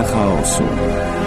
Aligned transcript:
Teoria 0.00 0.04
chaosu. 0.04 0.64
Welcome 0.64 1.19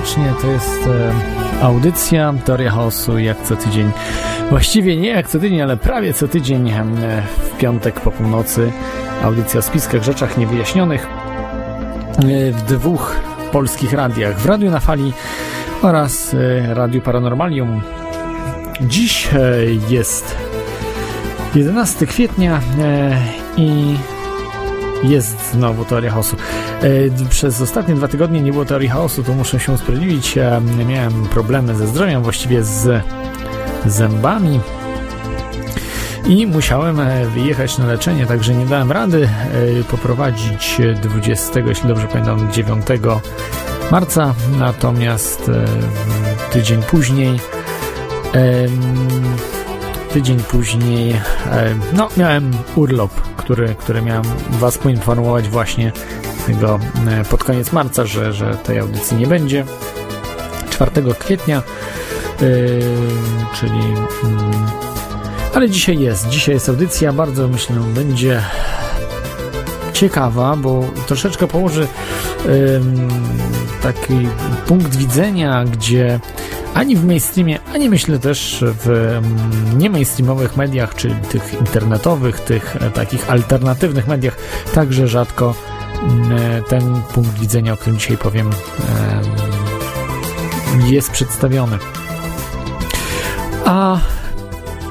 serdecznie. 0.00 0.34
To 0.40 0.46
jest 0.46 0.86
e, 0.86 1.64
audycja 1.64 2.34
Teoria 2.44 2.70
Chaosu 2.70 3.18
jak 3.18 3.42
co 3.42 3.56
tydzień. 3.56 3.90
Właściwie 4.50 4.96
nie 4.96 5.08
jak 5.08 5.28
co 5.28 5.38
tydzień, 5.38 5.60
ale 5.60 5.76
prawie 5.76 6.14
co 6.14 6.28
tydzień 6.28 6.70
e, 6.70 6.82
w 7.38 7.58
piątek 7.58 8.00
po 8.00 8.10
północy. 8.10 8.72
Audycja 9.22 9.60
o 9.60 9.62
spiskach, 9.62 10.02
rzeczach 10.02 10.38
niewyjaśnionych 10.38 11.06
e, 11.06 12.52
w 12.52 12.62
dwóch 12.62 13.16
polskich 13.52 13.92
radiach. 13.92 14.38
W 14.40 14.46
Radiu 14.46 14.70
na 14.70 14.80
Fali 14.80 15.12
oraz 15.82 16.34
e, 16.34 16.74
Radiu 16.74 17.00
Paranormalium. 17.00 17.80
Dziś 18.80 19.28
e, 19.34 19.38
jest 19.88 20.36
11 21.54 22.06
kwietnia 22.06 22.60
e, 22.80 23.16
i 23.56 23.96
jest 25.02 25.52
znowu 25.52 25.84
teoria 25.84 26.10
chaosu. 26.10 26.36
E, 26.82 27.28
Przez 27.28 27.60
ostatnie 27.60 27.94
dwa 27.94 28.08
tygodnie 28.08 28.40
nie 28.40 28.52
było 28.52 28.64
teorii 28.64 28.88
chaosu, 28.88 29.22
to 29.22 29.32
muszę 29.32 29.60
się 29.60 29.72
usprawiedliwić. 29.72 30.38
Miałem 30.86 31.12
problemy 31.26 31.74
ze 31.74 31.86
zdrowiem, 31.86 32.22
właściwie 32.22 32.64
z 32.64 33.02
zębami. 33.86 34.60
I 36.26 36.46
musiałem 36.46 37.00
e, 37.00 37.26
wyjechać 37.26 37.78
na 37.78 37.86
leczenie, 37.86 38.26
także 38.26 38.54
nie 38.54 38.66
dałem 38.66 38.92
rady 38.92 39.28
e, 39.80 39.84
poprowadzić 39.84 40.80
20, 41.02 41.60
jeśli 41.60 41.88
dobrze 41.88 42.08
pamiętam, 42.08 42.52
9 42.52 42.86
marca. 43.90 44.34
Natomiast 44.58 45.50
tydzień 46.52 46.82
później 46.82 47.40
tydzień 50.12 50.38
później 50.38 51.20
no, 51.92 52.08
miałem 52.16 52.50
urlop, 52.76 53.10
który, 53.36 53.74
który 53.74 54.02
miałem 54.02 54.22
Was 54.50 54.78
poinformować 54.78 55.48
właśnie 55.48 55.92
tego 56.40 56.78
e, 57.08 57.24
pod 57.24 57.44
koniec 57.44 57.72
marca, 57.72 58.06
że, 58.06 58.32
że 58.32 58.54
tej 58.54 58.78
audycji 58.78 59.16
nie 59.16 59.26
będzie. 59.26 59.64
4 60.70 60.90
kwietnia, 61.18 61.58
e, 61.58 61.62
czyli. 63.54 63.80
mm, 64.24 64.66
ale 65.54 65.70
dzisiaj 65.70 65.98
jest, 65.98 66.28
dzisiaj 66.28 66.54
jest 66.54 66.68
audycja, 66.68 67.12
bardzo 67.12 67.48
myślę, 67.48 67.76
będzie 67.94 68.42
ciekawa, 69.92 70.56
bo 70.56 70.84
troszeczkę 71.06 71.46
położy 71.46 71.86
taki 73.82 74.28
punkt 74.66 74.96
widzenia, 74.96 75.64
gdzie 75.64 76.20
ani 76.74 76.96
w 76.96 77.04
mainstreamie, 77.04 77.58
ani 77.74 77.88
myślę 77.90 78.18
też 78.18 78.64
w 78.66 79.18
nie 79.76 79.90
mainstreamowych 79.90 80.56
mediach, 80.56 80.94
czy 80.94 81.14
tych 81.30 81.54
internetowych, 81.60 82.40
tych 82.40 82.76
e, 82.76 82.90
takich 82.90 83.30
alternatywnych 83.30 84.08
mediach, 84.08 84.36
także 84.74 85.08
rzadko 85.08 85.54
ten 86.68 87.02
punkt 87.14 87.38
widzenia, 87.38 87.72
o 87.72 87.76
którym 87.76 87.98
dzisiaj 87.98 88.16
powiem, 88.16 88.50
em, 88.50 88.56
jest 90.86 91.10
przedstawiony. 91.10 91.78
A 93.64 93.98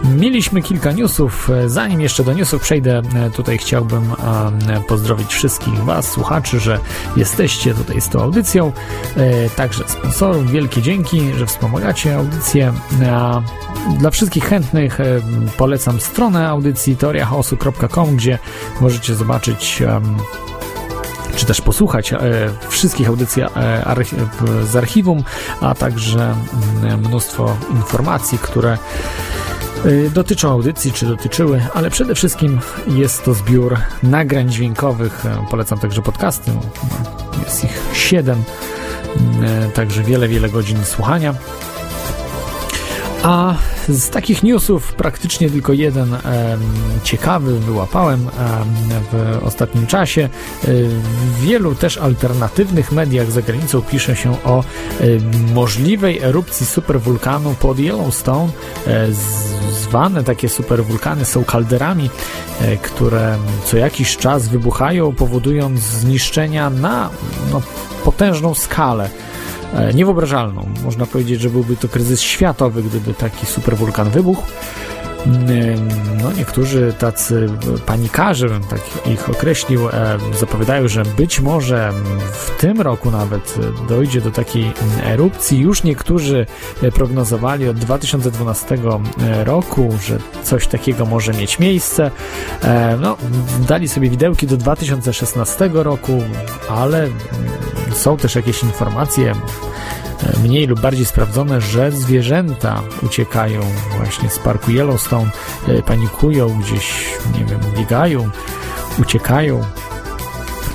Mieliśmy 0.04 0.62
kilka 0.62 0.92
newsów. 0.92 1.50
Zanim 1.66 2.02
jeszcze 2.02 2.24
do 2.24 2.34
newsów 2.34 2.62
przejdę, 2.62 3.02
e, 3.16 3.30
tutaj 3.30 3.58
chciałbym 3.58 4.14
e, 4.70 4.82
pozdrowić 4.88 5.34
wszystkich 5.34 5.84
Was, 5.84 6.12
słuchaczy, 6.12 6.60
że 6.60 6.80
jesteście 7.16 7.74
tutaj 7.74 8.02
z 8.02 8.10
tą 8.10 8.22
audycją. 8.22 8.72
E, 9.18 9.50
Także 9.50 9.84
sponsorów, 9.88 10.52
wielkie 10.52 10.82
dzięki, 10.82 11.34
że 11.34 11.46
wspomagacie 11.46 12.16
audycję. 12.16 12.74
Dla 14.00 14.12
wszystkich 14.12 14.44
chętnych 14.44 15.00
e, 15.00 15.06
polecam 15.58 16.00
stronę 16.00 16.50
audycji 16.50 16.98
teoriachaosu.com, 16.98 18.16
gdzie 18.16 18.40
możecie 18.82 19.16
zobaczyć 19.16 19.84
czy 21.36 21.46
też 21.46 21.62
posłuchać 21.62 22.14
e, 22.14 22.20
wszystkich 22.70 23.08
audycji 23.08 23.44
e, 23.44 23.48
z 24.64 24.76
archiwum, 24.76 25.24
a 25.62 25.76
także 25.76 26.36
mm, 26.84 27.00
mnóstwo 27.00 27.58
informacji, 27.72 28.38
które 28.38 28.78
e, 29.86 30.10
dotyczą 30.10 30.52
audycji, 30.52 30.92
czy 30.92 31.06
dotyczyły, 31.06 31.62
ale 31.74 31.90
przede 31.90 32.16
wszystkim 32.16 32.60
jest 32.88 33.24
to 33.24 33.34
zbiór 33.34 33.78
nagrań 34.04 34.50
dźwiękowych. 34.50 35.24
Polecam 35.50 35.80
także 35.80 36.02
podcasty. 36.02 36.52
Jest 37.46 37.64
ich 37.64 37.82
7, 37.94 38.44
także 39.74 40.04
wiele, 40.04 40.28
wiele 40.28 40.50
godzin 40.50 40.86
słuchania. 40.86 41.36
A 43.24 43.56
z 43.90 44.10
takich 44.10 44.44
newsów 44.44 44.94
praktycznie 44.94 45.50
tylko 45.50 45.74
jeden 45.74 46.14
em, 46.14 46.22
ciekawy 47.04 47.60
wyłapałem 47.60 48.20
em, 48.22 48.30
w 49.12 49.44
ostatnim 49.44 49.88
czasie. 49.88 50.22
E, 50.22 50.68
W 50.68 51.42
wielu 51.42 51.76
też 51.76 51.98
alternatywnych 51.98 52.92
mediach 52.92 53.32
za 53.32 53.42
granicą 53.42 53.82
pisze 53.82 54.16
się 54.16 54.44
o 54.44 54.60
e, 54.60 54.64
możliwej 55.54 56.20
erupcji 56.20 56.66
superwulkanu 56.66 57.56
pod 57.60 57.80
Yellowstone. 57.80 58.52
E, 58.88 59.08
Zwane 59.82 60.24
takie 60.24 60.50
superwulkany 60.50 61.26
są 61.26 61.44
kalderami, 61.44 62.10
e, 62.62 62.78
które 62.78 63.38
co 63.66 63.78
jakiś 63.78 64.18
czas 64.18 64.48
wybuchają, 64.48 65.16
powodując 65.16 65.80
zniszczenia 65.80 66.70
na 66.70 67.10
no, 67.52 67.62
potężną 68.04 68.54
skalę 68.54 69.06
e, 69.06 69.29
niewyobrażalną. 69.94 70.70
Można 70.84 71.06
powiedzieć, 71.06 71.42
że 71.42 71.50
byłby 71.50 71.76
to 71.76 71.88
kryzys 71.88 72.22
światowy, 72.22 72.84
gdyby 72.84 73.14
taki 73.14 73.46
superwulkan 73.46 74.10
wybuchł. 74.10 74.44
No, 76.24 76.32
niektórzy 76.32 76.94
tacy 77.00 77.50
panikarze, 77.86 78.50
bym 78.50 78.64
tak 78.64 78.82
ich 79.06 79.30
określił, 79.30 79.90
e, 79.90 80.18
zapowiadają, 80.40 80.88
że 80.88 81.04
być 81.04 81.40
może 81.40 81.92
w 82.32 82.62
tym 82.62 82.82
roku 82.82 83.12
nawet 83.12 83.56
dojdzie 83.90 84.22
do 84.22 84.32
takiej 84.32 84.72
erupcji. 85.04 85.60
Już 85.60 85.84
niektórzy 85.84 86.46
e, 86.84 86.92
prognozowali 86.92 87.70
od 87.70 87.78
2012 87.78 88.78
roku, 89.44 89.90
że 90.04 90.18
coś 90.44 90.68
takiego 90.68 91.06
może 91.06 91.34
mieć 91.34 91.60
miejsce. 91.60 92.12
E, 92.64 92.98
No, 93.02 93.18
dali 93.68 93.88
sobie 93.88 94.10
widełki 94.10 94.48
do 94.48 94.58
2016 94.58 95.70
roku, 95.74 96.24
ale 96.70 97.08
są 97.94 98.18
też 98.18 98.36
jakieś 98.36 98.64
informacje 98.64 99.32
e, 99.32 99.36
mniej 100.44 100.68
lub 100.68 100.80
bardziej 100.80 101.06
sprawdzone, 101.06 101.62
że 101.62 101.92
zwierzęta 101.92 102.82
uciekają 103.02 103.62
właśnie 103.98 104.30
z 104.30 104.40
parku 104.40 104.72
Yellowstone, 104.72 105.30
e, 105.68 105.82
panikują 105.82 106.60
gdzieś, 106.60 107.14
nie 107.40 107.46
wiem, 107.46 107.60
biegają, 107.78 108.30
uciekają. 109.00 109.62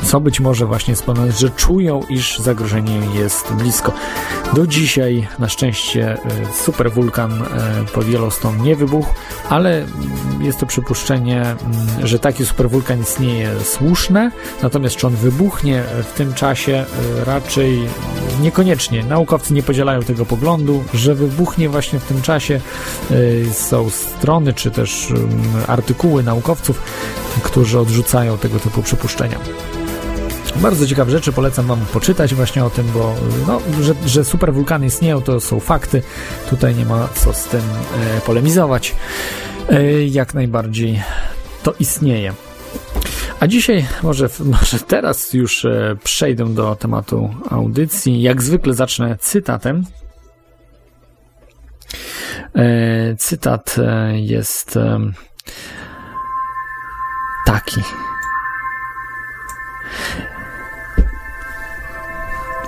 Co 0.05 0.20
być 0.20 0.41
może 0.41 0.67
właśnie 0.67 0.96
spowodowane, 0.96 1.32
że 1.32 1.50
czują, 1.50 2.02
iż 2.08 2.38
zagrożenie 2.38 3.00
jest 3.14 3.52
blisko. 3.52 3.93
Do 4.52 4.67
dzisiaj 4.67 5.29
na 5.38 5.49
szczęście 5.49 6.12
e, 6.12 6.19
superwulkan 6.64 7.32
e, 7.32 7.47
pod 7.94 8.08
Yellowstone 8.08 8.58
nie 8.58 8.76
wybuchł, 8.76 9.14
ale 9.49 9.87
jest 10.40 10.61
to 10.61 10.67
przypuszczenie, 10.67 11.40
mm, 11.40 11.56
że 12.06 12.19
taki 12.19 12.47
superwulkan 12.47 13.00
istnieje 13.00 13.50
słuszne, 13.64 14.31
natomiast 14.62 14.97
czy 14.97 15.06
on 15.06 15.17
wybuchnie 15.17 15.82
w 15.82 16.12
tym 16.12 16.35
czasie 16.35 16.85
raczej 17.26 17.88
niekoniecznie. 18.41 19.05
Naukowcy 19.05 19.55
nie 19.55 19.63
podzielają 19.63 20.03
tego 20.03 20.27
poglądu, 20.27 20.85
że 20.95 21.15
wybuchnie 21.15 21.69
właśnie 21.69 21.99
w 21.99 22.05
tym 22.05 22.23
czasie. 22.23 22.61
Y, 23.11 23.47
są 23.53 23.91
strony 23.91 24.53
czy 24.53 24.71
też 24.71 25.11
y, 25.11 25.15
artykuły 25.67 26.23
naukowców, 26.23 26.83
którzy 27.43 27.79
odrzucają 27.79 28.39
tego 28.39 28.59
typu 28.59 28.83
przypuszczenia. 28.83 29.39
Bardzo 30.57 30.87
ciekawe 30.87 31.11
rzeczy, 31.11 31.33
polecam 31.33 31.67
Wam 31.67 31.81
poczytać 31.93 32.35
właśnie 32.35 32.65
o 32.65 32.71
tym, 32.71 32.87
bo 32.95 33.15
no, 33.47 33.61
że, 33.83 33.95
że 34.07 34.25
superwulkany 34.25 34.87
istnieją, 34.87 35.23
to 35.23 35.41
są 35.41 35.61
fakty. 35.61 36.03
Tutaj 36.51 36.75
nie 36.75 36.85
ma 36.85 37.09
co 37.15 37.33
z 37.33 37.45
tym 37.45 37.63
polemizować. 38.27 38.95
Jak 40.11 40.35
najbardziej 40.35 41.03
to 41.63 41.75
istnieje. 41.81 42.33
A 43.41 43.47
dzisiaj, 43.47 43.87
może, 44.03 44.29
może 44.45 44.79
teraz 44.79 45.33
już 45.33 45.65
e, 45.65 45.97
przejdę 46.05 46.55
do 46.55 46.77
tematu 46.77 47.35
audycji. 47.51 48.23
Jak 48.23 48.43
zwykle 48.43 48.75
zacznę 48.75 49.17
cytatem. 49.21 49.85
E, 52.55 53.17
cytat 53.17 53.77
e, 53.79 54.19
jest 54.21 54.79
taki. 57.47 57.81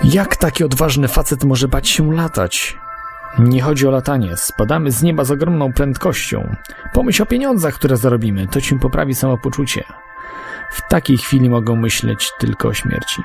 Jak 0.05 0.37
taki 0.37 0.65
odważny 0.65 1.09
facet 1.09 1.45
może 1.45 1.69
bać 1.69 1.89
się 1.89 2.13
latać? 2.15 2.77
Nie 3.39 3.63
chodzi 3.63 3.87
o 3.87 3.91
latanie, 3.91 4.37
spadamy 4.37 4.91
z 4.91 5.03
nieba 5.03 5.25
z 5.25 5.31
ogromną 5.31 5.73
prędkością. 5.73 6.57
Pomyśl 6.93 7.23
o 7.23 7.27
pieniądzach, 7.27 7.75
które 7.75 7.97
zarobimy, 7.97 8.49
to 8.49 8.61
ci 8.61 8.75
poprawi 8.75 9.15
samopoczucie. 9.15 9.85
W 10.71 10.89
takiej 10.89 11.19
chwili 11.19 11.51
mogą 11.51 11.77
myśleć 11.77 12.31
tylko 12.39 12.69
o 12.69 12.75
śmierci. 12.75 13.23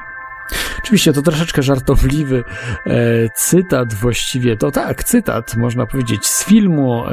Oczywiście 0.80 1.14
to 1.14 1.22
troszeczkę 1.22 1.64
żartobliwy 1.64 2.44
e, 2.86 2.94
cytat, 3.36 3.94
właściwie 3.94 4.58
to 4.58 4.72
tak, 4.72 5.04
cytat, 5.04 5.56
można 5.56 5.86
powiedzieć, 5.86 6.28
z 6.28 6.46
filmu 6.46 7.06
e, 7.06 7.12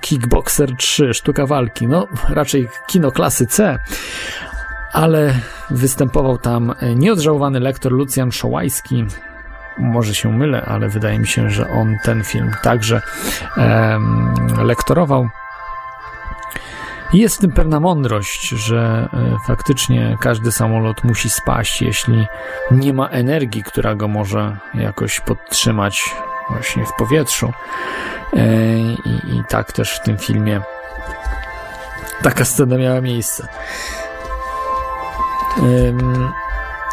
Kickboxer 0.00 0.76
3, 0.76 1.14
Sztuka 1.14 1.46
Walki. 1.46 1.86
No, 1.86 2.08
raczej 2.28 2.68
kino 2.86 3.12
klasy 3.12 3.46
C, 3.46 3.78
ale 4.92 5.34
występował 5.70 6.38
tam 6.38 6.74
nieodżałowany 6.96 7.60
lektor 7.60 7.92
Lucjan 7.92 8.32
Szołajski. 8.32 9.04
Może 9.78 10.14
się 10.14 10.32
mylę, 10.32 10.62
ale 10.62 10.88
wydaje 10.88 11.18
mi 11.18 11.26
się, 11.26 11.50
że 11.50 11.70
on 11.70 11.96
ten 12.04 12.24
film 12.24 12.50
także 12.62 13.02
em, 13.56 14.34
lektorował. 14.62 15.28
Jest 17.12 17.36
w 17.36 17.40
tym 17.40 17.52
pewna 17.52 17.80
mądrość, 17.80 18.48
że 18.48 19.08
e, 19.12 19.36
faktycznie 19.46 20.16
każdy 20.20 20.52
samolot 20.52 21.04
musi 21.04 21.30
spaść, 21.30 21.82
jeśli 21.82 22.26
nie 22.70 22.92
ma 22.92 23.08
energii, 23.08 23.62
która 23.62 23.94
go 23.94 24.08
może 24.08 24.56
jakoś 24.74 25.20
podtrzymać 25.20 26.14
właśnie 26.50 26.86
w 26.86 26.92
powietrzu. 26.92 27.52
E, 28.32 28.78
I, 28.78 29.38
i 29.38 29.42
tak 29.48 29.72
też 29.72 29.96
w 29.96 30.02
tym 30.02 30.18
filmie 30.18 30.60
taka 32.22 32.44
scena 32.44 32.78
miała 32.78 33.00
miejsce. 33.00 33.48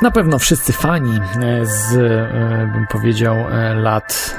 Na 0.02 0.12
pewno 0.12 0.40
wszyscy 0.40 0.74
fani 0.74 1.20
e, 1.42 1.66
z, 1.66 1.94
bym 2.74 2.88
powiedział, 2.88 3.36
lat 3.76 4.36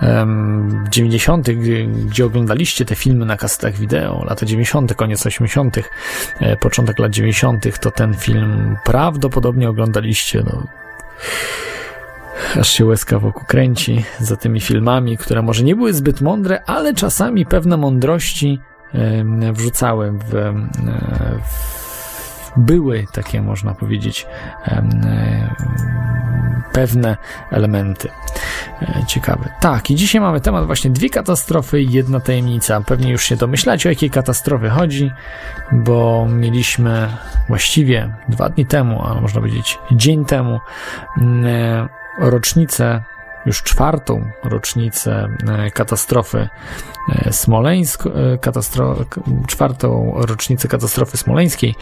em, 0.00 0.84
90., 0.90 1.50
gdzie, 1.50 1.86
gdzie 1.86 2.26
oglądaliście 2.26 2.84
te 2.84 2.94
filmy 2.94 3.26
na 3.26 3.36
kasetach 3.36 3.74
wideo, 3.74 4.24
lata 4.24 4.46
90., 4.46 4.94
koniec 4.94 5.26
80., 5.26 5.76
e, 6.40 6.56
początek 6.56 6.98
lat 6.98 7.12
90., 7.12 7.78
to 7.80 7.90
ten 7.90 8.14
film 8.14 8.76
prawdopodobnie 8.84 9.68
oglądaliście. 9.68 10.42
No, 10.44 10.66
aż 12.60 12.68
się 12.68 12.84
łezka 12.84 13.18
wokół 13.18 13.44
kręci 13.46 14.04
za 14.18 14.36
tymi 14.36 14.60
filmami, 14.60 15.16
które 15.16 15.42
może 15.42 15.64
nie 15.64 15.76
były 15.76 15.92
zbyt 15.92 16.20
mądre, 16.20 16.62
ale 16.66 16.94
czasami 16.94 17.46
pewne 17.46 17.76
mądrości 17.76 18.60
em, 18.94 19.54
wrzucały 19.54 20.12
w, 20.12 20.34
em, 20.34 20.70
w 21.50 21.79
były 22.56 23.06
takie, 23.12 23.42
można 23.42 23.74
powiedzieć, 23.74 24.26
em, 24.64 24.90
pewne 26.72 27.16
elementy. 27.50 28.08
E, 28.82 29.04
Ciekawe. 29.06 29.48
Tak, 29.60 29.90
i 29.90 29.94
dzisiaj 29.94 30.20
mamy 30.20 30.40
temat 30.40 30.66
właśnie 30.66 30.90
dwie 30.90 31.10
katastrofy 31.10 31.82
i 31.82 31.92
jedna 31.92 32.20
tajemnica. 32.20 32.80
Pewnie 32.80 33.12
już 33.12 33.24
się 33.24 33.36
domyślacie, 33.36 33.88
o 33.88 33.92
jakiej 33.92 34.10
katastrofy 34.10 34.68
chodzi, 34.68 35.10
bo 35.72 36.26
mieliśmy 36.28 37.08
właściwie 37.48 38.14
dwa 38.28 38.48
dni 38.48 38.66
temu, 38.66 39.02
a 39.06 39.20
można 39.20 39.40
powiedzieć 39.40 39.78
dzień 39.92 40.24
temu, 40.24 40.60
e, 41.44 41.88
rocznicę 42.18 43.02
już 43.46 43.62
czwartą 43.62 44.30
rocznicę 44.44 45.28
e, 45.48 45.70
katastrofy 45.70 46.48
e, 47.08 47.32
Smoleńsk, 47.32 48.06
e, 48.06 48.38
katastro, 48.38 48.96
czwartą 49.46 50.12
rocznicę 50.16 50.68
katastrofy 50.68 51.16
smoleńskiej, 51.16 51.74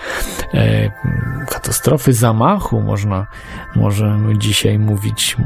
katastrofy 1.48 2.12
zamachu, 2.12 2.80
można, 2.80 3.26
możemy 3.76 4.38
dzisiaj 4.38 4.78
mówić, 4.78 5.36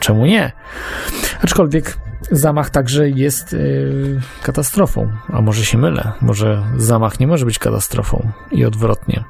czemu 0.00 0.26
nie. 0.26 0.52
Aczkolwiek 1.42 1.98
zamach 2.30 2.70
także 2.70 3.08
jest 3.08 3.56
katastrofą, 4.42 5.12
a 5.32 5.40
może 5.40 5.64
się 5.64 5.78
mylę, 5.78 6.12
może 6.20 6.62
zamach 6.76 7.20
nie 7.20 7.26
może 7.26 7.46
być 7.46 7.58
katastrofą 7.58 8.28
i 8.50 8.64
odwrotnie. 8.64 9.24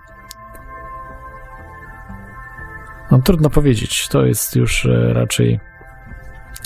No 3.10 3.18
trudno 3.18 3.50
powiedzieć, 3.50 4.08
to 4.08 4.26
jest 4.26 4.56
już 4.56 4.88
raczej 5.12 5.60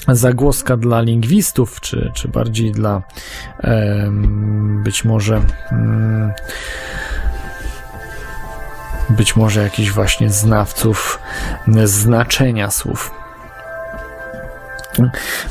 zagłoska 0.09 0.77
dla 0.77 1.01
lingwistów, 1.01 1.81
czy, 1.81 2.11
czy 2.15 2.29
bardziej 2.29 2.73
dla 2.73 3.03
być 4.85 5.05
może 5.05 5.41
mm, 5.73 6.33
być 9.11 9.37
może 9.37 9.63
jakichś 9.63 9.91
właśnie 9.91 10.31
znawców 10.31 11.19
znaczenia 11.85 12.71
słów. 12.71 13.26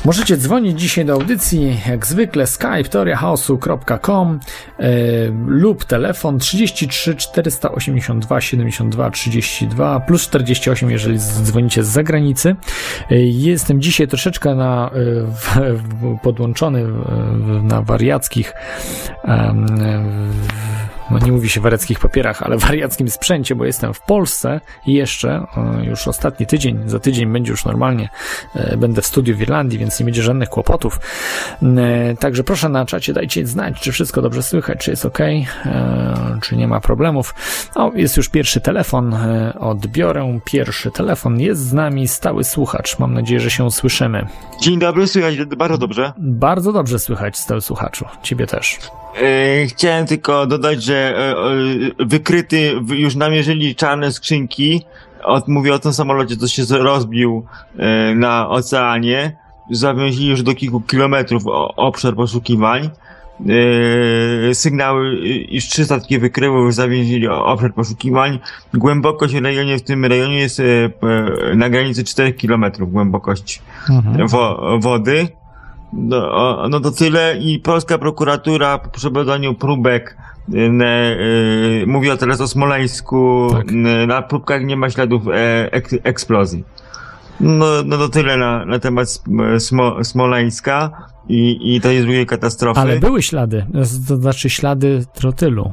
Możecie 0.04 0.36
dzwonić 0.36 0.80
dzisiaj 0.80 1.04
do 1.04 1.12
audycji, 1.12 1.80
jak 1.88 2.06
zwykle 2.06 2.46
skype 2.46 2.84
teoriachaosu.com 2.84 4.40
e, 4.78 4.90
lub 5.46 5.84
telefon 5.84 6.38
33 6.38 7.14
482 7.14 8.40
72 8.40 9.10
32 9.10 10.00
plus 10.00 10.22
48, 10.22 10.90
jeżeli 10.90 11.18
dzwonicie 11.18 11.84
z 11.84 11.86
zagranicy. 11.86 12.56
E, 13.10 13.16
jestem 13.20 13.80
dzisiaj 13.80 14.08
troszeczkę 14.08 14.54
na, 14.54 14.90
e, 14.90 14.90
w, 15.22 15.58
w, 15.74 16.18
podłączony 16.22 16.84
na 17.62 17.82
wariackich 17.82 18.52
no 21.10 21.18
nie 21.18 21.32
mówi 21.32 21.48
się 21.48 21.60
wariackich 21.60 22.00
papierach, 22.00 22.42
ale 22.42 22.58
wariackim 22.58 23.10
sprzęcie, 23.10 23.54
bo 23.54 23.64
jestem 23.64 23.94
w 23.94 24.00
Polsce 24.00 24.60
i 24.86 24.92
jeszcze 24.92 25.46
e, 25.56 25.84
już 25.84 26.08
ostatni 26.08 26.46
tydzień, 26.46 26.82
za 26.86 26.98
tydzień 26.98 27.32
będzie 27.32 27.50
już 27.50 27.64
normalnie, 27.64 28.08
e, 28.54 28.76
będę 28.76 29.02
w 29.02 29.06
studiu 29.06 29.36
w 29.36 29.40
Irlandii, 29.40 29.78
więc 29.78 30.00
nie 30.00 30.04
będzie 30.04 30.22
żadnych 30.22 30.48
kłopotów. 30.48 31.00
E, 31.62 32.16
Także 32.16 32.44
proszę 32.44 32.68
na 32.68 32.86
czacie 32.86 33.12
dajcie 33.12 33.46
znać, 33.46 33.80
czy 33.80 33.92
wszystko 33.92 34.22
dobrze 34.22 34.42
słychać, 34.42 34.78
czy 34.78 34.90
jest 34.90 35.06
ok, 35.06 35.18
czy 36.42 36.56
nie 36.56 36.68
ma 36.68 36.80
problemów. 36.80 37.34
O, 37.74 37.92
jest 37.94 38.16
już 38.16 38.28
pierwszy 38.28 38.60
telefon, 38.60 39.14
e, 39.14 39.54
odbiorę 39.58 40.40
pierwszy 40.44 40.90
telefon. 40.90 41.40
Jest 41.40 41.60
z 41.60 41.72
nami 41.72 42.08
stały 42.08 42.44
słuchacz, 42.44 42.98
mam 42.98 43.14
nadzieję, 43.14 43.40
że 43.40 43.50
się 43.50 43.70
słyszymy. 43.70 44.26
Dzień 44.62 44.78
dobry, 44.78 45.06
słychać 45.06 45.44
bardzo 45.44 45.78
dobrze. 45.78 46.12
Bardzo 46.18 46.72
dobrze 46.72 46.98
słychać, 46.98 47.38
stały 47.38 47.60
słuchaczu, 47.60 48.04
ciebie 48.22 48.46
też. 48.46 48.78
E, 49.22 49.66
chciałem 49.66 50.06
tylko 50.06 50.46
dodać, 50.46 50.82
że 50.82 50.94
e, 50.94 51.32
e, 51.32 52.06
wykryty, 52.06 52.72
już 52.88 53.16
namierzyli 53.16 53.74
czarne 53.74 54.12
skrzynki. 54.12 54.82
Od, 55.24 55.48
mówię 55.48 55.74
o 55.74 55.78
tym 55.78 55.92
samolocie, 55.92 56.36
co 56.36 56.48
się 56.48 56.62
rozbił 56.70 57.46
na 58.14 58.48
oceanie. 58.48 59.36
Zawiązili 59.70 60.28
już 60.28 60.42
do 60.42 60.54
kilku 60.54 60.80
kilometrów 60.80 61.42
obszar 61.76 62.14
poszukiwań. 62.14 62.90
E, 64.50 64.54
sygnały, 64.54 65.16
już 65.48 65.64
trzy 65.64 65.84
statki 65.84 66.18
wykryły, 66.18 66.60
już 66.60 66.74
zawięzili 66.74 67.28
obszar 67.28 67.74
poszukiwań. 67.74 68.38
Głębokość 68.74 69.34
w 69.34 69.44
rejonie, 69.44 69.78
w 69.78 69.82
tym 69.82 70.04
rejonie 70.04 70.38
jest 70.38 70.62
na 71.54 71.70
granicy 71.70 72.04
4 72.04 72.32
kilometrów 72.32 72.92
głębokość 72.92 73.62
wo, 74.28 74.78
wody. 74.78 75.28
No, 75.92 76.62
no 76.70 76.80
to 76.80 76.90
tyle 76.90 77.36
i 77.40 77.58
polska 77.58 77.98
prokuratura 77.98 78.78
po 78.78 78.90
przeprowadzeniu 78.90 79.54
próbek 79.54 80.16
y, 80.54 80.70
ne, 80.72 81.16
y, 81.82 81.84
mówiła 81.86 82.16
teraz 82.16 82.40
o 82.40 82.48
Smoleńsku, 82.48 83.48
Tak. 83.52 83.70
y, 83.72 84.06
na 84.06 84.22
próbkach 84.22 84.64
nie 84.64 84.76
ma 84.76 84.90
śladów 84.90 85.22
e, 85.28 85.72
ek, 85.72 85.88
eksplozji. 86.04 86.64
No, 87.40 87.66
no 87.84 87.98
to 87.98 88.08
tyle 88.08 88.36
na, 88.36 88.64
na 88.64 88.78
temat 88.78 89.08
Sm- 89.08 89.60
Smo, 89.60 90.04
Smoleńska 90.04 90.90
i, 91.28 91.74
i 91.76 91.80
tej 91.80 92.02
drugiej 92.02 92.26
katastrofy. 92.26 92.80
Ale 92.80 92.98
były 93.00 93.22
ślady, 93.22 93.66
to 94.08 94.16
znaczy 94.16 94.50
ślady 94.50 95.04
trotylu. 95.14 95.72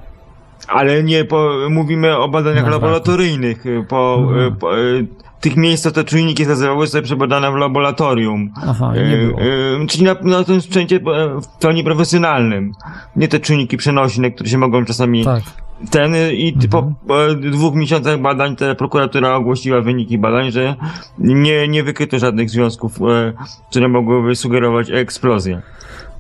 Ale 0.68 1.04
nie, 1.04 1.26
po, 1.26 1.52
mówimy 1.70 2.18
o 2.18 2.30
badaniach 2.30 2.64
wraku. 2.66 2.72
laboratoryjnych. 2.82 3.66
y, 3.66 3.86
Po, 3.90 4.18
Mhm. 4.22 4.40
y, 4.48 4.52
po, 4.56 4.78
y, 4.80 5.08
tych 5.44 5.58
miejsc, 5.58 5.92
te 5.94 6.04
czujniki 6.04 6.48
nazywały 6.48 6.88
sobie 6.88 7.02
przebadane 7.04 7.52
w 7.52 7.56
laboratorium. 7.56 8.50
Aha, 8.68 8.94
nie 8.96 9.18
było. 9.18 9.40
E, 9.40 9.44
e, 9.84 9.88
czyli 9.88 10.04
na, 10.04 10.16
na 10.22 10.44
tym 10.44 10.62
sprzęcie 10.62 10.96
e, 10.96 11.42
w 11.42 11.48
pełni 11.60 11.84
profesjonalnym. 11.84 12.72
Nie 13.16 13.28
te 13.28 13.40
czujniki 13.40 13.78
przenośne, 13.78 14.32
które 14.32 14.50
się 14.50 14.58
mogą 14.58 14.86
czasami 14.86 15.24
Tak. 15.26 15.44
ten 15.92 16.16
e, 16.16 16.34
i 16.34 16.54
Mhm. 16.54 16.70
po 17.06 17.16
e, 17.16 17.36
dwóch 17.36 17.76
miesiącach 17.76 18.22
badań 18.22 18.56
te 18.56 18.76
prokuratura 18.76 19.36
ogłosiła 19.36 19.82
wyniki 19.82 20.18
badań, 20.18 20.52
że 20.52 20.76
nie, 21.20 21.68
nie 21.68 21.84
wykryto 21.84 22.20
żadnych 22.20 22.50
związków, 22.50 23.02
e, 23.02 23.34
które 23.70 23.88
mogłyby 23.88 24.36
sugerować 24.36 24.92
eksplozję. 24.92 25.62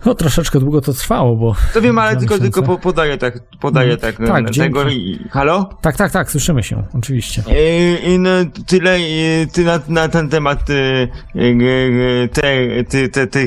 No 0.05 0.15
troszeczkę 0.15 0.59
długo 0.59 0.81
to 0.81 0.93
trwało, 0.93 1.35
bo... 1.35 1.55
To 1.73 1.81
wiem, 1.81 1.99
ale 1.99 2.11
tylko, 2.11 2.35
miesiące. 2.35 2.43
tylko 2.43 2.63
po, 2.63 2.77
podaję 2.77 3.17
tak, 3.17 3.39
podaję 3.59 3.97
tak, 3.97 4.19
Mhm. 4.19 4.43
Tak, 4.43 4.49
e, 4.49 4.53
dzięki. 4.53 4.73
tego 4.73 4.89
i, 4.89 5.19
halo? 5.31 5.69
Tak, 5.81 5.97
tak, 5.97 6.11
tak, 6.11 6.31
słyszymy 6.31 6.63
się, 6.63 6.83
oczywiście. 6.93 7.43
I, 7.47 8.11
i 8.11 8.19
no, 8.19 8.29
tyle 8.67 8.99
i 8.99 9.47
ty 9.53 9.63
na, 9.63 9.79
na 9.87 10.07
ten 10.07 10.29
temat 10.29 10.69
y, 10.69 10.73
y, 11.35 12.29
te, 12.33 13.27
te, 13.27 13.39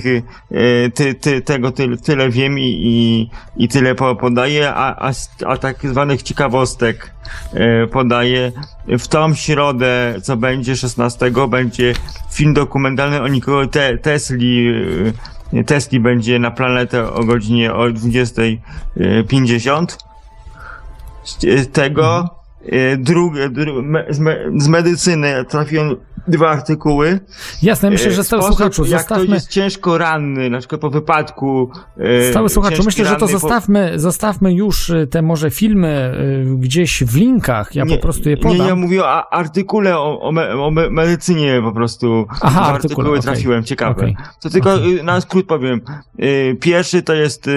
y, 1.31 1.41
tego 1.41 1.73
tyle, 1.73 1.97
tyle 1.97 2.31
wiem 2.31 2.59
i, 2.59 2.63
i, 2.65 3.31
i 3.65 3.69
tyle 3.69 3.95
po, 3.95 4.17
podaję, 4.17 4.75
a, 4.75 5.09
a, 5.09 5.13
a 5.47 5.57
tak 5.57 5.77
zwanych 5.87 6.23
ciekawostek 6.23 7.11
podaję. 7.93 8.53
W 8.99 9.09
tą 9.09 9.35
środę, 9.35 10.15
co 10.23 10.37
będzie 10.37 10.77
16, 10.77 11.31
będzie 11.49 11.95
film 12.33 12.55
dokumentalny 12.55 13.23
o 13.23 13.29
Nikolo 13.29 13.67
te, 13.67 13.99
Tesli. 13.99 14.73
Tesli 15.67 16.01
będzie 16.01 16.39
na 16.39 16.51
planetę 16.51 17.13
o 17.13 17.25
godzinie 17.25 17.75
o 17.75 17.85
20.50 17.85 19.97
z 21.25 21.73
tego 21.73 22.31
drugie, 22.99 23.49
dru, 23.49 23.83
me, 23.83 24.05
z, 24.11 24.19
me, 24.19 24.37
z 24.57 24.69
medycyny 24.69 25.45
trafiłem 25.49 25.97
dwa 26.29 26.49
artykuły. 26.51 27.21
Jasne, 27.63 27.91
myślę, 27.91 28.09
E, 28.11 28.15
że 28.15 28.25
stały 28.25 28.43
sposób, 28.43 28.57
słuchaczu, 28.59 28.83
jak 28.83 29.05
ktoś 29.05 29.09
zostawmy... 29.19 29.35
jest 29.35 29.49
ciężko 29.51 29.99
ranny, 29.99 30.51
na 30.51 30.59
przykład 30.59 30.81
po 30.81 30.91
wypadku. 30.91 31.71
e, 31.99 32.31
Stały 32.31 32.49
słuchaczu, 32.49 32.83
myślę, 32.85 33.05
że 33.05 33.11
to 33.11 33.19
ranny 33.21 33.33
po- 33.33 33.39
zostawmy, 33.39 33.93
zostawmy 33.99 34.55
już 34.55 34.93
te 35.11 35.23
może 35.23 35.51
filmy 35.51 36.13
gdzieś 36.59 37.05
w 37.05 37.17
linkach, 37.17 37.75
ja 37.75 37.87
po 37.87 37.97
prostu 37.99 38.31
je 38.31 38.37
podam. 38.37 38.59
Nie, 38.59 38.67
ja 38.67 38.77
mówię 38.77 39.05
o 39.05 39.33
artykule 39.33 39.99
o, 39.99 40.21
o, 40.21 40.33
me, 40.33 40.63
o 40.63 40.71
me, 40.71 40.91
medycynie 40.91 41.61
po 41.63 41.73
prostu. 41.73 42.27
Aha, 42.43 42.61
artykule, 42.61 42.75
artykuły 42.75 43.09
okej. 43.09 43.23
trafiłem, 43.23 43.65
ciekawe. 43.65 43.91
Okej. 43.93 44.17
To 44.43 44.51
tylko 44.51 44.75
Okej. 44.75 44.99
y, 44.99 45.03
na 45.03 45.21
skrót 45.21 45.47
powiem. 45.47 45.81
Pierwszy 46.61 47.03
to 47.03 47.15
jest, 47.15 47.51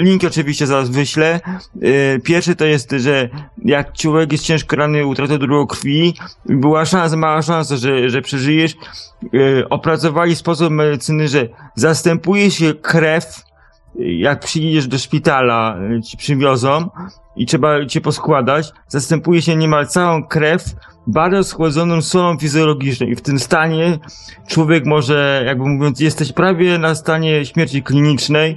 link 0.00 0.24
oczywiście 0.24 0.66
zaraz 0.66 0.90
wyślę. 0.90 1.40
Pierwszy 2.24 2.56
to 2.56 2.64
jest, 2.64 2.90
że 2.98 3.28
jak 3.64 3.92
człowiek 3.92 4.27
jest 4.32 4.44
ciężko 4.44 4.76
ranny, 4.76 5.06
utratę 5.06 5.38
drugiego 5.38 5.66
krwi, 5.66 6.14
była 6.46 6.84
szansa, 6.84 7.16
mała 7.16 7.42
szansa, 7.42 7.76
że, 7.76 8.10
że 8.10 8.22
przeżyjesz. 8.22 8.76
Y, 9.34 9.68
Opracowali 9.70 10.36
sposób 10.36 10.70
medycyny, 10.70 11.28
że 11.28 11.48
zastępuje 11.74 12.50
się 12.50 12.74
krew, 12.74 13.42
jak 13.94 14.40
przyjedziesz 14.40 14.86
do 14.86 14.98
szpitala, 14.98 15.78
y, 15.98 16.02
ci 16.02 16.16
przywiozą 16.16 16.90
i 17.36 17.46
trzeba 17.46 17.86
cię 17.86 18.00
poskładać, 18.00 18.72
zastępuje 18.88 19.42
się 19.42 19.56
niemal 19.56 19.86
całą 19.86 20.24
krew 20.24 20.64
bardzo 21.06 21.44
schłodzoną 21.44 22.02
solą 22.02 22.38
fizjologiczną 22.38 23.06
i 23.06 23.16
w 23.16 23.20
tym 23.20 23.38
stanie 23.38 23.98
człowiek 24.46 24.86
może, 24.86 25.42
jakby 25.46 25.64
mówiąc, 25.64 26.00
jesteś 26.00 26.32
prawie 26.32 26.78
na 26.78 26.94
stanie 26.94 27.44
śmierci 27.44 27.82
klinicznej, 27.82 28.56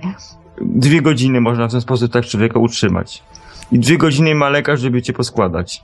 dwie 0.61 1.01
godziny 1.01 1.41
można 1.41 1.67
w 1.67 1.71
ten 1.71 1.81
sposób 1.81 2.11
tak 2.11 2.25
człowieka 2.25 2.59
utrzymać. 2.59 3.23
I 3.71 3.79
dwie 3.79 3.97
godziny 3.97 4.35
ma 4.35 4.49
lekarz, 4.49 4.79
żeby 4.79 5.01
cię 5.01 5.13
poskładać. 5.13 5.81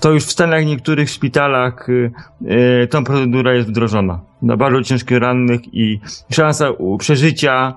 To 0.00 0.12
już 0.12 0.24
w 0.24 0.30
Stanach 0.30 0.66
niektórych 0.66 1.10
szpitalach 1.10 1.88
y, 1.88 2.12
y, 2.82 2.86
tą 2.90 3.04
procedura 3.04 3.54
jest 3.54 3.68
wdrożona. 3.68 4.20
Na 4.42 4.56
bardzo 4.56 4.82
ciężkich 4.82 5.18
rannych 5.18 5.74
i 5.74 6.00
szansa 6.32 6.68
przeżycia 6.98 7.74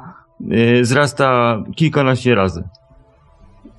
y, 0.51 0.81
wzrasta 0.81 1.57
kilkanaście 1.75 2.35
razy. 2.35 2.63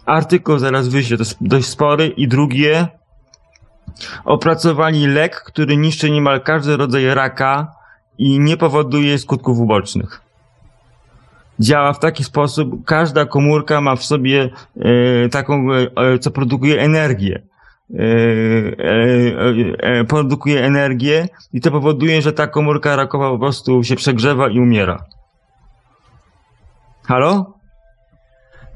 Artykuł 0.07 0.59
zaraz 0.59 0.89
wyślę, 0.89 1.17
to 1.17 1.23
jest 1.23 1.37
dość 1.41 1.67
spory. 1.67 2.07
I 2.07 2.29
drugie, 2.29 2.89
opracowali 4.25 5.07
lek, 5.07 5.43
który 5.43 5.77
niszczy 5.77 6.11
niemal 6.11 6.41
każdy 6.41 6.77
rodzaj 6.77 7.15
raka 7.15 7.73
i 8.19 8.39
nie 8.39 8.57
powoduje 8.57 9.19
skutków 9.19 9.59
ubocznych. 9.59 10.21
Działa 11.61 11.93
w 11.93 11.99
taki 11.99 12.25
sposób, 12.25 12.85
każda 12.85 13.27
komórka 13.27 13.81
ma 13.81 13.97
w 13.97 14.05
sobie 14.05 14.51
e, 14.77 15.29
taką, 15.29 15.73
e, 15.73 16.19
co 16.19 16.31
produkuje 16.31 16.81
energię. 16.81 17.43
E, 17.93 18.05
e, 18.79 20.01
e, 20.01 20.05
produkuje 20.05 20.65
energię 20.65 21.29
i 21.53 21.61
to 21.61 21.71
powoduje, 21.71 22.23
że 22.23 22.33
ta 22.33 22.47
komórka 22.47 22.97
rakowa 22.97 23.31
po 23.31 23.39
prostu 23.39 23.85
się 23.85 23.97
przegrzewa 23.97 24.49
i 24.49 24.59
umiera. 24.59 25.05
Halo? 27.05 27.52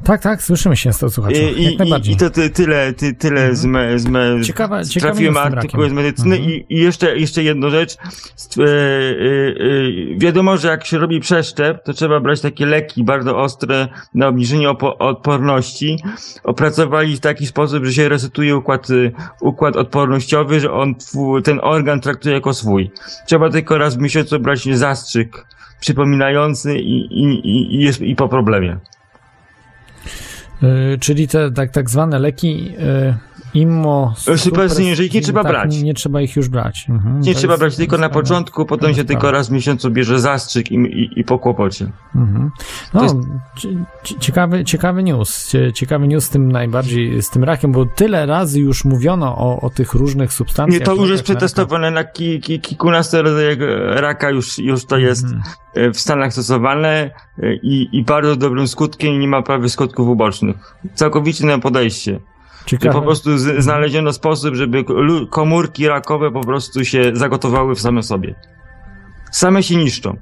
Tak, 0.05 0.23
tak, 0.23 0.43
słyszymy 0.43 0.77
się, 0.77 0.93
stały 0.93 1.13
słuchaczu, 1.13 1.37
I, 1.37 1.63
jak 1.65 1.73
i, 1.75 1.77
najbardziej. 1.79 2.15
i 2.15 2.17
to 2.17 2.31
ty, 2.31 2.51
tyle, 2.51 2.93
ty, 2.93 3.15
tyle 3.15 3.57
z, 3.57 3.65
me, 3.65 3.99
z, 3.99 4.07
me, 4.07 4.41
ciekawy 4.45 4.83
trafiłem 5.01 5.37
artykuły 5.37 5.91
z 5.91 5.93
medycyny 5.93 6.37
Mhm. 6.37 6.53
i, 6.55 6.67
i 6.69 6.79
jeszcze, 6.79 7.17
jeszcze 7.19 7.43
jedną 7.43 7.71
rzecz. 7.71 7.97
E, 7.97 8.63
e, 8.63 8.67
e, 8.67 10.19
wiadomo, 10.19 10.57
że 10.57 10.69
jak 10.69 10.87
się 10.87 10.99
robi 10.99 11.21
przeszczep, 11.21 11.85
to 11.85 11.93
trzeba 11.93 12.21
brać 12.21 12.41
takie 12.41 12.67
leki 12.67 13.05
bardzo 13.05 13.39
ostre 13.39 13.89
na 14.15 14.29
obniżenie 14.29 14.69
opo- 14.69 14.97
odporności. 14.99 15.97
Opracowali 16.45 17.17
w 17.17 17.21
taki 17.21 17.47
sposób, 17.47 17.85
że 17.85 17.93
się 17.93 18.09
resetuje 18.09 18.57
układ, 18.57 18.91
y, 18.91 19.13
układ 19.41 19.77
odpornościowy, 19.77 20.61
że 20.61 20.73
on 20.73 20.95
ten 21.45 21.61
organ 21.63 22.01
traktuje 22.01 22.35
jako 22.35 22.55
swój. 22.55 22.91
Trzeba 23.27 23.51
tylko 23.51 23.79
raz 23.79 23.97
w 23.97 24.01
miesiącu 24.01 24.41
brać 24.41 24.69
zastrzyk 24.79 25.47
przypominający 25.81 26.79
i, 26.79 27.21
i, 27.23 27.25
i, 27.25 27.75
i, 27.75 27.81
jest, 27.85 28.01
i 28.01 28.17
po 28.17 28.29
problemie. 28.29 28.79
Y, 30.63 30.99
czyli 30.99 31.29
te 31.29 31.51
tak, 31.51 31.71
tak 31.71 31.91
zwane 31.91 32.19
leki 32.19 32.75
y, 32.79 33.36
immo... 33.57 34.15
Że 34.95 35.05
ich 35.05 35.15
nie 35.15 35.21
trzeba 35.21 35.43
tak, 35.43 35.53
brać. 35.53 35.77
Nie, 35.77 35.83
nie 35.83 35.95
trzeba 35.95 36.21
ich 36.21 36.37
już 36.37 36.49
brać. 36.49 36.87
Mhm, 36.89 37.21
Nie 37.21 37.35
trzeba 37.35 37.53
jest- 37.53 37.61
brać 37.61 37.77
tylko 37.77 37.99
na 37.99 38.09
początku, 38.09 38.67
potem 38.67 38.95
się 38.95 39.05
tylko 39.05 39.21
sprawa. 39.21 39.39
raz 39.39 39.49
w 39.49 39.53
miesiącu 39.53 39.91
bierze 39.91 40.21
zastrzyk 40.21 40.71
i, 40.73 40.75
i, 40.75 41.21
i 41.21 41.25
po 41.25 41.39
kłopocie. 41.39 41.91
Mhm. 42.15 42.51
No, 42.95 43.03
jest- 43.03 43.17
cie- 43.59 43.85
cie- 44.03 44.19
ciekawy, 44.19 44.65
ciekawy 44.65 45.03
news. 45.03 45.49
Cie- 45.49 45.73
Ciekawy 45.73 46.09
news 46.09 46.25
z 46.25 46.31
tym 46.31 46.53
najbardziej, 46.53 47.23
z 47.23 47.31
tym 47.31 47.45
rakiem, 47.45 47.73
bo 47.73 47.87
tyle 47.87 48.27
razy 48.27 48.61
już 48.61 48.85
mówiono 48.85 49.37
o, 49.39 49.61
o 49.61 49.71
tych 49.71 49.95
różnych 49.95 50.33
substancjach. 50.33 50.81
Nie, 50.81 50.87
to 50.87 50.95
już 50.95 51.11
jest 51.11 51.23
przetestowane 51.23 51.91
na 51.91 52.05
ki, 52.05 52.41
ki, 52.41 52.61
kilkunastu 52.61 53.23
rodzajach 53.23 53.59
raka, 53.91 54.31
już, 54.31 54.59
już 54.59 54.85
to 54.87 54.99
jest 54.99 55.25
Mhm. 55.25 55.43
e, 55.75 55.91
w 55.91 56.01
Stanach 56.01 56.33
stosowane 56.33 57.11
e, 57.43 57.55
i, 57.55 57.89
i 57.93 58.05
bardzo 58.05 58.37
dobrym 58.37 58.69
skutkiem 58.69 59.15
i 59.15 59.19
nie 59.19 59.29
ma 59.29 59.43
prawie 59.43 59.69
skutków 59.69 60.09
ubocznych. 60.09 60.77
Całkowicie 60.95 61.47
na 61.47 61.59
podejście. 61.59 62.21
Ciekawe. 62.67 62.95
po 62.95 63.03
prostu 63.03 63.39
znaleziono 63.39 64.13
sposób, 64.13 64.55
żeby 64.55 64.85
komórki 65.31 65.89
rakowe 65.89 66.31
po 66.31 66.41
prostu 66.41 66.85
się 66.85 67.11
zagotowały 67.15 67.75
w 67.75 67.81
same 67.81 68.03
sobie. 68.03 68.35
Same 69.33 69.63
się 69.63 69.77
niszczą. 69.77 70.17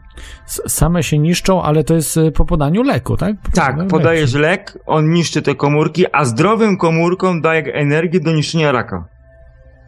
Same 0.46 1.02
się 1.02 1.18
niszczą, 1.18 1.62
ale 1.62 1.84
to 1.84 1.94
jest 1.94 2.16
y, 2.16 2.32
po 2.32 2.44
podaniu 2.44 2.82
leku, 2.82 3.16
tak? 3.16 3.36
Po 3.42 3.50
Tak, 3.52 3.70
podaniu 3.72 3.90
podajesz 3.90 4.34
lek, 4.34 4.78
on 4.86 5.10
niszczy 5.10 5.42
te 5.42 5.54
komórki, 5.54 6.04
a 6.12 6.24
zdrowym 6.24 6.76
komórkom 6.76 7.40
daje 7.40 7.74
energię 7.74 8.20
do 8.20 8.32
niszczenia 8.32 8.72
raka. 8.72 9.04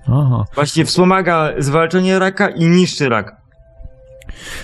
Aha. 0.08 0.44
Właśnie 0.54 0.84
wspomaga 0.84 1.48
zwalczanie 1.58 2.18
raka 2.18 2.48
i 2.48 2.64
niszczy 2.66 3.08
raka. 3.08 3.36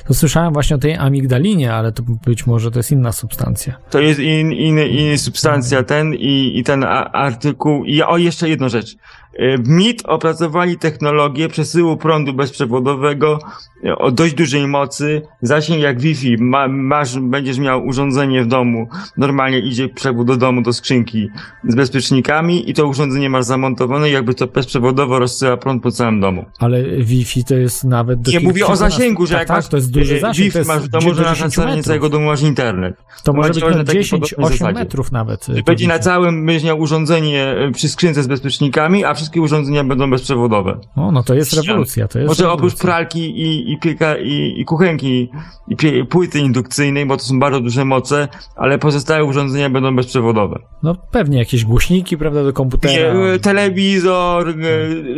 To 0.07 0.15
słyszałem 0.15 0.53
właśnie 0.53 0.77
o 0.77 0.79
tej 0.79 0.97
amigdalinie, 0.97 1.75
ale 1.75 1.93
to 1.93 2.03
być 2.03 2.47
może 2.47 2.71
to 2.71 2.79
jest 2.79 2.93
inna 2.93 3.13
substancja. 3.13 3.79
To 3.91 4.01
jest 4.01 4.21
in, 4.21 4.53
in, 4.53 4.79
in 4.79 5.19
substancja 5.19 5.83
ten 5.83 6.15
i, 6.15 6.53
i 6.59 6.65
ten 6.65 6.85
artykuł. 7.13 7.85
I 7.85 8.03
o, 8.03 8.19
jeszcze 8.19 8.49
jedną 8.49 8.69
rzecz. 8.69 8.97
E, 9.35 9.59
W 9.59 9.69
MIT 9.69 10.03
opracowali 10.07 10.79
technologię 10.79 11.49
przesyłu 11.49 11.97
prądu 11.97 12.33
bezprzewodowego 12.33 13.39
e, 13.85 13.99
o 13.99 14.11
dość 14.11 14.35
dużej 14.35 14.67
mocy, 14.67 15.23
zasięg 15.43 15.83
jak 15.83 16.01
Wi-Fi. 16.01 16.37
Ma, 16.39 16.69
masz, 16.69 17.19
będziesz 17.19 17.59
miał 17.59 17.87
urządzenie 17.87 18.43
w 18.43 18.47
domu, 18.47 18.89
normalnie 19.17 19.59
idzie 19.59 19.89
przewód 19.89 20.27
do 20.27 20.37
domu, 20.37 20.63
do 20.63 20.73
skrzynki 20.73 21.29
z 21.69 21.75
bezpiecznikami 21.75 22.71
i 22.71 22.75
to 22.75 22.87
urządzenie 22.87 23.31
masz 23.31 23.45
zamontowane 23.45 24.09
i 24.09 24.13
jakby 24.13 24.35
to 24.35 24.47
bezprzewodowo 24.47 25.19
rozsyła 25.19 25.57
prąd 25.57 25.83
po 25.83 25.91
całym 25.91 26.21
domu. 26.21 26.45
Ale 26.59 26.83
Wi-Fi 26.83 27.45
to 27.45 27.55
jest 27.55 27.85
nawet 27.85 28.21
do 28.21 28.31
Nie 28.31 28.41
mówię 28.41 28.67
o 28.67 28.77
zasięgu, 28.77 29.27
że 29.27 29.33
tak, 29.33 29.41
jak 29.41 29.49
tak, 29.49 29.57
masz 29.57 29.69
to 29.69 29.77
jest 29.77 29.91
duży 29.91 30.17
e, 30.17 30.21
zasięg. 30.21 30.53
Wi-Fi 30.53 30.69
masz 30.69 30.83
w 30.83 30.89
domu, 30.89 31.09
do 31.09 31.15
że 31.15 31.23
na 31.23 31.35
10 31.35 31.55
terenie 31.55 31.83
całego 31.83 32.09
domu 32.09 32.27
masz 32.27 32.43
internet. 32.43 32.97
To 33.25 33.33
może 33.33 33.49
być 33.49 33.63
na 33.63 33.71
na 33.71 33.85
takiej 33.85 34.03
10, 34.03 34.31
podobnej 34.31 34.47
8 34.47 34.59
zasadzie. 34.59 34.79
metrów 34.79 35.13
nawet. 35.13 35.49
y, 35.49 35.63
będzie 35.63 35.89
na 35.89 35.99
całym, 35.99 36.47
będziesz 36.47 36.65
miał 36.65 36.81
urządzenie 36.81 37.55
przy 37.75 37.89
skrzynce 37.89 38.23
z 38.23 38.27
bezpiecznikami, 38.27 39.05
a 39.05 39.15
wszystkie 39.23 39.41
urządzenia 39.41 39.85
będą 39.85 40.11
bezprzewodowe. 40.11 40.79
O, 40.97 41.13
no 41.13 41.23
to 41.23 41.35
jest 41.35 41.53
rewolucja, 41.53 42.09
to 42.09 42.19
jest 42.19 42.29
Może 42.29 42.45
oprócz 42.53 42.73
rewolucja. 42.73 42.87
pralki 42.87 43.21
i, 43.43 43.73
i, 43.73 43.79
pieka, 43.79 44.17
i, 44.17 44.55
i 44.61 44.65
kuchenki 44.65 45.31
i 45.69 45.77
pie, 45.77 46.05
płyty 46.05 46.39
indukcyjnej, 46.39 47.07
bo 47.07 47.17
to 47.17 47.23
są 47.23 47.39
bardzo 47.41 47.61
duże 47.61 47.85
moce, 47.85 48.29
ale 48.57 48.79
pozostałe 48.79 49.25
urządzenia 49.25 49.71
będą 49.71 49.97
bezprzewodowe. 49.97 50.59
No 50.83 50.95
pewnie 51.11 51.39
jakieś 51.39 51.65
głośniki, 51.65 52.17
prawda, 52.17 52.45
do 52.45 52.53
komputera. 52.53 53.15
Nie, 53.15 53.33
e, 53.33 53.39
telewizor, 53.39 54.49
e, 54.49 54.55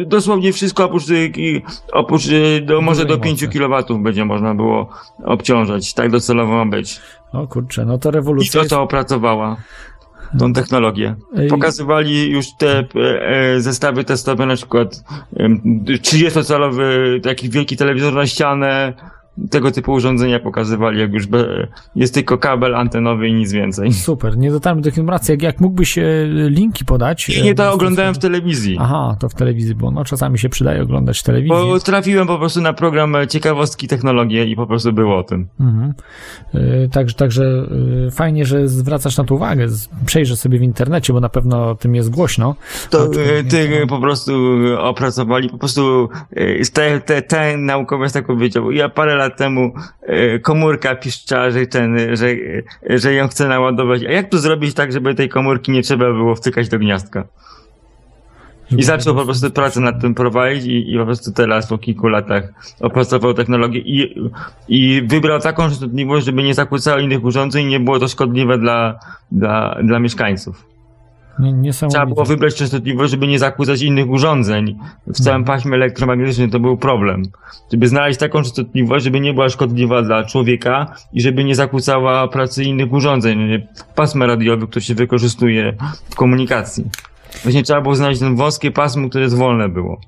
dosłownie 0.06 0.52
wszystko 0.52 0.84
oprócz, 0.84 1.04
ki- 1.34 1.62
oprócz 1.92 2.22
do, 2.66 2.80
może 2.80 3.02
do 3.04 3.16
Dużej 3.16 3.22
5 3.22 3.42
mocy. 3.42 3.58
kW 3.58 3.98
będzie 4.02 4.24
można 4.24 4.54
było 4.54 4.88
obciążać. 5.24 5.94
Tak 5.94 6.10
docelowo 6.10 6.52
ma 6.64 6.66
być. 6.66 7.00
O 7.32 7.46
kurczę, 7.46 7.84
no 7.84 7.98
to 7.98 8.08
I 8.08 8.12
rewolucja 8.12 8.52
to, 8.52 8.58
jest... 8.58 8.70
co 8.70 8.82
opracowała 8.82 9.56
tą 10.38 10.52
technologię. 10.52 11.14
Pokazywali 11.50 12.30
już 12.30 12.46
te 12.58 12.78
e, 12.78 12.84
e, 13.54 13.60
zestawy 13.60 14.04
testowe, 14.04 14.46
na 14.46 14.56
przykład 14.56 15.04
em, 15.36 15.60
30-calowy 15.84 16.84
taki 17.22 17.48
wielki 17.48 17.76
telewizor 17.76 18.14
na 18.14 18.26
ścianę, 18.26 18.94
tego 19.50 19.70
typu 19.70 19.92
urządzenia 19.92 20.40
pokazywali, 20.40 21.00
jak 21.00 21.12
już 21.12 21.26
be, 21.26 21.66
jest 21.96 22.14
tylko 22.14 22.38
kabel 22.38 22.74
antenowy 22.74 23.28
i 23.28 23.34
nic 23.34 23.52
więcej. 23.52 23.92
Super, 23.92 24.38
nie 24.38 24.50
dotarłem 24.50 24.82
do 24.82 24.88
informacji. 24.88 25.32
Jak, 25.32 25.42
jak 25.42 25.60
mógłbyś 25.60 25.98
e, 25.98 26.04
linki 26.48 26.84
podać? 26.84 27.42
Nie 27.42 27.50
e, 27.50 27.54
to 27.54 27.72
oglądałem 27.72 28.14
w 28.14 28.18
telewizji. 28.18 28.76
Aha, 28.80 29.16
to 29.20 29.28
w 29.28 29.34
telewizji, 29.34 29.74
bo 29.74 29.90
no 29.90 30.04
czasami 30.04 30.38
się 30.38 30.48
przydaje 30.48 30.82
oglądać 30.82 31.22
telewizję. 31.22 31.56
Bo 31.56 31.80
trafiłem 31.80 32.26
po 32.26 32.38
prostu 32.38 32.60
na 32.60 32.72
program 32.72 33.16
e, 33.16 33.26
Ciekawostki 33.26 33.88
Technologie 33.88 34.44
i 34.44 34.56
po 34.56 34.66
prostu 34.66 34.92
było 34.92 35.18
o 35.18 35.22
tym. 35.22 35.48
Mhm. 35.60 35.94
Y, 36.54 36.88
Także, 36.92 37.14
także 37.14 37.66
fajnie, 38.10 38.44
że 38.44 38.68
zwracasz 38.68 39.16
na 39.16 39.24
to 39.24 39.34
uwagę. 39.34 39.66
Przejrzę 40.06 40.36
sobie 40.36 40.58
w 40.58 40.62
internecie, 40.62 41.12
bo 41.12 41.20
na 41.20 41.28
pewno 41.28 41.70
o 41.70 41.74
tym 41.74 41.94
jest 41.94 42.10
głośno. 42.10 42.54
To 42.90 43.04
e, 43.04 43.44
ty 43.44 43.82
e, 43.82 43.86
po 43.86 44.00
prostu 44.00 44.32
e, 44.66 44.80
opracowali, 44.80 45.48
po 45.48 45.58
prostu 45.58 46.08
e, 46.30 46.64
te, 46.64 47.00
te, 47.00 47.22
ten 47.22 47.66
naukowiec 47.66 48.12
tak 48.12 48.26
powiedział. 48.26 48.70
Ja 48.70 48.88
parę 48.88 49.14
lat 49.14 49.23
temu 49.30 49.72
e, 50.02 50.38
komórka 50.38 50.94
piszcza, 50.94 51.50
że 51.50 51.66
ten, 51.66 52.16
że, 52.16 52.26
że 52.90 53.14
ją 53.14 53.28
chce 53.28 53.48
naładować. 53.48 54.04
A 54.04 54.12
jak 54.12 54.28
to 54.28 54.38
zrobić 54.38 54.74
tak, 54.74 54.92
żeby 54.92 55.14
tej 55.14 55.28
komórki 55.28 55.72
nie 55.72 55.82
trzeba 55.82 56.12
było 56.12 56.34
wtykać 56.34 56.68
do 56.68 56.78
gniazdka? 56.78 57.24
I 58.76 58.82
zaczął 58.82 59.14
po 59.14 59.24
prostu 59.24 59.50
pracę 59.50 59.80
nad 59.80 60.00
tym 60.00 60.14
prowadzić 60.14 60.64
i, 60.64 60.94
i 60.94 60.98
po 60.98 61.04
prostu 61.04 61.32
teraz 61.32 61.66
po 61.66 61.78
kilku 61.78 62.08
latach 62.08 62.52
opracował 62.80 63.34
technologię 63.34 63.80
i, 63.80 64.14
i 64.68 65.02
wybrał 65.02 65.40
taką 65.40 65.68
częstotliwość, 65.68 66.26
żeby 66.26 66.42
nie 66.42 66.54
zakłócało 66.54 66.98
innych 66.98 67.24
urządzeń 67.24 67.66
i 67.66 67.68
nie 67.68 67.80
było 67.80 67.98
to 67.98 68.08
szkodliwe 68.08 68.58
dla, 68.58 68.98
dla, 69.32 69.78
dla 69.82 69.98
mieszkańców. 69.98 70.73
Trzeba 71.88 72.06
było 72.06 72.24
wybrać 72.24 72.54
częstotliwość, 72.54 73.10
żeby 73.10 73.26
nie 73.26 73.38
zakłócać 73.38 73.82
innych 73.82 74.10
urządzeń. 74.10 74.78
W 75.06 75.20
całym 75.20 75.44
paśmie 75.44 75.74
elektromagnetycznym 75.74 76.50
to 76.50 76.60
był 76.60 76.76
problem. 76.76 77.22
Żeby 77.72 77.88
znaleźć 77.88 78.20
taką 78.20 78.42
częstotliwość, 78.42 79.04
żeby 79.04 79.20
nie 79.20 79.34
była 79.34 79.48
szkodliwa 79.48 80.02
dla 80.02 80.24
człowieka 80.24 80.94
i 81.12 81.20
żeby 81.20 81.44
nie 81.44 81.54
zakłócała 81.54 82.28
pracy 82.28 82.64
innych 82.64 82.92
urządzeń. 82.92 83.62
Pasma 83.94 84.26
radiowe, 84.26 84.66
które 84.66 84.82
się 84.82 84.94
wykorzystuje 84.94 85.76
w 86.10 86.14
komunikacji. 86.14 86.84
Właśnie 87.42 87.62
trzeba 87.62 87.80
było 87.80 87.94
znaleźć 87.94 88.20
ten 88.20 88.36
wąskie 88.36 88.70
pasmo, 88.70 89.08
które 89.08 89.24
jest 89.24 89.36
wolne 89.36 89.68
było. 89.68 90.00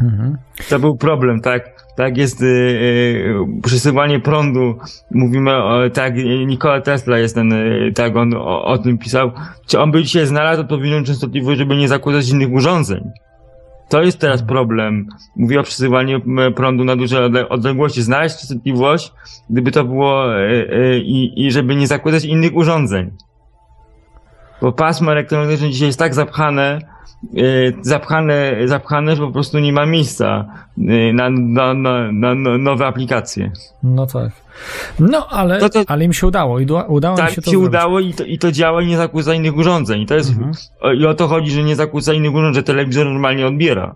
Mhm. 0.00 0.36
To 0.68 0.78
był 0.78 0.96
problem, 0.96 1.40
tak? 1.40 1.80
Tak 1.96 2.16
jest 2.16 2.42
y, 2.42 2.44
y, 2.46 3.34
przesyłanie 3.62 4.20
prądu. 4.20 4.78
Mówimy, 5.10 5.56
o, 5.56 5.90
tak, 5.90 6.14
Nikola 6.46 6.80
Tesla 6.80 7.18
jest 7.18 7.34
ten, 7.34 7.52
y, 7.52 7.92
tak, 7.94 8.16
on 8.16 8.34
o, 8.34 8.64
o 8.64 8.78
tym 8.78 8.98
pisał. 8.98 9.30
Czy 9.66 9.80
on 9.80 9.90
by 9.90 10.02
dzisiaj 10.02 10.26
znalazł 10.26 10.60
odpowiednią 10.60 11.04
częstotliwość, 11.04 11.58
żeby 11.58 11.76
nie 11.76 11.88
zakładać 11.88 12.28
innych 12.28 12.52
urządzeń? 12.52 13.10
To 13.88 14.02
jest 14.02 14.18
teraz 14.18 14.42
problem. 14.42 15.06
Mówię 15.36 15.60
o 15.60 15.62
przesyłaniu 15.62 16.20
prądu 16.56 16.84
na 16.84 16.96
duże 16.96 17.16
odle- 17.28 17.46
odległości. 17.48 18.02
Znaleźć 18.02 18.36
częstotliwość, 18.36 19.12
gdyby 19.50 19.72
to 19.72 19.84
było, 19.84 20.40
y, 20.40 20.74
y, 20.74 21.00
i, 21.04 21.46
i 21.46 21.52
żeby 21.52 21.76
nie 21.76 21.86
zakładać 21.86 22.24
innych 22.24 22.56
urządzeń. 22.56 23.10
Bo 24.62 24.72
pasmo 24.72 25.12
elektromagnetyczne 25.12 25.70
dzisiaj 25.70 25.86
jest 25.86 25.98
tak 25.98 26.14
zapchane, 26.14 26.78
zapchane, 27.82 28.56
zapchane, 28.64 29.16
że 29.16 29.22
po 29.22 29.32
prostu 29.32 29.58
nie 29.58 29.72
ma 29.72 29.86
miejsca 29.86 30.44
y, 30.78 31.12
na, 31.14 31.30
na, 31.30 31.74
na, 31.74 32.12
na 32.12 32.34
no- 32.34 32.58
nowe 32.58 32.86
aplikacje. 32.86 33.52
No 33.82 34.06
tak. 34.06 34.32
No, 34.98 35.26
ale, 35.30 35.60
To 35.60 35.68
to- 35.68 35.82
ale 35.86 36.04
im 36.04 36.12
się 36.12 36.26
udało. 36.26 36.58
I 36.60 36.66
uda- 36.66 36.84
udało 36.88 37.16
Tak 37.16 37.26
im 37.26 37.30
się 37.30 37.34
się, 37.34 37.42
to 37.42 37.50
zrobić. 37.50 37.68
udało 37.68 38.00
i 38.00 38.14
to, 38.14 38.24
i 38.24 38.38
to 38.38 38.52
działa 38.52 38.82
i 38.82 38.86
nie 38.86 38.96
zakłóca 38.96 39.34
innych 39.34 39.56
urządzeń. 39.56 40.00
I 40.02 40.06
to 40.06 40.14
jest, 40.14 40.30
Mhm. 40.30 40.52
i 41.00 41.06
o 41.06 41.14
to 41.14 41.28
chodzi, 41.28 41.50
że 41.50 41.62
nie 41.62 41.76
zakłóca 41.76 42.12
innych 42.12 42.34
urządzeń, 42.34 42.54
że 42.54 42.62
telewizor 42.62 43.06
normalnie 43.06 43.46
odbiera. 43.46 43.94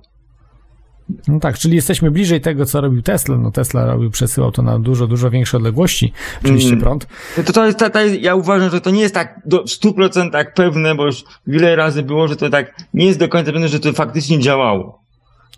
No 1.29 1.41
tak, 1.41 1.59
czyli 1.59 1.77
jesteśmy 1.77 2.11
bliżej 2.11 2.41
tego, 2.41 2.67
co 2.67 2.81
robił 2.81 3.03
Tesla. 3.03 3.37
No 3.39 3.51
Tesla 3.51 3.87
robił, 3.87 4.11
przesyłał 4.11 4.53
to 4.53 4.63
na 4.63 4.79
dużo, 4.79 5.07
dużo 5.07 5.31
większe 5.31 5.57
odległości. 5.57 6.13
Oczywiście 6.45 6.69
Mm. 6.71 6.81
prąd. 6.81 7.07
To, 7.47 7.53
to 7.53 7.67
jest, 7.67 7.79
ta, 7.79 7.91
ta, 7.91 8.03
jest- 8.03 8.21
ja 8.21 8.35
uważam, 8.35 8.71
że 8.71 8.81
to 8.81 8.91
nie 8.91 9.01
jest 9.01 9.15
tak 9.15 9.41
do, 9.47 9.63
w 9.63 9.67
100% 9.67 10.45
pewne, 10.55 10.95
bo 10.95 11.07
już 11.07 11.25
wiele 11.47 11.77
razy 11.77 12.03
było, 12.03 12.29
że 12.29 12.37
to 12.37 12.51
tak 12.51 12.75
nie 12.95 13.07
jest 13.07 13.19
do 13.19 13.29
końca 13.29 13.53
pewne, 13.53 13.69
że 13.69 13.81
to 13.81 13.93
faktycznie 13.93 14.39
działało. 14.39 15.04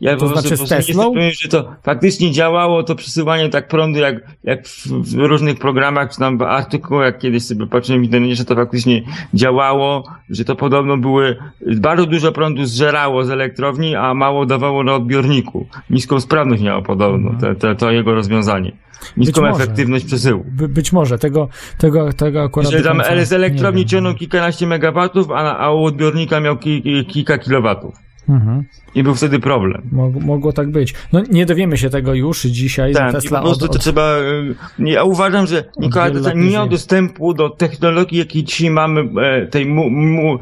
Ja 0.00 0.12
To 0.12 0.18
prostu- 0.18 0.34
znaczy 0.40 0.56
z 0.56 0.58
prostu 0.58 0.74
nie 0.74 0.80
Teslą? 0.82 1.14
że 1.42 1.48
to 1.48 1.72
faktycznie 1.82 2.32
działało, 2.32 2.82
to 2.82 2.94
przesyłanie 2.94 3.48
tak 3.48 3.68
prądu, 3.68 3.98
jak, 3.98 4.16
jak 4.44 4.66
w, 4.68 4.86
w 4.86 5.14
różnych 5.14 5.58
programach, 5.58 6.10
czy 6.12 6.18
tam 6.18 6.38
w 6.38 6.42
artykułach, 6.42 7.04
jak 7.04 7.18
kiedyś 7.18 7.42
sobie 7.44 7.66
patrzyłem 7.66 8.02
w 8.02 8.04
internecie, 8.04 8.34
że 8.34 8.44
to 8.44 8.54
faktycznie 8.54 9.02
działało, 9.34 10.04
że 10.30 10.44
to 10.44 10.56
podobno 10.56 10.96
były, 10.96 11.36
bardzo 11.76 12.06
dużo 12.06 12.32
prądu 12.32 12.64
zżerało 12.64 13.24
z 13.24 13.30
elektrowni, 13.30 13.94
a 13.94 14.14
mało 14.14 14.46
dawało 14.46 14.84
na 14.84 14.94
odbiorniku. 14.94 15.66
Niską 15.90 16.20
sprawność 16.20 16.62
miało 16.62 16.82
podobno, 16.82 17.30
te, 17.40 17.54
te, 17.54 17.74
to 17.76 17.90
jego 17.90 18.14
rozwiązanie. 18.14 18.72
Niską 19.16 19.40
Mhm. 19.40 19.52
może. 19.52 19.64
efektywność 19.64 20.04
przesyłu. 20.04 20.44
By, 20.48 20.68
być 20.68 20.92
może 20.92 21.18
tego, 21.18 21.48
tego, 21.78 22.12
tego 22.12 22.42
akurat. 22.42 22.70
Że 22.70 22.82
tam 22.82 23.02
z 23.22 23.32
elektrowni 23.32 23.86
ciągnął 23.86 24.14
kilkanaście 24.14 24.66
megawatów, 24.66 25.30
a, 25.30 25.58
a 25.58 25.72
u 25.72 25.84
odbiornika 25.84 26.40
miał 26.40 26.56
ki, 26.56 27.04
kilka 27.08 27.38
kilowatów. 27.38 28.05
Mhm. 28.28 28.64
I 28.94 29.02
był 29.02 29.14
wtedy 29.14 29.38
problem. 29.38 29.82
Mogło, 29.92 30.20
mogło 30.20 30.52
tak 30.52 30.70
być. 30.70 30.94
No 31.12 31.22
nie 31.30 31.46
dowiemy 31.46 31.78
się 31.78 31.90
tego 31.90 32.14
już 32.14 32.42
dzisiaj. 32.42 32.92
Tak, 32.92 33.10
i 33.10 33.12
Tesla 33.12 33.40
po 33.40 33.46
prostu 33.46 33.64
od, 33.64 33.70
to 33.70 33.76
od, 33.76 33.82
trzeba... 33.82 34.16
y, 34.18 34.54
ja 34.78 35.04
uważam, 35.04 35.46
że 35.46 35.64
Nikola 35.78 36.10
Tesla 36.10 36.32
nie 36.32 36.50
miał 36.50 36.68
dostępu 36.68 37.34
do 37.34 37.50
technologii, 37.50 38.18
jakiej 38.18 38.44
dzisiaj 38.44 38.70
mamy, 38.70 39.08
e, 39.22 39.46
tej 39.46 39.66
mu, 39.66 39.90
mu, 39.90 40.38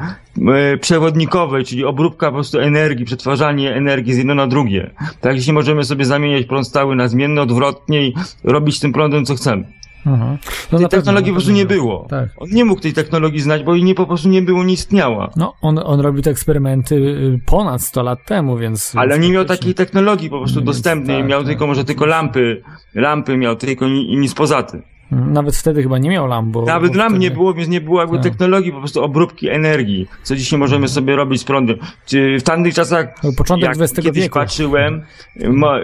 e, 0.53 0.77
przewodnikowej, 0.79 1.65
czyli 1.65 1.85
obróbka 1.85 2.27
po 2.27 2.33
prostu 2.33 2.59
energii, 2.59 3.05
przetwarzanie 3.05 3.75
energii 3.75 4.15
z 4.15 4.19
jedno 4.19 4.35
na 4.35 4.47
drugie. 4.47 4.91
Tak, 5.21 5.39
dzisiaj 5.39 5.55
możemy 5.55 5.85
sobie 5.85 6.05
zamieniać 6.05 6.47
prąd 6.47 6.67
stały 6.67 6.97
na 6.97 7.09
zmienny, 7.09 7.41
odwrotnie 7.41 8.07
i 8.07 8.15
robić 8.45 8.77
z 8.77 8.81
tym 8.81 8.93
prądem, 8.93 9.25
co 9.25 9.35
chcemy. 9.35 9.65
Mhm. 10.07 10.39
No 10.73 10.79
Tej 10.79 10.89
technologii 10.89 11.33
po 11.33 11.35
prostu 11.37 11.53
nie 11.53 11.67
było. 11.67 12.07
Tak. 12.11 12.29
On 12.37 12.49
nie 12.51 12.65
mógł 12.65 12.81
tej 12.81 12.93
technologii 12.93 13.41
znać, 13.41 13.63
bo 13.63 13.75
jej 13.75 13.85
nie, 13.85 13.95
po 13.95 14.07
prostu 14.07 14.29
nie 14.29 14.43
było, 14.43 14.65
nie 14.65 14.73
istniała. 14.75 15.31
No, 15.37 15.55
on, 15.61 15.79
on 15.85 16.01
robił 16.01 16.23
te 16.23 16.31
eksperymenty 16.31 16.95
y, 16.95 17.41
ponad 17.47 17.83
100 17.83 18.03
lat 18.03 18.19
temu, 18.27 18.57
więc. 18.57 18.93
Ale 18.97 19.19
nie 19.19 19.31
miał 19.31 19.45
takiej 19.45 19.75
technologii 19.75 20.31
po 20.31 20.39
prostu 20.39 20.57
Więc 20.59 20.67
dostępnej. 20.67 21.19
tak, 21.21 21.29
miał 21.29 21.41
tak. 21.41 21.49
tylko 21.49 21.67
może 21.67 21.85
tylko 21.85 22.07
lampy. 22.07 22.63
Lampy 22.95 23.37
miał 23.37 23.57
tylko 23.57 23.87
i 23.87 24.17
nic 24.17 24.35
poza 24.35 24.63
tym. 24.63 24.83
Nawet 25.11 25.57
wtedy 25.57 25.83
chyba 25.83 25.99
nie 25.99 26.11
miał 26.11 26.27
lamp, 26.27 26.49
bo. 26.49 26.63
Nawet 26.65 26.93
bo 26.93 26.99
lamp 26.99 27.11
wtedy- 27.11 27.23
nie 27.25 27.31
było, 27.31 27.55
więc 27.55 27.69
nie 27.69 27.81
było 27.81 28.01
jakby 28.01 28.17
Tak. 28.17 28.23
technologii 28.25 28.73
po 28.73 28.79
prostu 28.79 29.05
obróbki 29.05 29.49
energii. 29.49 30.07
Co 30.23 30.37
dzisiaj 30.37 30.59
możemy 30.59 30.89
sobie 30.89 31.17
robić 31.17 31.41
z 31.41 31.45
prądem. 31.45 31.77
Czy 32.07 32.39
w 32.39 32.43
tamtych 32.43 32.75
czasach, 32.75 33.07
był 33.23 33.33
Początek 33.35 33.69
jak 33.69 33.77
XX 33.77 34.03
kiedyś 34.07 34.23
wieku. 34.23 34.35
patrzyłem, 34.39 35.03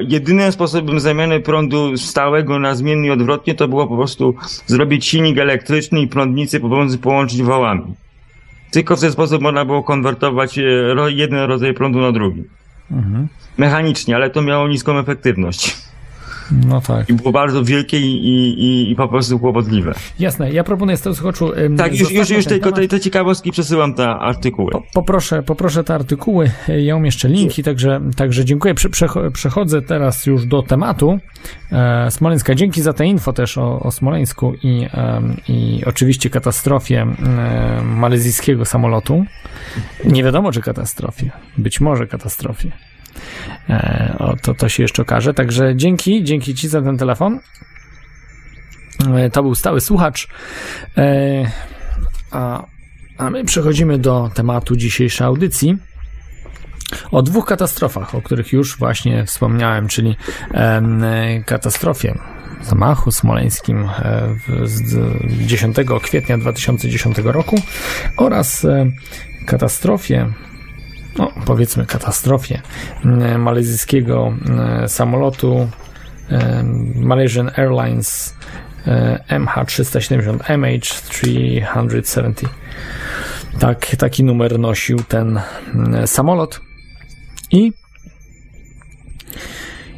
jedynym 0.08 0.52
sposobem 0.52 1.00
zamiany 1.00 1.40
prądu 1.40 1.96
stałego 1.96 2.58
na 2.58 2.74
zmienny 2.74 3.06
i 3.06 3.10
odwrotnie 3.10 3.54
to 3.54 3.68
było 3.68 3.86
po 3.86 3.96
prostu 3.96 4.34
zrobić 4.66 5.06
silnik 5.06 5.38
elektryczny 5.38 6.00
i 6.00 6.08
prądnicy 6.08 6.60
pomiędzy 6.60 6.98
połączyć 6.98 7.42
wałami. 7.42 7.82
Tylko 8.70 8.96
w 8.96 9.00
ten 9.00 9.12
sposób 9.12 9.42
można 9.42 9.64
było 9.64 9.82
konwertować 9.82 10.58
e, 10.58 10.62
jeden 11.08 11.38
rodzaj 11.38 11.74
prądu 11.74 12.00
na 12.00 12.12
drugi. 12.12 12.44
Mhm. 12.90 13.28
Mechanicznie, 13.58 14.16
ale 14.16 14.30
to 14.30 14.42
miało 14.42 14.68
niską 14.68 14.98
efektywność. 14.98 15.76
No 16.66 16.80
tak. 16.80 17.08
I 17.08 17.12
było 17.12 17.32
bardzo 17.32 17.64
wielkie 17.64 18.00
i, 18.00 18.26
i, 18.28 18.60
i, 18.64 18.90
i 18.90 18.94
po 18.96 19.08
prostu 19.08 19.38
kłopotliwe. 19.38 19.94
Jasne, 20.18 20.52
ja 20.52 20.64
proponuję 20.64 20.96
z 20.96 21.00
tego 21.00 21.16
ym, 21.58 21.76
Tak, 21.76 21.98
już, 21.98 22.10
już, 22.12 22.30
już 22.30 22.44
tylko 22.44 22.72
te, 22.72 22.88
te 22.88 23.00
ciekawostki 23.00 23.50
przesyłam 23.52 23.94
te 23.94 24.08
artykuły. 24.08 24.72
Po- 24.72 24.82
Poproszę, 24.94 25.42
poproszę 25.42 25.84
te 25.84 25.94
artykuły, 25.94 26.50
ja 26.82 26.96
umieszczę 26.96 27.28
linki, 27.28 27.62
także, 27.62 28.00
także 28.16 28.44
dziękuję. 28.44 28.74
Prze- 28.74 28.88
przecho- 28.88 29.30
Przechodzę 29.30 29.82
teraz 29.82 30.26
już 30.26 30.46
do 30.46 30.62
tematu 30.62 31.18
e, 31.72 32.10
Smoleńska. 32.10 32.54
Dzięki 32.54 32.82
za 32.82 32.92
te 32.92 33.06
info 33.06 33.32
też 33.32 33.58
o, 33.58 33.80
o 33.80 33.90
Smoleńsku 33.90 34.52
i, 34.62 34.86
em, 34.92 35.36
i 35.48 35.82
oczywiście 35.86 36.30
katastrofie 36.30 37.02
e, 37.02 37.82
malezyjskiego 37.84 38.64
samolotu. 38.64 39.24
Nie 40.04 40.24
wiadomo, 40.24 40.52
czy 40.52 40.60
katastrofie. 40.60 41.30
Być 41.58 41.80
może 41.80 42.06
katastrofie. 42.06 42.72
E, 43.68 44.14
o, 44.18 44.36
to, 44.36 44.54
to 44.54 44.68
się 44.68 44.82
jeszcze 44.82 45.02
okaże. 45.02 45.34
Także 45.34 45.76
dzięki, 45.76 46.24
dzięki 46.24 46.54
Ci 46.54 46.68
za 46.68 46.82
ten 46.82 46.98
telefon. 46.98 47.40
E, 49.14 49.30
to 49.30 49.42
był 49.42 49.54
stały 49.54 49.80
słuchacz. 49.80 50.28
E, 50.96 51.50
a 52.30 52.64
a 53.20 53.30
my 53.30 53.44
przechodzimy 53.44 53.98
do 53.98 54.30
tematu 54.34 54.76
dzisiejszej 54.76 55.26
audycji. 55.26 55.76
o 57.10 57.22
dwóch 57.22 57.46
katastrofach, 57.46 58.14
o 58.14 58.22
których 58.22 58.52
już 58.52 58.78
właśnie 58.78 59.26
wspomniałem, 59.26 59.88
czyli 59.88 60.16
katastrofie 61.46 62.18
zamachu 62.62 63.10
smoleńskim 63.10 63.88
z 64.64 64.98
10 65.46 65.76
kwietnia 66.02 66.38
2010 66.38 67.18
roku 67.18 67.56
oraz 68.16 68.66
katastrofie 69.46 70.32
no, 71.18 71.32
powiedzmy 71.46 71.86
katastrofie 71.86 72.62
m, 73.04 73.42
malezyjskiego 73.42 74.26
m, 74.26 74.88
samolotu 74.88 75.68
em, 76.28 76.92
Malaysian 76.96 77.50
Airlines 77.56 78.36
e, 78.86 79.18
MH370 79.38 80.38
MH370 80.38 82.32
tak, 83.58 83.96
taki 83.96 84.24
numer 84.24 84.58
nosił 84.58 84.98
ten 85.08 85.40
samolot. 86.06 86.60
I, 87.50 87.72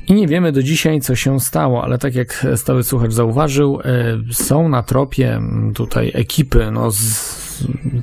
I 0.09 0.15
nie 0.15 0.29
wiemy 0.29 0.53
do 0.53 0.63
dzisiaj, 0.63 1.01
co 1.01 1.17
się 1.17 1.41
stało, 1.41 1.85
ale 1.85 1.99
tak 1.99 2.15
jak 2.15 2.47
stały 2.57 2.85
słuchacz 2.85 3.13
zauważył, 3.13 3.81
e, 3.81 3.85
są 4.33 4.69
na 4.69 4.83
tropie 4.83 5.41
tutaj 5.75 6.11
ekipy 6.15 6.71
no, 6.71 6.91
z 6.91 7.52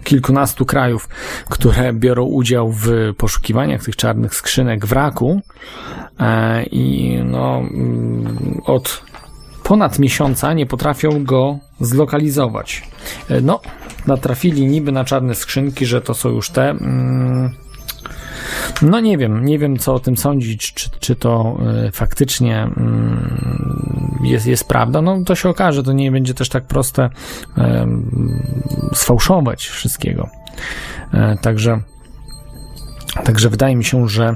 kilkunastu 0.04 0.65
krajów, 0.65 1.10
które 1.50 1.93
biorą 1.93 2.24
udział 2.26 2.72
w 2.72 2.88
poszukiwaniach 3.17 3.84
tych 3.84 3.95
czarnych 3.95 4.36
skrzynek 4.36 4.86
wraku. 4.86 5.41
E, 6.19 6.63
I 6.63 7.17
no, 7.26 7.58
mm, 7.58 8.62
od 8.65 9.02
ponad 9.63 10.00
miesiąca 10.00 10.54
nie 10.54 10.65
potrafią 10.65 11.24
go 11.24 11.58
zlokalizować. 11.82 12.89
E, 13.30 13.41
No, 13.41 13.60
natrafili 14.08 14.65
niby 14.65 14.91
na 14.91 15.06
czarne 15.06 15.36
skrzynki, 15.36 15.86
że 15.86 16.02
to 16.02 16.13
są 16.13 16.30
już 16.30 16.50
te. 16.50 16.69
Mm, 16.69 17.52
no 18.82 19.00
nie 19.00 19.18
wiem, 19.18 19.46
nie 19.46 19.60
wiem 19.60 19.78
co 19.78 19.94
o 19.94 20.00
tym 20.00 20.18
sądzić, 20.18 20.74
czy, 20.74 20.90
czy 21.00 21.16
to 21.16 21.58
y, 21.88 21.92
faktycznie 21.92 22.64
mm, 22.64 24.20
jest, 24.24 24.48
jest 24.48 24.68
prawda. 24.68 25.02
No 25.02 25.24
to 25.26 25.36
się 25.36 25.50
okaże, 25.50 25.84
to 25.84 25.94
nie 25.94 26.12
będzie 26.12 26.34
też 26.34 26.50
tak 26.50 26.64
proste 26.64 27.10
em, 27.58 28.12
sfałszować 28.94 29.68
wszystkiego. 29.68 30.30
E, 31.14 31.38
Także, 31.42 31.80
także 33.24 33.50
wydaje 33.50 33.76
mi 33.76 33.84
się, 33.84 34.10
że, 34.10 34.36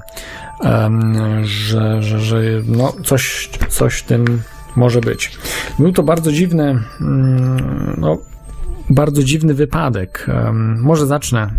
że, 1.43 2.01
że, 2.01 2.19
że 2.19 2.41
no 2.65 2.93
coś, 3.03 3.49
coś 3.69 3.93
w 3.93 4.03
tym 4.03 4.41
może 4.75 5.01
być. 5.01 5.31
Był 5.79 5.91
to 5.91 6.03
bardzo 6.03 6.31
dziwny, 6.31 6.79
mm, 7.01 7.95
no, 7.97 8.17
bardzo 8.89 9.23
dziwny 9.23 9.53
wypadek. 9.53 10.27
Może 10.77 11.07
zacznę 11.07 11.49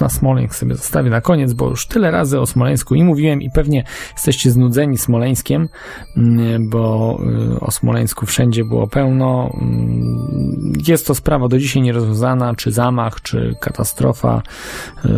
na 0.00 0.08
Smoleńsk 0.08 0.54
sobie 0.54 0.74
zostawię 0.74 1.10
na 1.10 1.20
koniec, 1.20 1.52
bo 1.52 1.68
już 1.68 1.86
tyle 1.86 2.10
razy 2.10 2.40
o 2.40 2.46
Smoleńsku 2.46 2.94
i 2.94 3.04
mówiłem 3.04 3.42
i 3.42 3.50
pewnie 3.50 3.84
jesteście 4.12 4.50
znudzeni 4.50 4.98
Smoleńskiem, 4.98 5.68
mm, 6.16 6.70
bo 6.70 7.18
y, 7.56 7.60
o 7.60 7.70
Smoleńsku 7.70 8.26
wszędzie 8.26 8.64
było 8.64 8.86
pełno. 8.86 9.50
Mm, 9.60 10.72
Jest 10.86 11.06
to 11.06 11.14
sprawa 11.14 11.48
do 11.48 11.58
dzisiaj 11.58 11.82
nierozwiązana, 11.82 12.54
czy 12.54 12.72
zamach, 12.72 13.20
czy 13.22 13.54
katastrofa, 13.60 14.42
y, 15.04 15.08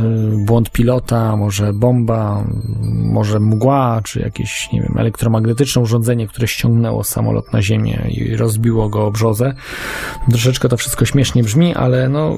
błąd 0.47 0.71
pilota, 0.71 1.37
może 1.37 1.73
bomba, 1.73 2.45
może 2.93 3.41
mgła, 3.41 4.01
czy 4.05 4.21
jakieś, 4.21 4.73
nie 4.73 4.81
wiem, 4.81 4.95
elektromagnetyczne 4.99 5.83
urządzenie, 5.83 6.27
które 6.27 6.49
ściągnęło 6.49 7.05
samolot 7.05 7.53
na 7.53 7.63
ziemię 7.63 8.07
i 8.09 8.37
rozbiło 8.37 8.89
go 8.89 9.07
o 9.07 9.11
brzozę. 9.11 9.55
Troszeczkę 10.31 10.69
to 10.69 10.77
wszystko 10.77 11.05
śmiesznie 11.05 11.43
brzmi, 11.43 11.75
ale 11.75 12.09
no 12.09 12.35
y, 12.35 12.37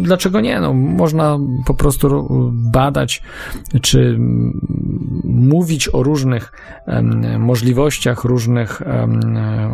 dlaczego 0.00 0.40
nie? 0.40 0.60
No, 0.60 0.72
można 0.74 1.33
po 1.66 1.74
prostu 1.74 2.08
ro- 2.08 2.50
badać, 2.52 3.22
czy 3.82 4.18
mówić 5.24 5.88
o 5.88 6.02
różnych 6.02 6.52
możliwościach, 7.38 8.24
różnych 8.24 8.82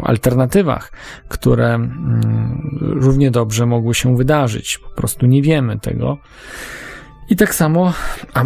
alternatywach, 0.03 0.93
które 1.29 1.79
równie 2.81 3.31
dobrze 3.31 3.67
mogły 3.67 3.95
się 3.95 4.17
wydarzyć. 4.17 4.79
Po 4.79 4.91
prostu 4.91 5.27
nie 5.27 5.43
wiemy 5.43 5.79
tego. 5.79 6.19
I 7.31 7.37
tak 7.37 7.55
samo, 7.55 7.93
a 8.35 8.45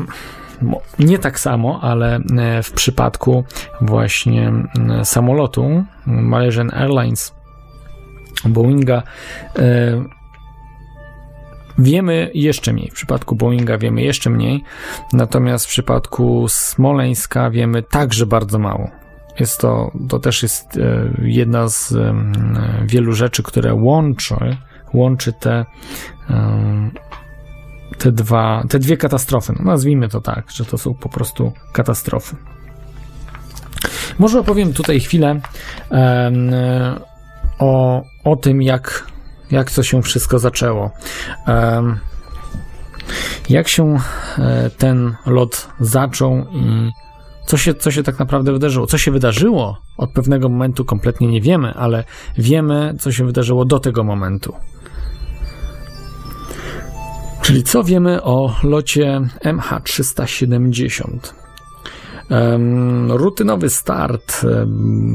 nie 0.99 1.19
tak 1.19 1.41
samo, 1.41 1.81
ale 1.83 2.17
e, 2.17 2.63
w 2.63 2.73
przypadku 2.73 3.45
właśnie 3.81 4.53
samolotu 5.05 5.85
Malaysian 6.07 6.71
Airlines 6.75 7.35
Boeinga 8.45 9.03
e, 9.57 10.05
wiemy 11.79 12.31
jeszcze 12.35 12.73
mniej. 12.73 12.91
W 12.91 12.95
przypadku 12.95 13.37
Boeinga 13.37 13.79
wiemy 13.79 14.03
jeszcze 14.03 14.31
mniej, 14.31 14.65
natomiast 15.13 15.67
w 15.67 15.69
przypadku 15.69 16.47
Smoleńska 16.49 17.51
wiemy 17.51 17.83
także 17.83 18.27
bardzo 18.27 18.59
mało. 18.59 18.91
Jest 19.41 19.61
to, 19.61 19.93
to 20.09 20.19
też 20.19 20.43
jest 20.43 20.77
e, 20.77 21.11
jedna 21.23 21.69
z 21.69 21.95
wielu 22.85 23.13
rzeczy, 23.13 23.43
które 23.43 23.75
łączy, 23.75 24.57
łączy 24.93 25.33
te, 25.33 25.65
te, 27.99 28.13
dwa, 28.13 28.65
te 28.69 28.79
dwie 28.79 28.97
katastrofy. 28.97 29.53
No, 29.59 29.65
nazwijmy 29.65 30.09
to 30.09 30.21
tak, 30.21 30.51
że 30.51 30.65
to 30.65 30.79
są 30.79 30.95
po 30.95 31.09
prostu 31.09 31.53
katastrofy. 31.73 32.37
Może 34.19 34.41
opowiem 34.41 34.73
tutaj 34.73 35.01
chwilę 35.01 35.41
o, 37.59 38.03
o 38.25 38.37
tym, 38.37 38.63
jak, 38.63 39.07
jak 39.51 39.71
to 39.71 39.83
się 39.83 40.03
wszystko 40.03 40.39
zaczęło. 40.39 40.91
Jak 43.49 43.69
się 43.69 43.99
e, 44.39 44.71
ten 44.71 45.15
lot 45.27 45.69
zaczął 45.81 46.47
i 46.53 46.91
co 47.47 47.57
się, 47.57 47.75
co 47.75 47.91
się 47.91 48.03
tak 48.03 48.19
naprawdę 48.19 48.53
wydarzyło? 48.53 48.87
Co 48.87 48.99
się 48.99 49.11
wydarzyło 49.11 49.79
od 49.97 50.13
pewnego 50.13 50.49
momentu 50.49 50.85
kompletnie 50.85 51.29
nie 51.29 51.41
wiemy, 51.41 51.75
ale 51.75 52.05
wiemy, 52.39 52.95
co 53.01 53.13
się 53.13 53.27
wydarzyło 53.27 53.65
do 53.65 53.81
tego 53.81 54.05
momentu. 54.05 54.55
Czyli 57.43 57.63
co 57.63 57.85
wiemy 57.85 58.23
o 58.23 58.57
locie 58.63 59.21
MH370? 59.45 61.44
Em, 62.31 63.13
rutynowy 63.13 63.71
start 63.71 64.47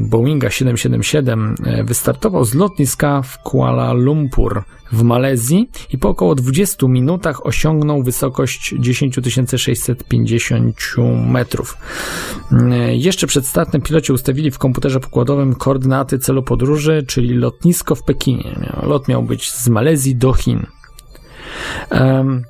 Boeinga 0.09 0.49
777 0.49 1.55
e, 1.65 1.83
wystartował 1.83 2.45
z 2.45 2.53
lotniska 2.53 3.21
w 3.21 3.37
Kuala 3.43 3.93
Lumpur 3.93 4.63
w 4.91 5.03
Malezji 5.03 5.69
i 5.93 5.97
po 5.97 6.09
około 6.09 6.35
20 6.35 6.87
minutach 6.87 7.45
osiągnął 7.45 8.03
wysokość 8.03 8.75
10 8.79 9.19
650 9.57 10.77
metrów. 11.27 11.77
Jeszcze 12.91 13.27
przed 13.27 13.47
startem 13.47 13.81
piloci 13.81 14.13
ustawili 14.13 14.51
w 14.51 14.57
komputerze 14.57 14.99
pokładowym 14.99 15.55
koordynaty 15.55 16.19
celu 16.19 16.43
podróży, 16.43 17.03
czyli 17.07 17.33
lotnisko 17.33 17.95
w 17.95 18.03
Pekinie. 18.03 18.71
Lot 18.83 19.07
miał 19.07 19.23
być 19.23 19.51
z 19.51 19.67
Malezji 19.69 20.15
do 20.15 20.33
Chin. 20.33 20.65
Em, 21.89 22.43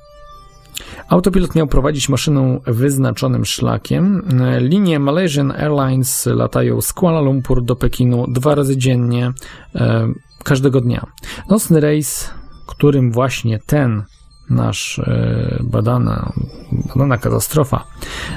Autopilot 1.10 1.54
miał 1.54 1.66
prowadzić 1.66 2.08
maszynę 2.08 2.60
wyznaczonym 2.66 3.44
szlakiem. 3.44 4.28
Linie 4.58 4.98
Malaysian 4.98 5.52
Airlines 5.52 6.26
latają 6.26 6.80
z 6.80 6.92
Kuala 6.92 7.20
Lumpur 7.20 7.64
do 7.64 7.76
Pekinu 7.76 8.26
dwa 8.28 8.54
razy 8.54 8.76
dziennie, 8.76 9.32
e, 9.74 10.08
każdego 10.44 10.80
dnia. 10.80 11.06
Nocny 11.48 11.80
rejs, 11.80 12.30
którym 12.66 13.12
właśnie 13.12 13.58
ten 13.66 14.04
nasz 14.50 14.98
e, 14.98 15.58
badana, 15.64 16.32
badana 16.94 17.18
katastrofa 17.18 17.84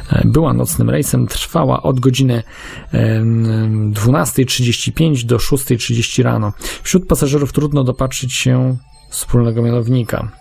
e, 0.09 0.27
była 0.27 0.53
nocnym 0.53 0.89
rejsem, 0.89 1.27
trwała 1.27 1.83
od 1.83 1.99
godziny 1.99 2.43
em, 2.91 3.93
12.35 3.93 5.25
do 5.25 5.37
6.30 5.37 6.23
rano. 6.23 6.53
Wśród 6.83 7.07
pasażerów 7.07 7.53
trudno 7.53 7.83
dopatrzyć 7.83 8.33
się 8.33 8.77
wspólnego 9.09 9.61
mianownika. 9.61 10.31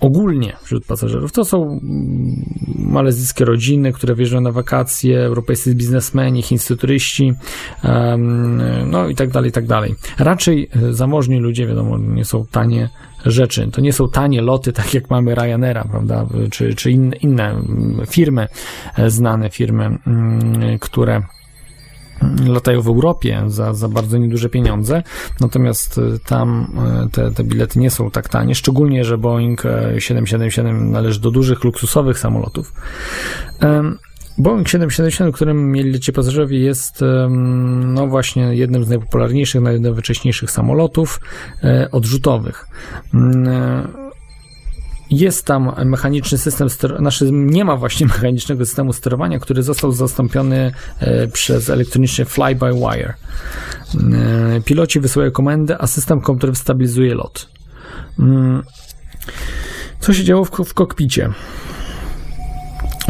Ogólnie 0.00 0.56
wśród 0.62 0.84
pasażerów. 0.86 1.32
To 1.32 1.44
są 1.44 1.62
mm, 1.62 2.44
malezyjskie 2.76 3.44
rodziny, 3.44 3.92
które 3.92 4.14
wjeżdżają 4.14 4.40
na 4.40 4.52
wakacje, 4.52 5.20
europejscy 5.20 5.74
biznesmeni, 5.74 6.42
chińscy 6.42 6.76
turyści, 6.76 7.32
no 8.86 9.08
i 9.08 9.14
tak 9.14 9.30
dalej, 9.30 9.48
i 9.48 9.52
tak 9.52 9.66
dalej. 9.66 9.94
Raczej 10.18 10.70
e, 10.76 10.92
zamożni 10.92 11.38
ludzie, 11.38 11.66
wiadomo, 11.66 11.98
nie 11.98 12.24
są 12.24 12.46
tanie 12.50 12.88
rzeczy. 13.26 13.68
To 13.72 13.80
nie 13.80 13.92
są 13.92 14.08
tanie 14.08 14.42
loty, 14.42 14.72
tak 14.72 14.94
jak 14.94 15.10
mamy 15.10 15.34
Ryanaira, 15.34 15.84
prawda, 15.90 16.26
czy, 16.50 16.74
czy 16.74 16.90
inne, 16.90 17.16
inne 17.16 17.50
mm, 17.50 18.06
firmy, 18.06 18.48
e, 18.96 19.10
znane 19.10 19.50
firmy, 19.50 19.98
mm, 20.06 20.78
które 20.78 21.22
latają 22.46 22.82
w 22.82 22.88
Europie 22.88 23.42
za, 23.46 23.74
za 23.74 23.88
bardzo 23.88 24.18
nieduże 24.18 24.48
pieniądze, 24.48 25.02
natomiast 25.40 25.98
y, 25.98 26.18
tam 26.26 26.68
y, 27.06 27.10
te, 27.10 27.30
te 27.30 27.44
bilety 27.44 27.78
nie 27.78 27.90
są 27.90 28.10
tak 28.10 28.28
tanie, 28.28 28.54
szczególnie, 28.54 29.04
że 29.04 29.18
Boeing 29.18 29.66
e, 29.66 30.00
777 30.00 30.90
należy 30.90 31.20
do 31.20 31.30
dużych, 31.30 31.64
luksusowych 31.64 32.18
samolotów. 32.18 32.72
Boeing 34.38 34.68
777, 34.68 35.32
którym 35.32 35.72
mieli 35.72 35.92
lecieć 35.92 36.14
pasażerowie, 36.14 36.58
jest 36.58 37.04
no 37.84 38.06
właśnie 38.06 38.54
jednym 38.54 38.84
z 38.84 38.88
najpopularniejszych, 38.88 39.60
najnowocześniejszych 39.60 40.50
samolotów 40.50 41.20
e, 41.64 41.90
odrzutowych. 41.90 42.66
Jest 45.10 45.46
tam 45.46 45.72
mechaniczny 45.84 46.38
system, 46.38 46.68
znaczy 46.98 47.28
nie 47.32 47.64
ma 47.64 47.76
właśnie 47.76 48.06
mechanicznego 48.16 48.66
systemu 48.66 48.92
sterowania, 48.92 49.38
który 49.38 49.62
został 49.62 49.92
zastąpiony 49.92 50.72
e, 51.00 51.28
przez 51.28 51.70
elektroniczny 51.70 52.24
fly-by-wire. 52.24 53.14
E, 53.94 54.60
Piloci 54.60 55.00
wysyłają 55.00 55.30
komendę, 55.30 55.78
a 55.78 55.86
system 55.86 56.20
komputerowy 56.20 56.58
stabilizuje 56.58 57.14
lot. 57.14 57.48
Mm, 58.18 58.62
Co 60.00 60.14
się 60.14 60.24
działo 60.24 60.44
w, 60.44 60.50
w 60.50 60.74
kokpicie? 60.74 61.32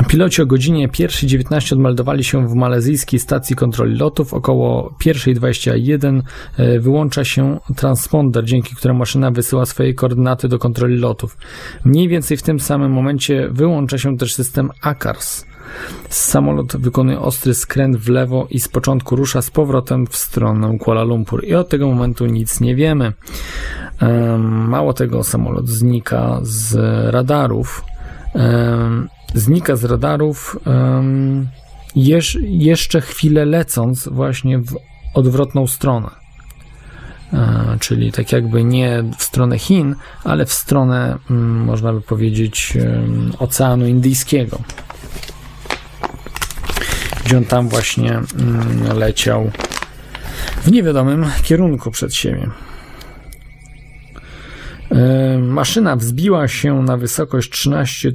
Piloci 0.07 0.43
o 0.43 0.47
godzinie 0.47 0.89
1.19 0.89 1.73
odmeldowali 1.73 2.25
się 2.25 2.49
w 2.49 2.55
malezyjskiej 2.55 3.21
stacji 3.21 3.57
kontroli 3.57 3.99
lotów. 3.99 4.35
Około 4.35 4.95
1.21 5.05 6.23
e, 6.57 6.81
wyłącza 6.81 7.25
się 7.25 7.59
transponder, 7.77 8.45
dzięki 8.45 8.75
któremu 8.75 8.99
maszyna 8.99 9.31
wysyła 9.31 9.67
swoje 9.67 9.95
koordynaty 9.95 10.49
do 10.49 10.59
kontroli 10.59 10.97
lotów. 10.97 11.37
Mniej 11.85 12.09
więcej 12.09 12.37
w 12.37 12.43
tym 12.43 12.61
samym 12.61 12.93
momencie 12.93 13.49
wyłącza 13.51 13.99
się 13.99 14.17
też 14.17 14.35
system 14.35 14.71
ACARS. 14.83 15.47
Samolot 16.09 16.77
wykonuje 16.77 17.21
ostry 17.21 17.55
skręt 17.55 17.97
w 17.97 18.09
lewo 18.09 18.47
i 18.51 18.61
z 18.61 18.69
początku 18.69 19.17
rusza 19.17 19.43
z 19.43 19.51
powrotem 19.51 20.07
w 20.07 20.17
stronę 20.17 20.79
Kuala 20.79 21.03
Lumpur. 21.03 21.45
I 21.45 21.55
od 21.55 21.69
tego 21.69 21.89
momentu 21.89 22.27
nic 22.27 22.61
nie 22.61 22.75
wiemy. 22.75 23.13
Em, 24.01 24.69
Mało 24.69 24.93
tego, 24.93 25.25
samolot 25.25 25.69
znika 25.69 26.39
z 26.43 26.77
radarów. 27.15 27.85
Znika 29.35 29.77
z 29.77 29.85
radarów 29.85 30.59
jeszcze 32.45 33.01
chwilę 33.01 33.45
lecąc 33.45 34.09
właśnie 34.09 34.59
w 34.59 34.77
odwrotną 35.15 35.67
stronę. 35.67 36.11
E, 37.33 37.77
czyli 37.81 38.13
tak 38.13 38.33
jakby 38.33 38.65
nie 38.65 39.05
w 39.19 39.23
stronę 39.23 39.59
Chin, 39.59 39.95
ale 40.25 40.47
w 40.47 40.53
stronę, 40.53 41.19
mm, 41.31 41.65
można 41.65 41.93
by 41.93 42.01
powiedzieć, 42.01 42.73
Oceanu 43.39 43.87
Indyjskiego. 43.87 44.59
Gdzie 47.25 47.39
on 47.39 47.45
tam 47.45 47.69
właśnie 47.69 48.11
mm, 48.11 48.99
leciał 48.99 49.51
w 50.63 50.71
niewiadomym 50.71 51.27
kierunku 51.43 51.91
przed 51.91 52.15
siebie. 52.15 52.51
E, 54.91 55.39
Maszyna 55.39 55.97
wzbiła 55.97 56.49
się 56.49 56.83
na 56.83 56.97
wysokość 56.97 57.51
13 57.51 58.13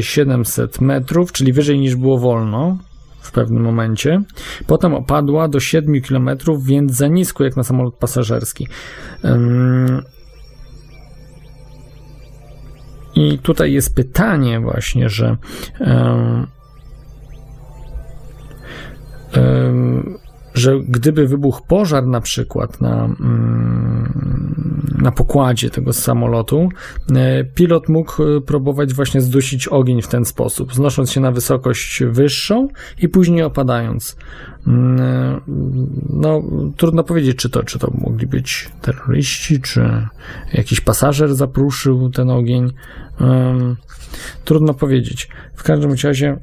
700 0.00 0.80
metrów, 0.80 1.32
czyli 1.32 1.52
wyżej 1.52 1.78
niż 1.78 1.96
było 1.96 2.18
wolno 2.18 2.78
w 3.20 3.32
pewnym 3.32 3.62
momencie. 3.62 4.22
Potem 4.66 4.94
opadła 4.94 5.48
do 5.48 5.60
7 5.60 6.00
km, 6.00 6.30
więc 6.62 6.92
za 6.92 7.08
nisko 7.08 7.44
jak 7.44 7.56
na 7.56 7.62
samolot 7.62 7.94
pasażerski. 7.94 8.68
I 13.14 13.38
tutaj 13.38 13.72
jest 13.72 13.94
pytanie 13.94 14.60
właśnie, 14.60 15.08
że 15.08 15.36
że 20.54 20.80
gdyby 20.88 21.26
wybuchł 21.26 21.66
pożar 21.66 22.06
na 22.06 22.20
przykład 22.20 22.80
na, 22.80 23.04
mm, 23.04 24.75
na 24.98 25.12
pokładzie 25.12 25.70
tego 25.70 25.92
samolotu, 25.92 26.68
e, 27.14 27.44
pilot 27.44 27.88
mógł 27.88 28.22
e, 28.22 28.40
próbować 28.40 28.94
właśnie 28.94 29.20
zdusić 29.20 29.68
ogień 29.68 30.02
w 30.02 30.08
ten 30.08 30.24
sposób, 30.24 30.74
znosząc 30.74 31.12
się 31.12 31.20
na 31.20 31.32
wysokość 31.32 32.02
wyższą 32.04 32.68
i 32.98 33.08
później 33.08 33.42
opadając. 33.42 34.16
Mm, 34.66 35.00
e, 35.00 35.40
No, 36.10 36.42
trudno 36.76 37.04
powiedzieć, 37.04 37.36
czy 37.36 37.50
to, 37.50 37.62
czy 37.62 37.78
to 37.78 37.90
mogli 37.94 38.26
być 38.26 38.68
terroryści, 38.82 39.60
czy 39.60 40.06
jakiś 40.52 40.80
pasażer 40.80 41.34
zapruszył 41.34 42.10
ten 42.10 42.30
ogień. 42.30 42.72
Trudno 44.44 44.74
powiedzieć. 44.74 45.28
W 45.54 45.62
każdym 45.62 45.94
razie 46.04 46.36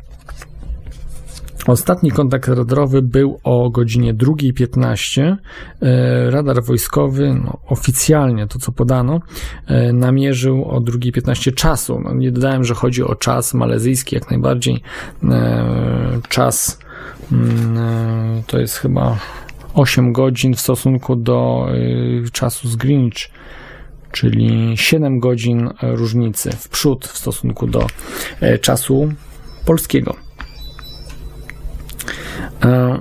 Ostatni 1.67 2.11
kontakt 2.11 2.47
radarowy 2.47 3.01
był 3.01 3.39
o 3.43 3.69
godzinie 3.69 4.13
2.15. 4.13 5.35
E, 5.81 6.31
Radar 6.31 6.63
wojskowy, 6.63 7.33
no, 7.45 7.57
oficjalnie 7.67 8.47
to 8.47 8.59
co 8.59 8.71
podano, 8.71 9.19
e, 9.67 9.93
namierzył 9.93 10.65
o 10.65 10.79
2.15 10.79 11.53
czasu. 11.53 11.99
No, 12.03 12.13
nie 12.13 12.31
dodałem, 12.31 12.63
że 12.63 12.73
chodzi 12.73 13.03
o 13.03 13.15
czas 13.15 13.53
malezyjski, 13.53 14.15
jak 14.15 14.31
najbardziej. 14.31 14.81
E, 15.23 15.93
Czas 16.29 16.79
mm, 17.31 18.43
to 18.47 18.59
jest 18.59 18.77
chyba 18.77 19.17
8 19.73 20.13
godzin 20.13 20.53
w 20.53 20.61
stosunku 20.61 21.15
do 21.15 21.67
czasu 22.31 22.67
z 22.67 22.75
Greenwich 22.75 23.29
czyli 24.11 24.77
7 24.77 25.19
godzin 25.19 25.69
różnicy 25.81 26.51
w 26.51 26.69
przód 26.69 27.07
w 27.07 27.17
stosunku 27.17 27.67
do 27.67 27.87
czasu 28.61 29.13
polskiego. 29.65 30.15
E, 32.63 32.99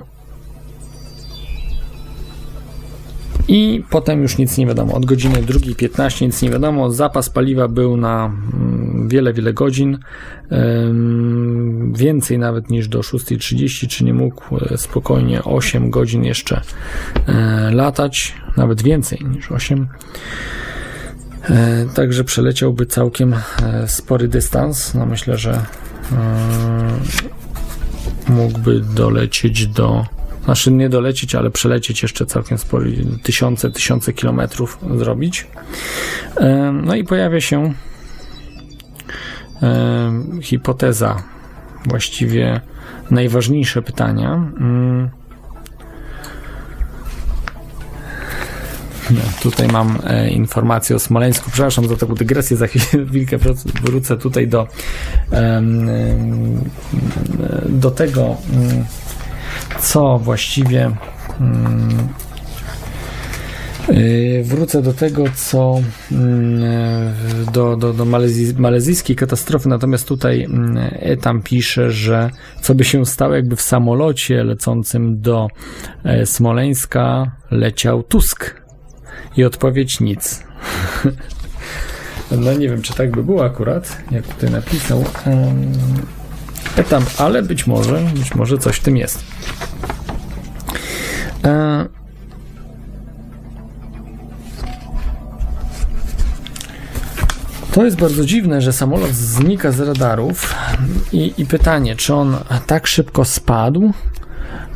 I 3.47 3.83
potem 3.89 4.21
już 4.21 4.37
nic 4.37 4.57
nie 4.57 4.67
wiadomo. 4.67 4.93
Od 4.93 5.05
godziny 5.05 5.35
2.15 5.35 6.21
nic 6.21 6.41
nie 6.41 6.49
wiadomo. 6.49 6.91
Zapas 6.91 7.29
paliwa 7.29 7.67
był 7.67 7.97
na 7.97 8.25
mm, 8.25 9.09
wiele, 9.09 9.33
wiele 9.33 9.53
godzin. 9.53 9.97
Więcej 11.93 12.39
nawet 12.39 12.69
niż 12.69 12.87
do 12.87 12.99
6.30, 12.99 13.87
czy 13.87 14.03
nie 14.03 14.13
mógł 14.13 14.57
e, 14.57 14.77
spokojnie 14.77 15.43
8 15.43 15.89
godzin 15.89 16.23
jeszcze 16.23 16.61
e, 17.27 17.71
latać. 17.71 18.33
Nawet 18.57 18.81
więcej 18.81 19.19
niż 19.35 19.51
8. 19.51 19.87
E, 21.49 21.85
Także 21.95 22.23
przeleciałby 22.23 22.85
całkiem 22.85 23.35
spory 23.87 24.27
dystans. 24.27 24.93
No 24.93 25.05
myślę, 25.05 25.37
że 25.37 25.65
mógłby 28.33 28.79
dolecieć 28.79 29.67
do. 29.67 30.05
Znaczy 30.45 30.71
nie 30.71 30.89
dolecieć, 30.89 31.35
ale 31.35 31.51
przelecieć 31.51 32.03
jeszcze 32.03 32.25
całkiem 32.25 32.57
spory, 32.57 33.05
tysiące, 33.23 33.71
tysiące 33.71 34.13
kilometrów 34.13 34.79
zrobić. 34.97 35.47
No 36.83 36.95
i 36.95 37.03
pojawia 37.03 37.41
się 37.41 37.73
hipoteza, 40.41 41.23
właściwie 41.85 42.61
najważniejsze 43.11 43.81
pytania. 43.81 44.51
Tutaj 49.41 49.67
mam 49.67 49.99
e, 50.03 50.29
informację 50.29 50.95
o 50.95 50.99
Smoleńsku. 50.99 51.51
Przepraszam 51.51 51.87
za 51.87 51.95
taką 51.97 52.15
dygresję, 52.15 52.57
za 52.57 52.67
chwilkę 53.09 53.37
wrócę- 53.83 54.17
tutaj 54.17 54.47
do, 54.47 54.67
do 57.69 57.91
tego, 57.91 58.37
mm, 58.53 58.85
co 59.81 60.19
właściwie. 60.19 60.91
mm, 61.39 62.07
y, 63.89 64.43
Wrócę 64.45 64.81
do 64.81 64.93
tego, 64.93 65.23
co 65.35 65.79
mm, 66.11 66.63
e, 66.63 67.13
do, 67.51 67.75
do, 67.77 67.93
do 67.93 68.05
malezji, 68.05 68.53
malezyjskiej 68.57 69.15
katastrofy, 69.15 69.69
natomiast 69.69 70.07
tutaj 70.07 70.43
mm, 70.43 70.77
Etam 70.91 71.41
pisze, 71.41 71.91
że 71.91 72.29
co 72.61 72.75
by 72.75 72.83
się 72.83 73.05
stało, 73.05 73.35
jakby 73.35 73.55
w 73.55 73.61
samolocie 73.61 74.43
lecącym 74.43 75.21
do 75.21 75.47
e, 76.03 76.25
Smoleńska 76.25 77.31
leciał 77.51 78.03
Tusk. 78.03 78.62
I 79.37 79.43
odpowiedź 79.43 79.99
nic. 79.99 80.43
No 82.31 82.53
nie 82.53 82.69
wiem, 82.69 82.81
czy 82.81 82.93
tak 82.93 83.11
by 83.11 83.23
było 83.23 83.45
akurat, 83.45 83.97
jak 84.11 84.27
tutaj 84.27 84.51
napisał. 84.51 85.05
Em, 85.25 85.71
Etam, 86.75 87.05
ale 87.17 87.43
być 87.43 87.67
może, 87.67 88.01
być 88.13 88.35
może 88.35 88.57
coś 88.57 88.75
w 88.77 88.83
tym 88.83 88.97
jest. 88.97 89.23
E, 91.45 91.85
To 97.73 97.85
jest 97.85 97.97
bardzo 97.97 98.25
dziwne, 98.25 98.61
że 98.61 98.73
samolot 98.73 99.11
znika 99.11 99.71
z 99.71 99.79
radarów 99.79 100.55
i, 101.11 101.33
i 101.37 101.45
pytanie, 101.45 101.95
czy 101.95 102.13
on 102.13 102.37
tak 102.67 102.87
szybko 102.87 103.25
spadł, 103.25 103.93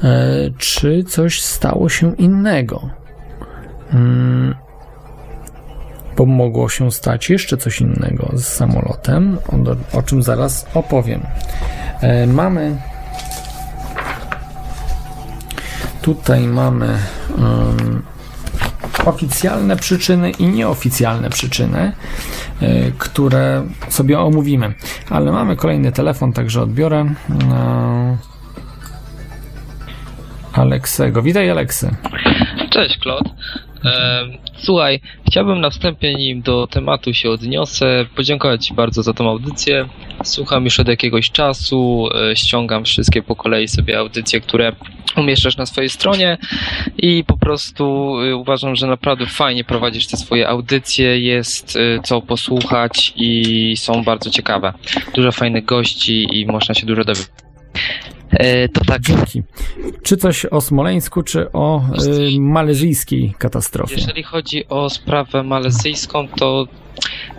e, 0.04 0.17
czy 0.58 1.04
coś 1.04 1.41
stało 1.41 1.89
się 1.89 2.15
innego. 2.15 2.89
Mm, 3.93 4.56
bo 6.17 6.26
mogło 6.26 6.69
się 6.69 6.91
stać 6.91 7.30
jeszcze 7.30 7.58
coś 7.58 7.82
innego 7.82 8.32
z 8.34 8.43
samolotem, 8.43 9.38
o, 9.93 9.97
o 9.97 10.04
czym 10.04 10.23
zaraz 10.23 10.67
opowiem. 10.73 11.21
E, 12.02 12.28
mamy 12.28 12.78
tutaj 16.02 16.47
mamy 16.47 16.88
em, 17.38 18.04
oficjalne 19.06 19.76
przyczyny 19.76 20.32
i 20.32 20.47
nieoficjalne 20.47 21.30
przyczyny, 21.30 21.91
e, 22.62 22.91
które 22.91 23.63
sobie 23.89 24.19
omówimy. 24.19 24.73
Ale 25.10 25.32
mamy 25.32 25.56
kolejny 25.56 25.91
telefon, 25.91 26.34
także 26.34 26.62
odbiorę. 26.62 27.06
E, 27.52 28.17
Aleksego. 30.54 31.21
Witaj, 31.21 31.50
Aleksy. 31.50 31.95
Cześć, 32.69 32.97
Klot. 32.97 33.23
Em, 33.84 34.38
Słuchaj, 34.58 35.00
chciałbym 35.28 35.62
na 35.62 35.70
wstępie, 35.70 36.16
nim 36.16 36.42
do 36.42 36.68
tematu 36.68 37.13
się 37.13 37.30
odniosę, 37.30 38.06
podziękować 38.16 38.66
Ci 38.66 38.74
bardzo 38.74 39.04
za 39.04 39.13
tą 39.13 39.30
audycję. 39.30 39.88
Słucham 40.24 40.66
już 40.66 40.80
od 40.80 40.88
jakiegoś 40.88 41.32
czasu, 41.32 42.10
e, 42.32 42.36
ściągam 42.36 42.86
wszystkie 42.86 43.24
po 43.24 43.36
kolei 43.36 43.68
sobie 43.68 44.00
audycje, 44.00 44.42
które 44.42 44.72
umieszczasz 45.18 45.58
na 45.58 45.66
swojej 45.66 45.90
stronie 45.90 46.38
i 46.98 47.24
po 47.28 47.38
prostu 47.38 48.16
e, 48.22 48.36
uważam, 48.36 48.76
że 48.76 48.88
naprawdę 48.88 49.26
fajnie 49.26 49.63
prowadzisz 49.63 50.08
te 50.08 50.18
swoje 50.18 50.50
audycje, 50.50 51.20
jest 51.20 51.76
e, 51.76 52.02
co 52.04 52.22
posłuchać 52.22 53.13
i 53.16 53.74
są 53.78 54.04
bardzo 54.04 54.30
ciekawe. 54.30 54.74
Dużo 55.13 55.32
fajnych 55.32 55.66
gości 55.66 56.40
i 56.40 56.46
można 56.46 56.76
się 56.76 56.86
dużo 56.86 57.04
dowiedzieć. 57.04 57.30
E, 58.32 58.70
To 58.70 58.86
tak, 58.86 59.02
Dzięki. 59.02 59.44
Czy 60.04 60.18
coś 60.18 60.46
o 60.46 60.62
Smoleńsku, 60.62 61.24
czy 61.24 61.52
o 61.52 61.82
y, 62.36 62.40
malezyjskiej 62.40 63.34
katastrofie? 63.38 63.96
Jeżeli 63.96 64.24
chodzi 64.24 64.68
o 64.68 64.90
sprawę 64.90 65.44
malezyjską, 65.44 66.28
to 66.28 66.66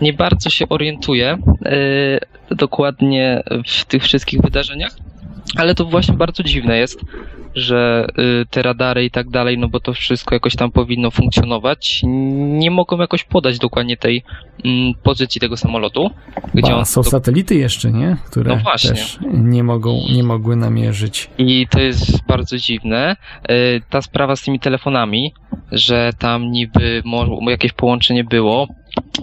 nie 0.01 0.12
bardzo 0.12 0.51
się 0.51 0.68
orientuję 0.68 1.38
e, 1.64 2.55
dokładnie 2.55 3.42
w 3.66 3.85
tych 3.85 4.03
wszystkich 4.03 4.40
wydarzeniach, 4.40 4.96
ale 5.56 5.74
to 5.74 5.84
właśnie 5.84 6.14
bardzo 6.14 6.42
dziwne 6.42 6.78
jest, 6.78 7.00
że 7.54 8.06
e, 8.08 8.46
te 8.50 8.62
radary 8.62 9.04
i 9.04 9.11
tak 9.11 9.30
dalej, 9.30 9.58
no 9.58 9.68
bo 9.68 9.80
to 9.80 9.92
wszystko 9.92 10.34
jakoś 10.34 10.56
tam 10.56 10.70
powinno 10.70 11.11
funkcjonować, 11.11 12.00
nie 12.58 12.70
mogą 12.70 12.98
jakoś 12.98 13.24
podać 13.24 13.58
dokładnie 13.58 13.96
tej 13.96 14.22
mm, 14.64 14.94
pozycji 15.02 15.40
tego 15.40 15.56
samolotu, 15.56 16.11
gdzie 16.54 16.72
Ba, 16.72 16.84
są 16.84 17.02
satelity 17.02 17.54
jeszcze, 17.54 17.92
nie? 17.92 18.16
Które 18.30 18.56
No 18.56 18.62
właśnie. 18.62 18.90
też 18.90 19.18
nie 19.32 19.64
mogą, 19.64 20.00
nie 20.14 20.22
mogły 20.22 20.56
namierzyć. 20.56 21.30
I 21.38 21.66
to 21.70 21.80
jest 21.80 22.26
bardzo 22.26 22.58
dziwne. 22.58 23.16
E, 23.48 23.54
Ta 23.90 24.02
sprawa 24.02 24.37
z 24.37 24.42
tymi 24.42 24.61
telefonami, 24.61 25.34
że 25.72 26.11
tam 26.18 26.50
niby 26.50 27.02
jakieś 27.48 27.72
połączenie 27.72 28.24
było 28.24 28.68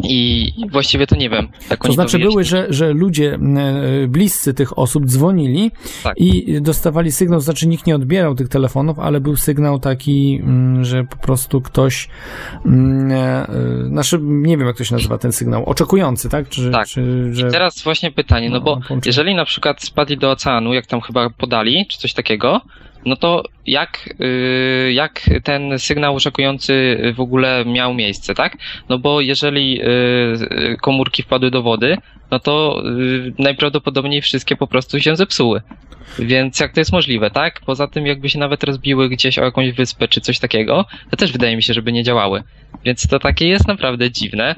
i 0.03 0.51
właściwie 0.71 1.07
to 1.07 1.15
nie 1.15 1.29
wiem. 1.29 1.47
Jak 1.69 1.83
To 1.83 1.93
znaczy 1.93 2.19
były, 2.19 2.43
że, 2.43 2.65
że 2.69 2.93
ludzie 2.93 3.33
e, 3.33 4.07
bliscy 4.07 4.53
tych 4.53 4.79
osób 4.79 5.05
dzwonili 5.05 5.71
Tak. 6.03 6.17
i 6.17 6.61
dostawali 6.61 7.11
sygnał, 7.11 7.39
znaczy 7.39 7.67
nikt 7.67 7.87
nie 7.87 7.95
odbierał 7.95 8.35
tych 8.35 8.49
telefonów, 8.49 8.99
ale 8.99 9.19
był 9.21 9.35
sygnał 9.35 9.79
taki, 9.79 10.39
mm, 10.43 10.85
że 10.85 11.03
po 11.03 11.17
prostu 11.17 11.61
ktoś, 11.61 12.09
mm, 12.65 13.11
e, 13.11 13.47
e, 13.49 13.87
znaczy 13.87 14.19
nie 14.21 14.57
wiem 14.57 14.67
jak 14.67 14.77
to 14.77 14.83
się 14.83 14.95
nazywa 14.95 15.17
ten 15.17 15.31
sygnał, 15.31 15.65
oczekujący, 15.65 16.29
tak? 16.29 16.49
Czy, 16.49 16.71
Tak. 16.71 16.87
Czy, 16.87 17.29
że... 17.33 17.51
Teraz 17.51 17.83
właśnie 17.83 18.11
pytanie, 18.11 18.49
no 18.49 18.55
No, 18.55 18.61
bo 18.61 18.71
połączenie. 18.71 19.01
jeżeli 19.05 19.35
na 19.35 19.45
przykład 19.45 19.83
spadli 19.83 20.17
do 20.17 20.31
oceanu, 20.31 20.73
jak 20.73 20.85
tam 20.87 21.01
chyba 21.01 21.29
podali, 21.29 21.85
czy 21.89 21.97
coś 21.99 22.13
takiego, 22.13 22.61
no 23.05 23.15
to 23.15 23.43
jak, 23.65 24.09
y, 24.21 24.93
jak 24.93 25.21
ten 25.43 25.79
sygnał 25.79 26.15
oczekujący 26.15 26.97
w 27.15 27.19
ogóle 27.19 27.65
miał 27.65 27.93
miejsce, 27.93 28.35
tak? 28.35 28.57
No 28.89 28.99
bo 28.99 29.21
jeżeli 29.21 29.81
y, 29.81 30.77
komórki 30.81 31.23
wpadły 31.23 31.51
do 31.51 31.61
wody, 31.61 31.97
no 32.31 32.39
to 32.39 32.83
y, 32.85 33.33
najprawdopodobniej 33.39 34.21
wszystkie 34.21 34.55
po 34.55 34.67
prostu 34.67 34.99
się 34.99 35.15
zepsuły. 35.15 35.61
Więc 36.19 36.59
jak 36.59 36.73
to 36.73 36.81
jest 36.81 36.91
możliwe, 36.91 37.31
tak? 37.31 37.61
Poza 37.65 37.87
tym, 37.87 38.05
jakby 38.05 38.29
się 38.29 38.39
nawet 38.39 38.63
rozbiły 38.63 39.09
gdzieś 39.09 39.39
o 39.39 39.43
jakąś 39.43 39.71
wyspę 39.71 40.07
czy 40.07 40.21
coś 40.21 40.39
takiego, 40.39 40.85
to 41.09 41.17
też 41.17 41.31
wydaje 41.31 41.55
mi 41.55 41.63
się, 41.63 41.73
żeby 41.73 41.91
nie 41.91 42.03
działały. 42.03 42.43
Więc 42.85 43.07
to 43.07 43.19
takie 43.19 43.47
jest 43.47 43.67
naprawdę 43.67 44.11
dziwne 44.11 44.55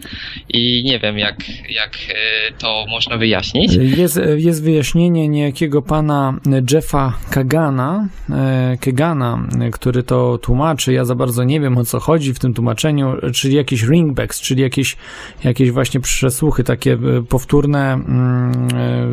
i 0.49 0.83
nie 0.85 0.99
wiem, 0.99 1.17
jak, 1.17 1.35
jak 1.69 1.93
y, 1.93 2.53
to 2.57 2.85
można 2.89 3.17
wyjaśnić. 3.17 3.73
Jest, 3.97 4.19
jest 4.37 4.63
wyjaśnienie 4.63 5.27
niejakiego 5.27 5.81
pana 5.81 6.39
Jeffa 6.71 7.13
Kagana, 7.29 8.07
e, 8.29 8.77
Kagana, 8.81 9.47
który 9.71 10.03
to 10.03 10.37
tłumaczy. 10.37 10.93
Ja 10.93 11.05
za 11.05 11.15
bardzo 11.15 11.43
nie 11.43 11.61
wiem 11.61 11.77
o 11.77 11.85
co 11.85 11.99
chodzi 11.99 12.33
w 12.33 12.39
tym 12.39 12.53
tłumaczeniu, 12.53 13.15
czyli 13.33 13.55
jakieś 13.55 13.83
ringbacks, 13.83 14.41
czyli 14.41 14.61
jakieś, 14.61 14.97
jakieś 15.43 15.71
właśnie 15.71 15.99
przesłuchy, 15.99 16.63
takie 16.63 16.93
e, 16.93 17.23
powtórne 17.29 17.56
mm, 17.65 18.51
e, 18.75 19.07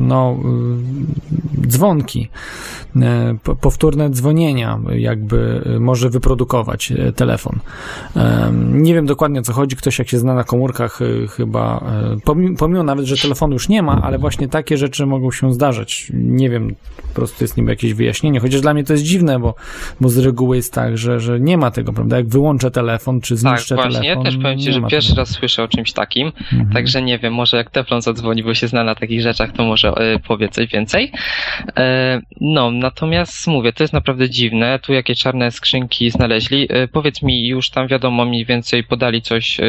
no, 0.00 0.36
dzwonki, 1.66 2.28
e, 2.96 3.36
po- 3.42 3.56
powtórne 3.56 4.10
dzwonienia, 4.10 4.78
jakby 4.96 5.62
e, 5.76 5.78
może 5.80 6.10
wyprodukować 6.10 6.92
e, 6.92 7.12
telefon. 7.12 7.58
Nie 8.72 8.94
wiem 8.94 9.06
dokładnie 9.06 9.40
o 9.40 9.42
co 9.42 9.52
chodzi, 9.52 9.76
ktoś 9.76 9.98
jak 9.98 10.08
się 10.08 10.18
zna 10.18 10.34
na 10.34 10.44
komórkach 10.44 10.98
chyba, 11.36 11.84
pomimo, 12.24 12.56
pomimo 12.58 12.82
nawet, 12.82 13.04
że 13.06 13.16
telefonu 13.16 13.52
już 13.52 13.68
nie 13.68 13.82
ma, 13.82 14.02
ale 14.02 14.18
właśnie 14.18 14.48
takie 14.48 14.76
rzeczy 14.76 15.06
mogą 15.06 15.30
się 15.30 15.52
zdarzać. 15.54 16.10
Nie 16.14 16.50
wiem, 16.50 16.74
po 17.08 17.14
prostu 17.14 17.44
jest 17.44 17.56
niby 17.56 17.70
jakieś 17.70 17.94
wyjaśnienie, 17.94 18.40
chociaż 18.40 18.60
dla 18.60 18.74
mnie 18.74 18.84
to 18.84 18.92
jest 18.92 19.04
dziwne, 19.04 19.38
bo, 19.38 19.54
bo 20.00 20.08
z 20.08 20.18
reguły 20.18 20.56
jest 20.56 20.72
tak, 20.72 20.98
że, 20.98 21.20
że 21.20 21.40
nie 21.40 21.58
ma 21.58 21.70
tego, 21.70 21.92
prawda? 21.92 22.16
Jak 22.16 22.28
wyłączę 22.28 22.70
telefon, 22.70 23.20
czy 23.20 23.34
Tak, 23.34 23.38
zniszczę 23.38 23.74
właśnie. 23.74 23.92
telefon, 24.00 24.24
Ja 24.24 24.30
też 24.30 24.36
powiem 24.42 24.58
Ci, 24.58 24.72
że 24.72 24.82
pierwszy 24.82 25.08
tego. 25.10 25.20
raz 25.20 25.28
słyszę 25.30 25.62
o 25.62 25.68
czymś 25.68 25.92
takim, 25.92 26.32
Mhm. 26.52 26.70
także 26.72 27.02
nie 27.02 27.18
wiem, 27.18 27.32
może 27.44 27.56
jak 27.56 27.70
Teflon 27.70 28.02
zadzwoni, 28.02 28.42
bo 28.42 28.54
się 28.54 28.68
zna 28.68 28.84
na 28.84 28.94
takich 28.94 29.22
rzeczach, 29.22 29.52
to 29.52 29.64
może 29.64 29.88
e, 29.88 30.18
powie 30.18 30.48
coś 30.48 30.66
więcej. 30.66 31.12
E, 31.78 32.20
no, 32.40 32.70
natomiast 32.70 33.46
mówię, 33.46 33.72
to 33.72 33.84
jest 33.84 33.92
naprawdę 33.92 34.30
dziwne. 34.30 34.78
Tu 34.78 34.92
jakie 34.92 35.14
czarne 35.14 35.50
skrzynki 35.50 36.10
znaleźli. 36.10 36.66
E, 36.70 36.88
powiedz 36.88 37.22
mi, 37.22 37.48
już 37.48 37.70
tam 37.70 37.88
wiadomo 37.88 38.24
mniej 38.24 38.44
więcej 38.44 38.84
podali 38.84 39.22
coś. 39.22 39.60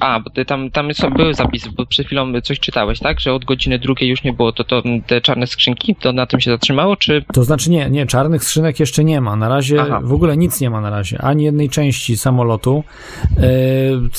A, 0.00 0.20
bo 0.20 0.30
ty 0.30 0.44
tam, 0.44 0.70
tam 0.70 0.94
są, 0.94 1.10
były 1.10 1.34
zapisy, 1.34 1.70
bo 1.76 1.86
przed 1.86 2.06
chwilą 2.06 2.40
coś 2.40 2.60
czytałeś, 2.60 2.98
tak? 2.98 3.20
Że 3.20 3.32
od 3.32 3.44
godziny 3.44 3.78
drugiej 3.78 4.08
już 4.08 4.22
nie 4.22 4.32
było 4.32 4.52
to, 4.52 4.64
to 4.64 4.82
te 5.06 5.20
czarne 5.20 5.46
skrzynki, 5.46 5.94
to 5.94 6.12
na 6.12 6.26
tym 6.26 6.40
się 6.40 6.50
zatrzymało, 6.50 6.96
czy 6.96 7.24
To 7.32 7.44
znaczy 7.44 7.70
nie, 7.70 7.90
nie, 7.90 8.06
czarnych 8.06 8.44
skrzynek 8.44 8.80
jeszcze 8.80 9.04
nie 9.04 9.20
ma. 9.20 9.36
Na 9.36 9.48
razie 9.48 9.82
Aha. 9.82 10.00
w 10.02 10.12
ogóle 10.12 10.36
nic 10.36 10.60
nie 10.60 10.70
ma 10.70 10.80
na 10.80 10.90
razie, 10.90 11.18
ani 11.22 11.44
jednej 11.44 11.68
części 11.68 12.16
samolotu. 12.16 12.84
E, 13.36 13.42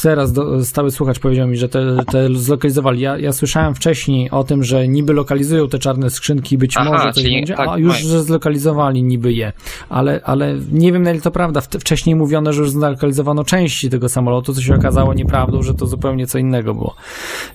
teraz 0.01 0.34
do, 0.34 0.65
stały 0.65 0.91
słuchacz 0.91 1.19
powiedział 1.19 1.47
mi, 1.47 1.58
że 1.58 1.69
te, 1.69 1.97
te 2.12 2.36
zlokalizowali. 2.36 2.99
Ja, 2.99 3.17
ja 3.17 3.34
słyszałem 3.34 3.75
wcześniej 3.75 4.32
o 4.32 4.43
tym, 4.43 4.63
że 4.63 4.88
niby 4.88 5.13
lokalizują 5.13 5.67
te 5.67 5.79
czarne 5.79 6.10
skrzynki, 6.10 6.58
być 6.58 6.77
Aha, 6.77 6.91
może 6.91 7.13
coś 7.13 7.23
będzie, 7.23 7.55
tak, 7.55 7.67
a 7.67 7.77
już, 7.77 7.93
fajnie. 7.93 8.10
że 8.10 8.23
zlokalizowali 8.23 9.03
niby 9.03 9.34
je. 9.34 9.51
Ale, 9.89 10.21
ale 10.23 10.55
nie 10.71 10.91
wiem 10.91 11.03
na 11.03 11.12
ile 11.12 11.21
to 11.21 11.32
prawda. 11.32 11.62
Wcześniej 11.62 12.15
mówiono, 12.15 12.53
że 12.53 12.62
już 12.62 12.71
zlokalizowano 12.71 13.43
części 13.43 13.89
tego 13.89 14.10
samolotu, 14.10 14.53
co 14.53 14.62
się 14.62 14.75
okazało 14.75 15.13
nieprawdą, 15.13 15.59
że 15.63 15.74
to 15.74 15.88
zupełnie 15.88 16.28
co 16.28 16.38
innego 16.38 16.74
było. 16.74 16.95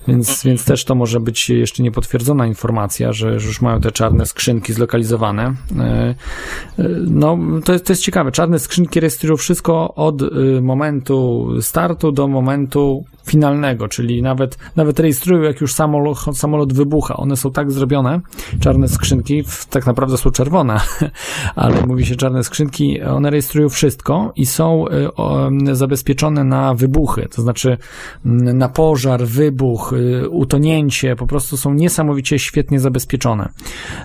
Więc, 0.07 0.29
Mhm. 0.29 0.39
więc 0.45 0.65
też 0.65 0.85
to 0.85 0.95
może 0.95 1.19
być 1.19 1.49
jeszcze 1.49 1.83
niepotwierdzona 1.83 2.47
informacja, 2.47 3.13
że, 3.13 3.39
że 3.39 3.47
już 3.47 3.61
mają 3.61 3.81
te 3.81 3.91
czarne 3.91 4.25
skrzynki 4.25 4.73
zlokalizowane. 4.73 5.53
E, 5.79 5.83
e, 5.83 6.15
No, 7.07 7.37
to 7.65 7.73
jest, 7.73 7.85
to 7.85 7.93
jest 7.93 8.03
ciekawe. 8.03 8.31
Czarne 8.31 8.59
skrzynki 8.59 8.99
rejestrują 8.99 9.37
wszystko 9.37 9.93
od 9.95 10.21
y, 10.21 10.27
momentu 10.61 11.49
startu 11.61 12.11
do 12.11 12.27
momentu 12.27 13.05
finalnego, 13.25 13.87
czyli 13.87 14.21
nawet, 14.21 14.57
nawet 14.75 14.99
rejestrują, 14.99 15.41
jak 15.41 15.61
już 15.61 15.73
samolot, 15.73 16.17
samolot 16.33 16.73
wybucha. 16.73 17.17
One 17.17 17.37
są 17.37 17.51
tak 17.51 17.71
zrobione, 17.71 18.21
czarne 18.59 18.87
skrzynki, 18.87 19.43
tak 19.69 19.85
naprawdę 19.85 20.17
są 20.17 20.31
czerwone, 20.31 20.79
ale 21.55 21.85
mówi 21.85 22.05
się 22.05 22.15
czarne 22.15 22.43
skrzynki, 22.43 23.01
one 23.01 23.29
rejestrują 23.29 23.69
wszystko 23.69 24.33
i 24.35 24.45
są 24.45 24.87
y, 24.87 25.13
o, 25.13 25.49
zabezpieczone 25.71 26.43
na 26.43 26.73
wybuchy, 26.73 27.27
to 27.35 27.41
znaczy 27.41 27.77
mm, 28.25 28.57
na 28.57 28.69
pożar, 28.69 29.25
wybuch, 29.25 29.93
y, 29.93 30.29
utonięcie, 30.29 31.15
po 31.15 31.27
prostu 31.27 31.57
są 31.57 31.73
niesamowicie 31.73 32.39
świetnie 32.39 32.79
zabezpieczone 32.79 33.49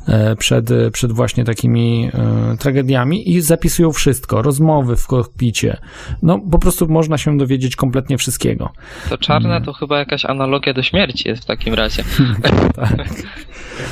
e, 0.07 0.37
przed, 0.37 0.69
przed 0.93 1.13
właśnie 1.13 1.45
takimi 1.45 2.11
e, 2.15 2.57
tragediami 2.57 3.31
i 3.31 3.41
zapisują 3.41 3.93
wszystko, 3.93 4.43
rozmowy 4.43 4.97
w 4.97 5.07
kokpicie. 5.07 5.77
No, 6.23 6.39
po 6.39 6.59
prostu 6.59 6.89
można 6.89 7.19
się 7.19 7.39
dowiedzieć 7.39 7.77
kompletnie 7.77 8.19
wszystkiego. 8.19 8.73
To 9.11 9.19
czarne 9.19 9.61
to 9.61 9.73
chyba 9.73 9.99
jakaś 9.99 10.25
analogia 10.25 10.73
do 10.73 10.83
śmierci 10.83 11.29
jest 11.29 11.43
w 11.43 11.47
takim 11.47 11.75
razie, 11.75 12.05
Tak, 12.77 13.09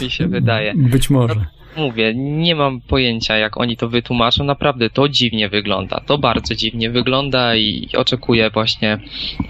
mi 0.03 0.11
się 0.11 0.29
wydaje. 0.29 0.75
być 0.77 1.11
może. 1.11 1.58
Mówię, 1.77 2.13
nie 2.15 2.55
mam 2.55 2.81
pojęcia, 2.81 3.37
jak 3.37 3.57
oni 3.57 3.77
to 3.77 3.89
wytłumaczą. 3.89 4.45
Naprawdę 4.45 4.91
to 4.91 5.09
dziwnie 5.09 5.49
wygląda. 5.49 6.01
To 6.07 6.19
bardzo 6.19 6.55
dziwnie 6.55 6.91
wygląda 6.91 7.57
i 7.57 7.89
oczekuję 7.97 8.51
właśnie 8.51 8.99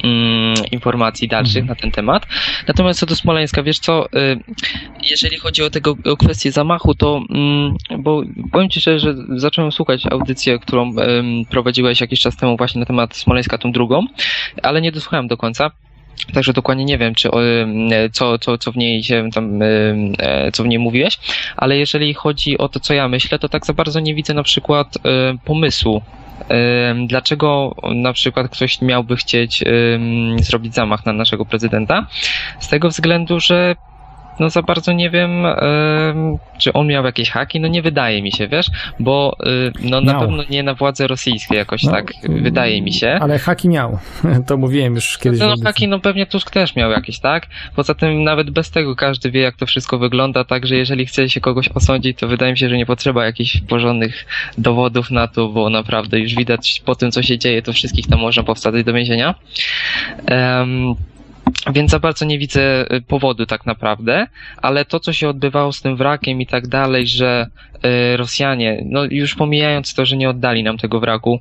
mm, 0.04 0.54
informacji 0.72 1.28
dalszych 1.28 1.64
na 1.64 1.74
ten 1.74 1.90
temat. 1.90 2.26
Natomiast 2.68 3.00
co 3.00 3.06
do 3.06 3.16
Smoleńska, 3.16 3.62
wiesz 3.62 3.78
co, 3.78 4.06
y, 4.06 4.40
jeżeli 5.10 5.36
chodzi 5.36 5.62
o 5.62 5.70
tego 5.70 5.96
o 6.04 6.16
kwestię 6.16 6.52
zamachu, 6.52 6.94
to 6.94 7.22
mm, 7.30 7.76
bo 7.98 8.22
powiem 8.52 8.70
ci 8.70 8.80
szczerze, 8.80 8.98
że 8.98 9.14
zacząłem 9.28 9.72
słuchać 9.72 10.06
audycję, 10.06 10.58
którą 10.58 10.94
ym, 10.98 11.44
prowadziłeś 11.50 12.00
jakiś 12.00 12.20
czas 12.20 12.36
temu 12.36 12.56
właśnie 12.56 12.78
na 12.78 12.86
temat 12.86 13.16
Smoleńska, 13.16 13.58
tą 13.58 13.72
drugą, 13.72 14.06
ale 14.62 14.80
nie 14.80 14.92
dosłuchałem 14.92 15.28
do 15.28 15.36
końca. 15.36 15.70
Także 16.34 16.52
dokładnie 16.52 16.84
nie 16.84 16.98
wiem, 16.98 17.14
czy 17.14 17.30
co, 18.12 18.38
co, 18.38 18.58
co 18.58 18.72
w 18.72 18.76
niej 18.76 19.02
się 19.02 19.28
tam, 19.34 19.62
e, 19.62 20.52
co 20.52 20.62
w 20.62 20.66
niej 20.66 20.78
mówiłeś, 20.78 21.18
ale 21.56 21.78
jeżeli 21.78 22.14
chodzi 22.14 22.58
o 22.58 22.68
to, 22.68 22.80
co 22.80 22.94
ja 22.94 23.08
myślę, 23.08 23.38
to 23.38 23.48
tak 23.48 23.66
za 23.66 23.72
bardzo 23.72 24.00
nie 24.00 24.14
widzę 24.14 24.34
na 24.34 24.42
przykład 24.42 24.96
y, 24.96 25.00
pomysłu. 25.44 26.02
Dlaczego 27.06 27.74
na 27.94 28.12
przykład 28.12 28.48
ktoś 28.48 28.80
miałby 28.80 29.16
chcieć 29.16 29.64
zrobić 30.40 30.74
zamach 30.74 31.06
na 31.06 31.12
naszego 31.12 31.44
prezydenta? 31.44 32.06
Z 32.60 32.68
tego 32.68 32.88
względu, 32.88 33.40
że 33.40 33.76
no 34.40 34.50
za 34.50 34.62
bardzo 34.62 34.92
nie 34.92 35.10
wiem, 35.10 35.46
em, 35.46 36.38
czy 36.58 36.72
on 36.72 36.86
miał 36.86 37.04
jakieś 37.04 37.30
haki, 37.30 37.60
no 37.60 37.68
nie 37.68 37.82
wydaje 37.82 38.22
mi 38.22 38.32
się, 38.32 38.48
wiesz, 38.48 38.66
bo 39.00 39.36
y, 39.46 39.72
no 39.80 40.00
na 40.00 40.12
Miał. 40.12 40.20
pewno 40.20 40.42
nie 40.50 40.62
na 40.62 40.74
władze 40.74 41.06
rosyjskie 41.06 41.54
jakoś 41.56 41.82
No, 41.82 41.90
tak, 41.90 42.12
wydaje 42.28 42.82
mi 42.82 42.92
się. 42.92 43.18
Ale 43.20 43.38
haki 43.38 43.68
miał. 43.68 43.98
To 44.46 44.56
mówiłem 44.56 44.94
już 44.94 45.18
kiedyś. 45.18 45.38
w 45.38 45.42
No 45.42 45.46
audycji. 45.48 45.66
haki, 45.66 45.88
no 45.88 46.00
pewnie 46.00 46.26
Tusk 46.26 46.50
też 46.50 46.76
miał 46.76 46.90
jakieś, 46.90 47.18
tak? 47.18 47.46
Poza 47.76 47.94
tym 47.94 48.24
nawet 48.24 48.50
bez 48.50 48.70
tego 48.70 48.96
każdy 48.96 49.30
wie, 49.30 49.40
jak 49.40 49.56
to 49.56 49.66
wszystko 49.66 49.98
wygląda, 49.98 50.44
także 50.44 50.76
jeżeli 50.76 51.06
chce 51.06 51.28
się 51.30 51.40
kogoś 51.40 51.68
osądzić, 51.68 52.18
to 52.18 52.28
wydaje 52.28 52.52
mi 52.52 52.58
się, 52.58 52.68
że 52.68 52.76
nie 52.76 52.86
potrzeba 52.86 53.24
jakichś 53.24 53.60
porządnych 53.60 54.26
dowodów 54.58 55.10
na 55.10 55.28
to, 55.28 55.48
bo 55.48 55.70
naprawdę 55.70 56.18
już 56.20 56.34
widać 56.34 56.82
po 56.84 56.94
tym, 56.94 57.10
co 57.10 57.22
się 57.22 57.38
dzieje, 57.38 57.62
to 57.62 57.72
wszystkich 57.72 58.06
tam 58.06 58.20
można 58.20 58.42
powsadzać 58.42 58.84
do 58.84 58.92
więzienia. 58.92 59.34
Em, 60.26 60.94
więc 61.72 61.90
za 61.90 61.98
bardzo 61.98 62.24
nie 62.24 62.38
widzę 62.38 62.92
y, 62.92 63.00
powodu 63.00 63.46
tak 63.46 63.66
naprawdę, 63.66 64.26
ale 64.56 64.84
to, 64.84 65.00
co 65.00 65.12
się 65.12 65.28
odbywało 65.28 65.72
z 65.72 65.82
tym 65.82 65.96
wrakiem 65.96 66.40
i 66.40 66.46
tak 66.46 66.66
dalej, 66.66 67.06
że 67.06 67.46
Rosjanie, 68.16 68.82
no 68.84 69.04
już 69.04 69.34
pomijając 69.34 69.94
to, 69.94 70.06
że 70.06 70.16
nie 70.16 70.30
oddali 70.30 70.62
nam 70.62 70.78
tego 70.78 71.00
wraku, 71.00 71.40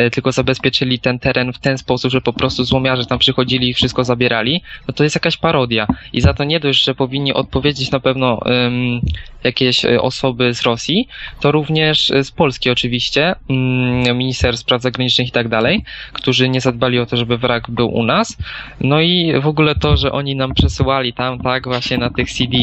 y, 0.00 0.10
tylko 0.10 0.32
zabezpieczyli 0.32 0.98
ten 0.98 1.18
teren 1.18 1.52
w 1.52 1.58
ten 1.58 1.78
sposób, 1.78 2.10
że 2.10 2.20
po 2.20 2.32
prostu 2.32 2.64
złomiarze 2.64 3.06
tam 3.06 3.18
przychodzili 3.18 3.68
i 3.68 3.74
wszystko 3.74 4.04
zabierali, 4.04 4.62
no 4.88 4.94
to 4.94 5.04
jest 5.04 5.16
jakaś 5.16 5.36
parodia. 5.36 5.86
I 6.12 6.20
za 6.20 6.34
to 6.34 6.44
nie 6.44 6.60
dość, 6.60 6.84
że 6.84 6.94
powinni 6.94 7.32
odpowiedzieć 7.32 7.90
na 7.90 8.00
pewno 8.00 8.40
ym, 8.66 9.00
jakieś 9.44 9.84
y, 9.84 10.00
osoby 10.02 10.54
z 10.54 10.62
Rosji, 10.62 11.08
to 11.40 11.52
również 11.52 12.12
z 12.22 12.30
Polski 12.30 12.70
oczywiście, 12.70 13.34
ym, 13.50 14.18
minister 14.18 14.56
spraw 14.56 14.82
zagranicznych 14.82 15.28
i 15.28 15.32
tak 15.32 15.48
dalej, 15.48 15.84
którzy 16.12 16.48
nie 16.48 16.60
zadbali 16.60 16.98
o 16.98 17.06
to, 17.06 17.16
żeby 17.16 17.38
wrak 17.38 17.70
był 17.70 17.88
u 17.94 18.02
nas. 18.02 18.36
No 18.80 19.00
i 19.00 19.32
w 19.40 19.46
ogóle 19.46 19.74
to, 19.74 19.96
że 19.96 20.12
oni 20.12 20.36
nam 20.36 20.54
przesyłali 20.54 21.12
tam, 21.12 21.38
tak, 21.38 21.64
właśnie 21.64 21.98
na 21.98 22.10
tych 22.10 22.32
CD 22.32 22.58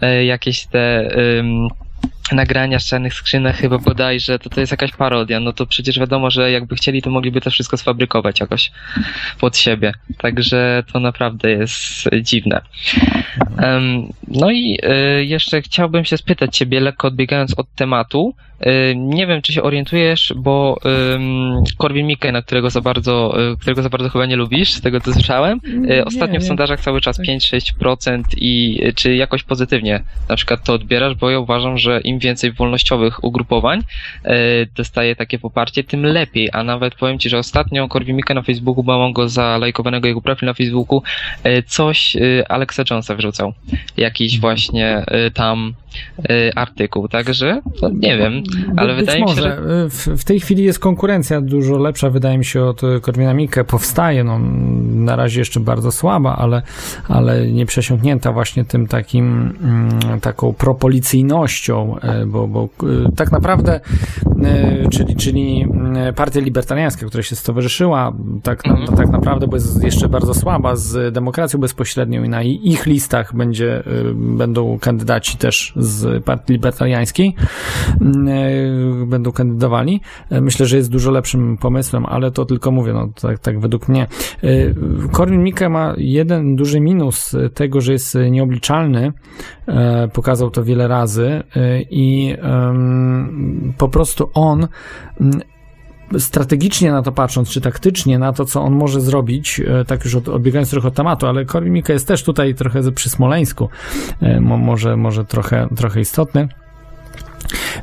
e, 0.00 0.24
jakieś 0.24 0.66
te 0.66 1.08
ym, 1.38 1.68
nagrania 2.32 2.78
z 2.78 2.86
czarnych 2.86 3.14
skrzynek 3.14 3.56
chyba 3.56 3.78
bodajże, 3.78 4.38
to 4.38 4.50
to 4.50 4.60
jest 4.60 4.72
jakaś 4.72 4.92
parodia. 4.92 5.40
No 5.40 5.52
to 5.52 5.66
przecież 5.66 5.98
wiadomo, 5.98 6.30
że 6.30 6.50
jakby 6.50 6.76
chcieli, 6.76 7.02
to 7.02 7.10
mogliby 7.10 7.40
to 7.40 7.50
wszystko 7.50 7.76
sfabrykować 7.76 8.40
jakoś 8.40 8.72
pod 9.40 9.56
siebie. 9.56 9.92
Także 10.18 10.82
to 10.92 11.00
naprawdę 11.00 11.50
jest 11.50 12.08
dziwne. 12.22 12.60
No 14.28 14.50
i 14.50 14.78
e, 14.82 15.24
jeszcze 15.24 15.62
chciałbym 15.62 16.04
się 16.04 16.16
spytać 16.16 16.56
ciebie, 16.56 16.80
lekko 16.80 17.08
odbiegając 17.08 17.58
od 17.58 17.74
tematu, 17.74 18.34
e, 18.60 18.94
nie 18.94 19.26
wiem, 19.26 19.42
czy 19.42 19.52
się 19.52 19.62
orientujesz, 19.62 20.34
bo 20.36 20.80
Korwin 21.78 22.06
Mikke, 22.06 22.32
na 22.32 22.42
którego 22.42 22.70
za 22.70 22.80
bardzo, 22.80 23.34
e, 23.52 23.56
którego 23.56 23.82
za 23.82 23.88
bardzo 23.88 24.08
chyba 24.08 24.26
nie 24.26 24.36
lubisz, 24.36 24.72
z 24.72 24.80
tego 24.80 25.00
co 25.00 25.12
słyszałem, 25.12 25.60
ostatnio 26.04 26.38
nie. 26.38 26.40
w 26.40 26.44
sondażach 26.44 26.80
cały 26.80 27.00
czas 27.00 27.20
5-6% 27.20 28.22
i 28.36 28.80
e, 28.84 28.92
czy 28.92 29.16
jakoś 29.16 29.42
pozytywnie 29.42 30.00
na 30.28 30.36
przykład 30.36 30.64
to 30.64 30.72
odbierasz, 30.72 31.14
bo 31.14 31.30
ja 31.30 31.38
uważam, 31.38 31.78
że 31.78 32.00
im 32.00 32.17
więcej 32.18 32.52
wolnościowych 32.52 33.24
ugrupowań 33.24 33.82
e, 34.24 34.36
dostaje 34.66 35.16
takie 35.16 35.38
poparcie, 35.38 35.84
tym 35.84 36.02
lepiej, 36.02 36.48
a 36.52 36.64
nawet 36.64 36.94
powiem 36.94 37.18
Ci, 37.18 37.28
że 37.28 37.38
ostatnio 37.38 37.88
Korwin 37.88 38.16
Mikke 38.16 38.34
na 38.34 38.42
Facebooku, 38.42 38.82
bo 38.82 38.98
mam 38.98 39.12
go 39.12 39.28
zalajkowanego 39.28 40.08
jego 40.08 40.20
profil 40.20 40.46
na 40.46 40.54
Facebooku, 40.54 41.02
e, 41.42 41.62
coś 41.62 42.16
e, 42.16 42.20
Alexa 42.52 42.82
Jonesa 42.90 43.14
wrzucał, 43.14 43.52
jakiś 43.96 44.40
właśnie 44.40 45.04
tam 45.34 45.74
artykuł, 46.54 47.08
także 47.08 47.60
no, 47.82 47.88
nie 47.88 48.18
wiem, 48.18 48.42
ale 48.76 48.88
Być 48.88 49.00
wydaje 49.00 49.22
mi 49.22 49.28
się, 49.28 49.34
że 49.34 49.58
W, 49.88 50.06
w 50.20 50.24
tej 50.24 50.40
chwili 50.40 50.64
jest 50.64 50.78
konkurencja 50.78 51.40
dużo 51.40 51.78
lepsza, 51.78 52.10
wydaje 52.10 52.38
mi 52.38 52.44
się, 52.44 52.64
od 52.64 52.80
Korwina 53.02 53.34
Mikke. 53.34 53.64
Powstaje, 53.64 54.24
no, 54.24 54.38
na 54.94 55.16
razie 55.16 55.40
jeszcze 55.40 55.60
bardzo 55.60 55.92
słaba, 55.92 56.36
ale, 56.36 56.62
ale 57.08 57.46
nie 57.46 57.66
przesiąknięta 57.66 58.32
właśnie 58.32 58.64
tym 58.64 58.86
takim, 58.86 59.56
mm, 59.62 60.20
taką 60.20 60.52
propolicyjnością, 60.52 61.98
e, 61.98 62.26
bo, 62.26 62.48
bo 62.48 62.68
e, 62.82 63.12
tak 63.16 63.32
naprawdę, 63.32 63.80
e, 64.44 64.88
czyli, 64.88 65.16
czyli 65.16 65.62
mm, 65.62 66.14
Partia 66.14 66.40
Libertariańska, 66.40 67.06
która 67.06 67.22
się 67.22 67.36
stowarzyszyła, 67.36 68.12
tak, 68.42 68.66
na, 68.66 68.78
Mhm. 68.78 68.96
tak 68.96 69.08
naprawdę, 69.08 69.46
bo 69.46 69.56
jest 69.56 69.84
jeszcze 69.84 70.08
bardzo 70.08 70.34
słaba 70.34 70.76
z 70.76 71.14
demokracją 71.14 71.60
bezpośrednią 71.60 72.22
i 72.24 72.28
na 72.28 72.42
ich 72.42 72.86
listach 72.86 73.36
będzie, 73.36 73.82
y, 73.86 74.14
będą 74.14 74.78
kandydaci 74.78 75.36
też 75.36 75.72
z 75.78 76.24
Partii 76.24 76.52
Libertariańskiej, 76.52 77.34
y, 79.02 79.06
będą 79.06 79.32
kandydowali. 79.32 80.00
Y, 80.32 80.40
Myślę, 80.40 80.66
że 80.66 80.76
jest 80.76 80.90
dużo 80.90 81.10
lepszym 81.10 81.56
pomysłem, 81.56 82.06
ale 82.06 82.30
to 82.30 82.44
tylko 82.44 82.70
mówię, 82.70 82.92
no 82.92 83.08
tak, 83.20 83.38
tak 83.38 83.60
według 83.60 83.88
mnie. 83.88 84.06
Y, 84.44 84.74
Korwin 85.12 85.42
Mikke 85.42 85.68
ma 85.68 85.94
jeden 85.96 86.56
duży 86.56 86.80
minus 86.80 87.36
tego, 87.54 87.80
że 87.80 87.92
jest 87.92 88.18
nieobliczalny. 88.30 89.12
E, 89.68 90.08
Pokazał 90.12 90.50
to 90.50 90.64
wiele 90.64 90.88
razy 90.88 91.42
i 91.90 92.36
po 93.78 93.88
prostu 93.88 94.30
on 94.34 94.68
mm, 95.20 95.40
strategicznie 96.18 96.92
na 96.92 97.02
to 97.02 97.12
patrząc, 97.12 97.50
czy 97.50 97.60
taktycznie 97.60 98.18
na 98.18 98.32
to, 98.32 98.44
co 98.44 98.62
on 98.62 98.72
może 98.72 99.00
zrobić, 99.00 99.60
e, 99.60 99.84
tak 99.84 100.04
już 100.04 100.14
od, 100.14 100.28
odbiegając 100.28 100.70
trochę 100.70 100.88
od 100.88 100.94
tematu, 100.94 101.26
ale 101.26 101.44
Korwin 101.44 101.72
Mikke 101.72 101.92
jest 101.92 102.08
też 102.08 102.22
tutaj 102.22 102.54
trochę 102.54 102.92
przy 102.92 103.10
Smoleńsku, 103.10 103.68
e, 104.20 104.40
mo, 104.40 104.56
może, 104.56 104.96
może 104.96 105.24
trochę, 105.24 105.68
trochę 105.76 106.00
istotny. 106.00 106.48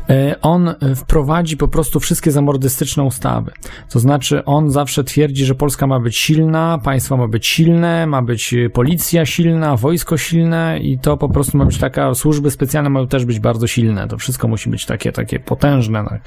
E, 0.09 0.35
On 0.41 0.75
wprowadzi 0.95 1.57
po 1.57 1.67
prostu 1.67 1.99
wszystkie 1.99 2.31
zamordystyczne 2.31 3.03
ustawy. 3.03 3.51
To 3.89 3.99
znaczy, 3.99 4.45
on 4.45 4.71
zawsze 4.71 5.03
twierdzi, 5.03 5.45
że 5.45 5.55
Polska 5.55 5.87
ma 5.87 5.99
być 5.99 6.17
silna, 6.17 6.79
państwo 6.83 7.17
ma 7.17 7.27
być 7.27 7.47
silne, 7.47 8.07
ma 8.07 8.21
być 8.21 8.53
e, 8.53 8.69
policja 8.69 9.25
silna, 9.25 9.75
wojsko 9.75 10.17
silne 10.17 10.79
i 10.81 10.99
to 10.99 11.17
po 11.17 11.29
prostu 11.29 11.57
ma 11.57 11.65
być 11.65 11.77
taka, 11.77 12.13
służby 12.13 12.51
specjalne 12.51 12.89
mają 12.89 13.07
też 13.07 13.25
być 13.25 13.39
bardzo 13.39 13.67
silne. 13.67 14.07
To 14.07 14.17
wszystko 14.17 14.47
musi 14.47 14.69
być 14.69 14.85
takie, 14.85 15.11
takie 15.11 15.39
potężne, 15.39 16.03
na- 16.03 16.19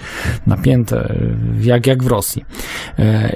napięte, 0.47 1.11
e, 1.11 1.17
jak, 1.61 1.87
jak 1.87 2.03
w 2.03 2.07
Rosji. 2.07 2.45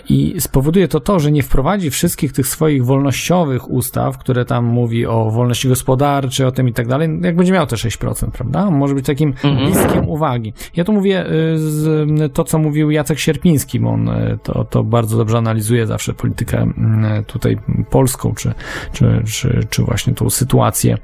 I 0.09 0.34
spowoduje 0.40 0.88
to 0.88 1.00
to, 1.00 1.20
że 1.20 1.32
nie 1.32 1.42
wprowadzi 1.42 1.90
wszystkich 1.90 2.32
tych 2.32 2.46
swoich 2.46 2.84
wolnościowych 2.84 3.70
ustaw, 3.70 4.18
które 4.18 4.44
tam 4.44 4.64
mówi 4.64 5.07
o 5.07 5.30
wolności 5.30 5.68
gospodarczej, 5.68 6.46
o 6.46 6.53
tym 6.53 6.68
i 6.68 6.72
tak 6.72 6.86
dalej, 6.88 7.09
jak 7.22 7.36
będzie 7.36 7.53
miał 7.53 7.66
te 7.66 7.76
6%, 7.76 8.30
prawda? 8.30 8.66
On 8.66 8.74
może 8.74 8.94
być 8.94 9.07
takim 9.07 9.34
Mhm. 9.44 9.72
Bliskim 9.93 10.11
uwagi. 10.11 10.53
Ja 10.76 10.84
tu 10.84 10.93
mówię 10.93 11.26
y, 11.26 11.59
z, 11.59 12.32
to, 12.32 12.45
co 12.45 12.59
mówił 12.59 12.90
Jacek 12.90 13.18
Sierpiński, 13.18 13.80
bo 13.80 13.90
on 13.90 14.09
y, 14.09 14.38
to, 14.43 14.64
to 14.64 14.84
bardzo 14.84 15.16
dobrze 15.16 15.38
analizuje 15.38 15.86
zawsze 15.86 16.14
politykę 16.14 16.72
y, 17.20 17.24
tutaj 17.24 17.59
polską, 17.90 18.34
czy, 18.34 18.53
czy, 18.93 19.22
czy, 19.26 19.66
czy 19.70 19.82
właśnie 19.82 20.14
tą 20.14 20.30
sytuację 20.30 20.97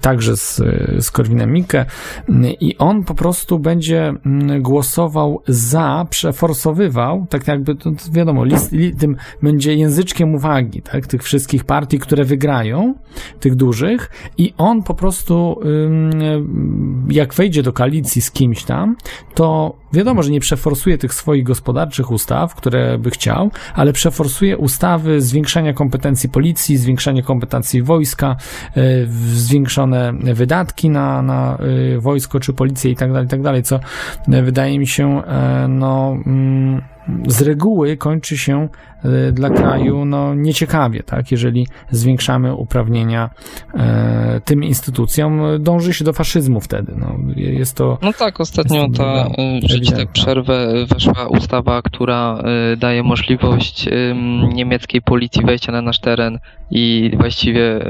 także 0.00 0.36
z, 0.36 0.56
z 0.98 1.10
Korwinem 1.10 1.52
Mikke 1.52 1.86
i 2.60 2.78
on 2.78 3.04
po 3.04 3.14
prostu 3.14 3.58
będzie 3.58 4.08
mm, 4.26 4.62
głosował 4.62 5.42
za, 5.48 6.06
przeforsowywał, 6.10 7.26
tak 7.30 7.48
jakby, 7.48 7.74
to, 7.74 7.90
wiadomo, 8.12 8.44
list, 8.44 8.72
li, 8.72 8.96
tym 8.96 9.16
będzie 9.42 9.74
języczkiem 9.74 10.34
uwagi, 10.34 10.82
tak, 10.82 11.06
tych 11.06 11.22
wszystkich 11.22 11.64
partii, 11.64 11.98
które 11.98 12.24
wygrają, 12.24 12.94
tych 13.40 13.54
dużych 13.54 14.10
i 14.38 14.54
on 14.56 14.82
po 14.82 14.94
prostu 14.94 15.60
jak 17.08 17.34
wejdzie 17.34 17.62
do 17.62 17.72
koalicji 17.84 18.22
z 18.22 18.30
kimś 18.30 18.64
tam, 18.64 18.96
to 19.34 19.76
wiadomo, 19.92 20.22
że 20.22 20.30
nie 20.30 20.40
przeforsuje 20.40 20.98
tych 20.98 21.14
swoich 21.14 21.44
gospodarczych 21.44 22.10
ustaw, 22.10 22.54
które 22.54 22.98
by 22.98 23.10
chciał, 23.10 23.50
ale 23.74 23.92
przeforsuje 23.92 24.56
ustawy 24.58 25.20
zwiększania 25.20 25.72
kompetencji 25.72 26.28
policji, 26.28 26.76
zwiększania 26.76 27.22
kompetencji 27.22 27.82
wojska, 27.82 28.36
y, 28.76 29.06
zwiększone 29.34 30.12
wydatki 30.12 30.90
na, 30.90 31.22
na 31.22 31.58
y, 31.96 32.00
wojsko 32.00 32.40
czy 32.40 32.52
policję 32.52 32.90
i 32.90 32.96
tak 32.96 33.12
dalej, 33.12 33.26
i 33.26 33.30
tak 33.30 33.42
dalej, 33.42 33.62
co 33.62 33.80
y, 34.28 34.42
wydaje 34.42 34.78
mi 34.78 34.86
się, 34.86 35.22
e, 35.24 35.68
no, 35.68 36.16
mm, 36.26 36.93
z 37.26 37.42
reguły 37.42 37.96
kończy 37.96 38.38
się 38.38 38.68
e, 39.04 39.32
dla 39.32 39.50
kraju 39.50 40.04
no, 40.04 40.34
nieciekawie, 40.34 41.02
tak? 41.02 41.30
Jeżeli 41.30 41.66
zwiększamy 41.90 42.54
uprawnienia 42.54 43.30
e, 43.74 44.40
tym 44.44 44.64
instytucjom, 44.64 45.40
dąży 45.60 45.94
się 45.94 46.04
do 46.04 46.12
faszyzmu 46.12 46.60
wtedy. 46.60 46.92
No, 46.96 47.16
jest 47.36 47.76
to 47.76 47.98
No 48.02 48.12
tak, 48.12 48.40
ostatnio 48.40 48.88
to 48.88 48.96
ta, 48.96 49.28
że 49.62 49.80
ci 49.80 49.92
tak 49.92 50.12
przerwę, 50.12 50.74
y, 50.74 50.86
weszła 50.86 51.28
ustawa, 51.28 51.82
która 51.82 52.42
daje 52.76 53.02
możliwość 53.02 53.88
niemieckiej 54.54 55.02
policji 55.02 55.44
wejścia 55.44 55.72
na 55.72 55.82
nasz 55.82 55.98
teren 55.98 56.38
i 56.70 57.10
właściwie 57.16 57.80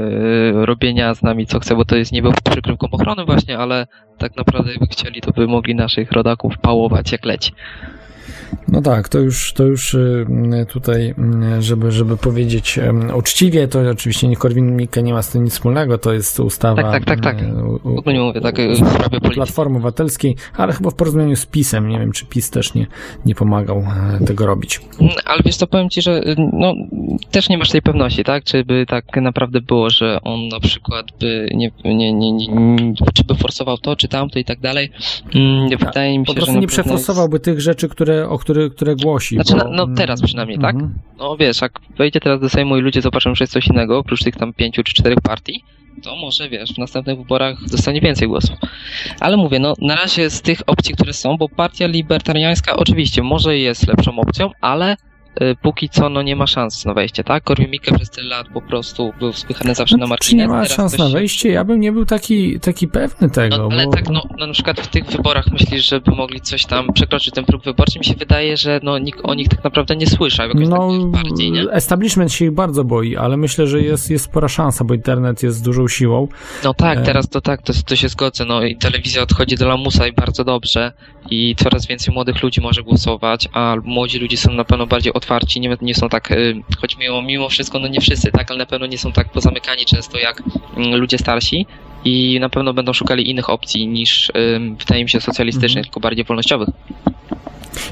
robienia 0.53 1.13
z 1.13 1.23
nami 1.23 1.45
co 1.45 1.59
chce, 1.59 1.75
bo 1.75 1.85
to 1.85 1.95
jest 1.95 2.11
niby 2.11 2.31
pod 2.31 2.41
przykrywką 2.41 2.87
ochrony 2.91 3.25
właśnie, 3.25 3.57
ale 3.57 3.87
tak 4.17 4.35
naprawdę 4.37 4.71
jakby 4.71 4.87
chcieli, 4.87 5.21
to 5.21 5.31
by 5.31 5.47
mogli 5.47 5.75
naszych 5.75 6.11
rodaków 6.11 6.57
pałować 6.57 7.11
jak 7.11 7.25
leci. 7.25 7.51
No 8.67 8.81
tak, 8.81 9.09
to 9.09 9.19
już, 9.19 9.53
to 9.53 9.63
już 9.63 9.93
y, 9.93 10.25
tutaj, 10.69 11.13
y, 11.57 11.61
żeby, 11.61 11.91
żeby 11.91 12.17
powiedzieć 12.17 12.77
y, 12.77 13.15
uczciwie, 13.15 13.67
to 13.67 13.79
oczywiście 13.91 14.27
nie 14.27 14.35
Korwin-Mikke 14.35 15.03
nie 15.03 15.13
ma 15.13 15.21
z 15.21 15.29
tym 15.29 15.43
nic 15.43 15.53
wspólnego, 15.53 15.97
to 15.97 16.13
jest 16.13 16.39
ustawa 16.39 16.83
Tak, 16.83 16.91
tak, 16.91 17.05
tak, 17.05 17.19
tak. 17.21 17.41
y, 17.43 17.53
u- 17.63 17.89
u- 17.93 17.97
Ogólnie 17.99 18.19
mówię 18.19 18.41
tak 18.41 18.55
w 18.55 18.77
sprawie. 18.77 19.19
Platformy 19.33 19.75
Obywatelskiej, 19.77 20.35
ale 20.57 20.73
chyba 20.73 20.89
w 20.89 20.95
porozumieniu 20.95 21.35
z 21.35 21.45
PiSem, 21.45 21.87
nie 21.89 21.99
wiem 21.99 22.11
czy 22.11 22.25
PiS 22.25 22.49
też 22.49 22.73
nie, 22.73 22.87
nie 23.25 23.35
pomagał 23.35 23.83
tego 24.27 24.45
robić. 24.45 24.81
Mm, 25.01 25.13
Ale 25.25 25.41
wiesz, 25.45 25.57
to 25.57 25.67
powiem 25.67 25.89
ci, 25.89 26.01
że 26.01 26.27
y, 26.29 26.35
no, 26.53 26.73
też 27.31 27.49
nie 27.49 27.57
masz 27.57 27.69
tej 27.69 27.81
pewności, 27.81 28.23
tak? 28.23 28.43
Czy 28.43 28.63
by 28.65 28.85
tak 28.87 29.05
naprawdę 29.21 29.61
było, 29.61 29.89
że 29.89 30.19
on 30.23 30.47
na 30.47 30.59
przykład 30.59 31.05
by 31.19 31.47
nie, 31.53 31.71
nie, 31.85 32.13
nie, 32.13 32.31
nie, 32.31 32.47
nie 32.47 32.93
czy 33.13 33.23
by 33.23 33.35
forsował 33.35 33.77
to, 33.77 33.95
czy 33.95 34.07
tamto 34.07 34.39
i 34.39 34.45
tak 34.45 34.59
dalej. 34.59 34.91
Mm, 35.35 35.69
Wydaje 35.85 36.19
mi 36.19 36.25
Po 36.25 36.31
się, 36.33 36.35
że 36.35 36.39
prostu 36.39 36.53
na 36.55 36.61
nie 36.61 36.67
przeforsowałby 36.67 37.39
tych 37.39 37.61
rzeczy, 37.61 37.89
które, 37.89 38.14
o 38.29 38.37
które, 38.37 38.69
które 38.69 38.95
głosi. 38.95 39.35
Znaczy, 39.35 39.53
bo, 39.53 39.57
no- 39.57 39.85
no 39.87 39.95
teraz 39.95 40.21
przynajmniej, 40.21 40.59
tak? 40.59 40.75
Mhm. 40.75 40.93
No 41.17 41.37
wiesz, 41.37 41.61
jak 41.61 41.79
wejdzie 41.97 42.19
teraz 42.19 42.41
do 42.41 42.49
Sejmu 42.49 42.77
i 42.77 42.81
ludzie 42.81 43.01
zobaczą, 43.01 43.35
że 43.35 43.43
jest 43.43 43.53
coś 43.53 43.67
innego, 43.67 43.97
oprócz 43.97 44.23
tych 44.23 44.35
tam 44.35 44.53
pięciu 44.53 44.83
czy 44.83 44.93
czterech 44.93 45.21
partii, 45.23 45.63
to 46.03 46.15
może, 46.15 46.49
wiesz, 46.49 46.73
w 46.73 46.77
następnych 46.77 47.17
wyborach 47.17 47.57
dostanie 47.71 48.01
więcej 48.01 48.27
głosów. 48.27 48.57
Ale 49.19 49.37
mówię, 49.37 49.59
no 49.59 49.73
na 49.81 49.95
razie 49.95 50.29
z 50.29 50.41
tych 50.41 50.61
opcji, 50.67 50.93
które 50.93 51.13
są, 51.13 51.37
bo 51.37 51.49
partia 51.49 51.87
libertariańska 51.87 52.75
oczywiście 52.75 53.23
może 53.23 53.57
jest 53.57 53.87
lepszą 53.87 54.19
opcją, 54.19 54.51
ale 54.61 54.97
póki 55.61 55.89
co 55.89 56.09
no 56.09 56.21
nie 56.21 56.35
ma 56.35 56.47
szans 56.47 56.85
na 56.85 56.93
wejście, 56.93 57.23
tak? 57.23 57.43
Korwin-Mikke 57.43 57.95
przez 57.95 58.09
tyle 58.09 58.27
lat 58.29 58.47
po 58.53 58.61
prostu 58.61 59.13
był 59.19 59.33
spychany 59.33 59.75
zawsze 59.75 59.97
na 59.97 60.05
Czy 60.05 60.09
margines. 60.09 60.33
nie 60.33 60.47
ma 60.47 60.65
szans 60.65 60.97
na 60.97 61.09
wejście? 61.09 61.49
Ja 61.49 61.63
bym 61.63 61.79
nie 61.79 61.91
był 61.91 62.05
taki, 62.05 62.59
taki 62.59 62.87
pewny 62.87 63.29
tego. 63.29 63.57
No, 63.57 63.69
ale 63.71 63.85
bo... 63.85 63.91
tak, 63.91 64.09
no, 64.09 64.23
no 64.37 64.47
na 64.47 64.53
przykład 64.53 64.79
w 64.81 64.87
tych 64.87 65.05
wyborach 65.05 65.45
myślisz, 65.51 65.89
żeby 65.89 66.11
mogli 66.11 66.41
coś 66.41 66.65
tam 66.65 66.93
przekroczyć 66.93 67.33
ten 67.33 67.45
próg 67.45 67.63
wyborczy? 67.63 67.99
Mi 67.99 68.05
się 68.05 68.13
wydaje, 68.13 68.57
że 68.57 68.79
no 68.83 68.97
nikt 68.97 69.19
o 69.23 69.33
nich 69.33 69.47
tak 69.49 69.63
naprawdę 69.63 69.95
nie 69.95 70.07
słyszał 70.07 70.47
jakoś 70.47 70.67
No, 70.67 70.89
tak 70.91 71.23
bardziej, 71.23 71.51
nie? 71.51 71.61
establishment 71.71 72.33
się 72.33 72.45
ich 72.45 72.51
bardzo 72.51 72.83
boi, 72.83 73.15
ale 73.15 73.37
myślę, 73.37 73.67
że 73.67 73.81
jest, 73.81 74.09
jest 74.09 74.25
spora 74.25 74.47
szansa, 74.47 74.83
bo 74.85 74.93
internet 74.93 75.43
jest 75.43 75.63
dużą 75.65 75.87
siłą. 75.87 76.27
No 76.63 76.73
tak, 76.73 76.97
E. 76.97 77.01
teraz 77.01 77.29
to 77.29 77.41
tak, 77.41 77.61
to, 77.61 77.73
to 77.85 77.95
się 77.95 78.09
zgodzę. 78.09 78.45
No 78.45 78.63
i 78.63 78.75
telewizja 78.77 79.21
odchodzi 79.21 79.55
do 79.55 79.67
lamusa 79.67 80.07
i 80.07 80.13
bardzo 80.13 80.43
dobrze. 80.43 80.91
I 81.29 81.55
coraz 81.55 81.87
więcej 81.87 82.13
młodych 82.13 82.43
ludzi 82.43 82.61
może 82.61 82.83
głosować, 82.83 83.49
a 83.53 83.75
młodzi 83.83 84.19
ludzie 84.19 84.37
są 84.37 84.51
na 84.53 84.63
pewno 84.65 84.87
bardziej 84.87 85.13
otwarci, 85.25 85.59
nie, 85.59 85.77
nie 85.81 85.95
są 85.95 86.09
tak, 86.09 86.31
y, 86.31 86.61
choć 86.81 86.97
mimo, 86.97 87.21
mimo 87.21 87.49
wszystko, 87.49 87.79
no 87.79 87.87
nie 87.87 88.01
wszyscy, 88.01 88.31
tak, 88.31 88.51
ale 88.51 88.57
na 88.57 88.65
pewno 88.65 88.85
nie 88.85 88.97
są 88.97 89.11
tak 89.11 89.31
pozamykani 89.31 89.85
często 89.85 90.17
jak 90.19 90.43
mm, 90.77 90.95
ludzie 90.95 91.17
starsi 91.17 91.65
i 92.05 92.37
na 92.39 92.49
pewno 92.49 92.73
będą 92.73 92.93
szukali 92.93 93.29
innych 93.29 93.49
opcji 93.49 93.87
niż, 93.87 94.31
mi 95.03 95.09
się, 95.09 95.21
socjalistycznych, 95.21 95.85
tylko 95.85 95.99
bardziej 95.99 96.25
wolnościowych. 96.25 96.69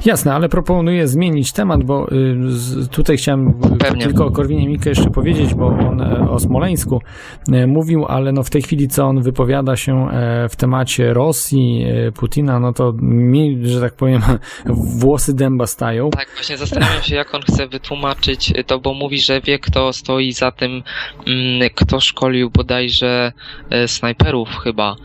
Jasne, 0.05 0.33
ale 0.33 0.49
proponuję 0.49 1.07
zmienić 1.07 1.51
temat, 1.51 1.83
bo 1.83 2.07
y, 2.11 2.87
tutaj 2.91 3.17
chciałem 3.17 3.47
y, 3.49 3.77
Pewnie. 3.79 4.03
tylko 4.05 4.25
o 4.25 4.31
Korwinie 4.31 4.67
Mikke 4.67 4.89
jeszcze 4.89 5.09
powiedzieć, 5.09 5.53
bo 5.53 5.67
on 5.67 6.01
e, 6.01 6.29
o 6.29 6.39
Smoleńsku 6.39 7.01
e, 7.51 7.67
mówił, 7.67 8.05
ale 8.05 8.31
no 8.31 8.43
w 8.43 8.49
tej 8.49 8.61
chwili 8.61 8.87
co 8.87 9.05
on 9.05 9.21
wypowiada 9.21 9.75
się 9.75 10.09
e, 10.11 10.49
w 10.49 10.55
temacie 10.55 11.13
Rosji, 11.13 11.85
Putina, 12.15 12.59
no 12.59 12.73
to 12.73 12.93
mi, 13.01 13.67
że 13.67 13.81
tak 13.81 13.93
powiem, 13.93 14.21
włosy 14.99 15.33
dęba 15.33 15.67
stają. 15.67 16.09
Tak, 16.09 16.27
właśnie 16.35 16.57
zastanawiam 16.57 17.01
się, 17.03 17.15
jak 17.15 17.35
on 17.35 17.41
chce 17.41 17.67
wytłumaczyć 17.67 18.53
to, 18.67 18.79
bo 18.79 18.93
mówi, 18.93 19.19
że 19.19 19.41
wie, 19.41 19.59
kto 19.59 19.93
stoi 19.93 20.33
za 20.33 20.51
tym, 20.51 20.71
mm, 21.27 21.69
kto 21.75 21.99
szkolił 21.99 22.49
bodajże 22.49 23.31
snajperów 23.87 24.49
chyba, 24.49 24.95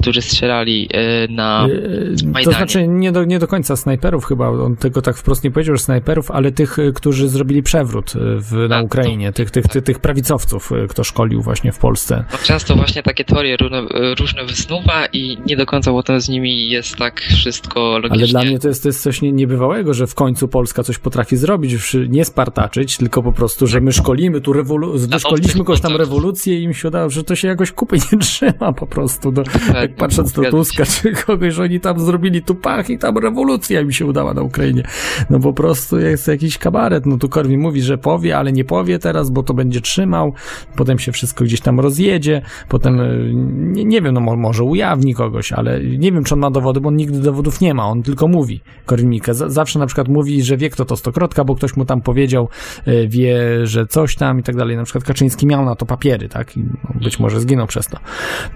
którzy 0.00 0.22
strzelali 0.22 0.88
na... 1.30 1.66
E, 1.66 2.16
To 2.16 2.26
Majdanie. 2.26 2.56
znaczy 2.56 2.88
nie 2.88 3.12
do, 3.12 3.24
nie 3.24 3.38
do 3.38 3.46
końca 3.48 3.76
snajperów 3.76 4.24
chyba, 4.28 4.48
on 4.50 4.76
tego 4.76 5.02
tak 5.02 5.16
wprost 5.16 5.44
nie 5.44 5.50
powiedział, 5.50 5.76
że 5.76 5.82
snajperów, 5.82 6.30
ale 6.30 6.52
tych, 6.52 6.78
e, 6.78 6.92
którzy 6.92 7.28
zrobili 7.28 7.62
przewrót 7.62 8.12
e, 8.16 8.18
w, 8.20 8.52
na 8.52 8.68
Tak, 8.68 8.84
Ukrainie, 8.84 9.32
to- 9.32 9.36
tych, 9.36 9.50
tych, 9.50 9.62
tak. 9.64 9.72
tych, 9.72 9.84
tych 9.84 9.98
prawicowców, 9.98 10.72
e, 10.72 10.86
kto 10.86 11.04
szkolił 11.04 11.42
właśnie 11.42 11.72
w 11.72 11.78
Polsce. 11.78 12.24
No, 12.32 12.38
często 12.44 12.76
właśnie 12.76 13.02
takie 13.02 13.24
teorie 13.24 13.56
różne, 13.56 13.82
różne 14.18 14.44
wysnuwa 14.44 15.06
i 15.12 15.38
nie 15.46 15.56
do 15.56 15.66
końca 15.66 15.90
potem 15.90 16.20
z 16.20 16.28
nimi 16.28 16.68
jest 16.68 16.96
tak 16.96 17.20
wszystko 17.20 17.98
logicznie. 17.98 18.16
Ale 18.18 18.26
dla 18.26 18.44
mnie 18.44 18.58
to 18.58 18.68
jest, 18.68 18.82
to 18.82 18.88
jest 18.88 19.02
coś 19.02 19.22
nie, 19.22 19.32
niebywałego, 19.32 19.94
że 19.94 20.06
w 20.06 20.14
końcu 20.14 20.48
Polska 20.48 20.82
coś 20.82 20.98
potrafi 20.98 21.36
zrobić, 21.36 21.96
nie 22.08 22.24
spartaczyć, 22.24 22.96
tylko 22.96 23.22
po 23.22 23.32
prostu, 23.32 23.66
że 23.66 23.80
my 23.80 23.92
szkolimy 23.92 24.40
tu 24.40 24.52
rewolu- 24.52 24.98
wyszkoliliśmy 25.08 25.58
kogoś 25.64 25.80
tam 25.80 25.96
rewolucję 25.96 26.60
i 26.62 26.68
mi 26.68 26.74
się 26.74 26.88
udało, 26.88 27.10
że 27.10 27.24
to 27.24 27.36
się 27.36 27.48
jakoś 27.48 27.72
kupy 27.72 27.96
nie 28.12 28.18
trzyma 28.28 28.72
po 28.72 28.86
prostu. 28.86 29.32
No, 29.32 29.42
jak 29.80 29.94
patrząc 29.96 30.28
zgadza 30.28 30.50
Tuska 30.50 30.84
czy 30.86 31.12
kogoś, 31.12 31.54
że 31.54 31.62
oni 31.62 31.80
tam 31.80 32.00
zrobili 32.00 32.42
tu 32.42 32.54
pach 32.54 32.90
i 32.90 32.98
tam 32.98 33.18
rewolucja 33.18 33.84
mi 33.84 33.94
się 33.94 34.06
udała 34.06 34.17
na 34.24 34.42
Ukrainie. 34.42 34.82
No 35.30 35.40
po 35.40 35.52
prostu 35.52 35.98
jest 35.98 36.28
jakiś 36.28 36.58
kabaret. 36.58 37.06
No 37.06 37.18
tu 37.18 37.28
Korwin 37.28 37.60
mówi, 37.60 37.82
że 37.82 37.98
powie, 37.98 38.38
ale 38.38 38.52
nie 38.52 38.64
powie 38.64 38.98
teraz, 38.98 39.30
bo 39.30 39.42
to 39.42 39.54
będzie 39.54 39.80
trzymał, 39.80 40.32
potem 40.76 40.98
się 40.98 41.12
wszystko 41.12 41.44
gdzieś 41.44 41.60
tam 41.60 41.80
rozjedzie, 41.80 42.42
potem 42.68 43.00
y, 43.00 43.30
nie, 43.34 43.84
nie 43.84 44.02
wiem, 44.02 44.14
no 44.14 44.20
mo- 44.20 44.36
może 44.36 44.64
ujawni 44.64 45.14
kogoś, 45.14 45.52
ale 45.52 45.80
nie 45.84 46.12
wiem, 46.12 46.24
czy 46.24 46.34
on 46.34 46.40
ma 46.40 46.50
dowody, 46.50 46.80
bo 46.80 46.88
on 46.88 46.96
nigdy 46.96 47.20
dowodów 47.20 47.60
nie 47.60 47.74
ma, 47.74 47.86
on 47.86 48.02
tylko 48.02 48.28
mówi. 48.28 48.60
Korwin 48.86 49.08
Mikke 49.08 49.34
zawsze 49.34 49.78
na 49.78 49.86
przykład 49.86 50.08
mówi, 50.08 50.42
że 50.42 50.56
wie 50.56 50.70
kto 50.70 50.84
to 50.84 50.96
stokrotka, 50.96 51.44
bo 51.44 51.54
ktoś 51.54 51.76
mu 51.76 51.84
tam 51.84 52.00
powiedział, 52.00 52.48
y, 52.88 53.08
wie, 53.08 53.66
że 53.66 53.86
coś 53.86 54.16
tam 54.16 54.40
i 54.40 54.42
tak 54.42 54.56
dalej. 54.56 54.76
Na 54.76 54.84
przykład 54.84 55.04
Kaczyński 55.04 55.46
miał 55.46 55.64
na 55.64 55.74
to 55.74 55.86
papiery, 55.86 56.28
tak? 56.28 56.56
I 56.56 56.60
no, 56.60 57.00
być 57.02 57.18
może 57.18 57.40
zginął 57.40 57.66
przez 57.66 57.86
to. 57.86 57.98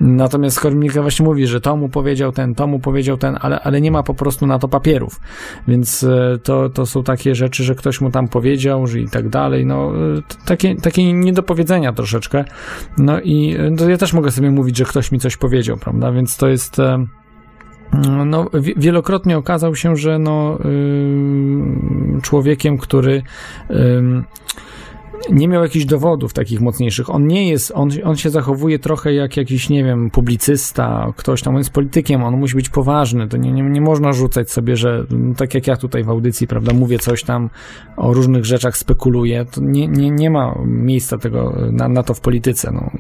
Natomiast 0.01 0.61
Korwin 0.61 0.81
Mikke 0.81 1.03
właśnie 1.03 1.27
mówi, 1.27 1.47
że 1.47 1.61
to 1.61 1.77
mu 1.77 1.89
powiedział 1.89 2.33
ten, 2.33 2.55
to 2.55 2.67
mu 2.67 2.79
powiedział 2.81 3.17
ten, 3.17 3.39
ale, 3.41 3.61
ale 3.61 3.81
nie 3.81 3.91
ma 3.91 4.03
po 4.03 4.15
prostu 4.15 4.47
na 4.47 4.59
to 4.59 4.69
papierów. 4.69 5.21
Więc 5.69 6.05
e, 6.05 6.39
to, 6.43 6.69
to 6.69 6.87
są 6.87 7.03
takie 7.03 7.35
rzeczy, 7.35 7.65
że 7.65 7.75
ktoś 7.75 8.01
mu 8.01 8.11
tam 8.11 8.29
powiedział, 8.29 8.87
że 8.87 9.01
i 9.01 9.09
tak 9.09 9.29
dalej. 9.29 9.67
No, 9.67 9.93
e, 10.19 10.23
takie, 10.47 10.77
takie 10.77 11.13
niedopowiedzenia 11.13 11.93
troszeczkę. 11.93 12.45
No 12.99 13.21
i 13.21 13.57
e, 13.59 13.77
to 13.77 13.91
ja 13.91 13.99
też 13.99 14.13
mogę 14.13 14.31
sobie 14.31 14.51
mówić, 14.51 14.77
że 14.77 14.85
ktoś 14.85 15.13
mi 15.13 15.19
coś 15.19 15.37
powiedział, 15.37 15.77
prawda? 15.77 16.13
Więc 16.13 16.37
to 16.37 16.49
jest. 16.49 16.77
No, 18.27 18.51
wi- 18.55 18.75
wielokrotnie 18.77 19.39
okazał 19.39 19.77
się, 19.77 19.97
że 19.97 20.19
no, 20.19 20.59
ym, 20.65 22.21
człowiekiem, 22.23 22.79
który 22.79 23.23
nie 25.31 25.49
miał 25.49 25.63
jakichś 25.63 25.85
dowodów 25.85 26.33
takich 26.33 26.61
mocniejszych. 26.61 27.11
On 27.11 27.27
nie 27.27 27.49
jest, 27.49 27.73
on, 27.75 27.91
on 28.05 28.17
się 28.17 28.31
zachowuje 28.31 28.79
trochę 28.79 29.15
jak 29.15 29.37
jakiś, 29.37 29.69
nie 29.69 29.85
wiem, 29.85 30.11
publicysta, 30.11 31.13
ktoś 31.17 31.43
tam, 31.43 31.55
on 31.55 31.59
jest 31.59 31.71
politykiem, 31.71 32.25
on 32.25 32.37
musi 32.37 32.55
być 32.55 32.69
poważny, 32.69 33.29
to 33.29 33.37
nie, 33.37 33.53
nie, 33.53 33.63
nie 33.63 33.81
można 33.81 34.13
rzucać 34.13 34.51
sobie, 34.51 34.77
że 34.77 35.05
mm, 35.11 35.35
tak 35.35 35.55
jak 35.55 35.67
ja 35.67 35.77
tutaj 35.77 36.05
w 36.05 36.11
audycji, 36.11 36.47
prawda, 36.47 36.75
mówię 36.75 36.99
coś 36.99 37.25
tam 37.25 37.51
o 37.97 38.15
różnych 38.15 38.45
rzeczach, 38.45 38.77
spekuluję, 38.77 39.45
to 39.45 39.61
nie, 39.61 39.89
nie, 39.89 40.11
nie 40.11 40.31
ma 40.31 40.59
miejsca 40.65 41.19
tego, 41.19 41.57
na, 41.73 41.89
na 41.89 42.03
to 42.03 42.15
w 42.15 42.21
polityce, 42.21 42.73
no. 42.73 42.91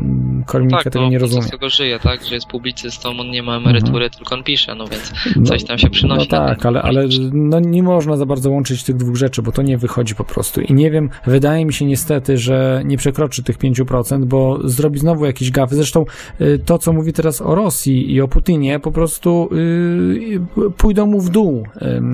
Korwin-Mikke 0.46 0.84
tak, 0.84 0.92
tego 0.92 1.04
no, 1.04 1.10
nie 1.10 1.18
rozumie. 1.18 1.42
z 1.42 1.50
tego 1.50 1.68
żyje, 1.68 1.98
tak, 1.98 2.24
że 2.24 2.34
jest 2.34 2.46
publicystą, 2.46 3.10
on 3.20 3.30
nie 3.30 3.42
ma 3.42 3.56
emerytury, 3.56 4.10
tylko 4.10 4.34
on 4.34 4.44
pisze, 4.44 4.74
no 4.74 4.86
więc 4.88 5.12
No, 5.36 5.46
coś 5.46 5.64
tam 5.64 5.78
się 5.78 5.90
przynosi. 5.90 6.28
No 6.30 6.38
na 6.38 6.46
tak, 6.46 6.66
ale, 6.66 6.82
ale 6.82 7.08
no 7.32 7.60
nie 7.60 7.82
można 7.82 8.16
za 8.16 8.26
bardzo 8.26 8.50
łączyć 8.50 8.84
tych 8.84 8.96
dwóch 8.96 9.16
rzeczy, 9.16 9.42
bo 9.42 9.52
to 9.52 9.62
nie 9.62 9.78
wychodzi 9.78 10.14
po 10.14 10.24
prostu. 10.24 10.60
I 10.60 10.74
nie 10.74 10.90
wiem, 10.90 11.10
wydaje 11.26 11.64
mi 11.64 11.72
się 11.72 11.84
niestety, 11.84 12.11
że 12.34 12.82
nie 12.84 12.96
przekroczy 12.96 13.42
tych 13.42 13.58
5%, 13.58 14.24
bo 14.24 14.58
zrobi 14.64 14.98
znowu 14.98 15.24
jakieś 15.24 15.50
gafy. 15.50 15.74
Zresztą 15.76 16.04
y, 16.40 16.58
to, 16.64 16.78
co 16.78 16.92
mówi 16.92 17.12
teraz 17.12 17.40
o 17.40 17.54
Rosji 17.54 18.12
i 18.12 18.20
o 18.20 18.28
Putinie, 18.28 18.80
po 18.80 18.92
prostu 18.92 19.48
y, 19.52 20.70
pójdą 20.76 21.06
mu 21.06 21.20
w 21.20 21.30
dół 21.30 21.66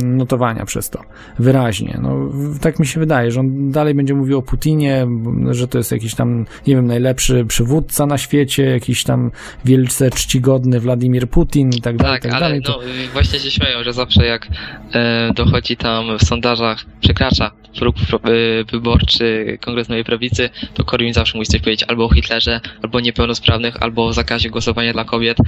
notowania 0.04 0.64
przez 0.64 0.90
to. 0.90 1.00
Wyraźnie. 1.38 1.98
No, 2.02 2.30
tak 2.60 2.78
mi 2.78 2.86
się 2.86 3.00
wydaje, 3.00 3.30
że 3.30 3.40
on 3.40 3.70
dalej 3.70 3.94
będzie 3.94 4.14
mówił 4.14 4.38
o 4.38 4.42
Putinie, 4.42 5.06
że 5.50 5.68
to 5.68 5.78
jest 5.78 5.92
jakiś 5.92 6.14
tam, 6.14 6.46
nie 6.66 6.74
wiem, 6.74 6.86
najlepszy 6.86 7.44
przywódca 7.44 8.06
na 8.06 8.18
świecie, 8.18 8.62
jakiś 8.62 9.04
tam 9.04 9.30
wielce 9.64 10.10
czcigodny 10.10 10.80
Władimir 10.80 11.28
Putin 11.28 11.70
i 11.76 11.80
tak 11.80 11.96
dalej, 11.96 12.12
Tak, 12.14 12.22
tak 12.22 12.32
ale 12.32 12.40
dalej. 12.40 12.62
To- 12.62 12.72
no, 12.72 13.12
właśnie 13.12 13.38
się 13.38 13.50
śmieją, 13.50 13.82
że 13.84 13.92
zawsze 13.92 14.26
jak 14.26 14.48
e, 14.94 15.32
dochodzi 15.34 15.76
tam 15.76 16.18
w 16.18 16.24
sondażach, 16.24 16.84
przekracza 17.00 17.50
próg 17.78 17.96
y, 18.28 18.64
wyborczy 18.72 19.58
Kongres 19.60 19.87
Nowej 19.88 20.04
Prawicy, 20.04 20.50
to 20.74 20.84
Korwin 20.84 21.12
zawsze 21.14 21.38
musi 21.38 21.50
coś 21.50 21.60
powiedzieć 21.60 21.84
albo 21.88 22.04
o 22.04 22.14
Hitlerze, 22.14 22.60
albo 22.82 22.98
o 22.98 23.00
niepełnosprawnych, 23.00 23.82
albo 23.82 24.06
o 24.06 24.12
zakazie 24.12 24.50
głosowania 24.50 24.92
dla 24.92 25.04
kobiet 25.04 25.38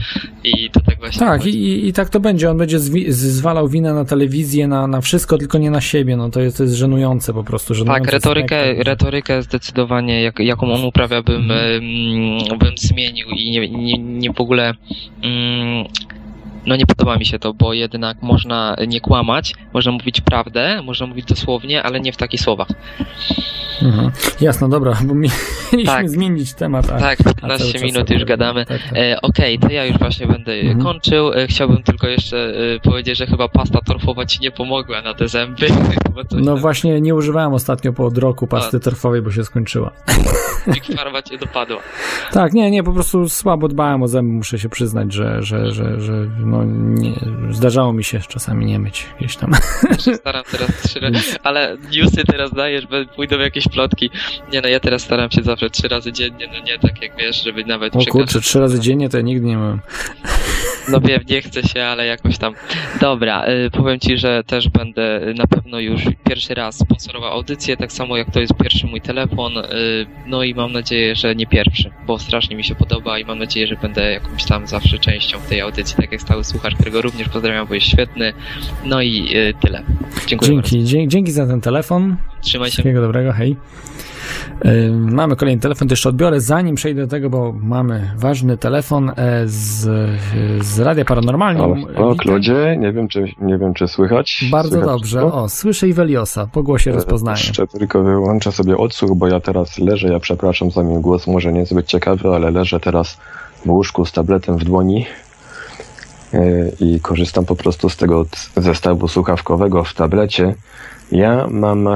i 0.45 0.71
to 0.71 0.81
tak 0.81 0.99
właśnie 0.99 1.21
Tak, 1.21 1.47
i, 1.47 1.89
i 1.89 1.93
tak 1.93 2.09
to 2.09 2.21
będzie. 2.21 2.51
On 2.51 2.57
będzie 2.59 2.79
zwi- 2.79 3.11
z- 3.11 3.17
zwalał 3.17 3.69
winę 3.69 3.95
na 3.95 4.05
telewizję, 4.05 4.69
na, 4.69 4.87
na 4.87 5.01
wszystko, 5.01 5.39
tylko 5.39 5.59
nie 5.59 5.71
na 5.71 5.81
siebie. 5.81 6.17
No 6.17 6.31
to 6.31 6.41
jest, 6.41 6.57
to 6.57 6.63
jest 6.63 6.75
żenujące 6.77 7.33
po 7.33 7.45
prostu. 7.45 7.75
Żenujące 7.75 8.05
Tak, 8.05 8.13
retorykę, 8.13 8.75
retorykę 8.75 9.43
zdecydowanie, 9.43 10.23
jak, 10.23 10.39
jaką 10.39 10.73
on 10.73 10.85
uprawia, 10.85 11.23
bym, 11.23 11.51
mm, 11.51 12.59
bym 12.59 12.79
zmienił 12.79 13.27
i 13.29 13.51
nie, 13.51 13.69
nie, 13.69 13.99
nie 13.99 14.33
w 14.33 14.41
ogóle. 14.41 14.75
Mm, 15.23 15.85
no 16.67 16.77
nie 16.77 16.87
podoba 16.87 17.17
mi 17.17 17.27
się 17.27 17.39
to, 17.39 17.55
bo 17.55 17.73
jednak 17.73 18.23
można 18.23 18.77
nie 18.89 19.01
kłamać, 19.01 19.55
można 19.73 19.93
mówić 19.93 20.21
prawdę, 20.21 20.83
można 20.83 21.07
mówić 21.07 21.25
dosłownie, 21.27 21.83
ale 21.83 22.01
nie 22.01 22.13
w 22.13 22.17
takich 22.17 22.41
słowach. 22.41 22.69
Mhm. 23.83 24.11
Jasno, 24.41 24.69
dobra, 24.69 24.97
bo 25.05 25.15
mi- 25.15 25.29
mieliśmy 25.73 25.95
Tak. 25.95 26.11
zmienić 26.11 26.55
temat. 26.55 26.91
A, 26.91 26.99
Tak, 27.01 27.21
a 27.21 27.25
cały 27.25 27.35
15 27.35 27.73
czas 27.73 27.83
minut 27.83 28.11
już 28.11 28.25
gadamy. 28.25 28.67
Tak, 28.67 28.83
tak. 28.83 28.93
E, 28.99 29.21
Okej, 29.23 29.59
to 29.59 29.69
ja 29.71 29.85
już 29.85 29.99
właśnie 29.99 30.27
będę 30.27 30.53
Mhm. 30.53 30.83
kończył. 30.83 31.33
E, 31.33 31.47
chciałbym 31.47 31.83
tylko 31.83 32.07
jeszcze 32.09 32.53
e, 32.77 32.81
powiedzieć, 32.81 33.19
że 33.19 33.27
chyba 33.27 33.49
pasta 33.49 33.79
torfowa 33.87 34.27
ci 34.27 34.41
nie 34.41 34.51
pomogła 34.51 35.03
na 35.03 35.15
te 35.15 35.29
zęby. 35.29 35.67
No 36.33 36.45
tam 36.53 36.57
właśnie, 36.61 37.01
nie 37.01 37.15
używałem 37.15 37.53
ostatnio 37.53 37.93
po 37.93 38.07
od 38.07 38.19
roku 38.19 38.47
pasty 38.47 38.81
torfowej, 38.81 39.23
bo 39.23 39.31
się 39.31 39.45
skończyła. 39.45 39.91
Big 40.69 40.85
Pharma 40.97 41.23
cię 41.23 41.39
dopadła. 41.39 41.77
Tak, 42.33 42.53
nie, 42.53 42.71
nie, 42.71 42.83
po 42.83 42.93
prostu 42.93 43.29
słabo 43.29 43.69
dbałem 43.69 44.03
o 44.03 44.09
zęby, 44.09 44.33
muszę 44.33 44.59
się 44.59 44.69
przyznać, 44.69 45.13
że, 45.13 45.43
że, 45.43 45.73
że, 45.73 46.01
że 46.01 46.13
no 46.51 46.65
nie, 46.65 47.13
zdarzało 47.51 47.93
mi 47.93 48.05
się 48.05 48.21
czasami 48.29 48.67
nie 48.67 48.79
myć 48.79 49.07
gdzieś 49.19 49.37
tam. 49.37 49.53
Ja 50.07 50.15
staram 50.17 50.43
teraz 50.51 50.83
trzy 50.83 51.01
razy, 51.01 51.37
ale 51.43 51.77
newsy 51.97 52.25
teraz 52.27 52.55
dajesz, 52.55 52.87
bo 52.87 52.97
pójdą 53.17 53.39
jakieś 53.39 53.69
plotki. 53.69 54.11
Nie 54.53 54.61
no, 54.61 54.69
ja 54.69 54.81
teraz 54.81 55.03
staram 55.03 55.31
się 55.31 55.43
zawsze 55.43 55.71
trzy 55.71 55.89
razy 55.89 56.13
dziennie, 56.13 56.47
no 56.53 56.65
nie 56.65 56.79
tak 56.79 57.03
jak 57.03 57.17
wiesz, 57.17 57.45
żeby 57.45 57.65
nawet 57.65 57.97
O 57.97 57.99
kurczę, 58.11 58.41
trzy 58.41 58.61
razy 58.61 58.81
dziennie 58.81 59.09
to 59.09 59.17
ja 59.17 59.23
nigdy 59.23 59.47
nie 59.47 59.57
myłem. 59.57 59.81
No 60.89 61.01
wiem, 61.01 61.21
nie 61.31 61.43
chcę 61.43 61.63
się, 61.63 61.85
ale 61.85 62.07
jakoś 62.07 62.39
tam. 62.39 62.55
Dobra, 63.01 63.47
y, 63.49 63.71
powiem 63.71 64.01
ci, 64.01 64.19
że 64.19 64.45
też 64.45 64.69
będę 64.69 65.21
na 65.37 65.47
pewno 65.47 65.81
już 65.81 66.03
pierwszy 66.29 66.55
raz 66.55 66.79
sponsorował 66.79 67.33
audycję, 67.33 67.77
tak 67.77 67.93
samo 67.93 68.17
jak 68.17 68.31
to 68.31 68.41
jest 68.41 68.55
pierwszy 68.55 68.87
mój 68.87 69.01
telefon. 69.01 69.59
y, 69.59 69.63
No 70.27 70.43
i 70.45 70.55
mam 70.55 70.73
nadzieję, 70.73 71.17
że 71.17 71.35
nie 71.35 71.47
pierwszy, 71.47 71.91
bo 72.07 72.19
strasznie 72.19 72.57
mi 72.57 72.65
się 72.65 72.75
podoba 72.75 73.19
i 73.19 73.25
mam 73.25 73.39
nadzieję, 73.39 73.67
że 73.67 73.77
będę 73.77 74.13
jakąś 74.13 74.45
tam 74.45 74.67
zawsze 74.67 74.99
częścią 74.99 75.39
tej 75.49 75.61
audycji, 75.61 75.97
tak 75.97 76.13
jak 76.13 76.21
stały 76.21 76.40
słuchacz, 76.45 76.75
którego 76.75 77.03
również 77.03 77.29
pozdrawiam, 77.29 77.67
bo 77.67 77.75
jest 77.75 77.87
świetny. 77.87 78.33
No 78.85 79.03
i 79.03 79.37
y, 79.37 79.55
tyle. 79.61 79.83
Dziękuję 80.27 80.51
Dzięki, 80.51 80.85
dzie- 80.85 81.09
dzięki 81.09 81.33
za 81.33 81.47
ten 81.47 81.61
telefon. 81.61 82.17
Trzymaj 82.41 82.69
się. 82.69 82.73
Wszystkiego 82.73 83.01
dobrego, 83.01 83.33
hej. 83.33 83.57
Yy, 84.65 84.91
Mamy 84.93 85.37
kolejny 85.37 85.61
telefon, 85.63 85.89
to 85.89 85.93
jeszcze 85.93 86.09
odbiorę. 86.09 86.41
Zanim 86.41 86.75
przejdę 86.75 87.03
do 87.03 87.09
tego, 87.09 87.31
bo 87.31 87.53
mamy 87.63 88.11
ważny 88.17 88.57
telefon 88.59 89.11
e, 89.11 89.43
z, 89.47 89.89
z 90.61 90.79
Radia 90.81 91.05
Paranormalnym. 91.05 91.85
O, 91.97 92.09
o. 92.09 92.15
Klodzie, 92.15 92.77
nie 92.79 92.93
wiem, 92.93 93.09
czy, 93.09 93.25
nie 93.41 93.59
wiem, 93.59 93.75
czy 93.75 93.89
słychać. 93.89 94.45
Bardzo 94.51 94.69
słychać 94.71 94.89
dobrze. 94.89 95.19
wszystko? 95.19 95.43
O, 95.43 95.49
słyszę 95.49 95.89
i 95.89 95.93
Weliosa. 95.93 96.47
Po 96.53 96.63
głosie 96.63 96.93
rozpoznaję. 96.93 97.39
Jeszcze 97.39 97.67
tylko 97.67 98.03
wyłączę 98.03 98.53
sobie 98.53 98.77
odsłuch, 98.77 99.17
bo 99.19 99.27
ja 99.29 99.41
teraz 99.41 99.79
leżę, 99.79 100.09
ja 100.09 100.21
przepraszam 100.21 100.71
za 100.71 100.83
mój 100.83 101.03
głos, 101.03 101.27
może 101.27 101.53
niezbyt 101.53 101.87
ciekawy, 101.87 102.29
ale 102.29 102.51
leżę 102.51 102.81
teraz 102.81 103.19
w 103.67 103.71
łóżku 103.71 104.05
z 104.05 104.13
tabletem 104.13 104.57
w 104.59 104.65
dłoni 104.65 105.07
i 106.81 107.01
korzystam 107.01 107.45
po 107.45 107.57
prostu 107.57 107.89
z 107.89 107.97
tego 107.97 108.27
zestawu 108.57 109.09
słuchawkowego 109.09 109.85
w 109.85 109.95
tablecie. 109.95 110.55
Ja 111.13 111.47
mam 111.51 111.89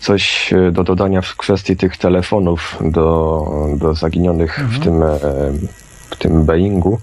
coś 0.00 0.52
e, 0.52 0.72
do 0.72 0.84
dodania 0.84 1.22
w 1.22 1.36
kwestii 1.36 1.76
tych 1.76 1.96
telefonów 1.96 2.78
do, 2.80 3.46
do 3.76 3.94
zaginionych 3.94 4.60
w 4.70 4.84
tym, 4.84 5.02
e, 5.02 5.18
w 6.10 6.16
tym 6.18 6.44
Boeingu. 6.44 6.98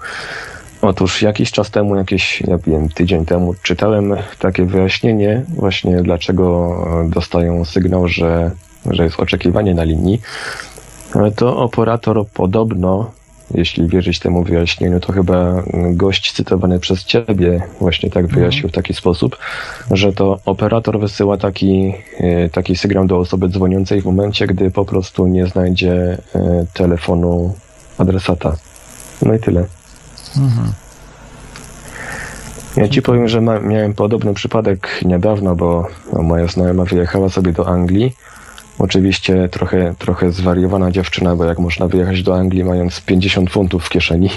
Otóż 0.81 1.21
jakiś 1.21 1.51
czas 1.51 1.71
temu, 1.71 1.95
jakieś, 1.95 2.41
ja 2.41 2.57
wiem, 2.57 2.89
tydzień 2.89 3.25
temu, 3.25 3.55
czytałem 3.63 4.15
takie 4.39 4.65
wyjaśnienie 4.65 5.43
właśnie, 5.49 6.01
dlaczego 6.03 6.75
e, 7.05 7.09
dostają 7.09 7.65
sygnał, 7.65 8.07
że, 8.07 8.51
że 8.85 9.03
jest 9.03 9.19
oczekiwanie 9.19 9.73
na 9.73 9.83
linii. 9.83 10.21
To 11.35 11.57
operator 11.57 12.27
podobno, 12.33 13.11
jeśli 13.53 13.87
wierzyć 13.87 14.19
temu 14.19 14.43
wyjaśnieniu, 14.43 14.99
to 14.99 15.13
chyba 15.13 15.63
gość 15.91 16.33
cytowany 16.33 16.79
przez 16.79 17.03
ciebie 17.03 17.61
właśnie 17.79 18.09
tak 18.09 18.27
wyjaśnił 18.27 18.69
w 18.69 18.71
taki 18.71 18.93
sposób, 18.93 19.37
że 19.91 20.13
to 20.13 20.39
operator 20.45 20.99
wysyła 20.99 21.37
taki, 21.37 21.93
e, 22.17 22.49
taki 22.49 22.75
sygnał 22.75 23.07
do 23.07 23.17
osoby 23.17 23.49
dzwoniącej 23.49 24.01
w 24.01 24.05
momencie, 24.05 24.47
gdy 24.47 24.71
po 24.71 24.85
prostu 24.85 25.27
nie 25.27 25.45
znajdzie 25.45 26.17
e, 26.35 26.65
telefonu 26.73 27.55
adresata. 27.97 28.55
No 29.21 29.33
i 29.33 29.39
tyle. 29.39 29.65
Mhm. 30.37 30.73
Ja 32.77 32.87
ci 32.87 33.01
powiem, 33.01 33.27
że 33.27 33.41
ma, 33.41 33.59
miałem 33.59 33.93
podobny 33.93 34.33
przypadek 34.33 34.99
niedawno, 35.05 35.55
bo 35.55 35.87
no, 36.13 36.21
moja 36.21 36.47
znajoma 36.47 36.85
wyjechała 36.85 37.29
sobie 37.29 37.51
do 37.51 37.67
Anglii. 37.67 38.15
Oczywiście 38.79 39.49
trochę, 39.49 39.93
trochę 39.99 40.31
zwariowana 40.31 40.91
dziewczyna, 40.91 41.35
bo 41.35 41.45
jak 41.45 41.59
można 41.59 41.87
wyjechać 41.87 42.23
do 42.23 42.37
Anglii 42.37 42.63
mając 42.63 43.01
50 43.01 43.49
funtów 43.49 43.85
w 43.85 43.89
kieszeni. 43.89 44.29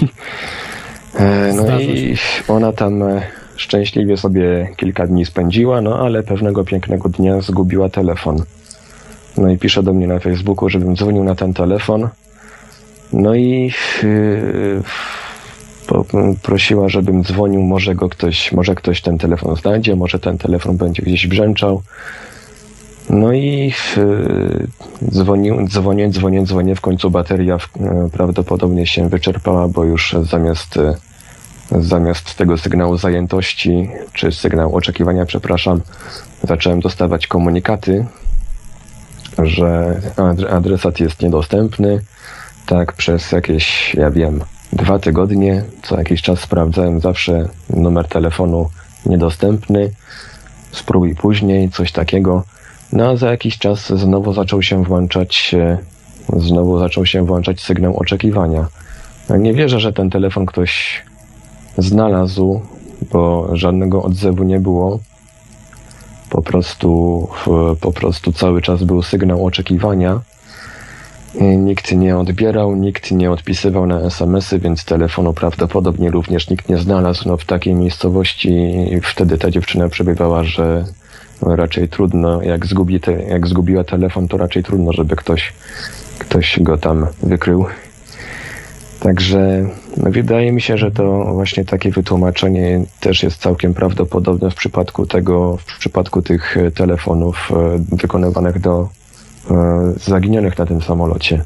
E, 1.15 1.53
No 1.55 1.63
Zdarza 1.63 1.81
i 1.81 2.17
ona 2.47 2.73
tam 2.73 3.03
e, 3.03 3.21
szczęśliwie 3.55 4.17
sobie 4.17 4.69
kilka 4.77 5.07
dni 5.07 5.25
spędziła, 5.25 5.81
no 5.81 5.99
ale 5.99 6.23
pewnego 6.23 6.63
pięknego 6.63 7.09
dnia 7.09 7.41
zgubiła 7.41 7.89
telefon. 7.89 8.43
No 9.37 9.49
i 9.49 9.57
pisze 9.57 9.83
do 9.83 9.93
mnie 9.93 10.07
na 10.07 10.19
Facebooku, 10.19 10.69
żebym 10.69 10.95
dzwonił 10.95 11.23
na 11.23 11.35
ten 11.35 11.53
telefon. 11.53 12.09
No 13.13 13.35
i 13.35 13.71
yy, 14.03 14.81
po, 15.87 16.05
prosiła, 16.41 16.89
żebym 16.89 17.23
dzwonił, 17.23 17.61
może 17.61 17.95
go 17.95 18.09
ktoś, 18.09 18.51
może 18.51 18.75
ktoś 18.75 19.01
ten 19.01 19.17
telefon 19.17 19.55
znajdzie, 19.55 19.95
może 19.95 20.19
ten 20.19 20.37
telefon 20.37 20.77
będzie 20.77 21.03
gdzieś 21.03 21.27
brzęczał. 21.27 21.81
No 23.09 23.33
i 23.33 23.73
yy, 23.97 24.67
dzwonił, 25.11 25.67
dzwonię, 25.67 26.09
dzwonię, 26.09 26.43
dzwonię, 26.43 26.75
w 26.75 26.81
końcu 26.81 27.11
bateria 27.11 27.57
yy, 27.79 28.09
prawdopodobnie 28.11 28.87
się 28.87 29.09
wyczerpała, 29.09 29.67
bo 29.67 29.83
już 29.83 30.15
zamiast, 30.21 30.75
yy, 30.75 31.83
zamiast 31.83 32.35
tego 32.35 32.57
sygnału 32.57 32.97
zajętości, 32.97 33.89
czy 34.13 34.31
sygnału 34.31 34.75
oczekiwania, 34.75 35.25
przepraszam, 35.25 35.81
zacząłem 36.43 36.79
dostawać 36.79 37.27
komunikaty, 37.27 38.05
że 39.37 40.01
adre- 40.15 40.53
adresat 40.53 40.99
jest 40.99 41.21
niedostępny. 41.21 42.01
Tak, 42.65 42.93
przez 42.93 43.31
jakieś, 43.31 43.95
ja 43.95 44.11
wiem, 44.11 44.41
dwa 44.73 44.99
tygodnie, 44.99 45.63
co 45.83 45.97
jakiś 45.97 46.21
czas 46.21 46.39
sprawdzałem 46.39 46.99
zawsze 46.99 47.49
numer 47.69 48.07
telefonu 48.07 48.69
niedostępny. 49.05 49.91
Spróbuj 50.71 51.15
później, 51.15 51.69
coś 51.69 51.91
takiego. 51.91 52.43
No 52.93 53.17
za 53.17 53.31
jakiś 53.31 53.57
czas 53.57 53.89
znowu 53.89 54.33
zaczął 54.33 54.61
się 54.61 54.83
włączać, 54.83 55.55
e, 55.59 55.77
znowu 56.37 56.79
zaczął 56.79 57.05
się 57.05 57.25
włączać 57.25 57.61
sygnał 57.61 57.97
oczekiwania. 57.97 58.67
No, 59.29 59.37
Nie 59.37 59.53
wierzę, 59.53 59.79
że 59.79 59.93
ten 59.93 60.09
telefon 60.09 60.45
ktoś 60.45 61.03
znalazł, 61.77 62.61
bo 63.11 63.49
żadnego 63.53 64.03
odzewu 64.03 64.43
nie 64.43 64.59
było. 64.59 64.99
Po 66.29 66.41
prostu, 66.41 67.27
po 67.81 67.91
prostu 67.91 68.31
cały 68.31 68.61
czas 68.61 68.83
był 68.83 69.01
sygnał 69.03 69.45
oczekiwania. 69.45 70.19
E, 71.39 71.43
Nikt 71.57 71.91
nie 71.91 72.17
odbierał, 72.17 72.75
nikt 72.75 73.11
nie 73.11 73.31
odpisywał 73.31 73.87
na 73.87 73.99
SMS-y, 74.01 74.59
więc 74.59 74.85
telefonu 74.85 75.33
prawdopodobnie 75.33 76.11
również 76.11 76.49
nikt 76.49 76.69
nie 76.69 76.77
znalazł. 76.77 77.27
No, 77.29 77.37
w 77.37 77.45
takiej 77.45 77.75
miejscowości 77.75 78.73
wtedy 79.03 79.37
ta 79.37 79.51
dziewczyna 79.51 79.89
przebywała, 79.89 80.43
że 80.43 80.85
raczej 81.41 81.89
trudno, 81.89 82.41
jak, 82.41 82.65
zgubi 82.65 82.99
te, 82.99 83.23
jak 83.23 83.47
zgubiła 83.47 83.83
telefon, 83.83 84.27
to 84.27 84.37
raczej 84.37 84.63
trudno, 84.63 84.93
żeby 84.93 85.15
ktoś, 85.15 85.53
ktoś 86.19 86.59
go 86.61 86.77
tam 86.77 87.07
wykrył. 87.23 87.65
Także 88.99 89.65
no, 89.97 90.11
wydaje 90.11 90.51
mi 90.51 90.61
się, 90.61 90.77
że 90.77 90.91
to 90.91 91.33
właśnie 91.33 91.65
takie 91.65 91.91
wytłumaczenie 91.91 92.85
też 92.99 93.23
jest 93.23 93.41
całkiem 93.41 93.73
prawdopodobne 93.73 94.51
w 94.51 94.55
przypadku 94.55 95.05
tego, 95.05 95.57
w 95.57 95.79
przypadku 95.79 96.21
tych 96.21 96.57
e, 96.57 96.71
telefonów 96.71 97.51
e, 97.51 97.79
wykonywanych 97.95 98.59
do 98.59 98.89
e, 99.51 99.93
zaginionych 100.05 100.57
na 100.57 100.65
tym 100.65 100.81
samolocie. 100.81 101.43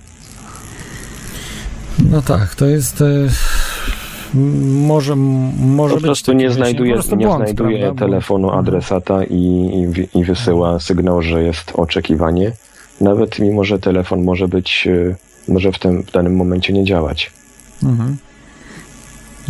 No 2.12 2.22
tak, 2.22 2.56
to 2.56 2.66
jest. 2.66 3.04
Może 4.88 5.16
może 5.16 5.96
Po 5.96 6.02
prostu 6.02 6.34
nie 6.34 6.52
znajduje, 6.52 6.96
nie 7.18 7.26
błąd, 7.26 7.44
znajduje 7.44 7.80
prawda? 7.80 8.06
Telefonu 8.06 8.52
adresata 8.52 9.24
i, 9.24 9.36
i, 10.14 10.20
i 10.20 10.24
wysyła 10.24 10.80
sygnał, 10.80 11.22
że 11.22 11.44
jest 11.44 11.72
oczekiwanie. 11.76 12.52
Nawet 13.02 13.40
mimo, 13.40 13.64
że 13.64 13.80
telefon 13.80 14.24
może 14.24 14.48
być, 14.48 14.88
e, 14.88 15.16
może 15.52 15.72
w 15.72 15.80
tym 15.80 16.04
w 16.04 16.12
danym 16.12 16.36
momencie 16.36 16.74
nie 16.74 16.84
działać. 16.84 17.32
Mhm. 17.84 18.18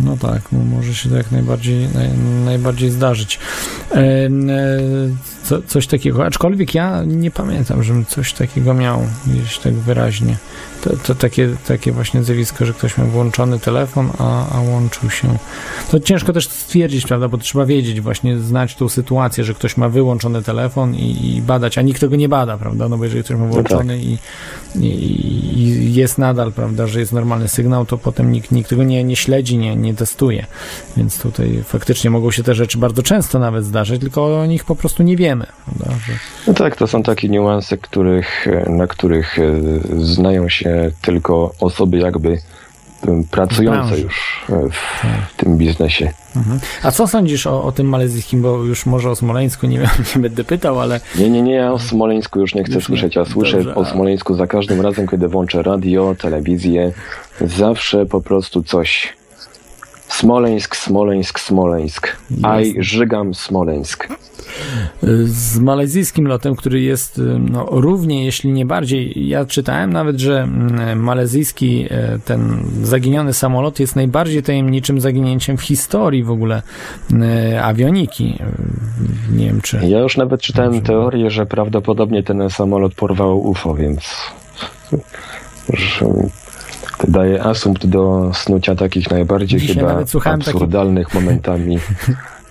No 0.00 0.16
tak, 0.16 0.42
no 0.52 0.58
może 0.58 0.94
się 0.94 1.08
to 1.08 1.16
jak 1.16 1.32
najbardziej, 1.32 1.88
naj, 1.94 2.08
najbardziej 2.44 2.90
zdarzyć. 2.90 3.38
E, 3.90 3.96
e, 3.96 4.30
co, 5.42 5.62
coś 5.62 5.86
takiego, 5.86 6.24
aczkolwiek 6.24 6.74
ja 6.74 7.02
nie 7.06 7.30
pamiętam, 7.30 7.82
żebym 7.82 8.06
coś 8.06 8.32
takiego 8.32 8.74
miał 8.74 9.02
gdzieś 9.26 9.58
tak 9.58 9.74
wyraźnie. 9.74 10.36
To, 10.80 10.90
to 10.96 11.14
takie, 11.14 11.48
takie 11.68 11.92
właśnie 11.92 12.24
zjawisko, 12.24 12.66
że 12.66 12.72
ktoś 12.72 12.98
miał 12.98 13.06
włączony 13.06 13.58
telefon, 13.58 14.10
a, 14.18 14.56
a 14.56 14.60
łączył 14.60 15.10
się. 15.10 15.28
To 15.90 16.00
ciężko 16.00 16.32
też 16.32 16.48
stwierdzić, 16.48 17.06
prawda, 17.06 17.28
bo 17.28 17.38
trzeba 17.38 17.66
wiedzieć, 17.66 18.00
właśnie 18.00 18.38
znać 18.38 18.74
tą 18.74 18.88
sytuację, 18.88 19.44
że 19.44 19.54
ktoś 19.54 19.76
ma 19.76 19.88
wyłączony 19.88 20.42
telefon 20.42 20.94
i, 20.94 21.36
i 21.36 21.42
badać, 21.42 21.78
a 21.78 21.82
nikt 21.82 22.00
tego 22.00 22.16
nie 22.16 22.28
bada, 22.28 22.58
prawda, 22.58 22.88
no 22.88 22.98
bo 22.98 23.04
jeżeli 23.04 23.24
ktoś 23.24 23.36
ma 23.36 23.46
włączony 23.46 23.98
i, 23.98 24.18
i, 24.74 24.86
i 24.86 25.94
jest 25.94 26.18
nadal, 26.18 26.52
prawda, 26.52 26.86
że 26.86 27.00
jest 27.00 27.12
normalny 27.12 27.48
sygnał, 27.48 27.86
to 27.86 27.98
potem 27.98 28.32
nikt, 28.32 28.52
nikt 28.52 28.70
tego 28.70 28.84
nie, 28.84 29.04
nie 29.04 29.16
śledzi, 29.16 29.58
nie, 29.58 29.76
nie 29.76 29.94
testuje. 29.94 30.46
Więc 30.96 31.18
tutaj 31.18 31.62
faktycznie 31.64 32.10
mogą 32.10 32.30
się 32.30 32.42
te 32.42 32.54
rzeczy 32.54 32.78
bardzo 32.78 33.02
często 33.02 33.38
nawet 33.38 33.64
zdarzyć, 33.64 34.00
tylko 34.00 34.40
o 34.40 34.46
nich 34.46 34.64
po 34.64 34.76
prostu 34.76 35.02
nie 35.02 35.16
wiemy. 35.16 35.46
Prawda? 35.64 35.98
Że, 36.06 36.12
No 36.46 36.54
tak, 36.54 36.76
to 36.76 36.86
są 36.86 37.02
takie 37.02 37.28
niuanse, 37.28 37.78
których, 37.78 38.46
na 38.68 38.86
których 38.86 39.38
e, 39.38 39.42
znają 40.04 40.48
się 40.48 40.65
tylko 41.02 41.52
osoby 41.60 41.98
jakby 41.98 42.38
pracujące 43.30 44.00
już 44.00 44.44
e, 44.50 44.68
w 44.70 45.36
tym 45.36 45.56
biznesie. 45.56 46.12
mhm. 46.36 46.60
A 46.82 46.90
co 46.90 47.06
sądzisz 47.06 47.46
o, 47.46 47.64
o 47.64 47.72
tym 47.72 47.88
malezyjskim, 47.88 48.42
bo 48.42 48.56
już 48.56 48.86
może 48.86 49.10
o 49.10 49.16
Smoleńsku 49.16 49.66
nie, 49.66 49.78
wiem, 49.78 49.88
nie 50.16 50.22
będę 50.22 50.44
pytał, 50.44 50.80
ale 50.80 51.00
Nie, 51.18 51.30
nie, 51.30 51.42
nie, 51.42 51.54
ja 51.54 51.72
o 51.72 51.78
Smoleńsku 51.78 52.40
już 52.40 52.54
nie 52.54 52.64
chcę 52.64 52.74
Już 52.74 52.84
słyszeć. 52.84 53.16
Ja 53.16 53.24
słyszę 53.24 53.56
Dobrze, 53.56 53.74
o 53.74 53.84
Smoleńsku 53.84 54.34
za 54.34 54.46
każdym 54.46 54.80
razem, 54.80 55.08
kiedy 55.08 55.28
włączę 55.28 55.62
radio, 55.62 56.14
telewizję. 56.18 56.92
Zawsze 57.40 58.06
po 58.06 58.20
prostu 58.20 58.62
coś. 58.62 59.16
Smoleńsk, 60.08 60.76
Smoleńsk, 60.76 61.40
Smoleńsk. 61.40 62.16
Aj, 62.42 62.74
żygam 62.78 63.34
Smoleńsk. 63.34 64.08
Z 65.24 65.58
malezyjskim 65.58 66.26
lotem, 66.28 66.56
który 66.56 66.80
jest 66.80 67.18
y, 67.18 67.22
no, 67.50 67.66
równie, 67.70 68.24
jeśli 68.24 68.52
nie 68.52 68.66
bardziej. 68.66 69.28
Ja 69.28 69.44
czytałem 69.44 69.92
nawet, 69.92 70.18
że 70.20 70.42
mm, 70.42 71.00
malezyjski 71.02 71.86
e, 71.90 72.18
ten 72.24 72.64
zaginiony 72.82 73.34
samolot 73.34 73.80
jest 73.80 73.96
najbardziej 73.96 74.42
tajemniczym 74.42 75.00
zaginięciem 75.00 75.56
w 75.56 75.62
historii 75.62 76.24
w 76.24 76.30
ogóle 76.30 76.62
e, 77.22 77.62
awioniki. 77.62 78.38
E, 78.40 79.36
Nie 79.36 79.46
wiem 79.46 79.60
czy. 79.60 79.80
Ja 79.88 79.98
już 79.98 80.16
nawet 80.16 80.40
czytałem 80.40 80.82
teorię, 80.82 81.30
że 81.30 81.46
prawdopodobnie 81.46 82.22
ten 82.22 82.50
samolot 82.50 82.94
porwał 82.94 83.48
UFO, 83.48 83.74
więc 83.74 84.16
to 86.00 86.14
daje 87.08 87.42
asumpt 87.42 87.86
do 87.86 88.30
snucia 88.34 88.74
takich 88.74 89.10
najbardziej 89.10 89.60
Dzisiaj 89.60 89.76
chyba 89.76 90.06
słuchałem 90.06 90.40
taki- 90.40 90.50
absurdalnych 90.50 91.14
momentami. 91.14 91.78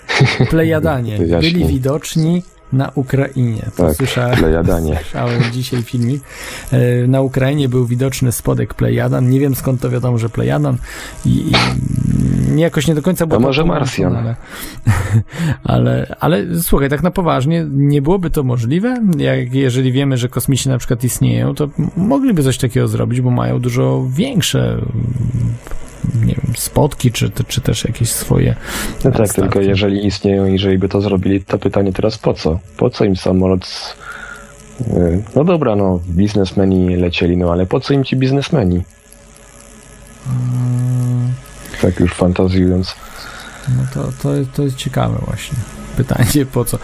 Plejadanie. 0.50 1.18
Byli 1.42 1.66
widoczni 1.66 2.44
na 2.74 2.92
Ukrainie. 2.96 3.66
To 3.78 3.88
Tak, 3.88 3.96
słyszałem. 3.96 4.38
plejadanie. 4.38 4.96
Słyszałem 5.02 5.44
dzisiaj 5.52 5.84
filmik. 5.84 6.24
E, 6.72 7.08
Na 7.08 7.22
Ukrainie 7.22 7.70
był 7.70 7.86
widoczny 7.86 8.32
spodek 8.32 8.74
Plejadan. 8.74 9.30
Nie 9.30 9.40
wiem 9.40 9.56
skąd 9.56 9.82
to 9.82 9.90
wiadomo, 9.90 10.18
że 10.18 10.30
Plejadan. 10.30 10.78
I, 11.26 11.52
i 12.56 12.60
jakoś 12.60 12.88
nie 12.88 12.96
do 12.96 13.02
końca 13.02 13.26
było 13.26 13.40
To 13.40 13.48
może 13.48 13.66
Marsjan. 13.66 14.16
Ale, 14.16 14.36
ale, 15.64 16.16
ale 16.20 16.46
słuchaj, 16.62 16.90
tak 16.90 17.04
na 17.04 17.12
poważnie, 17.12 17.66
nie 17.72 18.02
byłoby 18.02 18.30
to 18.30 18.44
możliwe? 18.44 18.98
Jak, 19.18 19.54
jeżeli 19.54 19.92
wiemy, 19.92 20.18
że 20.18 20.30
kosmici 20.30 20.70
na 20.70 20.78
przykład 20.78 21.04
istnieją, 21.04 21.56
to 21.56 21.70
mogliby 21.98 22.44
coś 22.44 22.58
takiego 22.58 22.88
zrobić, 22.88 23.22
bo 23.22 23.32
mają 23.32 23.60
dużo 23.60 24.06
większe 24.10 24.78
spotki, 26.60 27.12
czy, 27.12 27.32
czy 27.48 27.62
też 27.62 27.86
jakieś 27.86 28.10
swoje 28.12 28.56
No 29.04 29.12
tak, 29.12 29.14
statki. 29.28 29.42
tylko 29.42 29.62
jeżeli 29.62 30.06
istnieją, 30.08 30.46
jeżeli 30.46 30.78
by 30.78 30.90
to 30.90 31.02
zrobili, 31.02 31.44
to 31.44 31.58
pytanie 31.58 31.94
teraz 31.94 32.18
po 32.18 32.34
co? 32.34 32.60
Po 32.78 32.90
co 32.90 33.06
im 33.06 33.16
samolot? 33.16 33.66
z- 33.68 33.96
y, 34.82 35.24
No 35.36 35.44
dobra, 35.44 35.76
no, 35.76 36.00
biznesmeni 36.10 36.96
lecieli, 36.96 37.38
no 37.38 37.52
ale 37.52 37.66
po 37.66 37.80
co 37.80 37.94
im 37.94 38.04
ci 38.04 38.16
biznesmeni? 38.16 38.84
Mm, 40.28 41.34
Tak 41.82 42.00
już 42.00 42.14
fantazjując. 42.14 42.96
No 43.70 43.84
to, 43.94 44.04
to, 44.24 44.30
to 44.56 44.64
jest 44.64 44.76
ciekawe 44.76 45.18
właśnie. 45.26 45.58
Pytanie 45.98 46.46
po 46.54 46.66
co? 46.66 46.78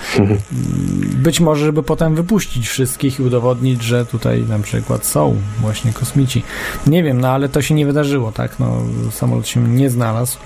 Być 1.15 1.39
może, 1.39 1.65
żeby 1.65 1.83
potem 1.83 2.15
wypuścić 2.15 2.67
wszystkich 2.67 3.19
i 3.19 3.23
udowodnić, 3.23 3.83
że 3.83 4.05
tutaj 4.05 4.43
na 4.49 4.59
przykład 4.59 5.05
są 5.05 5.35
właśnie 5.61 5.93
kosmici. 5.93 6.43
Nie 6.87 7.03
wiem, 7.03 7.21
no 7.21 7.29
ale 7.29 7.49
to 7.49 7.61
się 7.61 7.75
nie 7.75 7.85
wydarzyło, 7.85 8.31
tak? 8.31 8.59
No, 8.59 8.77
samolot 9.11 9.47
się 9.47 9.59
nie 9.67 9.89
znalazł, 9.89 10.37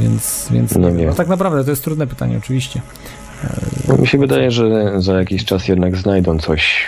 więc, 0.00 0.48
więc 0.50 0.74
No 0.76 0.90
nie. 0.90 1.06
No 1.06 1.14
tak 1.14 1.28
naprawdę 1.28 1.64
to 1.64 1.70
jest 1.70 1.84
trudne 1.84 2.06
pytanie, 2.06 2.38
oczywiście. 2.38 2.80
No, 3.88 3.96
mi 3.96 4.06
się 4.06 4.18
wydaje, 4.18 4.50
że 4.50 4.92
za 5.02 5.14
jakiś 5.18 5.44
czas 5.44 5.68
jednak 5.68 5.96
znajdą 5.96 6.38
coś 6.38 6.86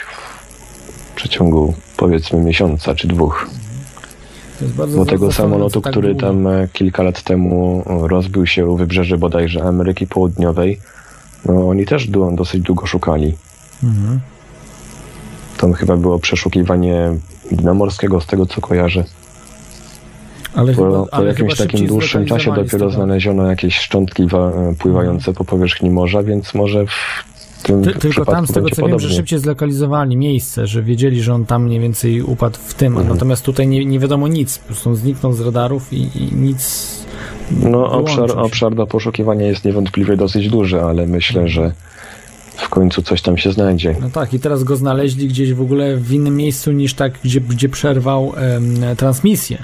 w 1.12 1.14
przeciągu 1.16 1.75
powiedzmy 1.97 2.39
miesiąca 2.39 2.95
czy 2.95 3.09
dwóch. 3.09 3.47
To 4.59 4.64
jest 4.64 4.77
bardzo 4.77 4.99
Bo 4.99 5.07
tego 5.07 5.33
samolotu, 5.33 5.81
tak 5.81 5.93
który 5.93 6.09
długo. 6.14 6.27
tam 6.27 6.47
e, 6.47 6.68
kilka 6.73 7.03
lat 7.03 7.23
temu 7.23 7.83
rozbił 7.87 8.47
się 8.47 8.66
u 8.66 8.77
wybrzeży 8.77 9.18
bodajże 9.18 9.62
Ameryki 9.62 10.07
Południowej, 10.07 10.81
no 11.47 11.68
oni 11.68 11.86
też 11.86 12.09
dosyć 12.34 12.62
długo 12.62 12.86
szukali. 12.86 13.36
Mhm. 13.82 14.20
Tam 15.57 15.72
chyba 15.72 15.97
było 15.97 16.18
przeszukiwanie 16.18 17.14
dna 17.51 17.74
morskiego, 17.74 18.20
z 18.20 18.26
tego 18.26 18.47
co 18.47 18.61
kojarzę. 18.61 19.05
Ale 20.55 20.72
Po, 20.74 20.82
chyba, 20.84 21.07
po 21.07 21.24
jakimś 21.24 21.57
takim 21.57 21.86
dłuższym 21.86 22.26
czasie 22.26 22.55
dopiero 22.55 22.90
znaleziono 22.90 23.47
jakieś 23.51 23.76
szczątki 23.78 24.26
wa- 24.26 24.53
pływające 24.78 25.32
po 25.32 25.45
powierzchni 25.45 25.90
morza, 25.90 26.22
więc 26.22 26.55
może 26.55 26.86
w 26.86 27.24
Ty, 27.62 27.76
tylko 28.00 28.24
tam, 28.24 28.46
z 28.46 28.52
tego 28.52 28.70
co 28.70 28.76
wiem, 28.76 28.86
że 28.90 28.92
podobnie. 28.92 29.16
szybciej 29.16 29.38
zlokalizowali 29.38 30.16
miejsce, 30.16 30.66
że 30.66 30.82
wiedzieli, 30.82 31.22
że 31.22 31.34
on 31.34 31.46
tam 31.46 31.64
mniej 31.64 31.80
więcej 31.80 32.22
upadł 32.22 32.58
w 32.66 32.74
tym, 32.74 32.92
Mhm. 32.92 33.08
natomiast 33.14 33.42
tutaj 33.44 33.68
nie, 33.68 33.84
nie 33.84 33.98
wiadomo 33.98 34.28
nic, 34.28 34.58
po 34.58 34.66
prostu 34.66 34.90
on 34.90 34.96
zniknął 34.96 35.32
z 35.32 35.40
radarów 35.40 35.92
i, 35.92 35.96
i 36.14 36.34
nic. 36.34 36.88
No 37.62 37.92
obszar, 37.92 38.38
obszar 38.38 38.74
do 38.74 38.86
poszukiwania 38.86 39.46
jest 39.46 39.64
niewątpliwie 39.64 40.16
dosyć 40.16 40.48
duży, 40.48 40.82
ale 40.82 41.06
myślę, 41.06 41.48
że 41.48 41.72
w 42.56 42.68
końcu 42.68 43.02
coś 43.02 43.22
tam 43.22 43.38
się 43.38 43.52
znajdzie. 43.52 43.96
No 44.00 44.10
tak, 44.10 44.34
i 44.34 44.40
teraz 44.40 44.64
go 44.64 44.76
znaleźli 44.76 45.28
gdzieś 45.28 45.52
w 45.54 45.60
ogóle 45.60 45.96
w 45.96 46.12
innym 46.12 46.36
miejscu 46.36 46.72
niż 46.72 46.94
tak, 46.94 47.12
gdzie, 47.24 47.40
gdzie 47.40 47.68
przerwał 47.68 48.32
em, 48.36 48.76
transmisję. 48.96 49.58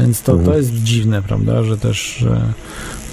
Więc 0.00 0.22
to, 0.22 0.32
Mhm. 0.32 0.50
to 0.50 0.56
jest 0.58 0.74
dziwne, 0.74 1.22
prawda, 1.22 1.62
że 1.62 1.78
też. 1.78 2.24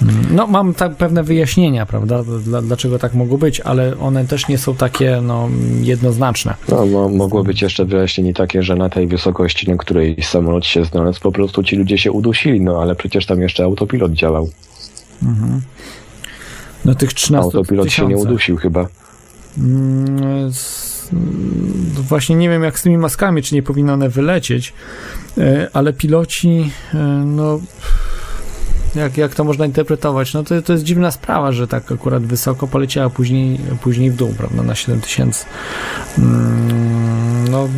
Mm, 0.02 0.14
no, 0.34 0.46
mam 0.46 0.74
tak 0.74 0.96
pewne 0.96 1.22
wyjaśnienia, 1.22 1.86
prawda, 1.86 2.22
dla, 2.44 2.62
dlaczego 2.62 2.98
tak 2.98 3.14
mogło 3.14 3.38
być, 3.38 3.60
ale 3.60 3.98
one 3.98 4.24
też 4.26 4.48
nie 4.48 4.58
są 4.58 4.74
takie 4.74 5.20
no, 5.22 5.48
jednoznaczne. 5.82 6.54
No, 6.68 6.86
mo- 6.86 7.08
mogło 7.08 7.44
być 7.44 7.62
jeszcze 7.62 7.84
wyjaśnienie 7.84 8.34
takie, 8.34 8.62
że 8.62 8.76
na 8.76 8.88
tej 8.88 9.06
wysokości, 9.06 9.70
na 9.70 9.76
której 9.76 10.16
samolot 10.22 10.66
się 10.66 10.84
znalazł, 10.84 11.20
po 11.20 11.32
prostu 11.32 11.62
ci 11.62 11.76
ludzie 11.76 11.98
się 11.98 12.12
udusili, 12.12 12.60
no 12.60 12.82
ale 12.82 12.94
przecież 12.96 13.26
tam 13.26 13.40
jeszcze 13.40 13.64
autopilot 13.64 14.12
działał. 14.12 14.50
No 16.84 16.94
tych 16.94 17.12
13 17.14 17.44
Autopilot 17.58 17.92
się 17.92 18.06
nie 18.06 18.16
udusił 18.16 18.56
chyba. 18.56 18.86
Mm, 19.58 20.46
s- 20.48 20.85
Właśnie 21.92 22.36
nie 22.36 22.48
wiem, 22.48 22.62
jak 22.62 22.78
z 22.78 22.82
tymi 22.82 22.98
maskami, 22.98 23.42
czy 23.42 23.54
nie 23.54 23.62
powinny 23.62 23.92
one 23.92 24.08
wylecieć, 24.08 24.72
e, 25.38 25.68
ale 25.72 25.92
piloci, 25.92 26.70
e, 26.94 26.98
no. 27.26 27.60
Jak, 28.94 29.16
jak 29.16 29.34
to 29.34 29.44
można 29.44 29.66
interpretować? 29.66 30.34
No 30.34 30.42
to, 30.42 30.62
to 30.62 30.72
jest 30.72 30.84
dziwna 30.84 31.10
sprawa, 31.10 31.52
że 31.52 31.68
tak 31.68 31.92
akurat 31.92 32.22
wysoko 32.22 32.66
poleciała, 32.66 33.10
później, 33.10 33.60
później 33.80 34.10
w 34.10 34.16
dół, 34.16 34.34
prawda, 34.38 34.62
na 34.62 34.74
7000. 34.74 35.46
Mm, 36.18 37.48
No, 37.50 37.68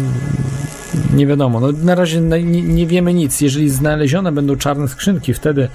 nie 1.14 1.26
wiadomo. 1.26 1.60
No, 1.60 1.72
na 1.72 1.94
razie 1.94 2.20
nie, 2.20 2.62
nie 2.62 2.86
wiemy 2.86 3.14
nic. 3.14 3.40
Jeżeli 3.40 3.70
znalezione 3.70 4.32
będą 4.32 4.56
czarne 4.56 4.88
skrzynki, 4.88 5.34
wtedy, 5.34 5.68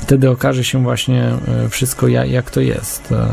wtedy 0.00 0.30
okaże 0.30 0.64
się 0.64 0.82
właśnie 0.82 1.22
e, 1.64 1.68
wszystko, 1.68 2.08
jak, 2.08 2.50
to 2.50 2.60
jest 2.60 3.12
e, 3.12 3.26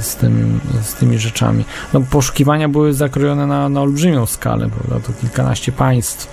z, 0.00 0.16
tym, 0.16 0.60
z 0.82 0.94
tymi 0.94 1.18
rzeczami. 1.18 1.64
No, 1.92 2.00
poszukiwania 2.00 2.68
były 2.68 2.94
zakrojone 2.94 3.46
na, 3.46 3.68
na 3.68 3.82
olbrzymią 3.82 4.26
skalę, 4.26 4.68
prawda? 4.68 5.06
To 5.06 5.20
kilkanaście 5.20 5.72
państw, 5.72 6.28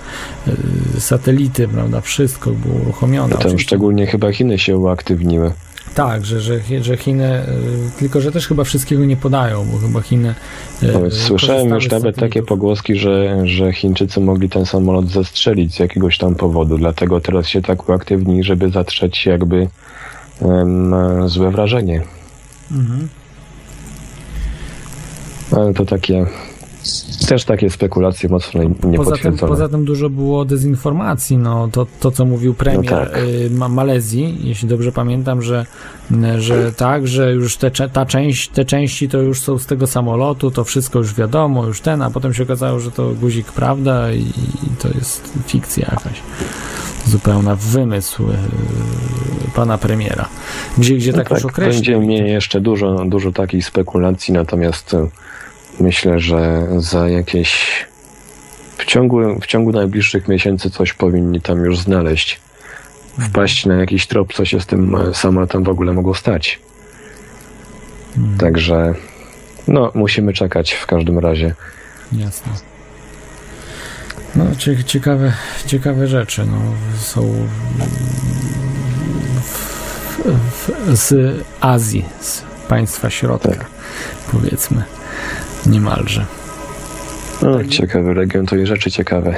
e, 0.96 1.00
satelity, 1.00 1.68
prawda? 1.68 2.00
Wszystko 2.00 2.50
było 2.50 2.74
uruchomione. 2.74 3.28
No 3.28 3.36
tam 3.36 3.46
Oczywiście- 3.46 3.68
szczególnie 3.68 4.06
chyba 4.06 4.32
Chiny 4.32 4.58
się 4.58 4.76
uaktywniły. 4.76 5.52
Tak, 5.94 6.24
że, 6.26 6.40
że, 6.40 6.60
że 6.82 6.96
Chiny, 6.96 7.42
y, 7.96 7.98
tylko 7.98 8.20
że 8.20 8.32
też 8.32 8.48
chyba 8.48 8.64
wszystkiego 8.64 9.04
nie 9.04 9.16
podają, 9.16 9.66
bo 9.72 9.78
chyba 9.78 10.00
Chiny. 10.00 10.34
y, 10.82 10.92
Nawet 10.92 11.14
Słyszałem 11.14 11.68
już 11.68 11.90
nawet 11.90 12.16
takie 12.16 12.42
pogłoski, 12.42 12.96
że, 12.96 13.42
że 13.44 13.72
Chińczycy 13.72 14.20
mogli 14.20 14.48
ten 14.48 14.66
samolot 14.66 15.08
zestrzelić 15.08 15.74
z 15.74 15.78
jakiegoś 15.78 16.18
tam 16.18 16.34
powodu, 16.34 16.78
dlatego 16.78 17.20
teraz 17.20 17.48
się 17.48 17.62
tak 17.62 17.88
uaktywnili, 17.88 18.42
żeby 18.42 18.70
zatrzeć 18.70 19.26
jakby 19.26 19.68
em, 20.42 20.94
złe 21.28 21.50
wrażenie. 21.50 22.02
Mhm. 22.70 23.08
Ale 25.56 25.74
to 25.74 25.84
takie 25.84 26.26
też 27.28 27.44
takie 27.44 27.70
spekulacje 27.70 28.28
mocno 28.28 28.60
Poza 28.96 29.16
tym, 29.16 29.36
poza 29.36 29.68
tym 29.68 29.84
dużo 29.84 30.10
było 30.10 30.44
dezinformacji. 30.44 31.36
No, 31.36 31.68
to, 31.72 31.86
to 32.00 32.10
co 32.10 32.24
mówił 32.24 32.54
premier 32.54 32.90
No 32.92 32.98
tak. 32.98 33.18
y, 33.18 33.50
Ma- 33.50 33.68
Malezji, 33.68 34.38
jeśli 34.40 34.68
dobrze 34.68 34.92
pamiętam, 34.92 35.42
że, 35.42 35.66
y, 36.36 36.40
że 36.42 36.72
tak, 36.72 37.08
że 37.08 37.32
już 37.32 37.56
te, 37.56 37.70
ta 37.70 38.06
część, 38.06 38.48
te 38.48 38.64
części 38.64 39.08
to 39.08 39.18
już 39.18 39.40
są 39.40 39.58
z 39.58 39.66
tego 39.66 39.86
samolotu, 39.86 40.50
to 40.50 40.64
wszystko 40.64 40.98
już 40.98 41.14
wiadomo, 41.14 41.66
już 41.66 41.80
ten, 41.80 42.02
a 42.02 42.10
potem 42.10 42.34
się 42.34 42.42
okazało, 42.42 42.80
że 42.80 42.90
to 42.90 43.10
guzik 43.20 43.52
prawda 43.52 44.12
i, 44.12 44.20
i 44.20 44.76
to 44.78 44.88
jest 44.88 45.32
fikcja 45.46 45.88
jakaś. 45.90 46.22
Zupełna 47.06 47.56
wymysł 47.56 48.22
y, 48.22 48.34
pana 49.54 49.78
premiera. 49.78 50.28
Gdzie, 50.78 50.96
gdzie 50.96 51.12
No 51.12 51.18
tak, 51.18 51.30
już 51.30 51.44
określił. 51.44 51.74
Będziemy 51.74 52.06
mieli 52.06 52.30
jeszcze 52.30 52.60
dużo, 52.60 53.04
dużo 53.04 53.32
takich 53.32 53.66
spekulacji, 53.66 54.34
natomiast 54.34 54.94
e, 54.94 55.08
myślę, 55.80 56.18
że 56.20 56.66
za 56.78 57.08
jakieś 57.08 57.66
w 58.78 58.84
ciągu, 58.84 59.40
w 59.40 59.46
ciągu 59.46 59.72
najbliższych 59.72 60.28
miesięcy 60.28 60.70
coś 60.70 60.92
powinni 60.92 61.40
tam 61.40 61.64
już 61.64 61.78
znaleźć. 61.78 62.40
wpaść 63.20 63.66
na 63.66 63.74
jakiś 63.74 64.06
trop, 64.06 64.32
co 64.34 64.44
się 64.44 64.60
z 64.60 64.66
tym 64.66 64.94
e, 64.94 65.14
samolotem 65.14 65.64
w 65.64 65.68
ogóle 65.68 65.92
mogło 65.92 66.14
stać. 66.14 66.58
Także 68.38 68.94
no, 69.68 69.92
musimy 69.94 70.32
czekać 70.32 70.72
w 70.72 70.86
każdym 70.86 71.18
razie. 71.18 71.54
Jasne. 72.12 72.52
No, 74.36 74.44
cie- 74.58 74.84
ciekawe, 74.84 75.32
ciekawe 75.66 76.06
rzeczy 76.06 76.46
no, 76.46 76.58
są 76.98 77.46
w, 79.42 79.80
w, 80.52 80.96
z 80.96 81.36
Azji, 81.60 82.04
z 82.20 82.42
państwa 82.68 83.10
środka, 83.10 83.48
Tak. 83.48 83.66
powiedzmy, 84.32 84.82
niemalże. 85.68 86.26
No, 87.42 87.64
ciekawy 87.64 88.14
region, 88.14 88.46
to 88.46 88.56
i 88.56 88.66
rzeczy 88.66 88.90
ciekawe. 88.90 89.34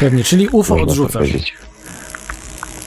Pewnie, 0.00 0.24
czyli 0.24 0.48
UFO 0.48 0.76
można 0.76 0.92
odrzucasz. 0.92 1.30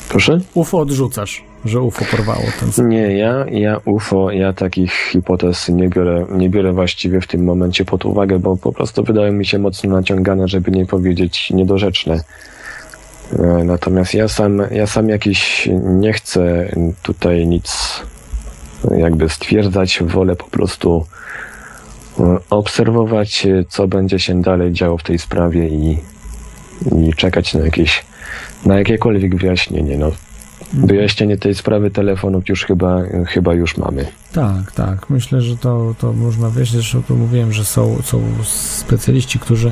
Proszę? 0.09 0.39
UFO 0.53 0.79
odrzucasz, 0.79 1.43
że 1.65 1.81
UFO 1.81 2.05
porwało 2.11 2.43
ten 2.59 2.71
sam. 2.71 2.89
Nie, 2.89 3.17
ja, 3.17 3.45
ja 3.51 3.79
UFO, 3.85 4.31
ja 4.31 4.53
takich 4.53 4.93
hipotez 4.93 5.69
nie 5.69 5.89
biorę, 5.89 6.25
nie 6.31 6.49
biorę 6.49 6.73
właściwie 6.73 7.21
w 7.21 7.27
tym 7.27 7.43
momencie 7.43 7.85
pod 7.85 8.05
uwagę, 8.05 8.39
bo 8.39 8.57
po 8.57 8.71
prostu 8.71 9.03
wydają 9.03 9.31
mi 9.31 9.45
się 9.45 9.59
mocno 9.59 9.89
naciągane, 9.89 10.47
żeby 10.47 10.71
nie 10.71 10.85
powiedzieć 10.85 11.49
niedorzeczne. 11.51 12.23
E, 13.39 13.63
Natomiast 13.63 14.13
ja 14.13 14.27
sam, 14.27 14.61
ja 14.71 14.87
sam 14.87 15.09
jakiś 15.09 15.69
nie 15.83 16.13
chcę 16.13 16.69
tutaj 17.03 17.47
nic 17.47 18.01
jakby 18.97 19.29
stwierdzać, 19.29 19.99
wolę 20.03 20.35
po 20.35 20.45
prostu 20.45 21.05
obserwować, 22.49 23.45
e, 23.45 23.65
co 23.69 23.87
będzie 23.87 24.19
się 24.19 24.41
dalej 24.41 24.73
działo 24.73 24.97
w 24.97 25.03
tej 25.03 25.19
sprawie 25.19 25.67
i, 25.67 25.97
i 26.97 27.13
czekać 27.13 27.53
na 27.53 27.59
jakieś, 27.59 28.05
na 28.65 28.77
jakiekolwiek 28.77 29.35
wyjaśnienie. 29.35 29.97
No, 29.97 30.11
Wyjaśnienie 30.73 31.37
tej 31.37 31.55
sprawy 31.55 31.91
telefonów 31.91 32.49
już 32.49 32.65
chyba, 32.65 33.01
chyba 33.27 33.53
już 33.53 33.77
mamy. 33.77 34.05
Tak, 34.33 34.71
tak. 34.71 35.09
Myślę, 35.09 35.41
że 35.41 35.57
to, 35.57 35.95
to 35.99 36.13
można 36.13 36.49
wiedzieć. 36.49 36.71
Zresztą 36.71 37.03
tu 37.03 37.15
mówiłem, 37.15 37.53
że 37.53 37.65
są, 37.65 38.01
są 38.03 38.21
specjaliści, 38.43 39.39
którzy 39.39 39.71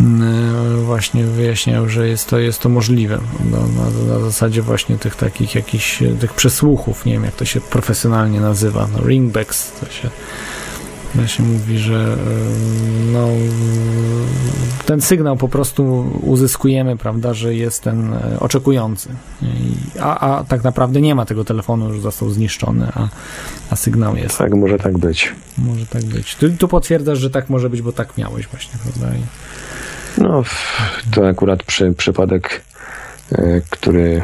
mm, 0.00 0.84
właśnie 0.84 1.24
wyjaśniają, 1.24 1.88
że 1.88 2.08
jest 2.08 2.28
to, 2.28 2.38
jest 2.38 2.60
to 2.60 2.68
możliwe. 2.68 3.18
No, 3.50 3.58
na, 3.58 4.14
na 4.14 4.20
zasadzie 4.20 4.62
właśnie 4.62 4.98
tych 4.98 5.16
takich 5.16 5.54
jakichś 5.54 6.02
tych 6.20 6.32
przesłuchów, 6.32 7.06
nie 7.06 7.12
wiem 7.12 7.24
jak 7.24 7.34
to 7.34 7.44
się 7.44 7.60
profesjonalnie 7.60 8.40
nazywa, 8.40 8.88
no, 8.92 9.08
ringbacks, 9.08 9.72
to 9.80 9.86
się 9.86 10.10
właśnie 11.16 11.44
mówi, 11.44 11.78
że 11.78 11.94
y, 11.94 13.12
no, 13.12 13.28
ten 14.86 15.00
sygnał 15.00 15.36
po 15.36 15.48
prostu 15.48 16.12
uzyskujemy, 16.22 16.96
prawda, 16.96 17.34
że 17.34 17.54
jest 17.54 17.82
ten 17.82 18.14
e, 18.14 18.40
oczekujący. 18.40 19.08
A, 20.00 20.18
a 20.38 20.44
tak 20.44 20.64
naprawdę 20.64 21.00
nie 21.00 21.14
ma 21.14 21.24
tego 21.24 21.44
telefonu, 21.44 21.88
już 21.88 22.00
został 22.00 22.30
zniszczony, 22.30 22.88
a, 22.94 23.08
a 23.70 23.76
sygnał 23.76 24.16
jest. 24.16 24.38
Tak, 24.38 24.54
może 24.54 24.78
tak 24.78 24.98
być. 24.98 25.32
Może 25.58 25.86
tak 25.86 26.04
być. 26.04 26.34
Tu, 26.34 26.50
tu 26.50 26.68
potwierdzasz, 26.68 27.18
że 27.18 27.30
tak 27.30 27.50
może 27.50 27.70
być, 27.70 27.82
bo 27.82 27.92
tak 27.92 28.18
miałeś 28.18 28.46
właśnie, 28.46 28.78
prawda? 28.82 29.16
I, 29.16 29.22
No, 30.18 30.42
to 31.10 31.28
akurat 31.28 31.62
przy, 31.62 31.92
przypadek, 31.92 32.62
e, 33.32 33.60
który. 33.70 34.22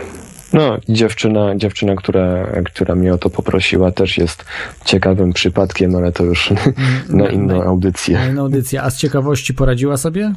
No, 0.53 0.79
dziewczyna, 0.89 1.57
dziewczyna 1.57 1.97
która, 1.97 2.47
która 2.65 2.95
mnie 2.95 3.15
o 3.15 3.19
to 3.19 3.31
poprosiła, 3.31 3.91
też 3.93 4.19
jest 4.19 4.45
ciekawym 4.85 5.33
przypadkiem, 5.33 5.97
ale 5.97 6.13
to 6.13 6.25
już 6.25 6.53
na 7.09 7.29
inną 7.29 7.63
audycję. 7.63 8.17
Kolejna 8.17 8.41
audycja. 8.41 8.83
A 8.83 8.91
z 8.91 8.97
ciekawości 8.97 9.55
poradziła 9.55 9.97
sobie 9.97 10.33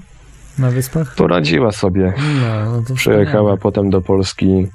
na 0.60 0.72
wyspach? 0.72 1.16
Poradziła 1.16 1.72
sobie. 1.72 2.14
No, 2.42 2.72
no 2.72 2.82
to 2.88 2.94
Przyjechała 2.94 3.26
wspaniale. 3.28 3.58
potem 3.58 3.90
do 3.90 4.02
Polski, 4.02 4.68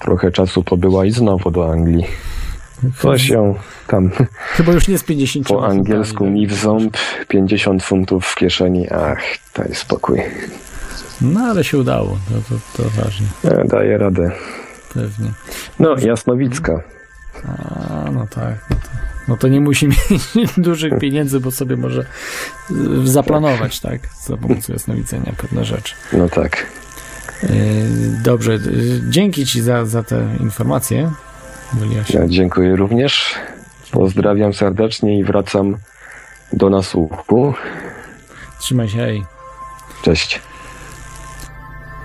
trochę 0.00 0.30
czasu 0.32 0.62
pobyła 0.62 1.04
i 1.04 1.10
znowu 1.10 1.50
do 1.50 1.72
Anglii. 1.72 2.04
Coś 2.98 3.28
ją 3.28 3.54
tam 3.86 4.10
Chyba 4.56 4.72
już 4.72 4.88
nie 4.88 4.98
z 4.98 5.04
50 5.04 5.46
po 5.48 5.66
angielsku 5.66 6.26
mi 6.26 6.46
w 6.46 6.54
ząb, 6.54 6.96
50 7.28 7.82
funtów 7.82 8.26
w 8.26 8.34
kieszeni. 8.34 8.88
Ach, 8.90 9.18
daj 9.56 9.74
spokój. 9.74 10.20
No 11.20 11.40
ale 11.40 11.64
się 11.64 11.78
udało, 11.78 12.18
to, 12.48 12.54
to, 12.54 12.82
to 12.82 13.02
ważne, 13.02 13.26
E, 13.44 13.64
Daję 13.64 13.98
radę. 13.98 14.32
Pewnie. 14.94 15.32
No, 15.78 15.96
Jasnowicka. 15.98 16.80
A, 17.44 18.10
no 18.10 18.26
tak. 18.26 18.54
No 18.70 18.76
to, 18.76 18.88
no 19.28 19.36
to 19.36 19.48
nie 19.48 19.60
musi 19.60 19.88
mieć 20.36 20.50
dużych 20.56 20.98
pieniędzy, 20.98 21.40
bo 21.40 21.50
sobie 21.50 21.76
może 21.76 22.06
y, 22.70 23.08
zaplanować, 23.08 23.80
tak? 23.80 24.00
Za 24.22 24.36
pomocą 24.36 24.72
jasnowidzenia 24.72 25.32
pewne 25.36 25.64
rzeczy. 25.64 25.94
No 26.12 26.28
tak. 26.28 26.66
Y, 27.44 27.48
Dobrze, 28.24 28.52
y, 28.52 29.00
dzięki 29.08 29.46
Ci 29.46 29.60
za, 29.60 29.84
za 29.84 30.02
te 30.02 30.36
informacje. 30.40 31.10
Ja 32.14 32.28
dziękuję 32.28 32.76
również. 32.76 33.34
Pozdrawiam 33.90 34.54
serdecznie 34.54 35.18
i 35.18 35.24
wracam 35.24 35.76
do 36.52 36.70
nasłuchu. 36.70 37.54
Trzymaj 38.60 38.88
się, 38.88 38.96
hej. 38.96 39.24
Cześć. 40.02 40.40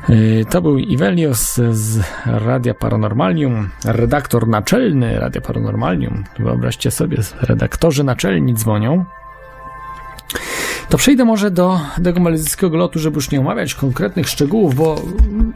Y, 0.09 0.45
To 0.49 0.61
był 0.61 0.77
Ivelios 0.77 1.55
z 1.71 1.99
Radia 2.25 2.73
Paranormalium, 2.73 3.69
redaktor 3.85 4.47
naczelny 4.47 5.19
Radia 5.19 5.41
Paranormalium. 5.41 6.23
Wyobraźcie 6.39 6.91
sobie, 6.91 7.17
redaktorzy 7.41 8.03
naczelni 8.03 8.53
dzwonią. 8.53 9.05
To 10.89 10.97
przejdę 10.97 11.25
może 11.25 11.51
do 11.51 11.79
tego 12.03 12.19
malezyjskiego 12.19 12.77
lotu, 12.77 12.99
żeby 12.99 13.15
już 13.15 13.31
nie 13.31 13.39
omawiać 13.39 13.75
konkretnych 13.75 14.29
szczegółów, 14.29 14.75
bo 14.75 15.01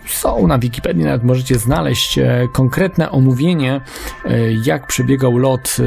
są 0.05 0.47
na 0.47 0.59
Wikipedii, 0.59 1.03
nawet 1.03 1.23
możecie 1.23 1.55
znaleźć 1.55 2.17
e, 2.19 2.47
konkretne 2.53 3.11
omówienie, 3.11 3.81
e, 4.25 4.31
jak 4.65 4.87
przebiegał 4.87 5.37
lot 5.37 5.77
e, 5.79 5.83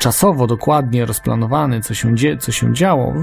czasowo, 0.00 0.46
dokładnie 0.46 1.06
rozplanowany, 1.06 1.80
co 1.80 1.94
się, 1.94 2.14
dzie- 2.14 2.36
co 2.36 2.52
się 2.52 2.74
działo. 2.74 3.14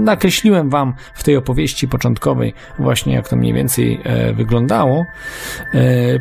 Nakreśliłem 0.00 0.70
Wam 0.70 0.94
w 1.14 1.22
tej 1.22 1.36
opowieści 1.36 1.88
początkowej 1.88 2.54
właśnie, 2.78 3.14
jak 3.14 3.28
to 3.28 3.36
mniej 3.36 3.52
więcej 3.52 4.00
wyglądało. 4.34 5.06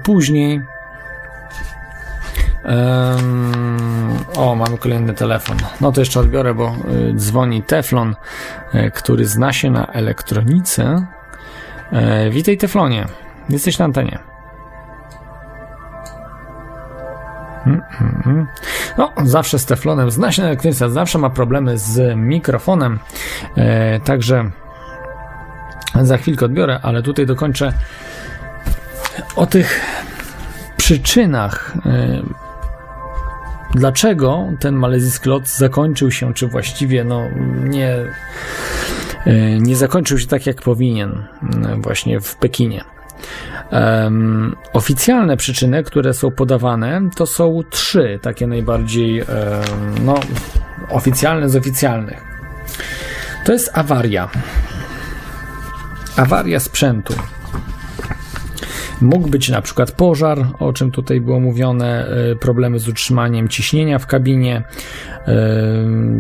Później 0.04 0.62
o, 4.36 4.56
mamy 4.56 4.78
kolejny 4.78 5.14
telefon. 5.14 5.58
No 5.82 5.92
to 5.92 6.02
jeszcze 6.02 6.20
odbiorę, 6.20 6.54
bo 6.54 6.76
y, 7.10 7.14
dzwoni 7.16 7.64
Teflon, 7.64 8.16
y, 8.74 8.92
który 8.96 9.26
zna 9.26 9.54
się 9.54 9.72
na 9.72 9.86
elektronice. 9.86 11.06
E, 11.92 12.30
witaj 12.30 12.58
Teflonie, 12.58 13.06
jesteś 13.50 13.78
na 13.78 13.86
antenie. 13.86 14.20
Mm, 17.66 17.82
mm, 18.02 18.24
mm. 18.26 18.48
No, 18.98 19.12
zawsze 19.24 19.60
z 19.60 19.66
Teflonem 19.66 20.12
zna 20.12 20.32
się 20.32 20.42
na 20.42 20.48
elektronice, 20.48 20.90
zawsze 20.90 21.18
ma 21.18 21.30
problemy 21.30 21.78
z 21.78 22.16
mikrofonem, 22.16 23.00
e, 23.56 24.00
także 24.00 24.52
za 26.02 26.18
chwilkę 26.18 26.46
odbiorę, 26.46 26.80
ale 26.82 27.04
tutaj 27.04 27.26
dokończę 27.26 27.74
o 29.36 29.46
tych 29.46 29.82
przyczynach 30.78 31.74
y, 31.86 32.49
dlaczego 33.76 34.48
ten 34.60 34.76
malezyjski 34.76 35.30
lot 35.30 35.48
zakończył 35.48 36.12
się, 36.12 36.34
czy 36.34 36.48
właściwie 36.48 37.04
no 37.04 37.24
nie, 37.64 37.96
y, 39.28 39.58
nie 39.62 39.76
zakończył 39.76 40.20
się 40.20 40.28
tak 40.28 40.46
jak 40.46 40.62
powinien 40.62 41.12
y, 41.12 41.76
właśnie 41.82 42.20
w 42.20 42.36
Pekinie. 42.36 42.84
Em, 43.72 44.56
oficjalne 44.74 45.38
przyczyny, 45.38 45.84
które 45.84 46.14
są 46.14 46.32
podawane, 46.32 47.02
to 47.16 47.26
są 47.26 47.62
trzy 47.70 48.20
takie 48.22 48.48
najbardziej 48.48 49.20
em, 49.20 49.28
no, 50.06 50.16
oficjalne 50.90 51.50
z 51.50 51.56
oficjalnych. 51.56 52.24
To 53.46 53.52
jest 53.54 53.78
awaria. 53.78 54.30
Awaria 56.16 56.60
sprzętu. 56.60 57.14
Mógł 59.02 59.30
być 59.30 59.50
na 59.50 59.62
przykład 59.62 59.92
pożar, 59.92 60.38
o 60.60 60.74
czym 60.74 60.92
tutaj 60.92 61.22
było 61.22 61.40
mówione, 61.40 62.08
y, 62.32 62.36
problemy 62.36 62.80
z 62.80 62.88
utrzymaniem 62.88 63.48
ciśnienia 63.48 64.00
w 64.00 64.08
kabinie. 64.08 64.64
y, 65.28 65.32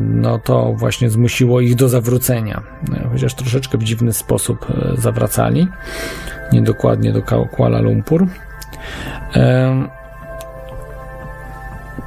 No 0.10 0.40
to 0.40 0.74
właśnie 0.74 1.10
zmusiło 1.10 1.62
ich 1.62 1.76
do 1.76 1.90
zawrócenia, 1.90 2.64
y, 3.06 3.10
chociaż 3.12 3.34
troszeczkę 3.34 3.78
w 3.78 3.84
dziwny 3.84 4.14
sposób 4.14 4.66
y, 4.70 5.02
zawracali, 5.02 5.68
niedokładnie 6.54 7.14
do 7.14 7.22
Kuala 7.52 7.82
Lumpur. 7.82 8.28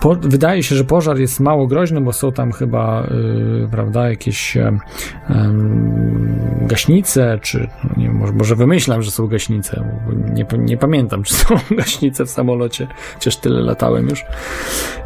Po, 0.03 0.15
wydaje 0.15 0.63
się, 0.63 0.77
że 0.77 0.85
pożar 0.85 1.19
jest 1.19 1.41
mało 1.41 1.67
groźny, 1.67 2.01
bo 2.01 2.13
są 2.13 2.33
tam 2.33 2.53
chyba, 2.53 3.07
y, 3.65 3.69
prawda, 3.71 4.11
jakieś 4.11 4.57
em, 4.57 4.81
gaśnice, 6.63 7.39
czy 7.43 7.69
no 7.85 7.91
nie 7.97 8.11
może, 8.11 8.33
może 8.33 8.57
wymyślam, 8.57 9.03
że 9.03 9.11
są 9.11 9.27
gaśnice, 9.27 9.85
nie, 10.35 10.47
nie 10.59 10.77
pamiętam, 10.77 11.23
czy 11.23 11.35
są 11.35 11.55
gaśnice 11.77 12.25
w 12.25 12.31
samolocie, 12.31 12.87
chociaż 13.15 13.37
tyle 13.37 13.61
latałem 13.61 14.09
już. 14.09 14.21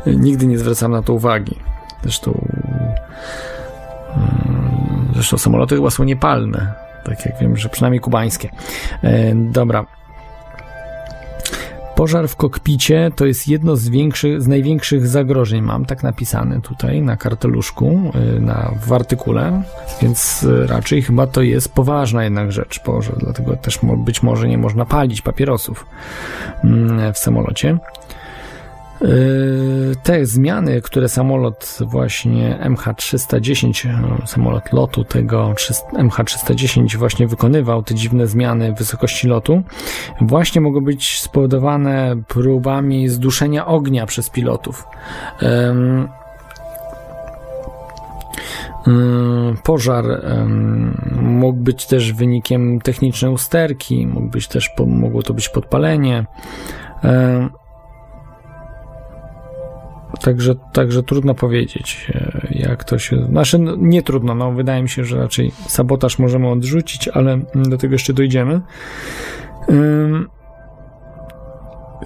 Y, 0.06 0.16
Nigdy 0.16 0.46
nie 0.46 0.58
zwracam 0.58 0.92
na 0.92 1.02
to 1.02 1.12
uwagi. 1.12 1.56
Zresztą, 2.02 2.46
mm, 4.16 5.08
zresztą 5.14 5.38
samoloty 5.38 5.76
chyba 5.76 5.90
są 5.90 6.04
niepalne, 6.04 6.72
tak 7.04 7.26
jak 7.26 7.38
wiem, 7.40 7.56
że 7.56 7.68
przynajmniej 7.68 8.00
kubańskie. 8.00 8.50
E, 9.02 9.34
Dobra. 9.34 9.86
Pożar 11.96 12.28
w 12.28 12.36
kokpicie 12.36 13.10
to 13.16 13.26
jest 13.26 13.48
jedno 13.48 13.76
z, 13.76 13.88
większych, 13.88 14.42
z 14.42 14.46
największych 14.46 15.06
zagrożeń. 15.06 15.62
Mam 15.62 15.84
tak 15.84 16.02
napisane 16.02 16.60
tutaj 16.60 17.02
na 17.02 17.16
karteluszku, 17.16 18.12
y, 18.36 18.40
na, 18.40 18.70
w 18.86 18.92
artykule, 18.92 19.62
więc 20.02 20.42
y, 20.42 20.66
raczej 20.66 21.02
chyba 21.02 21.26
to 21.26 21.42
jest 21.42 21.74
poważna 21.74 22.24
jednak 22.24 22.52
rzecz 22.52 22.80
pożar, 22.80 23.18
dlatego 23.18 23.56
też 23.56 23.78
być 23.96 24.22
może 24.22 24.48
nie 24.48 24.58
można 24.58 24.84
palić 24.84 25.22
papierosów 25.22 25.86
mm, 26.64 27.12
w 27.12 27.18
samolocie. 27.18 27.78
Yy, 29.00 29.94
Te 30.02 30.26
zmiany, 30.26 30.82
które 30.82 31.08
samolot 31.08 31.78
właśnie 31.80 32.58
MH310, 32.62 33.88
e, 34.22 34.26
samolot 34.26 34.72
lotu 34.72 35.04
tego 35.04 35.52
trzyst- 35.54 35.92
MH310 35.92 36.96
właśnie 36.96 37.26
wykonywał, 37.26 37.82
te 37.82 37.94
dziwne 37.94 38.26
zmiany 38.26 38.72
wysokości 38.72 39.28
lotu, 39.28 39.62
właśnie 40.20 40.60
mogą 40.60 40.80
być 40.80 41.20
spowodowane 41.20 42.16
próbami 42.28 43.08
zduszenia 43.08 43.66
ognia 43.66 44.06
przez 44.06 44.30
pilotów. 44.30 44.84
Em, 45.42 46.08
Pożar 49.62 50.04
mógł 51.22 51.58
być 51.58 51.86
też 51.86 52.12
wynikiem 52.12 52.80
technicznej 52.80 53.30
usterki, 53.30 54.06
mógł 54.06 54.26
być 54.26 54.48
też, 54.48 54.70
mogło 54.86 55.22
to 55.22 55.34
być 55.34 55.48
podpalenie. 55.48 56.24
Także, 60.20 60.54
także 60.72 61.02
trudno 61.02 61.34
powiedzieć, 61.34 62.06
e, 62.14 62.46
jak 62.50 62.84
to 62.84 62.98
się. 62.98 63.26
Znaczy, 63.26 63.58
no, 63.58 63.76
nie 63.78 64.02
trudno, 64.02 64.34
no, 64.34 64.52
wydaje 64.52 64.82
mi 64.82 64.88
się, 64.88 65.04
że 65.04 65.18
raczej 65.18 65.52
sabotaż 65.66 66.18
możemy 66.18 66.48
odrzucić, 66.48 67.08
ale 67.08 67.32
mm, 67.32 67.46
do 67.54 67.78
tego 67.78 67.94
jeszcze 67.94 68.12
dojdziemy. 68.12 68.60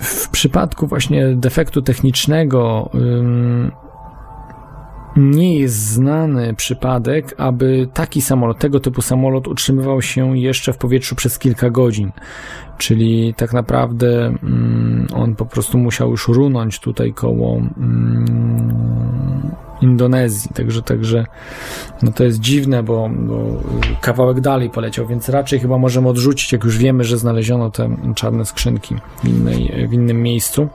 W 0.00 0.28
przypadku 0.28 0.86
właśnie 0.86 1.26
defektu 1.36 1.82
technicznego 1.82 2.90
nie 5.16 5.58
jest 5.58 5.76
znany 5.76 6.54
przypadek, 6.54 7.34
aby 7.38 7.88
taki 7.94 8.22
samolot, 8.22 8.58
tego 8.58 8.80
typu 8.80 9.02
samolot 9.02 9.48
utrzymywał 9.48 10.02
się 10.02 10.38
jeszcze 10.38 10.72
w 10.72 10.78
powietrzu 10.78 11.16
przez 11.16 11.38
kilka 11.38 11.70
godzin. 11.70 12.12
Czyli 12.78 13.34
tak 13.34 13.52
naprawdę 13.52 14.26
mm, 14.26 15.06
on 15.14 15.36
po 15.36 15.46
prostu 15.46 15.78
musiał 15.78 16.10
już 16.10 16.28
runąć 16.28 16.80
tutaj 16.80 17.12
koło 17.12 17.56
mm, 17.56 19.50
Indonezji. 19.80 20.50
Także, 20.54 20.82
także 20.82 21.24
no 22.02 22.12
to 22.12 22.24
jest 22.24 22.40
dziwne, 22.40 22.82
bo, 22.82 23.10
bo 23.12 23.62
kawałek 24.00 24.40
dalej 24.40 24.70
poleciał, 24.70 25.06
więc 25.06 25.28
raczej 25.28 25.60
chyba 25.60 25.78
możemy 25.78 26.08
odrzucić, 26.08 26.52
jak 26.52 26.64
już 26.64 26.78
wiemy, 26.78 27.04
że 27.04 27.18
znaleziono 27.18 27.70
te 27.70 27.96
czarne 28.14 28.44
skrzynki 28.44 28.94
w, 29.24 29.28
innej, 29.28 29.88
w 29.88 29.92
innym 29.92 30.22
miejscu. 30.22 30.68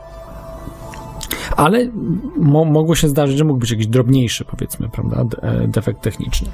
Ale 1.56 1.86
mo, 2.38 2.66
mogło 2.66 2.96
się 2.96 3.10
zdarzyć, 3.10 3.38
że 3.38 3.44
mógł 3.44 3.60
być 3.60 3.72
jakiś 3.72 3.88
drobniejszy, 3.88 4.46
powiedzmy, 4.46 4.90
prawda, 4.90 5.24
de- 5.24 5.44
e, 5.44 5.68
defekt 5.68 6.02
techniczny. 6.02 6.48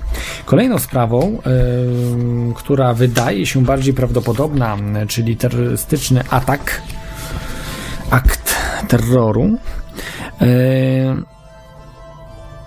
Kolejną 0.46 0.80
sprawą, 0.80 1.22
em, 1.22 2.54
która 2.54 2.94
wydaje 2.94 3.46
się 3.46 3.64
bardziej 3.64 3.94
prawdopodobna, 3.94 4.78
czyli 5.08 5.38
terrorystyczny 5.38 6.24
atak, 6.30 6.82
akt 8.12 8.56
terroru, 8.88 9.44
em, 10.40 11.26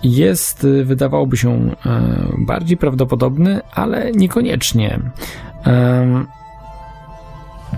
jest, 0.02 0.66
wydawałoby 0.84 1.36
się, 1.36 1.50
e, 1.86 2.28
bardziej 2.38 2.76
prawdopodobny, 2.76 3.60
ale 3.74 4.12
niekoniecznie. 4.12 5.00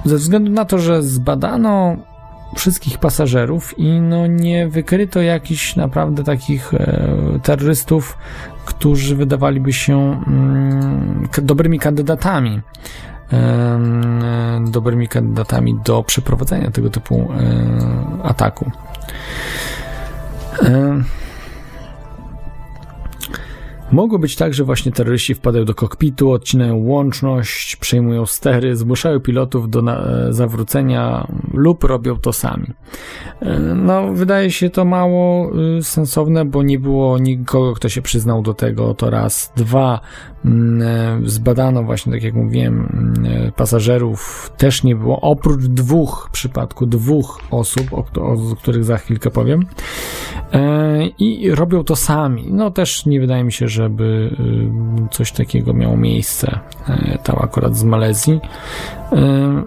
Ze 0.04 0.16
względu 0.16 0.50
na 0.52 0.64
to, 0.64 0.78
że 0.78 1.02
zbadano 1.02 1.96
wszystkich 2.54 2.98
pasażerów 2.98 3.78
i 3.78 4.00
no 4.00 4.26
nie 4.26 4.68
wykryto 4.68 5.22
jakichś 5.22 5.76
naprawdę 5.76 6.24
takich 6.24 6.74
e, 6.74 7.38
terrorystów, 7.42 8.18
którzy 8.64 9.16
wydawaliby 9.16 9.72
się 9.72 10.22
mm, 10.26 11.28
dobrymi 11.42 11.78
kandydatami. 11.78 12.60
e, 13.32 14.64
dobrymi 14.70 15.08
kandydatami 15.08 15.78
do 15.84 16.02
przeprowadzenia 16.02 16.70
tego 16.70 16.90
typu 16.90 17.32
e, 17.32 18.22
ataku. 18.22 18.70
Mogło 23.92 24.18
być 24.18 24.36
tak, 24.36 24.54
że 24.54 24.64
właśnie 24.64 24.92
terroryści 24.92 25.34
wpadają 25.34 25.64
do 25.64 25.74
kokpitu, 25.74 26.30
odcinają 26.30 26.76
łączność, 26.76 27.76
przejmują 27.76 28.26
stery, 28.26 28.76
zmuszają 28.76 29.20
pilotów 29.20 29.70
do 29.70 29.80
e, 29.80 30.32
zawrócenia 30.32 31.26
lub 31.54 31.84
robią 31.84 32.16
to 32.16 32.32
sami. 32.32 32.66
E, 33.40 33.58
No, 33.58 34.12
wydaje 34.12 34.50
się 34.50 34.70
to 34.70 34.84
mało 34.84 35.50
y, 35.78 35.82
sensowne, 35.82 36.44
bo 36.44 36.62
nie 36.62 36.78
było 36.78 37.18
nikogo, 37.18 37.74
kto 37.74 37.88
się 37.88 38.02
przyznał 38.02 38.42
do 38.42 38.54
tego, 38.54 38.94
to 38.94 39.10
raz. 39.10 39.52
Dwa, 39.56 40.00
mm, 40.44 40.82
e, 40.82 41.28
zbadano 41.28 41.82
właśnie, 41.82 42.12
tak 42.12 42.22
jak 42.22 42.34
mówiłem, 42.34 42.74
mm, 42.74 43.52
pasażerów 43.52 44.52
też 44.56 44.82
nie 44.82 44.96
było, 44.96 45.20
oprócz 45.20 45.64
dwóch, 45.64 46.26
w 46.28 46.32
przypadku 46.32 46.86
dwóch 46.86 47.40
osób, 47.50 47.92
o, 47.92 48.04
o 48.20 48.56
których 48.56 48.84
za 48.84 48.96
chwilkę 48.96 49.30
powiem. 49.30 49.66
I 51.18 51.50
robią 51.50 51.84
to 51.84 51.96
sami. 51.96 52.52
No 52.52 52.70
też 52.70 53.06
nie 53.06 53.20
wydaje 53.20 53.44
mi 53.44 53.52
się, 53.52 53.68
żeby 53.76 54.30
y, 55.04 55.08
coś 55.10 55.32
takiego 55.32 55.74
miało 55.74 55.96
miejsce 55.96 56.58
e, 56.88 57.18
tam 57.22 57.36
akurat 57.40 57.76
z 57.76 57.84
Malezji. 57.84 58.40
E, 59.12 59.62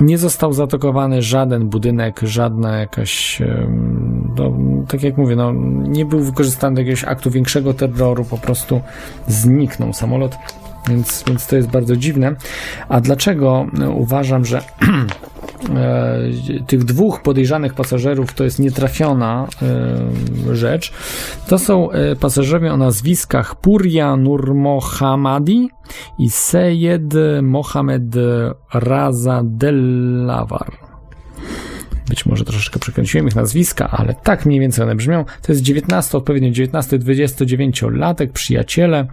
Nie 0.00 0.18
został 0.18 0.52
zaatakowany 0.52 1.22
żaden 1.22 1.68
budynek, 1.68 2.20
żadna 2.22 2.76
jakaś, 2.78 3.40
em, 3.42 4.34
no, 4.38 4.52
tak 4.88 5.02
jak 5.02 5.16
mówię, 5.16 5.36
no, 5.36 5.52
nie 5.88 6.04
był 6.04 6.20
wykorzystany 6.20 6.74
do 6.74 6.80
jakiegoś 6.80 7.04
aktu 7.04 7.30
większego 7.30 7.74
terroru, 7.74 8.24
po 8.24 8.38
prostu 8.38 8.80
zniknął 9.28 9.92
samolot, 9.92 10.36
więc, 10.88 11.24
więc 11.26 11.46
to 11.46 11.56
jest 11.56 11.68
bardzo 11.68 11.96
dziwne. 11.96 12.36
A 12.88 13.00
dlaczego 13.00 13.66
uważam, 13.94 14.44
że 14.44 14.58
e, 15.76 16.18
tych 16.66 16.84
dwóch 16.84 17.22
podejrzanych 17.22 17.74
pasażerów 17.74 18.34
to 18.34 18.44
jest 18.44 18.58
nietrafiona 18.58 19.48
e, 20.50 20.56
rzecz. 20.56 20.92
To 21.48 21.58
są 21.58 21.90
e, 21.90 22.16
pasażerowie 22.16 22.72
o 22.72 22.76
nazwiskach 22.76 23.54
Purja 23.54 24.16
Nur 24.16 24.54
Mohammadi 24.54 25.68
i 26.18 26.30
Seyed 26.30 27.14
Mohamed 27.42 28.02
Raza 28.74 29.42
Dellawar. 29.44 30.93
Być 32.08 32.26
może 32.26 32.44
troszeczkę 32.44 32.80
przekręciłem 32.80 33.28
ich 33.28 33.36
nazwiska, 33.36 33.90
ale 33.90 34.14
tak 34.14 34.46
mniej 34.46 34.60
więcej 34.60 34.84
one 34.84 34.94
brzmią. 34.94 35.24
To 35.42 35.52
jest 35.52 35.62
19, 35.62 36.18
odpowiednio 36.18 36.50
19-29-latek, 36.50 38.28
przyjaciele, 38.32 39.06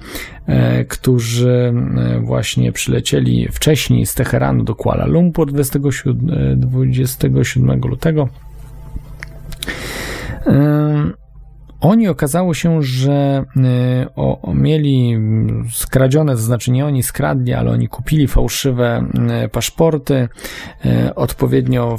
e, 0.45 0.85
którzy 0.85 1.73
e, 1.97 2.19
właśnie 2.19 2.71
przylecieli 2.71 3.47
wcześniej 3.51 4.05
z 4.05 4.13
Teheranu 4.13 4.63
do 4.63 4.75
Kuala 4.75 5.05
Lumpur 5.05 5.51
27, 5.51 6.29
e, 6.29 6.55
27 6.55 7.81
lutego. 7.81 8.29
E, 10.47 11.20
Oni 11.81 12.07
okazało 12.07 12.53
się, 12.53 12.81
że 12.81 13.45
y, 13.57 13.61
o, 14.15 14.53
mieli 14.53 15.17
skradzione, 15.71 16.31
to 16.31 16.41
znaczy 16.41 16.71
nie 16.71 16.85
oni 16.85 17.03
skradli, 17.03 17.53
ale 17.53 17.71
oni 17.71 17.87
kupili 17.87 18.27
fałszywe 18.27 19.05
y, 19.45 19.49
paszporty, 19.49 20.27
y, 20.85 21.15
odpowiednio 21.15 21.97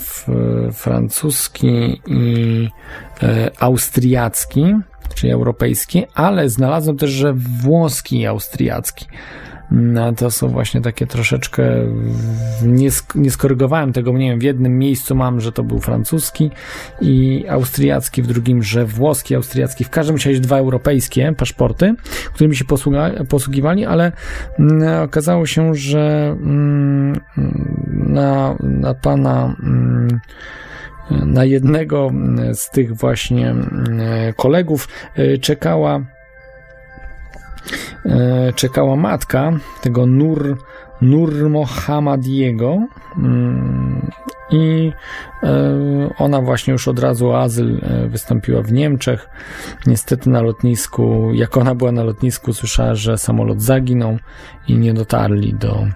francuski 0.72 2.00
i 2.06 2.68
austriacki, 3.58 4.74
czyli 5.14 5.32
europejski, 5.32 6.04
ale 6.14 6.48
znalazłem 6.48 6.96
też, 6.96 7.10
że 7.10 7.34
włoski 7.62 8.20
i 8.20 8.26
austriacki. 8.26 9.06
No, 9.74 10.12
to 10.12 10.30
są 10.30 10.48
właśnie 10.48 10.80
takie 10.80 11.06
troszeczkę. 11.06 11.62
Nie, 12.62 12.90
sk- 12.90 13.16
nie 13.16 13.30
skorygowałem 13.30 13.92
tego, 13.92 14.12
nie 14.12 14.30
wiem, 14.30 14.38
w 14.38 14.42
jednym 14.42 14.78
miejscu 14.78 15.14
mam, 15.14 15.40
że 15.40 15.52
to 15.52 15.62
był 15.62 15.78
francuski 15.80 16.50
i 17.00 17.44
austriacki, 17.48 18.22
w 18.22 18.26
drugim, 18.26 18.62
że 18.62 18.84
włoski, 18.84 19.34
austriacki. 19.34 19.84
W 19.84 19.90
każdym 19.90 20.16
razie 20.16 20.40
dwa 20.40 20.58
europejskie 20.58 21.34
paszporty, 21.38 21.94
którymi 22.34 22.56
się 22.56 22.64
posługiwali, 23.28 23.84
ale 23.84 24.12
mm, 24.58 25.02
okazało 25.02 25.46
się, 25.46 25.74
że 25.74 26.36
mm, 26.42 27.20
na, 27.86 28.56
na 28.60 28.94
pana. 28.94 29.56
Mm, 29.62 30.20
na 31.10 31.44
jednego 31.44 32.10
z 32.52 32.70
tych 32.70 32.96
właśnie 32.96 33.54
kolegów 34.36 34.88
y, 35.18 35.38
czekała 35.38 36.00
czekała 38.54 38.96
matka 38.96 39.52
tego 39.82 40.06
Nur, 40.06 40.58
Nur 41.00 41.50
Mohammadiego 41.50 42.78
mm, 43.18 44.10
i 44.52 44.92
e, 45.42 45.48
ona 46.18 46.40
właśnie 46.40 46.72
już 46.72 46.88
od 46.88 46.98
razu 46.98 47.28
o 47.28 47.40
azyl 47.40 47.80
e, 47.82 48.08
wystąpiła 48.08 48.62
w 48.62 48.72
Niemczech. 48.72 49.28
Niestety 49.86 50.30
na 50.30 50.42
lotnisku, 50.42 51.30
jak 51.34 51.56
ona 51.56 51.74
była 51.74 51.92
na 51.92 52.04
lotnisku, 52.04 52.52
słyszała, 52.52 52.94
że 52.94 53.18
samolot 53.18 53.62
zaginął 53.62 54.18
i 54.68 54.78
nie 54.78 54.94
dotarli 54.94 55.54
do, 55.54 55.86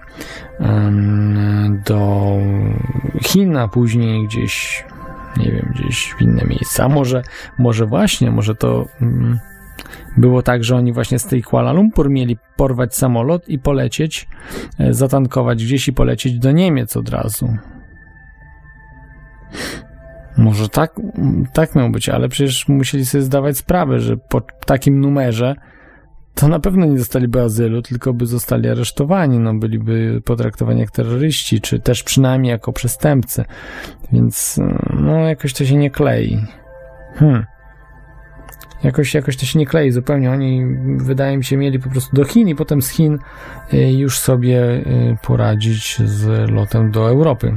do 1.85 2.31
Chin, 3.23 3.57
a 3.57 3.67
później 3.67 4.27
gdzieś, 4.27 4.85
nie 5.37 5.51
wiem, 5.51 5.73
gdzieś 5.75 6.15
w 6.17 6.21
inne 6.21 6.43
miejsca. 6.45 6.89
Może, 6.89 7.21
może 7.57 7.85
właśnie, 7.85 8.31
może 8.31 8.55
to 8.55 8.85
mm, 9.01 9.39
było 10.17 10.41
tak, 10.41 10.63
że 10.63 10.75
oni 10.75 10.93
właśnie 10.93 11.19
z 11.19 11.25
tej 11.25 11.43
Kuala 11.43 11.71
Lumpur 11.71 12.09
mieli 12.09 12.37
porwać 12.55 12.95
samolot 12.95 13.49
i 13.49 13.59
polecieć, 13.59 14.27
e, 14.79 14.93
zatankować 14.93 15.65
gdzieś 15.65 15.87
i 15.87 15.93
polecieć 15.93 16.39
do 16.39 16.51
Niemiec 16.51 16.97
od 16.97 17.09
razu. 17.09 17.57
Może 20.37 20.69
tak, 20.69 20.95
tak 21.53 21.75
miało 21.75 21.89
być, 21.89 22.09
ale 22.09 22.29
przecież 22.29 22.67
musieli 22.67 23.05
sobie 23.05 23.21
zdawać 23.21 23.57
sprawę, 23.57 23.99
że 23.99 24.17
po 24.17 24.41
takim 24.41 25.01
numerze 25.01 25.55
to 26.35 26.47
na 26.47 26.59
pewno 26.59 26.85
nie 26.85 26.97
dostaliby 26.97 27.41
azylu, 27.41 27.81
tylko 27.81 28.13
by 28.13 28.25
zostali 28.25 28.69
aresztowani, 28.69 29.39
no 29.39 29.53
byliby 29.53 30.21
potraktowani 30.25 30.79
jak 30.79 30.91
terroryści, 30.91 31.61
czy 31.61 31.79
też 31.79 32.03
przynajmniej 32.03 32.49
jako 32.49 32.73
przestępcy. 32.73 33.45
Więc 34.11 34.59
no 34.93 35.11
jakoś 35.11 35.53
to 35.53 35.65
się 35.65 35.75
nie 35.75 35.91
klei. 35.91 36.41
Hmm. 37.15 37.45
Jakoś, 38.83 39.13
jakoś 39.13 39.37
to 39.37 39.45
się 39.45 39.59
nie 39.59 39.65
klei 39.65 39.91
zupełnie. 39.91 40.31
Oni, 40.31 40.65
wydaje 40.97 41.37
mi 41.37 41.43
się, 41.43 41.57
mieli 41.57 41.79
po 41.79 41.89
prostu 41.89 42.15
do 42.15 42.23
Chin 42.23 42.47
i 42.47 42.55
potem 42.55 42.81
z 42.81 42.89
Chin 42.89 43.19
y, 43.73 43.91
już 43.91 44.19
sobie 44.19 44.61
y, 44.61 45.17
poradzić 45.21 45.97
z 46.05 46.51
lotem 46.51 46.91
do 46.91 47.09
Europy. 47.09 47.53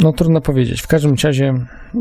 No 0.00 0.12
trudno 0.12 0.40
powiedzieć. 0.40 0.82
W 0.82 0.86
każdym 0.86 1.14
razie 1.24 1.54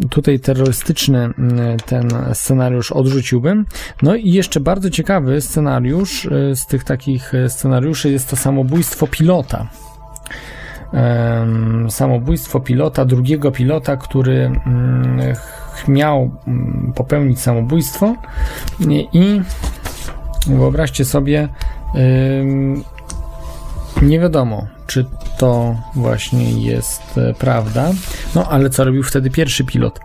tutaj 0.10 0.40
terrorystyczny 0.40 1.20
mm, 1.20 1.78
ten 1.86 2.10
scenariusz 2.34 2.92
odrzuciłbym. 2.92 3.66
No 4.02 4.16
i 4.16 4.32
jeszcze 4.32 4.60
bardzo 4.60 4.90
ciekawy 4.90 5.42
scenariusz 5.42 6.26
y, 6.26 6.56
z 6.56 6.66
tych 6.66 6.84
takich 6.84 7.34
y, 7.34 7.50
scenariuszy 7.50 8.12
jest 8.12 8.30
to 8.30 8.36
samobójstwo 8.36 9.08
pilota. 9.08 9.68
Samobójstwo 11.90 12.60
pilota, 12.60 13.06
drugiego 13.06 13.52
pilota, 13.52 13.98
który 13.98 14.46
mm, 14.66 15.20
miał 15.88 16.32
mm, 16.48 16.94
popełnić 16.96 17.40
samobójstwo 17.42 18.16
i- 19.14 19.42
wyobraźcie 20.48 21.06
sobie 21.06 21.50
nie 24.02 24.20
wiadomo, 24.20 24.68
czy 24.88 25.06
to 25.38 25.76
właśnie 25.96 26.52
jest 26.52 27.18
e, 27.18 27.34
prawda. 27.34 27.92
No, 28.36 28.48
ale 28.50 28.70
co 28.70 28.84
robił 28.84 29.04
wtedy 29.04 29.30
pierwszy 29.30 29.64
pilot? 29.66 30.00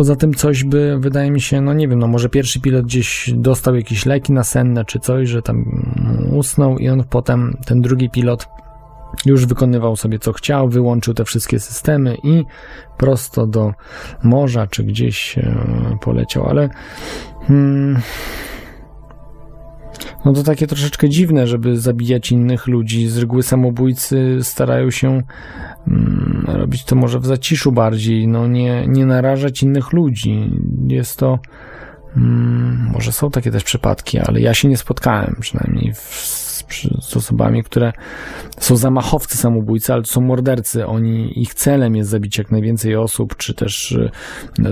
Poza 0.00 0.16
tym 0.16 0.34
coś 0.34 0.64
by, 0.64 0.96
wydaje 0.98 1.30
mi 1.30 1.40
się, 1.40 1.60
no 1.60 1.72
nie 1.72 1.88
wiem, 1.88 1.98
no 1.98 2.06
może 2.06 2.28
pierwszy 2.28 2.60
pilot 2.60 2.84
gdzieś 2.84 3.30
dostał 3.34 3.76
jakieś 3.76 4.06
leki 4.06 4.32
nasenne 4.32 4.84
czy 4.84 4.98
coś, 4.98 5.28
że 5.28 5.42
tam 5.42 5.82
usnął 6.32 6.78
i 6.78 6.88
on 6.88 7.04
potem, 7.04 7.56
ten 7.66 7.80
drugi 7.80 8.10
pilot 8.10 8.48
już 9.26 9.46
wykonywał 9.46 9.96
sobie 9.96 10.18
co 10.18 10.32
chciał, 10.32 10.68
wyłączył 10.68 11.14
te 11.14 11.24
wszystkie 11.24 11.60
systemy 11.60 12.16
i 12.22 12.44
prosto 12.96 13.46
do 13.46 13.72
morza 14.22 14.66
czy 14.66 14.84
gdzieś 14.84 15.38
e, 15.38 15.98
poleciał, 16.00 16.46
ale 16.46 16.68
hmm, 17.46 18.00
no 20.24 20.32
to 20.32 20.42
takie 20.42 20.66
troszeczkę 20.66 21.08
dziwne, 21.08 21.46
żeby 21.46 21.80
zabijać 21.80 22.32
innych 22.32 22.66
ludzi. 22.66 23.08
Z 23.08 23.18
reguły 23.18 23.42
samobójcy 23.42 24.38
starają 24.42 24.90
się 24.90 25.22
mm, 25.88 26.44
robić 26.48 26.84
to 26.84 26.96
może 26.96 27.20
w 27.20 27.26
zaciszu 27.26 27.72
bardziej, 27.72 28.28
no 28.28 28.48
nie, 28.48 28.86
nie 28.88 29.06
narażać 29.06 29.62
innych 29.62 29.92
ludzi. 29.92 30.50
Jest 30.88 31.18
to 31.18 31.38
mm, 32.16 32.90
może 32.92 33.12
są 33.12 33.30
takie 33.30 33.50
też 33.50 33.64
przypadki, 33.64 34.18
ale 34.18 34.40
ja 34.40 34.54
się 34.54 34.68
nie 34.68 34.76
spotkałem 34.76 35.36
przynajmniej 35.40 35.94
w, 35.94 36.49
z, 36.68 37.04
z 37.04 37.16
osobami, 37.16 37.64
które 37.64 37.92
są 38.60 38.76
zamachowcy 38.76 39.36
samobójcy, 39.36 39.92
ale 39.92 40.02
to 40.02 40.08
są 40.08 40.20
mordercy. 40.20 40.86
Oni, 40.86 41.42
ich 41.42 41.54
celem 41.54 41.96
jest 41.96 42.10
zabić 42.10 42.38
jak 42.38 42.50
najwięcej 42.50 42.96
osób, 42.96 43.36
czy 43.36 43.54
też 43.54 43.92
y, 43.92 44.10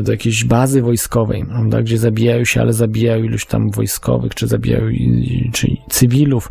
do 0.03 0.13
jakiejś 0.13 0.45
bazy 0.45 0.83
wojskowej, 0.83 1.45
prawda, 1.45 1.83
gdzie 1.83 1.99
zabijają 1.99 2.45
się, 2.45 2.61
ale 2.61 2.73
zabijają 2.73 3.25
iluś 3.25 3.47
tam 3.47 3.71
wojskowych, 3.71 4.35
czy 4.35 4.47
zabijają 4.47 4.85
czy 5.53 5.77
cywilów, 5.91 6.51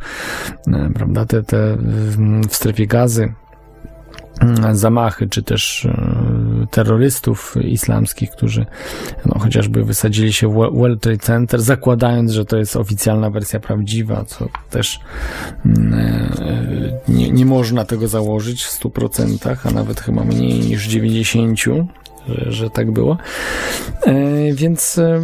e, 0.67 0.89
prawda, 0.95 1.25
te, 1.25 1.43
te 1.43 1.77
w- 1.79 2.45
strefie 2.49 2.87
gazy 2.87 3.33
zamachy, 4.71 5.27
czy 5.29 5.43
też 5.43 5.85
e, 5.85 6.67
terrorystów 6.71 7.55
islamskich, 7.61 8.31
którzy 8.31 8.65
no, 9.25 9.39
chociażby 9.39 9.83
wysadzili 9.83 10.33
się 10.33 10.47
w 10.49 10.53
Wo- 10.53 10.71
World 10.71 11.01
Trade 11.01 11.17
Center, 11.17 11.61
zakładając, 11.61 12.31
że 12.31 12.45
to 12.45 12.57
jest 12.57 12.75
oficjalna 12.75 13.29
wersja 13.29 13.59
prawdziwa, 13.59 14.23
co 14.25 14.47
też 14.69 14.99
mm, 15.65 15.93
e, 15.93 16.99
nie, 17.07 17.31
nie 17.31 17.45
można 17.45 17.85
tego 17.85 18.07
założyć 18.07 18.63
w 18.63 18.79
100%, 18.83 19.57
a 19.63 19.71
nawet 19.71 20.01
chyba 20.01 20.23
mniej 20.23 20.59
niż 20.59 20.89
90%, 20.89 21.85
że, 22.27 22.51
że 22.51 22.69
tak 22.69 22.91
było. 22.91 23.17
E, 24.05 24.53
Więc, 24.53 24.97
e, 24.97 25.21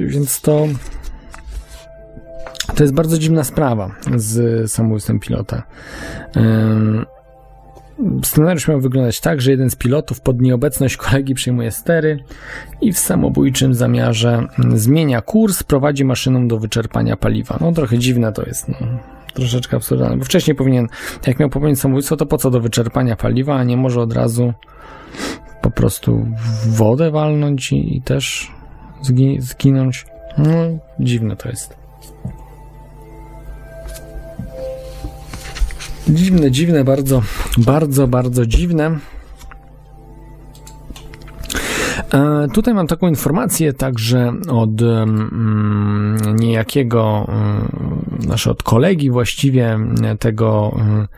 więc 0.00 0.40
to 0.40 0.66
to 2.76 2.84
jest 2.84 2.94
bardzo 2.94 3.18
dziwna 3.18 3.44
sprawa 3.44 3.90
z 4.16 4.70
samobójstwem 4.72 5.20
pilota. 5.20 5.62
Scenariusz 8.22 8.68
miał 8.68 8.80
wyglądać 8.80 9.20
tak, 9.20 9.40
że 9.40 9.50
jeden 9.50 9.70
z 9.70 9.76
pilotów 9.76 10.20
pod 10.20 10.40
nieobecność 10.40 10.96
kolegi 10.96 11.34
przejmuje 11.34 11.70
stery 11.70 12.24
i 12.80 12.92
w 12.92 12.98
samobójczym 12.98 13.74
zamiarze 13.74 14.46
zmienia 14.74 15.22
kurs, 15.22 15.62
prowadzi 15.62 16.04
maszyną 16.04 16.48
do 16.48 16.58
wyczerpania 16.58 17.16
paliwa. 17.16 17.58
No 17.60 17.72
trochę 17.72 17.98
dziwne 17.98 18.32
to 18.32 18.42
jest, 18.42 18.68
no. 18.68 18.76
Troszeczkę 19.34 19.76
absurdalne, 19.76 20.16
bo 20.16 20.24
wcześniej 20.24 20.54
powinien, 20.54 20.88
jak 21.26 21.38
miał 21.38 21.48
popełnić 21.48 21.80
samobójstwo, 21.80 22.16
to 22.16 22.26
po 22.26 22.38
co 22.38 22.50
do 22.50 22.60
wyczerpania 22.60 23.16
paliwa, 23.16 23.56
a 23.56 23.64
nie 23.64 23.76
może 23.76 24.00
od 24.00 24.12
razu 24.12 24.52
po 25.62 25.70
prostu 25.70 26.26
wodę 26.66 27.10
walnąć 27.10 27.72
i, 27.72 27.96
i 27.96 28.02
też 28.02 28.50
zgi- 29.04 29.40
zginąć. 29.40 30.06
No, 30.38 30.48
dziwne 31.00 31.36
to 31.36 31.48
jest. 31.48 31.76
Dziwne, 36.08 36.50
dziwne, 36.50 36.84
bardzo, 36.84 37.22
bardzo, 37.58 38.08
bardzo 38.08 38.46
dziwne. 38.46 38.98
E, 42.14 42.48
Tutaj 42.54 42.74
mam 42.74 42.86
taką 42.86 43.08
informację 43.08 43.72
także 43.72 44.32
od 44.50 44.82
mm, 44.82 46.36
niejakiego, 46.36 47.26
mm, 47.28 48.20
znaczy 48.20 48.50
od 48.50 48.62
kolegi 48.62 49.10
właściwie 49.10 49.78
tego 50.18 50.76
mm, 50.80 51.08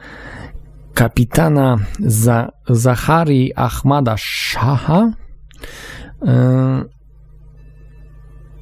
kapitana 0.94 1.78
Za 2.00 2.52
Zachari 2.68 3.52
Ahmada 3.56 4.16
Shaha. 4.18 5.12
E, 6.26 6.84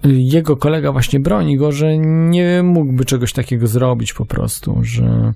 Jego 0.04 0.56
kolega 0.56 0.92
właśnie 0.92 1.20
broni 1.20 1.56
go, 1.56 1.72
że 1.72 1.98
nie 1.98 2.62
mógłby 2.62 3.04
czegoś 3.04 3.32
takiego 3.32 3.66
zrobić 3.66 4.12
po 4.12 4.26
prostu, 4.26 4.78
że 4.82 5.32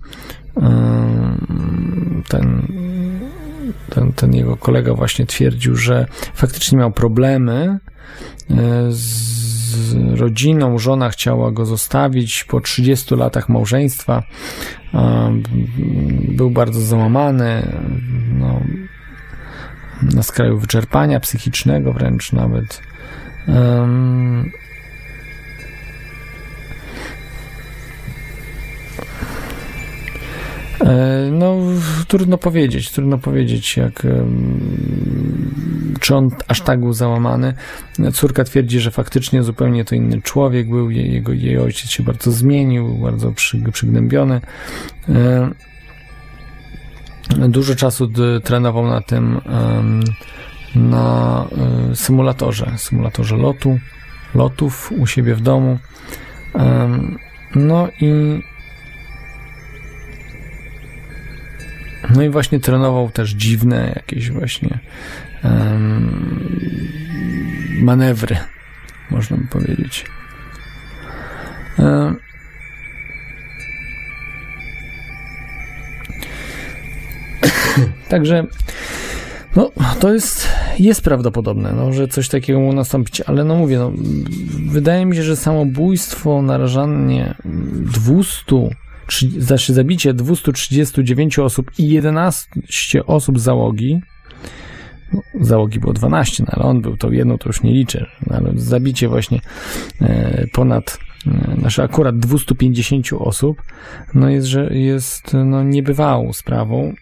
ten, 2.28 2.66
ten, 3.90 4.12
ten 4.12 4.34
jego 4.34 4.56
kolega 4.56 4.94
właśnie 4.94 5.26
twierdził, 5.26 5.76
że 5.76 6.06
faktycznie 6.34 6.78
miał 6.78 6.92
problemy 6.92 7.78
y, 8.50 8.54
z 8.88 9.72
rodziną, 10.20 10.78
żona 10.78 11.10
chciała 11.10 11.50
go 11.50 11.66
zostawić 11.66 12.44
po 12.44 12.60
30 12.60 13.14
latach 13.14 13.48
małżeństwa. 13.48 14.22
Był 16.28 16.50
bardzo 16.50 16.80
załamany, 16.80 17.80
no, 18.38 18.60
na 20.14 20.22
skraju 20.22 20.58
wyczerpania 20.58 21.20
psychicznego 21.20 21.92
wręcz 21.92 22.32
nawet. 22.32 22.82
No, 31.30 31.56
trudno 32.08 32.38
powiedzieć, 32.38 32.90
trudno 32.90 33.18
powiedzieć, 33.18 33.76
jak 33.76 34.06
czy 36.00 36.16
on 36.16 36.30
aż 36.48 36.60
tak 36.60 36.80
był 36.80 36.92
załamany. 36.92 37.54
Córka 38.12 38.44
twierdzi, 38.44 38.80
że 38.80 38.90
faktycznie 38.90 39.42
zupełnie 39.42 39.84
to 39.84 39.94
inny 39.94 40.22
człowiek 40.22 40.68
był, 40.68 40.90
jego, 40.90 41.32
jej 41.32 41.58
ojciec 41.58 41.90
się 41.90 42.02
bardzo 42.02 42.32
zmienił, 42.32 42.98
bardzo 42.98 43.32
przy, 43.32 43.58
przygnębiony. 43.72 44.40
E, 45.08 45.50
Dużo 47.48 47.74
czasu 47.74 48.10
trenował 48.44 48.86
na 48.86 49.00
tym 49.00 49.40
na 50.74 51.46
e, 51.90 51.96
symulatorze, 51.96 52.72
symulatorze 52.76 53.36
lotu, 53.36 53.78
lotów 54.34 54.92
u 54.98 55.06
siebie 55.06 55.34
w 55.34 55.40
domu. 55.40 55.78
No 57.54 57.88
i 58.00 58.40
no 62.10 62.22
i 62.22 62.28
właśnie 62.28 62.60
trenował 62.60 63.10
też 63.10 63.30
dziwne 63.30 63.92
jakieś 63.96 64.30
właśnie 64.30 64.78
em, 65.44 66.48
manewry, 67.82 68.36
można 69.10 69.36
by 69.36 69.46
powiedzieć. 69.46 70.04
Em, 71.78 72.16
Także 78.08 78.46
no, 79.56 79.70
to 80.00 80.14
jest, 80.14 80.48
jest 80.78 81.02
prawdopodobne, 81.02 81.72
no, 81.72 81.92
że 81.92 82.08
coś 82.08 82.28
takiego 82.28 82.58
mogło 82.58 82.74
nastąpić, 82.74 83.20
ale 83.20 83.44
no 83.44 83.54
mówię, 83.54 83.78
no, 83.78 83.92
wydaje 84.68 85.06
mi 85.06 85.16
się, 85.16 85.22
że 85.22 85.36
samobójstwo, 85.36 86.42
narażanie 86.42 87.34
200, 87.44 88.44
trzy- 88.44 88.81
znaczy 89.38 89.74
zabicie 89.74 90.14
239 90.14 91.38
osób 91.38 91.70
i 91.78 91.88
11 91.88 93.06
osób 93.06 93.40
załogi, 93.40 94.00
załogi 95.40 95.80
było 95.80 95.92
12, 95.92 96.44
no, 96.46 96.52
ale 96.52 96.64
on 96.64 96.80
był 96.80 96.96
tą 96.96 97.10
jedną, 97.10 97.38
to 97.38 97.48
już 97.48 97.62
nie 97.62 97.72
liczę, 97.72 98.06
no, 98.26 98.36
ale 98.36 98.52
zabicie 98.56 99.08
właśnie 99.08 99.40
e, 100.00 100.46
ponad 100.52 100.98
e, 101.26 101.56
znaczy 101.60 101.82
akurat 101.82 102.18
250 102.18 103.06
osób, 103.12 103.62
no 104.14 104.28
jest, 104.28 104.46
że 104.46 104.74
jest 104.76 105.34
no, 105.44 105.62
niebywałą 105.62 106.32
sprawą 106.32 106.94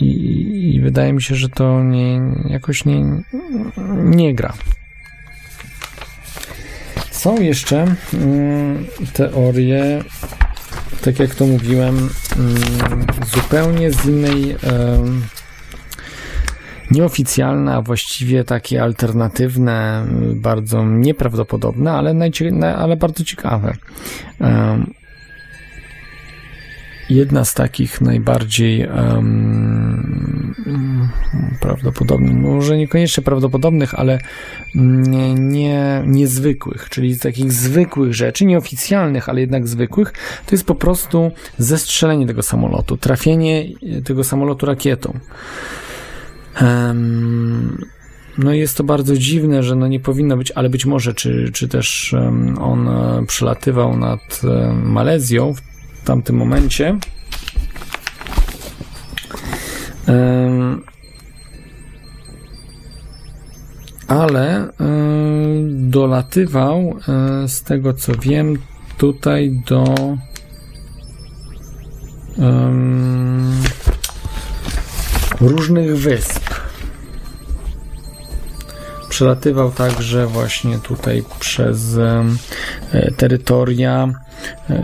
i, 0.00 0.74
i 0.74 0.80
wydaje 0.80 1.12
mi 1.12 1.22
się, 1.22 1.34
że 1.34 1.48
to 1.48 1.84
nie, 1.84 2.20
jakoś 2.48 2.84
nie, 2.84 3.22
nie 4.04 4.34
gra. 4.34 4.52
Są 7.10 7.40
jeszcze 7.40 7.94
mm, 8.14 8.86
teorie, 9.12 10.02
tak 11.00 11.18
jak 11.18 11.34
to 11.34 11.46
mówiłem, 11.46 11.96
mm, 11.96 12.56
zupełnie 13.34 13.92
z 13.92 14.06
innej, 14.06 14.56
nieoficjalne, 16.90 17.74
a 17.74 17.82
właściwie 17.82 18.44
takie 18.44 18.82
alternatywne, 18.82 20.06
bardzo 20.34 20.84
nieprawdopodobne, 20.84 21.92
ale, 21.92 22.14
ale 22.76 22.96
bardzo 22.96 23.24
ciekawe. 23.24 23.76
Jedna 27.10 27.44
z 27.44 27.54
takich 27.54 28.00
najbardziej 28.00 28.82
em, 28.82 30.54
prawdopodobnych, 31.60 32.34
może 32.34 32.76
niekoniecznie 32.76 33.22
prawdopodobnych, 33.22 33.94
ale 33.94 34.18
nie, 34.74 35.34
nie, 35.34 36.02
niezwykłych, 36.06 36.88
czyli 36.90 37.14
z 37.14 37.18
takich 37.18 37.52
zwykłych 37.52 38.14
rzeczy, 38.14 38.44
nieoficjalnych, 38.44 39.28
ale 39.28 39.40
jednak 39.40 39.68
zwykłych, 39.68 40.12
to 40.46 40.54
jest 40.54 40.64
po 40.64 40.74
prostu 40.74 41.30
zestrzelenie 41.58 42.26
tego 42.26 42.42
samolotu, 42.42 42.96
trafienie 42.96 43.64
tego 44.04 44.24
samolotu 44.24 44.66
rakietą. 44.66 45.18
Em, 46.54 47.78
no 48.38 48.52
jest 48.52 48.76
to 48.76 48.84
bardzo 48.84 49.16
dziwne, 49.16 49.62
że 49.62 49.76
no 49.76 49.88
nie 49.88 50.00
powinno 50.00 50.36
być, 50.36 50.52
ale 50.52 50.70
być 50.70 50.86
może, 50.86 51.14
czy, 51.14 51.50
czy 51.52 51.68
też 51.68 52.14
on 52.60 52.88
e, 52.88 53.26
przelatywał 53.26 53.96
nad 53.96 54.40
e, 54.44 54.72
Malezją 54.72 55.54
w 55.54 56.04
tamtym 56.04 56.36
momencie. 56.36 56.98
Ale 64.08 64.56
e, 64.56 64.68
dolatywał, 65.70 66.98
e, 67.08 67.48
z 67.48 67.62
tego 67.62 67.94
co 67.94 68.12
wiem, 68.14 68.58
tutaj 68.98 69.62
do 69.66 69.84
różnych 75.40 75.98
wysp. 75.98 76.50
Przelatywał 79.08 79.70
także 79.70 80.26
właśnie 80.26 80.78
tutaj 80.78 81.24
przez 81.40 81.98
e, 81.98 83.12
terytoria 83.16 84.08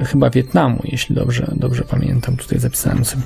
chyba 0.05 0.31
Wietnamu, 0.31 0.81
jeśli 0.85 1.15
dobrze, 1.15 1.53
dobrze 1.57 1.85
pamiętam, 1.85 2.36
tutaj 2.36 2.59
zapisałem 2.59 3.05
sobie. 3.05 3.23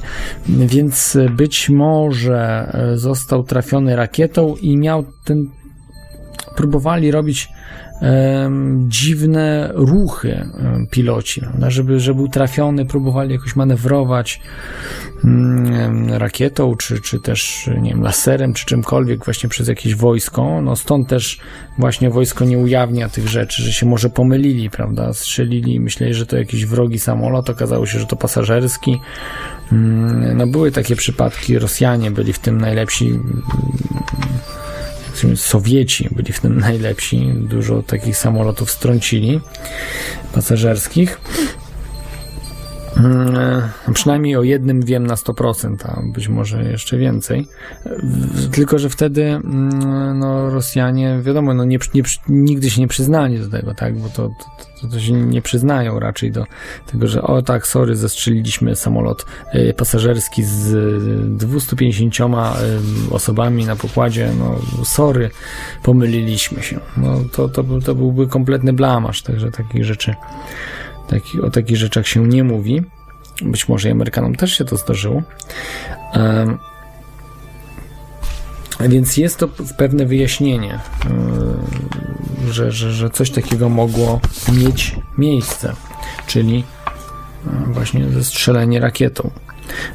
Więc 0.48 1.18
być 1.30 1.68
może 1.68 2.72
został 2.94 3.44
trafiony 3.44 3.96
rakietą 3.96 4.54
i 4.60 4.76
miał 4.76 5.04
ten. 5.24 5.50
Próbowali 6.56 7.10
robić 7.10 7.48
em, 8.00 8.84
dziwne 8.88 9.70
ruchy 9.74 10.32
em, 10.34 10.86
piloci, 10.90 11.40
prawda? 11.40 11.70
żeby, 11.70 12.00
żeby 12.00 12.16
był 12.16 12.28
trafiony, 12.28 12.86
próbowali 12.86 13.32
jakoś 13.32 13.56
manewrować 13.56 14.40
mm, 15.24 16.12
rakietą, 16.12 16.74
czy, 16.74 17.00
czy 17.00 17.20
też, 17.20 17.70
nie 17.82 17.90
wiem, 17.90 18.02
laserem, 18.02 18.52
czy 18.52 18.66
czymkolwiek 18.66 19.24
właśnie 19.24 19.48
przez 19.48 19.68
jakieś 19.68 19.94
wojsko. 19.94 20.60
No 20.62 20.76
stąd 20.76 21.08
też 21.08 21.40
właśnie 21.78 22.10
wojsko 22.10 22.44
nie 22.44 22.58
ujawnia 22.58 23.08
tych 23.08 23.28
rzeczy, 23.28 23.62
że 23.62 23.72
się 23.72 23.86
może 23.86 24.10
pomylili, 24.10 24.70
prawda? 24.70 25.12
Strzelili, 25.12 25.80
myśleli, 25.80 26.14
że 26.14 26.26
to 26.26 26.36
jakiś 26.36 26.66
wrogi 26.66 26.98
samolot, 26.98 27.50
okazało 27.50 27.86
się, 27.86 27.98
że 27.98 28.06
to 28.06 28.16
pasażerski. 28.16 29.00
Mm, 29.72 30.36
No 30.36 30.46
były 30.46 30.72
takie 30.72 30.96
przypadki, 30.96 31.58
Rosjanie 31.58 32.10
byli 32.10 32.32
w 32.32 32.38
tym 32.38 32.60
najlepsi, 32.60 33.20
mówi, 35.24 35.36
Sowieci 35.36 36.08
byli 36.10 36.32
w 36.32 36.40
tym 36.40 36.60
najlepsi, 36.60 37.32
dużo 37.34 37.82
takich 37.82 38.16
samolotów 38.16 38.70
strącili 38.70 39.40
pasażerskich. 40.34 41.20
Mm, 42.96 43.62
Przynajmniej 43.92 44.36
o 44.36 44.42
jednym 44.42 44.82
wiem 44.82 45.06
na 45.06 45.14
100%, 45.14 45.76
a 45.84 46.02
być 46.12 46.28
może 46.28 46.64
jeszcze 46.64 46.98
więcej. 46.98 47.48
Tylko, 48.52 48.78
że 48.78 48.88
wtedy 48.88 49.24
mm, 49.24 50.18
no, 50.18 50.50
Rosjanie, 50.50 51.20
wiadomo, 51.22 51.54
no, 51.54 51.64
nie, 51.64 51.78
nie, 51.94 52.02
nigdy 52.28 52.70
się 52.70 52.80
nie 52.80 52.88
przyznali 52.88 53.38
do 53.38 53.48
tego, 53.48 53.74
tak? 53.74 53.98
Bo 53.98 54.08
to, 54.08 54.30
to, 54.80 54.88
to 54.88 55.00
się 55.00 55.12
nie 55.12 55.42
przyznają 55.42 56.00
raczej 56.00 56.32
do 56.32 56.44
tego, 56.86 57.06
że 57.06 57.22
o 57.22 57.42
tak, 57.42 57.66
sorry, 57.66 57.96
zestrzeliliśmy 57.96 58.76
samolot 58.76 59.26
y, 59.54 59.74
pasażerski 59.76 60.44
z 60.44 60.74
y, 60.74 61.36
250 61.36 62.14
y, 62.14 62.24
osobami 63.14 63.66
na 63.66 63.76
pokładzie, 63.76 64.30
no 64.38 64.58
sorry, 64.84 65.30
pomyliliśmy 65.82 66.62
się. 66.62 66.80
No 66.96 67.20
to, 67.32 67.48
to, 67.48 67.64
to 67.84 67.94
byłby 67.94 68.26
kompletny 68.26 68.72
blamasz, 68.72 69.22
także 69.22 69.50
takich 69.50 69.84
rzeczy 69.84 70.14
taki, 71.08 71.40
o 71.40 71.50
takich 71.50 71.76
rzeczach 71.76 72.06
się 72.06 72.26
nie 72.26 72.44
mówi. 72.44 72.82
Być 73.42 73.68
może 73.68 73.88
i 73.88 73.92
Amerykanom 73.92 74.34
też 74.34 74.58
się 74.58 74.64
to 74.64 74.76
zdarzyło. 74.76 75.22
Więc 78.80 79.16
jest 79.16 79.38
to 79.38 79.48
pewne 79.78 80.06
wyjaśnienie, 80.06 80.78
że, 82.50 82.72
że, 82.72 82.92
że 82.92 83.10
coś 83.10 83.30
takiego 83.30 83.68
mogło 83.68 84.20
mieć 84.52 84.96
miejsce, 85.18 85.72
czyli 86.26 86.64
właśnie 87.66 88.08
zestrzelenie 88.08 88.80
rakietą. 88.80 89.30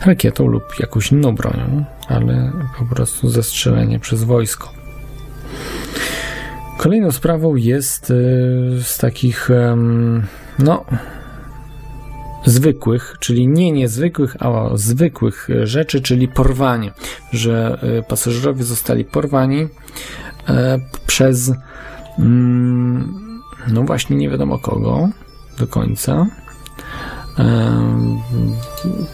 Rakietą 0.06 0.48
lub 0.48 0.64
jakąś 0.80 1.12
inną 1.12 1.36
bronią, 1.36 1.86
ale 2.08 2.52
po 2.80 2.96
prostu 2.96 3.30
zestrzelenie 3.30 4.00
przez 4.00 4.24
wojsko. 4.24 4.74
Kolejną 6.78 7.12
sprawą 7.12 7.56
jest 7.56 8.10
y, 8.10 8.14
z 8.84 8.98
takich, 8.98 9.50
no, 10.64 10.86
zwykłych, 12.46 13.16
czyli 13.20 13.48
nie 13.48 13.72
niezwykłych, 13.72 14.36
a 14.40 14.70
zwykłych 14.74 15.50
e, 15.50 15.68
rzeczy, 15.68 16.02
czyli 16.02 16.28
porwanie, 16.28 16.92
że 17.32 17.80
e, 18.00 18.04
pasażerowie 18.04 18.64
zostali 18.64 19.06
porwani 19.06 19.68
e, 20.48 20.80
przez, 21.08 21.52
mm, 22.20 23.42
no 23.68 23.84
właśnie, 23.84 24.16
nie 24.16 24.30
wiadomo 24.30 24.60
kogo 24.60 25.10
do 25.60 25.68
końca. 25.68 26.28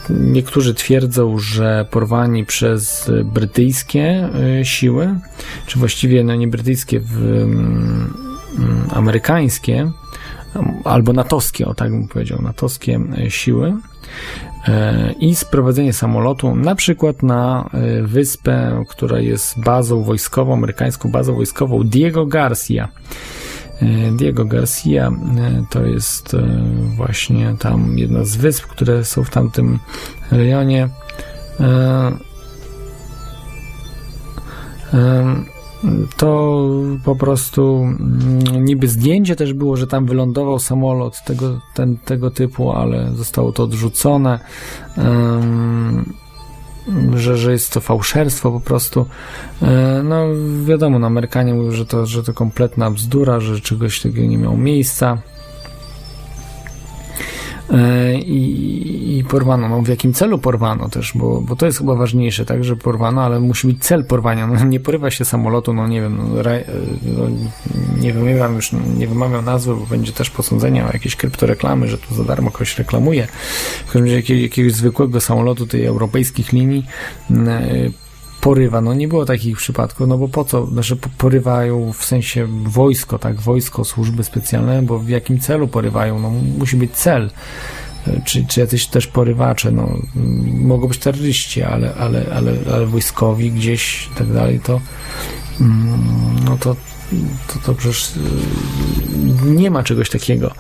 Niektórzy 0.10 0.74
twierdzą, 0.74 1.40
że 1.40 1.86
porwani 1.91 2.45
przez 2.45 3.11
brytyjskie 3.26 4.30
siły, 4.64 5.19
czy 5.68 5.80
właściwie 5.80 6.24
no 6.24 6.36
nie 6.36 6.48
brytyjskie, 6.48 6.99
w, 6.99 7.18
mm, 7.18 8.14
mm, 8.57 8.88
amerykańskie, 8.91 9.91
albo 10.84 11.14
natowskie, 11.14 11.65
o 11.65 11.74
tak 11.74 11.91
bym 11.91 12.07
powiedział, 12.07 12.41
natowskie 12.41 12.99
e, 13.18 13.32
siły 13.32 13.74
e, 14.68 15.11
i 15.19 15.36
sprowadzenie 15.36 15.94
samolotu 15.94 16.56
na 16.56 16.76
przykład 16.76 17.24
na 17.24 17.69
e, 17.74 18.02
wyspę, 18.02 18.84
która 18.90 19.19
jest 19.19 19.60
bazą 19.60 20.03
wojskową, 20.03 20.53
amerykańską 20.53 21.11
bazą 21.11 21.36
wojskową 21.36 21.84
Diego 21.84 22.26
Garcia. 22.26 22.88
Diego 24.18 24.45
Garcia 24.45 25.11
to 25.69 25.86
jest 25.86 26.36
właśnie 26.95 27.56
tam 27.60 27.98
jedna 27.98 28.26
z 28.26 28.36
wysp, 28.36 28.65
które 28.65 29.06
są 29.06 29.24
w 29.24 29.30
tamtym 29.30 29.80
rejonie. 30.32 30.90
To 36.18 36.70
po 37.04 37.16
prostu 37.16 37.84
mm, 37.84 38.66
niby 38.66 38.88
zdjęcie 38.88 39.36
też 39.36 39.54
było, 39.54 39.78
że 39.78 39.88
tam 39.88 40.06
wylądował 40.06 40.60
samolot 40.60 41.24
tego, 41.26 41.60
ten, 41.74 41.98
tego 41.98 42.32
typu, 42.32 42.72
ale 42.72 43.12
zostało 43.16 43.52
to 43.52 43.64
odrzucone. 43.64 44.40
Ym, 44.98 46.14
że, 47.16 47.38
że 47.38 47.52
jest 47.52 47.74
to 47.74 47.82
fałszerstwo 47.82 48.52
po 48.52 48.60
prostu. 48.60 49.06
E, 49.62 50.02
No 50.04 50.26
wiadomo, 50.66 51.00
no, 51.00 51.08
Amerykanie 51.08 51.54
mówią, 51.54 51.72
że 51.72 51.86
to, 51.86 52.06
że 52.06 52.24
to 52.24 52.34
kompletna 52.34 52.92
bzdura, 52.92 53.40
że 53.40 53.62
czegoś 53.62 54.02
takiego 54.02 54.28
nie 54.28 54.38
miało 54.38 54.58
miejsca. 54.58 55.18
E, 57.73 58.14
I, 58.19 59.18
I 59.18 59.23
porwano. 59.23 59.69
No, 59.69 59.81
w 59.81 59.88
jakim 59.88 60.14
celu 60.14 60.39
porwano 60.39 60.89
też, 60.89 61.11
bo, 61.15 61.41
bo 61.41 61.56
to 61.56 61.65
jest 61.65 61.77
chyba 61.77 61.95
ważniejsze, 61.95 62.45
tak, 62.45 62.64
że 62.64 62.76
porwano, 62.76 63.22
ale 63.22 63.39
musi 63.39 63.68
być 63.68 63.84
cel 63.84 64.06
porwania. 64.06 64.48
No, 64.48 64.65
nie 64.65 64.80
porywa 64.80 65.11
się 65.11 65.26
samolotu, 65.26 65.73
no 65.73 65.88
nie 65.88 66.02
wiem, 66.02 66.18
no, 66.18 66.44
ra, 66.44 66.52
e, 66.52 66.65
no, 67.03 67.27
nie 68.02 68.14
wymawiam 68.14 68.56
już, 68.56 68.72
nie 68.98 69.07
wymawiam 69.07 69.45
nazwy, 69.45 69.76
bo 69.76 69.85
będzie 69.85 70.11
też 70.11 70.30
posądzenia 70.30 70.89
o 70.89 70.94
jakieś 70.94 71.15
kryptoreklamy, 71.15 71.88
że 71.88 71.98
tu 71.98 72.15
za 72.15 72.23
darmo 72.23 72.52
kogoś 72.52 72.77
reklamuje. 72.77 73.27
W 73.81 73.85
każdym 73.85 74.03
razie 74.03 74.15
jakiegoś, 74.15 74.44
jakiegoś 74.44 74.73
zwykłego 74.73 75.22
samolotu 75.22 75.68
tej 75.68 75.85
europejskich 75.85 76.53
linii 76.53 76.85
e, 77.31 77.89
porywa. 78.42 78.82
No 78.82 78.94
nie 78.94 79.08
było 79.08 79.26
takich 79.26 79.58
przypadków, 79.58 80.08
no 80.08 80.18
bo 80.18 80.28
po 80.28 80.46
co? 80.46 80.66
Znaczy 80.66 80.96
po- 80.96 81.10
porywają 81.18 81.94
w 81.94 82.06
sensie 82.06 82.48
wojsko, 82.64 83.20
tak? 83.20 83.42
Wojsko, 83.42 83.86
służby 83.86 84.24
specjalne, 84.24 84.82
bo 84.82 85.00
w 85.00 85.10
jakim 85.10 85.40
celu 85.40 85.68
porywają? 85.68 86.20
No 86.20 86.30
musi 86.58 86.78
być 86.78 86.92
cel. 86.92 87.30
Czy, 88.26 88.46
czy 88.46 88.60
jacyś 88.60 88.88
też 88.88 89.08
porywacze, 89.08 89.72
no 89.72 89.98
mogą 90.54 90.88
być 90.88 90.98
terroryści, 90.98 91.64
ale, 91.64 91.94
ale, 91.96 92.26
ale, 92.36 92.54
ale 92.74 92.86
wojskowi 92.86 93.52
gdzieś 93.52 94.08
i 94.08 94.18
tak 94.18 94.34
dalej, 94.34 94.60
to 94.60 94.82
mm, 95.62 96.00
no 96.46 96.58
to, 96.58 96.76
to, 97.48 97.60
to 97.66 97.74
przecież 97.74 98.10
y, 98.18 98.20
nie 99.46 99.72
ma 99.72 99.84
czegoś 99.84 100.10
takiego. 100.10 100.52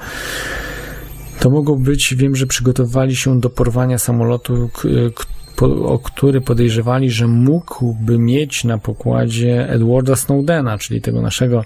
To 1.39 1.49
mogło 1.49 1.75
być, 1.75 2.15
wiem, 2.15 2.35
że 2.35 2.47
przygotowywali 2.47 3.15
się 3.15 3.39
do 3.39 3.49
porwania 3.49 3.97
samolotu, 3.97 4.69
po, 4.73 5.23
o 5.65 5.99
który 5.99 6.41
podejrzewali, 6.41 7.11
że 7.11 7.27
mógłby 7.27 8.19
mieć 8.19 8.63
na 8.63 8.77
pokładzie 8.77 9.69
Edwarda 9.69 10.15
Snowdena, 10.15 10.77
czyli 10.77 11.01
tego 11.01 11.21
naszego 11.21 11.63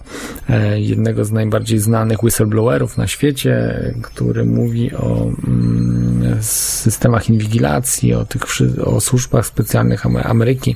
e, 0.49 0.81
jednego 0.81 1.25
z 1.25 1.31
najbardziej 1.31 1.79
znanych 1.79 2.23
whistleblowerów 2.23 2.97
na 2.97 3.07
świecie, 3.07 3.79
który 4.01 4.45
mówi 4.45 4.95
o 4.95 5.27
mm, 5.47 6.37
systemach 6.41 7.29
inwigilacji, 7.29 8.13
o 8.13 8.25
tych 8.25 8.43
o 8.85 9.01
służbach 9.01 9.45
specjalnych 9.45 10.05
Ame- 10.05 10.23
Ameryki, 10.23 10.75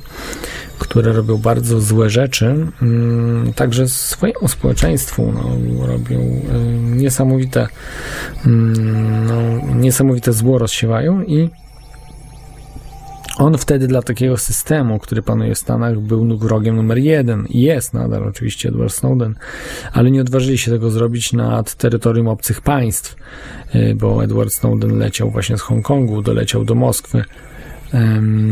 które 0.79 1.13
robią 1.13 1.37
bardzo 1.37 1.81
złe 1.81 2.09
rzeczy, 2.09 2.55
mm, 2.81 3.53
także 3.53 3.87
swojemu 3.87 4.47
społeczeństwu 4.47 5.31
no, 5.31 5.87
robią 5.87 6.19
e, 6.19 6.59
niesamowite 6.95 7.67
mm, 8.45 9.25
no, 9.27 9.73
niesamowite 9.75 10.33
zło 10.33 10.57
rozsiewają 10.57 11.23
i 11.23 11.49
on 13.37 13.57
wtedy 13.57 13.87
dla 13.87 14.01
takiego 14.01 14.37
systemu, 14.37 14.99
który 14.99 15.21
panuje 15.21 15.55
w 15.55 15.57
Stanach, 15.57 15.99
był 15.99 16.37
wrogiem 16.37 16.75
numer 16.75 16.97
jeden 16.97 17.47
jest 17.49 17.93
nadal 17.93 18.23
oczywiście 18.23 18.69
Edward 18.69 18.93
Snowden, 18.93 19.35
ale 19.93 20.11
nie 20.11 20.21
odważyli 20.21 20.57
się 20.57 20.71
tego 20.71 20.91
zrobić 20.91 21.33
nad 21.33 21.75
terytorium 21.75 22.27
obcych 22.27 22.61
państw, 22.61 23.15
y, 23.75 23.95
bo 23.95 24.23
Edward 24.23 24.53
Snowden 24.53 24.97
leciał 24.97 25.31
właśnie 25.31 25.57
z 25.57 25.61
Hongkongu, 25.61 26.21
doleciał 26.21 26.65
do 26.65 26.75
Moskwy. 26.75 27.23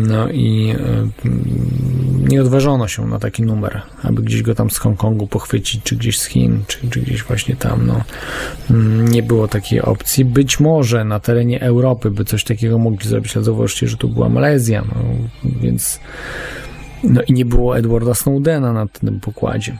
No 0.08 0.30
i 0.30 0.76
nie 2.28 2.42
odważono 2.42 2.88
się 2.88 3.08
na 3.08 3.20
taki 3.20 3.44
numer, 3.44 3.82
aby 4.04 4.22
gdzieś 4.22 4.42
go 4.42 4.56
tam 4.56 4.70
z 4.70 4.78
Hongkongu 4.78 5.28
pochwycić, 5.28 5.84
czy 5.84 5.96
gdzieś 5.96 6.20
z 6.20 6.26
Chin, 6.26 6.64
czy, 6.68 6.90
czy 6.90 7.02
gdzieś 7.02 7.24
właśnie 7.24 7.56
tam. 7.56 7.88
No. 7.88 8.04
Mm, 8.70 9.08
Nie 9.08 9.24
było 9.24 9.48
takiej 9.48 9.82
opcji. 9.82 10.26
Być 10.26 10.60
może 10.60 11.06
na 11.06 11.20
terenie 11.20 11.62
Europy 11.62 12.12
by 12.12 12.26
coś 12.26 12.44
takiego 12.44 12.78
mogli 12.78 13.10
zrobić, 13.10 13.36
ale 13.36 13.46
zauważcie, 13.46 13.88
że 13.88 13.98
tu 13.98 14.10
była 14.10 14.30
Malezja, 14.30 14.84
no, 14.96 15.04
więc 15.62 16.00
no 17.04 17.22
i 17.22 17.34
nie 17.34 17.46
było 17.46 17.78
Edwarda 17.78 18.14
Snowdena 18.14 18.74
na 18.74 18.88
tym 18.88 19.20
pokładzie. 19.20 19.78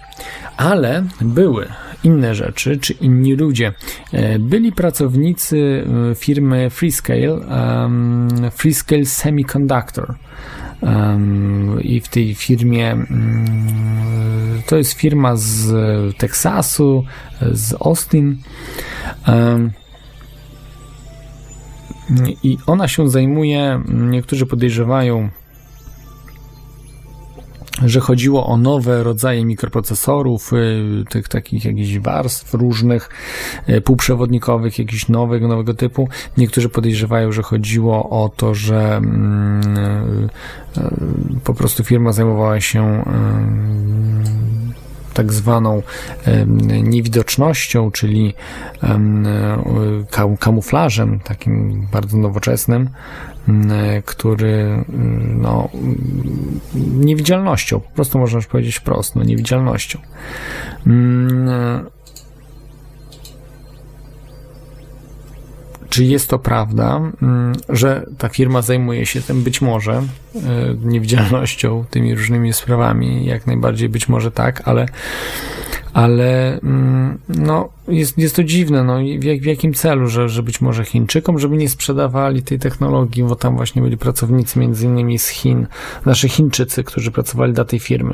Ale 0.58 1.04
były 1.22 1.68
inne 2.04 2.36
rzeczy, 2.36 2.78
czy 2.78 2.94
inni 2.94 3.36
ludzie. 3.36 3.74
E, 4.12 4.40
Byli 4.40 4.72
pracownicy 4.72 5.86
e, 6.12 6.16
firmy 6.16 6.70
Freescale, 6.70 7.34
um, 7.34 8.30
Freescale 8.52 9.06
Semiconductor. 9.06 10.16
Um, 10.82 11.82
I 11.82 12.00
w 12.00 12.08
tej 12.08 12.36
firmie 12.36 12.92
mm, 12.92 14.62
to 14.68 14.78
jest 14.78 14.94
firma 14.94 15.36
z 15.36 15.72
Teksasu, 16.18 17.04
z 17.52 17.74
Austin. 17.74 18.38
Um, 19.28 19.72
I 22.44 22.58
ona 22.66 22.88
się 22.88 23.10
zajmuje, 23.10 23.82
niektórzy 23.94 24.46
podejrzewają, 24.46 25.30
że 27.82 28.00
chodziło 28.00 28.48
o 28.48 28.58
nowe 28.58 29.04
rodzaje 29.04 29.46
mikroprocesorów, 29.46 30.54
y, 30.54 31.04
tych 31.10 31.28
takich 31.28 31.66
jakichś 31.66 31.98
warstw 31.98 32.54
różnych, 32.54 33.10
y, 33.70 33.82
półprzewodnikowych, 33.82 34.80
jakichś 34.80 35.08
nowego, 35.08 35.48
nowego 35.48 35.74
typu. 35.74 36.10
Niektórzy 36.38 36.70
podejrzewają, 36.70 37.32
że 37.32 37.42
chodziło 37.44 38.10
o 38.10 38.30
to, 38.30 38.56
że 38.56 38.96
mm, 38.96 40.30
y, 40.78 41.40
po 41.44 41.54
prostu 41.54 41.84
firma 41.84 42.12
zajmowała 42.12 42.62
się 42.62 43.04
tak 45.14 45.34
zwaną 45.34 45.82
niewidocznością, 46.84 47.92
czyli 47.92 48.34
em, 48.82 49.28
kam- 50.12 50.38
kamuflażem 50.38 51.20
takim 51.20 51.88
bardzo 51.92 52.18
nowoczesnym, 52.18 52.90
który 54.06 54.48
y, 54.50 54.86
no, 55.36 55.70
mm, 55.74 56.60
niewidzialnością, 57.06 57.80
po 57.80 57.90
prostu 57.90 58.20
można 58.20 58.36
już 58.36 58.48
powiedzieć 58.48 58.76
wprost, 58.76 59.16
no, 59.16 59.24
niewidzialnością. 59.24 60.00
Czy 65.94 66.04
jest 66.04 66.30
to 66.30 66.40
prawda, 66.40 67.12
mm, 67.22 67.54
że 67.70 68.06
ta 68.18 68.30
firma 68.30 68.62
zajmuje 68.62 69.06
się 69.06 69.22
tym 69.22 69.44
być 69.44 69.62
może 69.62 70.04
y, 70.36 70.40
niewidzialnością, 70.84 71.86
tymi 71.90 72.16
różnymi 72.16 72.54
sprawami, 72.54 73.26
jak 73.26 73.48
najbardziej 73.48 73.90
być 73.90 74.10
może 74.10 74.32
tak, 74.32 74.62
ale 74.68 74.86
ale 75.94 76.60
mm, 76.60 77.18
no, 77.30 77.70
jest, 77.88 78.18
jest 78.18 78.36
to 78.36 78.44
dziwne, 78.44 78.84
no 78.84 79.00
w, 79.20 79.42
w 79.42 79.46
jakim 79.46 79.74
celu, 79.74 80.08
że, 80.08 80.30
że 80.30 80.44
być 80.44 80.62
może 80.62 80.86
Chińczykom, 80.86 81.40
żeby 81.40 81.58
nie 81.58 81.70
sprzedawali 81.70 82.44
tej 82.44 82.60
technologii, 82.60 83.24
bo 83.24 83.36
tam 83.36 83.56
właśnie 83.56 83.82
byli 83.82 83.98
pracownicy 83.98 84.60
między 84.60 84.86
innymi 84.86 85.20
z 85.20 85.28
Chin, 85.28 85.68
nasze 86.06 86.30
Chińczycy, 86.30 86.84
którzy 86.84 87.12
pracowali 87.12 87.54
dla 87.54 87.66
tej 87.66 87.80
firmy, 87.80 88.14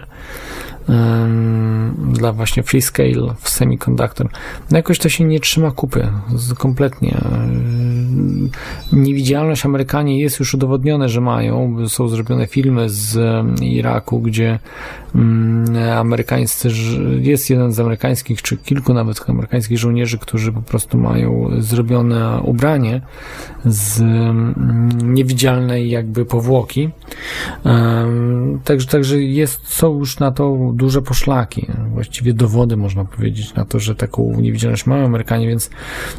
dla 2.14 2.34
właśnie 2.34 2.64
Freescale 2.64 3.36
w 3.40 3.50
Semiconductor. 3.50 4.30
No 4.72 4.78
jakoś 4.78 5.00
to 5.00 5.10
się 5.10 5.24
nie 5.24 5.40
trzyma 5.40 5.72
kupy, 5.72 6.08
kompletnie. 6.58 7.22
Niewidzialność 8.94 9.66
Amerykanie 9.66 10.20
jest 10.20 10.40
już 10.40 10.54
udowodnione, 10.54 11.10
że 11.10 11.22
mają, 11.22 11.90
są 11.90 12.08
zrobione 12.08 12.48
filmy 12.48 12.90
z 12.90 13.20
Iraku, 13.62 14.20
gdzie 14.20 14.60
amerykańscy, 15.96 16.70
jest 17.22 17.50
jeden 17.50 17.72
z 17.72 17.80
amerykańskich, 17.80 18.42
czy 18.42 18.58
kilku 18.58 18.94
nawet 18.94 19.30
amerykańskich 19.30 19.78
żołnierzy, 19.78 20.18
którzy 20.18 20.52
po 20.52 20.62
prostu 20.62 20.98
mają 20.98 21.50
zrobione 21.60 22.40
ubranie 22.44 23.02
z 23.66 24.02
niewidzialnej 25.04 25.90
jakby 25.90 26.26
powłoki. 26.26 26.90
Także, 28.64 28.88
także 28.88 29.22
jest, 29.22 29.68
są 29.68 30.00
już 30.00 30.20
na 30.20 30.32
to 30.32 30.74
duże 30.80 31.02
poszlaki, 31.02 31.68
właściwie 31.94 32.34
dowody 32.34 32.78
można 32.78 33.06
powiedzieć 33.06 33.54
na 33.54 33.66
to, 33.66 33.80
że 33.80 33.96
taką 33.96 34.42
niewidzialność 34.42 34.86
mają 34.86 35.06
Amerykanie, 35.06 35.48
więc, 35.48 35.70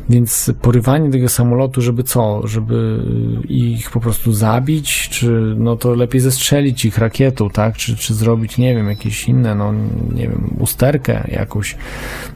więc 0.09 0.53
porywanie 0.63 1.11
tego 1.11 1.29
samolotu, 1.29 1.83
żeby 1.83 2.03
co, 2.03 2.47
żeby 2.49 3.05
ich 3.49 3.91
po 3.91 4.01
prostu 4.01 4.33
zabić, 4.33 5.09
czy 5.09 5.55
no 5.59 5.77
to 5.77 5.95
lepiej 5.95 6.21
zestrzelić 6.21 6.85
ich 6.85 6.99
rakietą, 6.99 7.51
tak, 7.51 7.77
czy, 7.77 7.97
czy 7.97 8.15
zrobić, 8.15 8.59
nie 8.59 8.75
wiem, 8.75 8.89
jakieś 8.89 9.29
inne, 9.29 9.55
no 9.55 9.73
nie 10.15 10.29
wiem, 10.29 10.57
usterkę 10.59 11.29
jakąś, 11.33 11.77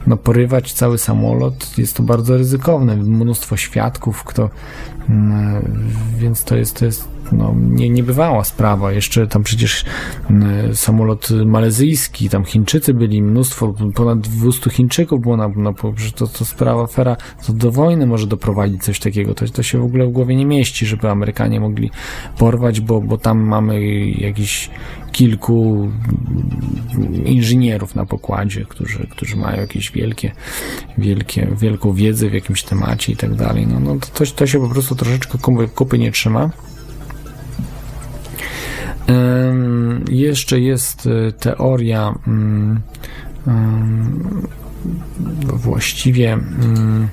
no 0.07 0.17
porywać 0.17 0.73
cały 0.73 0.97
samolot, 0.97 1.77
jest 1.77 1.97
to 1.97 2.03
bardzo 2.03 2.37
ryzykowne, 2.37 2.95
mnóstwo 2.95 3.57
świadków, 3.57 4.23
kto 4.23 4.49
Mm, 5.09 5.91
Więc 6.17 6.43
to 6.43 6.55
jest, 6.55 6.79
to 6.79 6.85
jest 6.85 7.14
no, 7.31 7.55
nie, 7.57 7.89
niebywała 7.89 8.43
sprawa. 8.43 8.91
Jeszcze 8.91 9.27
tam 9.27 9.43
przecież 9.43 9.85
mm, 10.29 10.75
samolot 10.75 11.29
malezyjski, 11.45 12.29
tam 12.29 12.45
Chińczycy 12.45 12.93
byli, 12.93 13.21
mnóstwo, 13.21 13.73
ponad 13.95 14.19
200 14.19 14.69
Chińczyków 14.69 15.21
było 15.21 15.37
na, 15.37 15.47
na 15.47 15.73
to, 16.15 16.27
to 16.27 16.45
sprawa, 16.45 16.83
afera, 16.83 17.17
to 17.47 17.53
do 17.53 17.71
wojny 17.71 18.05
może 18.05 18.27
doprowadzić 18.27 18.83
coś 18.83 18.99
takiego. 18.99 19.33
To, 19.33 19.47
to 19.47 19.63
się 19.63 19.79
w 19.79 19.83
ogóle 19.83 20.07
w 20.07 20.11
głowie 20.11 20.35
nie 20.35 20.45
mieści, 20.45 20.85
żeby 20.85 21.09
Amerykanie 21.09 21.59
mogli 21.59 21.91
porwać, 22.37 22.81
bo, 22.81 23.01
bo 23.01 23.17
tam 23.17 23.39
mamy 23.39 24.09
jakiś 24.09 24.69
kilku 25.11 25.89
mm, 26.95 27.25
inżynierów 27.25 27.95
na 27.95 28.05
pokładzie, 28.05 28.65
którzy, 28.69 29.07
którzy 29.11 29.35
mają 29.35 29.61
jakieś 29.61 29.91
wielkie, 29.91 30.31
wielkie, 30.97 31.47
wielką 31.61 31.93
wiedzę 31.93 32.29
w 32.29 32.33
jakimś 32.33 32.63
temacie 32.63 33.13
i 33.13 33.15
tak 33.15 33.35
dalej. 33.35 33.67
No, 33.67 33.79
no 33.79 33.95
to, 34.13 34.25
to, 34.25 34.47
się 34.47 34.59
po 34.59 34.69
prostu 34.69 34.95
troszeczkę 34.95 35.37
kupy 35.75 35.99
nie 35.99 36.11
trzyma. 36.11 36.49
Jeszcze 40.09 40.59
jest 40.59 41.05
y, 41.05 41.33
teoria 41.39 42.15
ym, 42.27 42.79
właściwie 45.53 46.33
ym, 46.33 47.07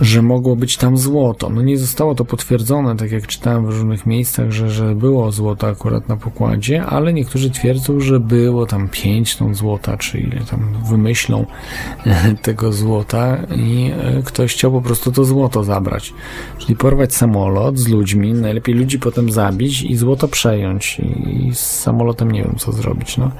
że 0.00 0.22
mogło 0.22 0.56
być 0.56 0.76
tam 0.76 0.98
złoto. 0.98 1.50
No 1.50 1.62
nie 1.62 1.78
zostało 1.78 2.14
to 2.14 2.24
potwierdzone, 2.24 2.96
tak 2.96 3.12
jak 3.12 3.26
czytałem 3.26 3.66
w 3.66 3.68
różnych 3.68 4.06
miejscach, 4.06 4.50
że, 4.50 4.70
że 4.70 4.94
było 4.94 5.32
złoto 5.32 5.68
akurat 5.68 6.08
na 6.08 6.16
pokładzie, 6.16 6.84
ale 6.86 7.12
niektórzy 7.12 7.50
twierdzą, 7.50 8.00
że 8.00 8.20
było 8.20 8.66
tam 8.66 8.88
5 8.88 9.36
ton 9.36 9.54
złota, 9.54 9.96
czy 9.96 10.18
ile 10.18 10.40
tam 10.50 10.74
wymyślą 10.90 11.46
tego 12.42 12.72
złota 12.72 13.38
i 13.56 13.90
e, 14.02 14.22
ktoś 14.22 14.52
chciał 14.52 14.72
po 14.72 14.80
prostu 14.80 15.12
to 15.12 15.24
złoto 15.24 15.64
zabrać. 15.64 16.14
Czyli 16.58 16.76
porwać 16.76 17.14
samolot 17.14 17.78
z 17.78 17.88
ludźmi, 17.88 18.32
najlepiej 18.32 18.74
ludzi 18.74 18.98
potem 18.98 19.32
zabić 19.32 19.82
i 19.82 19.96
złoto 19.96 20.28
przejąć 20.28 21.00
i 21.26 21.50
z 21.54 21.60
samolotem 21.60 22.32
nie 22.32 22.42
wiem 22.42 22.54
co 22.58 22.72
zrobić. 22.72 23.16
No. 23.16 23.30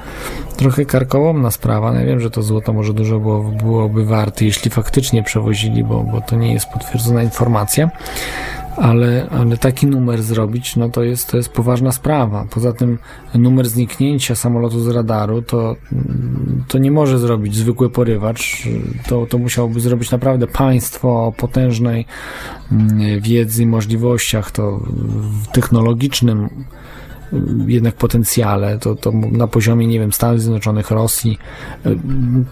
Trochę 0.56 0.84
karkołomna 0.84 1.50
sprawa, 1.50 1.92
no 1.92 2.00
ja 2.00 2.06
wiem, 2.06 2.20
że 2.20 2.30
to 2.30 2.42
złoto 2.42 2.72
może 2.72 2.94
dużo 2.94 3.20
było, 3.20 3.42
byłoby 3.42 4.04
warte, 4.04 4.44
jeśli 4.44 4.70
faktycznie 4.70 5.22
przewozili, 5.22 5.84
bo, 5.84 6.04
bo 6.04 6.20
to 6.20 6.36
nie 6.36 6.47
jest 6.52 6.66
potwierdzona 6.66 7.22
informacja, 7.22 7.90
ale, 8.76 9.26
ale 9.30 9.56
taki 9.56 9.86
numer 9.86 10.22
zrobić, 10.22 10.76
no 10.76 10.88
to 10.88 11.02
jest, 11.02 11.30
to 11.30 11.36
jest 11.36 11.48
poważna 11.48 11.92
sprawa. 11.92 12.46
Poza 12.50 12.72
tym 12.72 12.98
numer 13.34 13.68
zniknięcia 13.68 14.34
samolotu 14.34 14.80
z 14.80 14.88
radaru 14.88 15.42
to, 15.42 15.76
to 16.68 16.78
nie 16.78 16.90
może 16.90 17.18
zrobić 17.18 17.56
zwykły 17.56 17.90
porywacz. 17.90 18.62
To, 19.08 19.26
to 19.26 19.38
musiałoby 19.38 19.80
zrobić 19.80 20.10
naprawdę 20.10 20.46
państwo 20.46 21.26
o 21.26 21.32
potężnej 21.32 22.06
mm, 22.72 23.20
wiedzy 23.20 23.62
i 23.62 23.66
możliwościach, 23.66 24.50
to 24.50 24.80
w 25.42 25.46
technologicznym 25.46 26.48
jednak 27.66 27.94
potencjale, 27.94 28.78
to, 28.78 28.94
to 28.94 29.12
na 29.12 29.46
poziomie, 29.46 29.86
nie 29.86 29.98
wiem, 29.98 30.12
Stanów 30.12 30.40
Zjednoczonych, 30.40 30.90
Rosji, 30.90 31.38
y, 31.86 31.98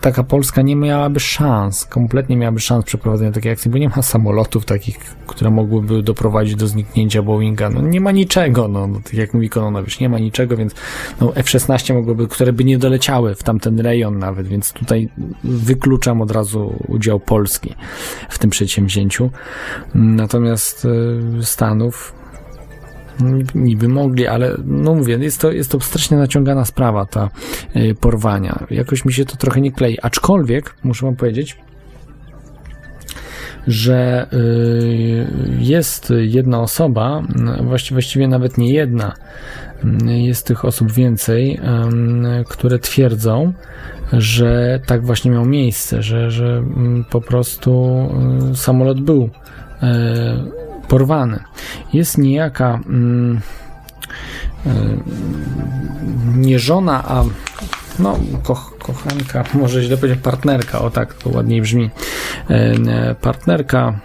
taka 0.00 0.22
Polska 0.22 0.62
nie 0.62 0.76
miałaby 0.76 1.20
szans, 1.20 1.84
kompletnie 1.84 2.36
miałaby 2.36 2.60
szans 2.60 2.84
przeprowadzenia 2.84 3.32
takiej 3.32 3.52
akcji, 3.52 3.70
bo 3.70 3.78
nie 3.78 3.88
ma 3.88 4.02
samolotów 4.02 4.64
takich, 4.64 4.98
które 5.26 5.50
mogłyby 5.50 6.02
doprowadzić 6.02 6.54
do 6.54 6.66
zniknięcia 6.66 7.22
Boeinga. 7.22 7.70
No 7.70 7.80
nie 7.80 8.00
ma 8.00 8.12
niczego, 8.12 8.68
no, 8.68 8.86
no 8.86 9.00
tak 9.04 9.14
jak 9.14 9.34
mówi 9.34 9.48
Kononowicz, 9.48 10.00
nie 10.00 10.08
ma 10.08 10.18
niczego, 10.18 10.56
więc 10.56 10.74
no, 11.20 11.36
F-16 11.36 11.94
mogłyby, 11.94 12.28
które 12.28 12.52
by 12.52 12.64
nie 12.64 12.78
doleciały 12.78 13.34
w 13.34 13.42
tamten 13.42 13.80
rejon 13.80 14.18
nawet, 14.18 14.48
więc 14.48 14.72
tutaj 14.72 15.08
wykluczam 15.44 16.22
od 16.22 16.30
razu 16.30 16.84
udział 16.88 17.20
Polski 17.20 17.74
w 18.28 18.38
tym 18.38 18.50
przedsięwzięciu. 18.50 19.30
Natomiast 19.94 20.84
y, 20.84 21.44
Stanów 21.44 22.14
niby 23.54 23.88
mogli, 23.88 24.26
ale 24.26 24.56
no 24.64 24.94
mówię, 24.94 25.18
jest 25.20 25.40
to, 25.40 25.52
jest 25.52 25.70
to 25.70 25.80
strasznie 25.80 26.16
naciągana 26.16 26.64
sprawa, 26.64 27.06
ta 27.06 27.30
y, 27.76 27.94
porwania. 28.00 28.66
Jakoś 28.70 29.04
mi 29.04 29.12
się 29.12 29.24
to 29.24 29.36
trochę 29.36 29.60
nie 29.60 29.72
klei. 29.72 29.98
Aczkolwiek, 30.02 30.74
muszę 30.84 31.06
wam 31.06 31.16
powiedzieć, 31.16 31.56
że 33.66 34.26
y, 34.32 35.26
jest 35.58 36.12
jedna 36.16 36.60
osoba, 36.60 37.22
właściwie, 37.62 37.94
właściwie 37.94 38.28
nawet 38.28 38.58
nie 38.58 38.72
jedna, 38.72 39.14
jest 40.06 40.46
tych 40.46 40.64
osób 40.64 40.92
więcej, 40.92 41.60
które 42.48 42.78
twierdzą, 42.78 43.52
że 44.12 44.80
tak 44.86 45.06
właśnie 45.06 45.30
miało 45.30 45.44
miejsce, 45.44 46.02
że, 46.02 46.30
że 46.30 46.46
mm, 46.46 47.04
po 47.10 47.20
prostu 47.20 47.98
samolot 48.54 49.00
był 49.00 49.22
y, 49.22 50.65
porwany. 50.88 51.40
Jest 51.92 52.18
niejaka 52.18 52.80
mm, 52.86 53.40
y, 54.66 54.70
nie 56.36 56.58
żona, 56.58 57.04
a 57.08 57.24
no, 57.98 58.18
koch, 58.42 58.72
kochanka, 58.78 59.44
może 59.60 59.82
źle 59.82 59.96
powiedzieć, 59.96 60.22
partnerka, 60.22 60.78
o 60.78 60.90
tak 60.90 61.14
to 61.14 61.30
ładniej 61.30 61.62
brzmi. 61.62 61.90
Y, 62.50 63.14
partnerka 63.14 64.00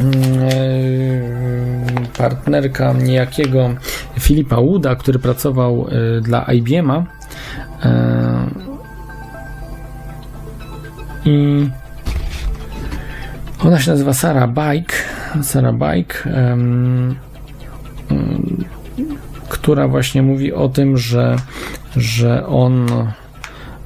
y, 0.00 1.22
partnerka 2.18 2.92
niejakiego 2.92 3.70
Filipa 4.20 4.58
Łuda, 4.58 4.96
który 4.96 5.18
pracował 5.18 5.86
dla 6.22 6.42
IBM-a 6.52 7.04
i 11.24 11.68
ona 13.64 13.80
się 13.80 13.90
nazywa 13.90 14.12
Sara 14.12 14.48
Bike, 14.48 14.94
Sara 15.42 15.72
Bike, 15.72 16.24
em, 16.24 17.14
em, 18.10 18.64
która 19.48 19.88
właśnie 19.88 20.22
mówi 20.22 20.52
o 20.52 20.68
tym, 20.68 20.96
że, 20.96 21.36
że 21.96 22.46
on 22.46 22.86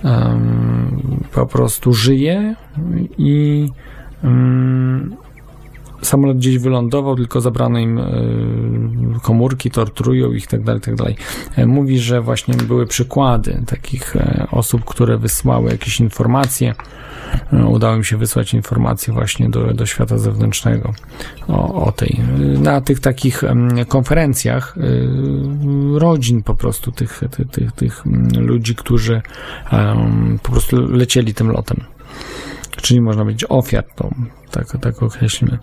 em, 0.05 1.20
po 1.32 1.47
prostu 1.47 1.93
żyje 1.93 2.55
i 3.19 3.69
samolot 6.03 6.36
gdzieś 6.36 6.59
wylądował, 6.59 7.16
tylko 7.16 7.40
zabrano 7.40 7.78
im 7.78 7.98
e, 7.98 8.05
komórki, 9.23 9.70
torturują 9.70 10.32
ich 10.32 10.47
tak 10.47 10.62
dalej, 10.62 10.81
tak 10.81 10.94
dalej. 10.94 11.16
E, 11.57 11.66
Mówi, 11.66 11.98
że 11.98 12.20
właśnie 12.20 12.55
były 12.55 12.86
przykłady 12.86 13.62
takich 13.66 14.16
e, 14.16 14.47
osób, 14.51 14.85
które 14.85 15.19
wysłały 15.19 15.70
jakieś 15.70 16.01
informacje. 16.01 16.74
E, 17.53 17.66
Udało 17.66 17.97
im 17.97 18.05
się 18.05 18.16
wysłać 18.16 18.55
informacje 18.55 19.15
właśnie 19.15 19.51
do, 19.51 19.74
do 19.74 19.86
świata 19.86 20.19
zewnętrznego 20.19 20.94
o, 21.48 21.85
o 21.85 21.93
tej. 21.93 22.20
Na 22.62 22.81
tych 22.81 23.01
takich 23.01 23.43
konferencjach 23.89 24.77
e, 24.78 25.98
rodzin 25.98 26.43
po 26.43 26.55
prostu 26.55 26.93
tych, 26.93 27.20
tych, 27.31 27.51
tych, 27.51 27.73
tych 27.73 28.03
ludzi, 28.36 28.74
którzy 28.74 29.23
po 30.43 30.53
prostu 30.53 30.86
lecieli 30.86 31.35
tym 31.35 31.51
lotem. 31.51 31.85
Czyli 32.77 33.01
można 33.01 33.23
powiedzieć 33.23 33.44
ofiar, 33.48 33.85
to 33.97 34.11
tak, 34.51 34.66
tak 34.81 35.03
określimy. 35.03 35.59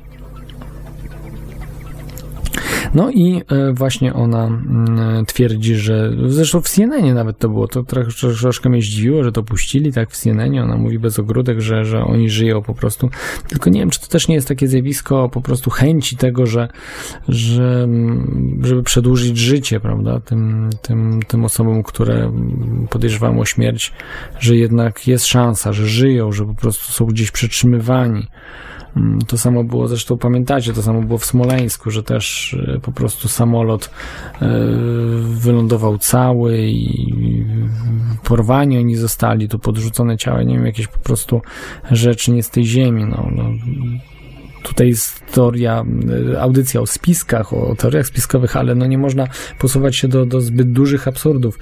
No 2.94 3.12
i 3.12 3.42
e, 3.48 3.74
właśnie 3.74 4.14
ona 4.14 4.46
mm, 4.46 5.26
twierdzi, 5.26 5.76
że 5.76 6.12
zresztą 6.28 6.62
w 6.62 6.70
CNN 6.70 7.14
nawet 7.14 7.38
to 7.38 7.50
było, 7.50 7.68
to 7.68 7.84
trochę, 7.84 8.12
troszkę 8.40 8.70
mnie 8.70 8.82
zdziwiło, 8.82 9.24
że 9.24 9.32
to 9.32 9.44
puścili 9.44 9.94
tak 9.94 10.12
w 10.12 10.18
CNN. 10.18 10.60
Ona 10.60 10.78
mówi 10.78 11.00
bez 11.00 11.20
ogródek, 11.20 11.62
że, 11.62 11.86
że 11.86 12.04
oni 12.04 12.30
żyją 12.30 12.62
po 12.62 12.74
prostu. 12.74 13.10
Tylko 13.48 13.70
nie 13.70 13.80
wiem, 13.80 13.90
czy 13.90 14.02
to 14.02 14.08
też 14.08 14.28
nie 14.28 14.36
jest 14.36 14.48
takie 14.48 14.68
zjawisko 14.68 15.30
po 15.30 15.42
prostu 15.42 15.70
chęci 15.70 16.18
tego, 16.18 16.46
że, 16.46 16.68
że 17.28 17.84
mm, 17.84 18.60
żeby 18.64 18.84
przedłużyć 18.84 19.38
życie, 19.38 19.80
prawda, 19.80 20.20
tym, 20.20 20.70
tym, 20.82 21.20
tym 21.28 21.46
osobom, 21.46 21.84
które 21.84 22.32
podejrzewają 22.90 23.40
o 23.40 23.46
śmierć, 23.46 23.94
że 24.40 24.56
jednak 24.56 25.08
jest 25.08 25.26
szansa, 25.26 25.74
że 25.74 25.88
żyją, 25.88 26.32
że 26.32 26.46
po 26.46 26.54
prostu 26.54 26.92
są 26.92 27.06
gdzieś 27.06 27.32
przetrzymywani. 27.32 28.28
Mm, 28.98 29.20
To 29.22 29.38
samo 29.38 29.64
było 29.64 29.88
zresztą, 29.88 30.18
pamiętacie, 30.18 30.74
to 30.74 30.82
samo 30.82 31.02
było 31.02 31.18
w 31.18 31.26
Smoleńsku, 31.26 31.92
że 31.92 32.04
też 32.04 32.54
e, 32.76 32.80
po 32.80 32.92
prostu 32.92 33.28
samolot 33.28 33.90
e, 34.42 34.50
wylądował 35.22 35.98
cały 35.98 36.58
i 36.68 37.46
porwani 38.24 38.78
oni 38.78 38.96
zostali, 38.96 39.50
tu 39.50 39.60
podrzucone 39.60 40.18
ciała, 40.18 40.44
nie 40.44 40.56
wiem, 40.56 40.66
jakieś 40.66 40.88
po 40.88 41.00
prostu 41.00 41.42
rzeczy 41.92 42.32
nie 42.32 42.44
z 42.44 42.50
tej 42.50 42.66
ziemi, 42.66 43.06
no, 43.06 43.28
no 43.32 43.44
tutaj 44.64 44.88
jest 44.88 45.26
teoria, 45.34 45.86
y, 46.34 46.42
audycja 46.42 46.82
o 46.82 46.88
spiskach, 46.88 47.54
o 47.54 47.76
teoriach 47.76 48.08
spiskowych, 48.08 48.58
ale 48.58 48.76
no 48.76 48.86
nie 48.86 48.98
można 48.98 49.28
posuwać 49.60 49.96
się 49.96 50.08
do, 50.08 50.26
do 50.26 50.42
zbyt 50.42 50.72
dużych 50.72 51.08
absurdów. 51.08 51.60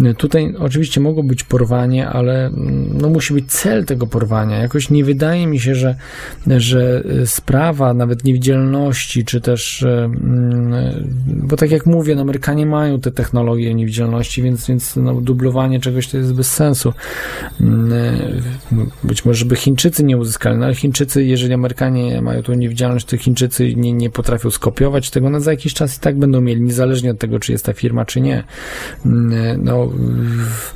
Y, 0.00 0.14
Tutaj 0.14 0.54
oczywiście 0.58 1.00
mogło 1.00 1.22
być 1.22 1.44
porwanie, 1.44 2.08
ale 2.08 2.46
mm, 2.46 2.98
no 3.00 3.08
musi 3.08 3.34
być 3.34 3.52
cel 3.52 3.84
tego 3.84 4.06
porwania. 4.06 4.58
Jakoś 4.58 4.90
nie 4.90 5.04
wydaje 5.04 5.46
mi 5.46 5.60
się, 5.60 5.74
że, 5.74 5.96
że 6.46 7.02
y, 7.22 7.26
sprawa 7.26 7.94
nawet 7.94 8.24
niewidzialności, 8.24 9.24
czy 9.24 9.40
też, 9.40 9.82
mm, 9.82 10.72
bo 11.26 11.56
tak 11.56 11.70
jak 11.70 11.86
mówię, 11.86 12.14
no 12.14 12.22
Amerykanie 12.22 12.66
mają 12.66 13.00
te 13.00 13.10
technologie 13.10 13.74
niewidzialności, 13.74 14.42
więc, 14.42 14.66
więc 14.66 14.96
no, 14.96 15.20
dublowanie 15.20 15.80
czegoś 15.80 16.08
to 16.08 16.18
jest 16.18 16.34
bez 16.34 16.52
sensu. 16.52 16.92
Mm, 17.60 18.42
Być 19.04 19.24
może 19.24 19.44
by 19.44 19.56
Chińczycy 19.56 20.04
nie 20.04 20.16
uzyskali, 20.16 20.58
no 20.58 20.64
ale 20.64 20.74
Chińczycy, 20.74 21.24
jeżeli 21.24 21.54
Amerykanie 21.54 22.22
mają 22.22 22.31
tą 22.44 22.54
niewidzialność, 22.54 23.06
to 23.06 23.16
Chińczycy 23.16 23.74
nie, 23.74 23.92
nie 23.92 24.10
potrafią 24.10 24.50
skopiować 24.50 25.10
tego, 25.10 25.30
no 25.30 25.40
za 25.40 25.50
jakiś 25.50 25.74
czas 25.74 25.96
i 25.96 26.00
tak 26.00 26.18
będą 26.18 26.40
mieli, 26.40 26.60
niezależnie 26.62 27.10
od 27.10 27.18
tego, 27.18 27.38
czy 27.38 27.52
jest 27.52 27.64
ta 27.64 27.72
firma, 27.72 28.04
czy 28.04 28.20
nie. 28.20 28.44
Mm, 29.06 29.64
No, 29.64 29.86
w- 29.86 30.72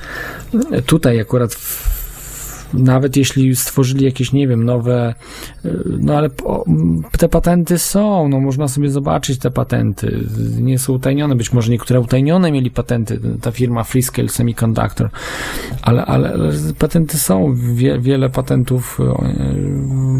tutaj 0.86 1.20
akurat 1.20 1.54
w, 1.54 1.95
nawet 2.74 3.16
jeśli 3.16 3.56
stworzyli 3.56 4.04
jakieś, 4.04 4.32
nie 4.32 4.48
wiem, 4.48 4.64
nowe, 4.64 5.14
y, 5.64 5.70
no 6.00 6.14
ale 6.14 6.30
po, 6.30 6.64
te 7.18 7.28
patenty 7.28 7.78
są, 7.78 8.28
no 8.28 8.40
można 8.40 8.68
sobie 8.68 8.90
zobaczyć 8.90 9.38
te 9.38 9.50
patenty, 9.50 10.24
nie 10.60 10.78
są 10.78 10.92
utajnione, 10.92 11.34
być 11.34 11.52
może 11.52 11.72
niektóre 11.72 12.00
utajnione 12.00 12.52
mieli 12.52 12.70
patenty, 12.70 13.20
ta 13.42 13.50
firma 13.50 13.84
Freescale 13.84 14.28
Semiconductor, 14.28 15.10
ale, 15.82 16.04
ale, 16.04 16.32
ale 16.32 16.52
patenty 16.78 17.18
są, 17.18 17.54
Wie, 17.74 17.98
wiele 18.00 18.30
patentów 18.30 18.98
y, 19.00 19.02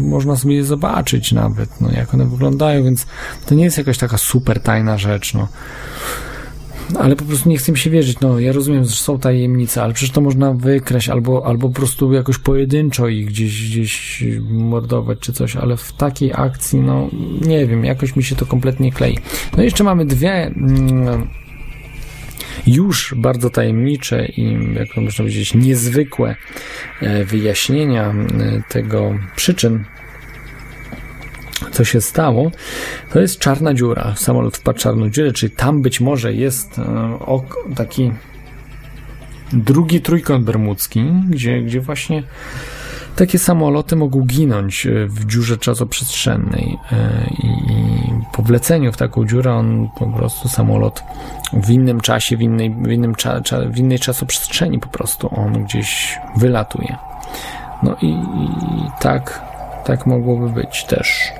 można 0.09 0.35
sobie 0.35 0.55
je 0.55 0.63
zobaczyć 0.63 1.31
nawet, 1.31 1.81
no 1.81 1.91
jak 1.91 2.13
one 2.13 2.25
wyglądają, 2.25 2.83
więc 2.83 3.07
to 3.45 3.55
nie 3.55 3.63
jest 3.63 3.77
jakaś 3.77 3.97
taka 3.97 4.17
super 4.17 4.59
tajna 4.59 4.97
rzecz, 4.97 5.33
no. 5.33 5.47
Ale 6.95 7.15
po 7.15 7.25
prostu 7.25 7.49
nie 7.49 7.57
chcę 7.57 7.71
mi 7.71 7.77
się 7.77 7.89
wierzyć. 7.89 8.19
No, 8.19 8.39
ja 8.39 8.51
rozumiem, 8.51 8.83
że 8.85 8.95
są 8.95 9.19
tajemnice, 9.19 9.83
ale 9.83 9.93
przecież 9.93 10.13
to 10.13 10.21
można 10.21 10.53
wykraść 10.53 11.09
albo, 11.09 11.45
albo 11.45 11.67
po 11.69 11.75
prostu 11.75 12.13
jakoś 12.13 12.37
pojedynczo 12.37 13.07
ich 13.07 13.25
gdzieś, 13.25 13.69
gdzieś 13.69 14.23
mordować 14.41 15.19
czy 15.19 15.33
coś, 15.33 15.55
ale 15.55 15.77
w 15.77 15.93
takiej 15.93 16.31
akcji, 16.33 16.79
no 16.79 17.09
nie 17.41 17.67
wiem, 17.67 17.85
jakoś 17.85 18.15
mi 18.15 18.23
się 18.23 18.35
to 18.35 18.45
kompletnie 18.45 18.91
klei. 18.91 19.17
No 19.57 19.63
i 19.63 19.65
jeszcze 19.65 19.83
mamy 19.83 20.05
dwie 20.05 20.31
mm, 20.31 21.27
już 22.67 23.13
bardzo 23.17 23.49
tajemnicze 23.49 24.25
i, 24.25 24.73
jak 24.75 24.93
to 24.95 25.01
można 25.01 25.23
powiedzieć, 25.23 25.53
niezwykłe 25.53 26.35
e, 27.01 27.25
wyjaśnienia 27.25 28.05
e, 28.09 28.13
tego 28.69 29.19
przyczyn 29.35 29.83
co 31.71 31.83
się 31.83 32.01
stało, 32.01 32.51
to 33.13 33.19
jest 33.19 33.39
czarna 33.39 33.73
dziura. 33.73 34.13
Samolot 34.15 34.57
wpadł 34.57 34.79
w 34.79 34.81
czarną 34.81 35.09
dziurę, 35.09 35.31
czyli 35.31 35.51
tam 35.51 35.81
być 35.81 36.01
może 36.01 36.33
jest 36.33 36.79
e, 36.79 37.75
taki 37.75 38.11
drugi 39.53 40.01
trójkąt 40.01 40.45
bermudzki, 40.45 41.03
gdzie, 41.29 41.61
gdzie 41.61 41.81
właśnie 41.81 42.23
takie 43.15 43.39
samoloty 43.39 43.95
mogą 43.95 44.21
ginąć 44.21 44.85
e, 44.85 45.05
w 45.07 45.25
dziurze 45.25 45.57
czasoprzestrzennej 45.57 46.77
e, 46.91 47.27
i, 47.43 47.77
po 48.31 48.43
wleceniu 48.43 48.91
w 48.91 48.97
taką 48.97 49.25
dziurę 49.25 49.53
on 49.53 49.89
po 49.99 50.07
prostu 50.07 50.47
samolot 50.47 51.03
w 51.53 51.69
innym 51.69 52.01
czasie, 52.01 52.37
w 52.37 52.41
innej, 52.41 52.75
w 52.81 52.91
innym 52.91 53.15
cza, 53.15 53.41
w 53.69 53.77
innej 53.77 53.99
czasoprzestrzeni 53.99 54.79
po 54.79 54.87
prostu 54.87 55.29
on 55.35 55.63
gdzieś 55.63 56.19
wylatuje. 56.37 56.95
No 57.83 57.95
i, 58.01 58.09
i 58.09 58.49
tak, 58.99 59.41
tak 59.85 60.05
mogłoby 60.05 60.49
być 60.49 60.85
też. 60.85 61.31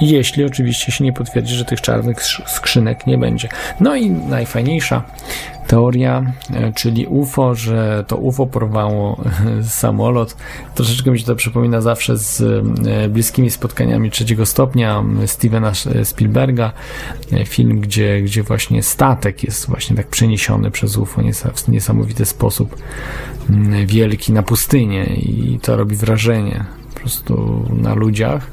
Jeśli 0.00 0.44
oczywiście 0.44 0.92
się 0.92 1.04
nie 1.04 1.12
potwierdzi, 1.12 1.54
że 1.54 1.64
tych 1.64 1.80
czarnych 1.80 2.18
sk- 2.18 2.48
skrzynek 2.48 3.06
nie 3.06 3.18
będzie. 3.18 3.48
No 3.80 3.96
i 3.96 4.10
najfajniejsza 4.10 5.02
teoria, 5.70 6.32
e, 6.54 6.72
czyli 6.72 7.06
UFO, 7.06 7.54
że 7.54 8.04
to 8.06 8.16
UFO 8.16 8.46
porwało 8.46 9.20
e, 9.60 9.64
samolot. 9.64 10.36
Troszeczkę 10.74 11.10
mi 11.10 11.18
się 11.18 11.26
to 11.26 11.36
przypomina 11.36 11.80
zawsze 11.80 12.16
z 12.16 12.40
e, 12.40 13.08
bliskimi 13.08 13.50
spotkaniami 13.50 14.10
trzeciego 14.10 14.46
stopnia 14.46 15.04
Stevena 15.26 15.72
Spielberga. 16.04 16.72
Film, 17.46 17.80
gdzie, 17.80 18.22
gdzie 18.22 18.42
właśnie 18.42 18.82
statek 18.82 19.44
jest 19.44 19.66
właśnie 19.66 19.96
tak 19.96 20.06
przeniesiony 20.06 20.70
przez 20.70 20.96
UFO 20.96 21.22
w 21.54 21.68
niesamowity 21.68 22.24
sposób. 22.24 22.76
Wielki 23.86 24.32
na 24.32 24.42
pustynię 24.42 25.04
i 25.04 25.58
to 25.62 25.76
robi 25.76 25.96
wrażenie 25.96 26.64
prostu 27.00 27.64
na 27.82 27.94
ludziach. 27.94 28.50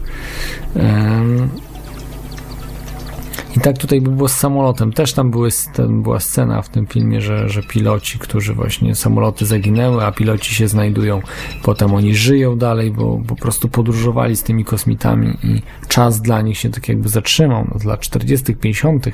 I 3.58 3.60
tak 3.60 3.78
tutaj 3.78 4.02
by 4.02 4.12
było 4.12 4.28
z 4.28 4.34
samolotem. 4.34 4.94
Też 4.94 5.14
tam 5.14 5.32
były, 5.32 5.50
tam 5.74 6.04
była 6.04 6.20
scena 6.20 6.62
w 6.62 6.70
tym 6.70 6.88
filmie, 6.88 7.22
że, 7.22 7.50
że 7.50 7.64
piloci, 7.64 8.20
którzy 8.20 8.54
właśnie 8.54 8.96
samoloty 8.96 9.46
zaginęły, 9.46 10.06
a 10.06 10.12
piloci 10.12 10.56
się 10.56 10.68
znajdują, 10.68 11.22
potem 11.64 11.94
oni 11.94 12.16
żyją 12.16 12.58
dalej, 12.58 12.92
bo 12.92 13.22
po 13.28 13.36
prostu 13.36 13.70
podróżowali 13.70 14.36
z 14.36 14.44
tymi 14.44 14.66
kosmitami 14.66 15.38
i 15.44 15.62
czas 15.88 16.22
dla 16.22 16.42
nich 16.42 16.58
się 16.58 16.70
tak 16.70 16.90
jakby 16.90 17.10
zatrzymał, 17.10 17.68
no, 17.72 17.90
lat 17.90 18.00
40., 18.00 18.56
50., 18.56 19.06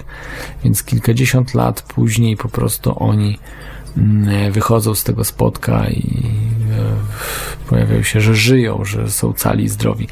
więc 0.64 0.84
kilkadziesiąt 0.84 1.54
lat 1.54 1.82
później 1.82 2.38
po 2.38 2.50
prostu 2.50 3.04
oni 3.04 3.40
wychodzą 4.52 4.96
z 4.96 5.04
tego 5.04 5.24
spotka 5.24 5.90
i 5.90 6.24
e, 6.72 7.70
pojawiają 7.70 8.04
się, 8.04 8.22
że 8.22 8.36
żyją, 8.36 8.86
że 8.86 9.10
są 9.10 9.34
cali 9.34 9.64
i 9.64 9.70
zdrowi. 9.70 10.08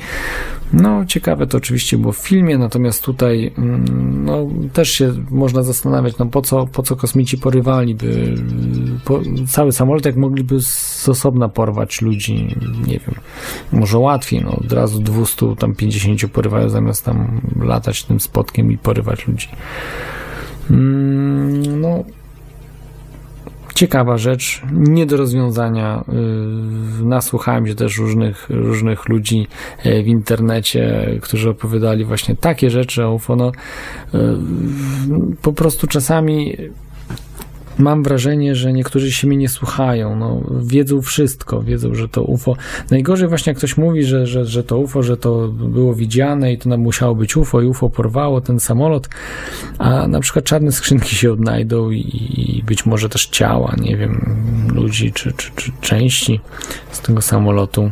No, 0.74 1.06
ciekawe 1.06 1.48
to 1.48 1.58
oczywiście 1.58 1.98
było 1.98 2.14
w 2.14 2.18
filmie, 2.18 2.58
natomiast 2.58 3.04
tutaj 3.04 3.52
mm, 3.58 4.26
no, 4.26 4.48
też 4.74 4.92
się 4.92 5.14
można 5.30 5.64
zastanawiać, 5.64 6.18
no 6.18 6.26
po 6.26 6.42
co, 6.42 6.68
po 6.68 6.84
co 6.84 6.96
kosmici 6.96 7.38
porywaliby 7.38 8.36
po, 9.06 9.20
cały 9.48 9.72
samolot, 9.72 10.06
jak 10.06 10.16
mogliby 10.16 10.62
z 10.62 11.10
osobna 11.10 11.50
porwać 11.50 12.02
ludzi, 12.02 12.56
nie 12.88 13.00
wiem, 13.00 13.16
może 13.72 13.98
łatwiej, 13.98 14.42
no 14.44 14.52
od 14.52 14.74
razu 14.74 15.00
200, 15.00 15.56
tam 15.60 15.76
50 15.76 16.32
porywają, 16.32 16.70
zamiast 16.70 17.06
tam 17.06 17.42
latać 17.62 18.04
tym 18.04 18.20
spotkiem 18.20 18.72
i 18.72 18.78
porywać 18.78 19.28
ludzi. 19.28 19.48
Mm, 20.70 21.82
no, 21.82 22.04
ciekawa 23.74 24.18
rzecz, 24.18 24.62
nie 24.72 25.06
do 25.06 25.18
rozwiązania. 25.18 26.04
Yy, 26.08 27.06
Nasłuchałem 27.06 27.68
się 27.68 27.76
też 27.76 27.98
różnych, 27.98 28.50
różnych 28.50 29.10
ludzi 29.10 29.48
e, 29.84 30.04
w 30.04 30.08
internecie, 30.08 31.10
którzy 31.22 31.50
opowiadali 31.50 32.06
właśnie 32.06 32.36
takie 32.36 32.70
rzeczy 32.70 33.06
o 33.06 33.14
UFO. 33.14 33.36
No, 33.36 33.52
yy, 34.14 34.20
po 35.42 35.54
prostu 35.54 35.88
czasami 35.88 36.58
mam 37.78 38.04
wrażenie, 38.04 38.56
że 38.56 38.74
niektórzy 38.74 39.12
się 39.12 39.28
mnie 39.28 39.38
nie 39.38 39.50
słuchają. 39.50 40.16
No, 40.16 40.42
wiedzą 40.62 41.02
wszystko, 41.02 41.62
wiedzą, 41.62 41.96
że 41.96 42.10
to 42.10 42.24
UFO. 42.24 42.56
Najgorzej 42.92 43.28
właśnie 43.28 43.50
jak 43.50 43.58
ktoś 43.58 43.78
mówi, 43.78 44.04
że, 44.04 44.28
że, 44.28 44.46
że 44.46 44.64
to 44.64 44.78
UFO, 44.78 45.04
że 45.04 45.18
to 45.18 45.48
było 45.48 45.94
widziane 45.94 46.54
i 46.54 46.58
to 46.58 46.70
nam 46.70 46.80
musiało 46.80 47.16
być 47.16 47.38
UFO 47.38 47.62
i 47.62 47.66
UFO 47.66 47.90
porwało 47.90 48.42
ten 48.42 48.60
samolot, 48.60 49.10
a 49.78 50.08
na 50.08 50.20
przykład 50.20 50.46
czarne 50.46 50.72
skrzynki 50.72 51.16
się 51.16 51.32
odnajdą 51.32 51.92
i, 51.92 52.00
i 52.58 52.64
być 52.64 52.86
może 52.86 53.10
też 53.10 53.26
ciała, 53.26 53.76
nie 53.82 53.98
wiem, 53.98 54.36
ludzi 54.76 55.12
czy, 55.14 55.34
czy, 55.34 55.52
czy 55.56 55.72
części 55.82 56.40
z 56.92 57.00
tego 57.00 57.22
samolotu. 57.22 57.92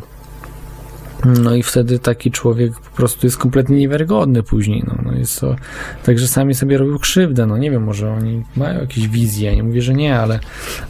No 1.26 1.56
i 1.56 1.64
wtedy 1.64 2.00
taki 2.00 2.32
człowiek 2.32 2.80
po 2.80 2.98
prostu 2.98 3.28
jest 3.28 3.38
kompletnie 3.38 3.78
niewiarygodny 3.78 4.44
później. 4.44 4.84
No, 4.88 4.96
no 5.06 5.14
jest 5.14 5.40
to, 5.40 5.56
także 6.04 6.28
sami 6.28 6.56
sobie 6.56 6.78
robią 6.78 6.98
krzywdę. 6.98 7.46
No 7.46 7.58
nie 7.58 7.72
wiem, 7.72 7.84
może 7.84 8.12
oni 8.12 8.44
mają 8.56 8.80
jakieś 8.80 9.08
wizje. 9.08 9.56
Nie 9.56 9.64
mówię, 9.64 9.82
że 9.82 9.94
nie, 9.94 10.20
ale, 10.20 10.40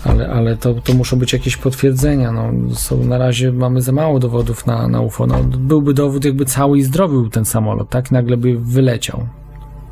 ale, 0.04 0.30
ale 0.30 0.58
to, 0.58 0.74
to 0.74 0.94
muszą 0.94 1.20
być 1.20 1.34
jakieś 1.34 1.58
potwierdzenia. 1.58 2.32
No, 2.32 2.52
są, 2.76 3.04
na 3.04 3.18
razie 3.18 3.52
mamy 3.52 3.82
za 3.82 3.92
mało 3.92 4.20
dowodów 4.20 4.66
na, 4.66 4.88
na 4.88 5.02
UFO. 5.02 5.28
No, 5.28 5.44
byłby 5.44 5.94
dowód, 5.94 6.26
jakby 6.26 6.46
cały 6.46 6.78
i 6.78 6.84
zdrowy 6.84 7.14
był 7.14 7.30
ten 7.30 7.46
samolot, 7.46 7.90
tak? 7.90 8.12
Nagle 8.12 8.38
by 8.38 8.58
wyleciał 8.58 9.28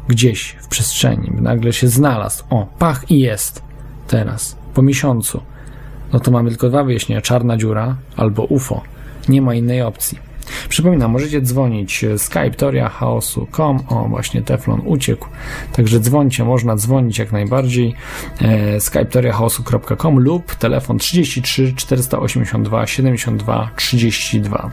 gdzieś 0.07 0.55
w 0.61 0.68
przestrzeni, 0.68 1.31
nagle 1.41 1.73
się 1.73 1.88
znalazł. 1.88 2.43
O, 2.49 2.68
pach 2.80 3.11
i 3.11 3.19
jest. 3.19 3.61
Teraz, 4.07 4.57
po 4.73 4.81
miesiącu. 4.81 5.41
No 6.14 6.19
to 6.19 6.31
mamy 6.31 6.49
tylko 6.49 6.69
dwa 6.69 6.84
wyjaśnienia: 6.84 7.22
czarna 7.22 7.57
dziura 7.57 7.95
albo 8.18 8.43
UFO. 8.43 8.81
Nie 9.30 9.41
ma 9.41 9.55
innej 9.55 9.81
opcji. 9.81 10.26
Przypominam, 10.69 11.11
możecie 11.11 11.41
dzwonić 11.41 12.03
e, 12.03 12.17
Skype 12.17 12.51
Teoria 12.51 12.89
Chaosu.com. 12.89 13.79
O, 13.89 14.07
właśnie 14.09 14.41
Teflon 14.41 14.81
uciekł. 14.85 15.27
Także 15.73 15.99
dzwońcie, 15.99 16.43
można 16.43 16.75
dzwonić 16.75 17.19
jak 17.19 17.31
najbardziej. 17.31 17.95
E, 18.41 18.79
Skype 18.79 19.05
Teoria 19.05 19.33
Chaosu.com 19.33 20.19
lub 20.19 20.55
telefon 20.55 20.97
33 20.97 21.73
482 21.75 22.87
72 22.87 23.69
32. 23.75 24.71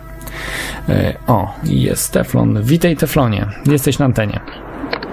E, 0.89 1.15
o, 1.27 1.55
jest 1.65 2.13
Teflon. 2.13 2.63
Witaj 2.63 2.97
Teflonie. 2.97 3.47
Jesteś 3.67 3.99
na 3.99 4.05
antenie. 4.05 4.41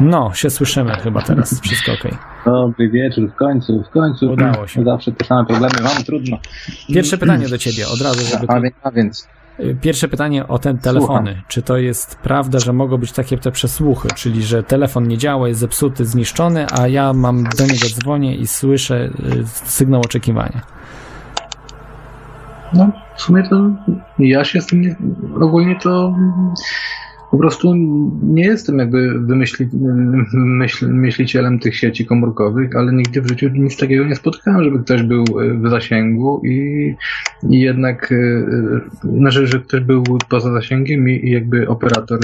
No, 0.02 0.34
się 0.34 0.50
słyszymy 0.50 0.94
chyba 0.94 1.22
teraz. 1.22 1.62
Wszystko 1.62 1.92
ok. 1.92 2.18
Dobry 2.46 2.90
wieczór, 2.90 3.32
w 3.32 3.36
końcu, 3.36 3.84
w 3.84 3.90
końcu. 3.90 4.32
Udało 4.32 4.68
się. 4.68 4.84
Zawsze 4.84 5.12
te 5.12 5.26
same 5.26 5.46
problemy 5.46 5.76
mam, 5.84 6.04
trudno. 6.04 6.38
Pierwsze 6.94 7.18
pytanie 7.18 7.48
do 7.50 7.58
ciebie, 7.58 7.88
od 7.88 8.02
razu, 8.02 8.26
żeby 8.26 8.46
A 8.48 8.62
więc, 8.62 8.76
a 8.84 8.92
więc 8.92 9.28
Pierwsze 9.82 10.08
pytanie 10.08 10.48
o 10.48 10.60
te 10.60 10.74
telefony. 10.74 11.42
Czy 11.48 11.62
to 11.62 11.78
jest 11.78 12.16
prawda, 12.16 12.60
że 12.60 12.74
mogą 12.74 12.98
być 12.98 13.12
takie 13.12 13.38
te 13.38 13.52
przesłuchy, 13.52 14.08
czyli 14.16 14.44
że 14.44 14.64
telefon 14.64 15.08
nie 15.08 15.18
działa, 15.18 15.48
jest 15.48 15.60
zepsuty, 15.60 16.06
zniszczony, 16.06 16.66
a 16.80 16.88
ja 16.88 17.14
mam 17.14 17.44
do 17.44 17.64
niego 17.64 17.88
dzwonię 17.90 18.36
i 18.36 18.48
słyszę 18.48 19.06
y, 19.06 19.12
sygnał 19.48 20.02
oczekiwania? 20.02 20.62
No, 22.74 22.92
w 23.16 23.22
sumie 23.22 23.44
to 23.50 23.70
ja 24.20 24.44
się 24.44 24.62
z 24.62 24.68
tym 24.68 24.82
nie, 24.82 24.96
ogólnie 25.42 25.80
to 25.80 26.16
po 27.32 27.38
prostu 27.38 27.74
nie 28.24 28.44
jestem 28.44 28.80
jakby 28.80 29.20
wymyśli, 29.20 29.70
myśl, 30.34 30.90
myślicielem 30.90 31.60
tych 31.60 31.76
sieci 31.76 32.06
komórkowych, 32.06 32.76
ale 32.76 32.94
nigdy 32.94 33.22
w 33.22 33.28
życiu 33.28 33.50
nic 33.54 33.78
takiego 33.78 34.06
nie 34.06 34.16
spotkałem, 34.16 34.64
żeby 34.64 34.80
ktoś 34.80 35.04
był 35.04 35.24
w 35.62 35.70
zasięgu 35.70 36.42
i, 36.46 36.96
i 37.50 37.60
jednak, 37.60 38.12
e, 38.12 39.18
znaczy, 39.18 39.48
że 39.48 39.60
ktoś 39.60 39.82
był 39.82 40.04
poza 40.30 40.54
zasięgiem 40.54 41.10
i, 41.10 41.26
i 41.26 41.32
jakby 41.32 41.68
operator. 41.68 42.20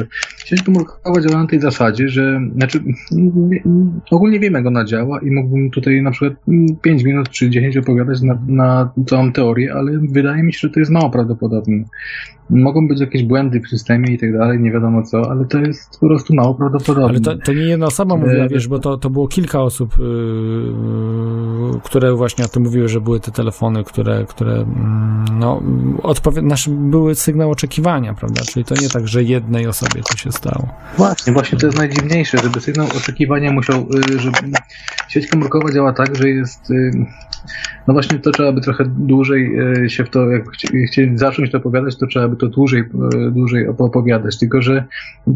Sieć 0.46 0.64
komórkowa 0.64 1.22
działa 1.22 1.42
na 1.42 1.48
tej 1.48 1.62
zasadzie, 1.62 2.10
że 2.10 2.42
znaczy 2.56 2.80
nie, 3.12 3.64
ogólnie 4.12 4.40
wiem 4.40 4.54
jak 4.54 4.66
ona 4.66 4.86
działa 4.86 5.20
i 5.20 5.32
mógłbym 5.32 5.72
tutaj 5.72 6.02
na 6.02 6.12
przykład 6.12 6.34
5 6.82 7.04
minut 7.04 7.30
czy 7.30 7.50
10 7.50 7.78
opowiadać 7.78 8.22
na, 8.22 8.38
na 8.48 8.92
całą 9.10 9.32
teorię, 9.32 9.74
ale 9.74 9.92
wydaje 10.12 10.44
mi 10.44 10.54
się, 10.54 10.60
że 10.62 10.70
to 10.70 10.80
jest 10.80 10.92
mało 10.92 11.10
prawdopodobne. 11.10 11.84
Mogą 12.50 12.88
być 12.88 13.00
jakieś 13.02 13.24
błędy 13.24 13.62
w 13.62 13.68
systemie 13.68 14.14
i 14.14 14.18
tak 14.18 14.34
dalej, 14.38 14.60
nie 14.60 14.72
wiadomo 14.72 15.04
co, 15.04 15.32
ale 15.32 15.46
to 15.46 15.58
jest 15.60 16.00
po 16.00 16.08
prostu 16.08 16.36
mało 16.36 16.56
prawdopodobne. 16.56 17.06
Ale 17.08 17.20
to, 17.20 17.36
to 17.46 17.54
nie 17.54 17.62
jedna 17.62 17.86
osoba 17.86 18.16
mówiła, 18.16 18.44
E, 18.44 18.50
wiesz, 18.50 18.68
bo 18.68 18.80
to, 18.80 18.98
to 18.98 19.10
było 19.10 19.28
kilka 19.28 19.62
osób, 19.62 19.98
yy, 20.00 21.80
które 21.84 22.14
właśnie 22.16 22.46
o 22.46 22.48
tym 22.48 22.64
mówiły, 22.64 22.88
że 22.90 23.02
były 23.02 23.20
te 23.20 23.32
telefony, 23.32 23.84
które, 23.84 24.26
które 24.30 24.54
mm, 24.54 25.26
no, 25.40 25.62
odpowie- 26.04 26.42
nasz, 26.42 26.70
były 26.70 27.16
sygnał 27.16 27.52
oczekiwania, 27.52 28.14
prawda? 28.14 28.42
Czyli 28.42 28.66
to 28.66 28.76
nie 28.82 28.90
tak, 28.90 29.08
że 29.08 29.24
jednej 29.24 29.68
osobie 29.68 30.02
to 30.12 30.18
się 30.18 30.32
stało. 30.32 30.68
Właśnie, 30.98 31.34
właśnie 31.34 31.58
to 31.58 31.66
jest 31.66 31.78
najdziwniejsze, 31.78 32.38
żeby 32.44 32.62
sygnał 32.62 32.88
oczekiwania 32.98 33.52
musiał, 33.52 33.88
y, 34.16 34.20
żeby 34.20 34.38
sieć 35.10 35.28
komórkowa 35.28 35.72
działa 35.72 35.94
tak, 35.94 36.16
że 36.16 36.30
jest, 36.30 36.72
y, 36.72 36.92
no 37.88 37.94
właśnie 37.94 38.20
to 38.20 38.32
trzeba 38.32 38.52
by 38.52 38.62
trochę 38.62 38.84
dłużej 38.86 39.60
y, 39.86 39.90
się 39.90 40.04
w 40.04 40.10
to, 40.10 40.30
jak 40.30 40.46
chci- 40.46 40.88
chcieli 40.88 41.18
zacząć 41.18 41.52
to 41.52 41.58
opowiadać, 41.58 41.98
to 41.98 42.08
trzeba 42.08 42.28
by 42.28 42.36
to 42.38 42.48
dłużej, 42.48 42.82
y, 42.82 43.32
dłużej 43.32 43.70
op- 43.70 43.82
opowiadać, 43.82 44.40
tylko 44.40 44.62
że 44.62 44.84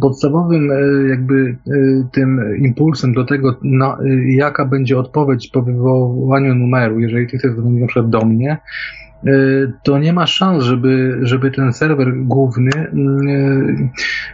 podstawowym 0.01 0.71
y, 0.71 1.07
jakby 1.09 1.57
y, 1.67 2.05
tym 2.11 2.57
impulsem 2.57 3.13
do 3.13 3.25
tego, 3.25 3.57
na, 3.63 3.97
jaka 4.25 4.65
będzie 4.65 4.99
odpowiedź 4.99 5.47
po 5.47 5.61
wywołaniu 5.61 6.55
numeru, 6.55 6.99
jeżeli 6.99 7.27
ty 7.27 7.37
chcesz 7.37 7.55
dzwonić 7.55 7.81
na 7.81 7.87
przykład 7.87 8.09
do 8.09 8.25
mnie, 8.25 8.57
to 9.83 9.99
nie 9.99 10.13
ma 10.13 10.27
szans, 10.27 10.63
żeby, 10.63 11.19
żeby 11.21 11.51
ten 11.51 11.73
serwer 11.73 12.13
główny 12.17 12.71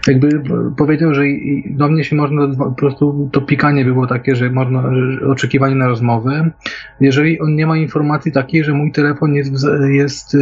jakby 0.07 0.41
powiedział, 0.77 1.13
że 1.13 1.23
do 1.69 1.87
mnie 1.87 2.03
się 2.03 2.15
można 2.15 2.47
po 2.57 2.71
prostu 2.71 3.29
to 3.31 3.41
pikanie 3.41 3.85
było 3.85 4.07
takie, 4.07 4.35
że 4.35 4.49
można 4.49 4.83
oczekiwanie 5.29 5.75
na 5.75 5.87
rozmowę. 5.87 6.51
Jeżeli 6.99 7.39
on 7.39 7.55
nie 7.55 7.67
ma 7.67 7.77
informacji 7.77 8.31
takiej, 8.31 8.63
że 8.63 8.73
mój 8.73 8.91
telefon 8.91 9.33
jest, 9.33 9.51
jest 9.89 10.37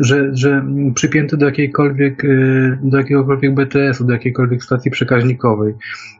że, 0.00 0.36
że 0.36 0.64
przypięty 0.94 1.36
do 1.36 1.46
jakiejkolwiek, 1.46 2.24
y, 2.24 2.78
do 2.82 2.98
jakiegokolwiek 2.98 3.54
BTS-u, 3.54 4.04
do 4.04 4.12
jakiejkolwiek 4.12 4.64
stacji 4.64 4.90
przekaźnikowej. 4.90 5.74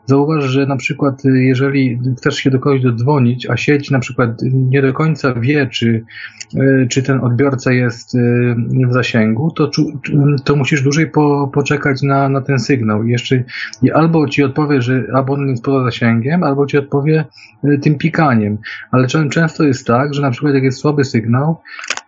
Zauważ, 0.06 0.44
że 0.44 0.66
na 0.66 0.76
przykład 0.76 1.24
y, 1.24 1.44
jeżeli 1.44 2.00
chcesz 2.18 2.36
się 2.36 2.50
do 2.50 2.58
kogoś 2.58 2.80
dodzwonić, 2.80 3.50
a 3.50 3.56
sieć 3.56 3.90
na 3.90 3.98
przykład 3.98 4.30
nie 4.52 4.82
do 4.82 4.92
końca 4.92 5.34
wie, 5.34 5.66
czy, 5.66 6.04
y, 6.54 6.86
czy 6.90 7.02
ten 7.02 7.20
odbiorca 7.20 7.72
jest 7.72 8.16
w 8.88 8.92
zasięgu, 8.92 9.50
to, 9.50 9.70
to 10.44 10.56
musisz 10.56 10.82
dłużej 10.82 11.10
po, 11.10 11.50
poczekać 11.54 12.02
na, 12.02 12.28
na 12.28 12.40
ten 12.40 12.58
sygnał. 12.58 13.04
I 13.04 13.10
jeszcze 13.10 13.44
i 13.82 13.90
albo 13.90 14.28
ci 14.28 14.42
odpowie, 14.42 14.82
że 14.82 15.04
abonent 15.14 15.50
jest 15.50 15.64
poza 15.64 15.84
zasięgiem, 15.84 16.42
albo 16.42 16.66
ci 16.66 16.78
odpowie 16.78 17.24
tym 17.82 17.98
pikaniem. 17.98 18.58
Ale 18.90 19.06
czę- 19.06 19.28
często 19.28 19.64
jest 19.64 19.86
tak, 19.86 20.14
że 20.14 20.22
na 20.22 20.30
przykład 20.30 20.54
jak 20.54 20.62
jest 20.62 20.78
słaby 20.78 21.04
sygnał, 21.04 21.60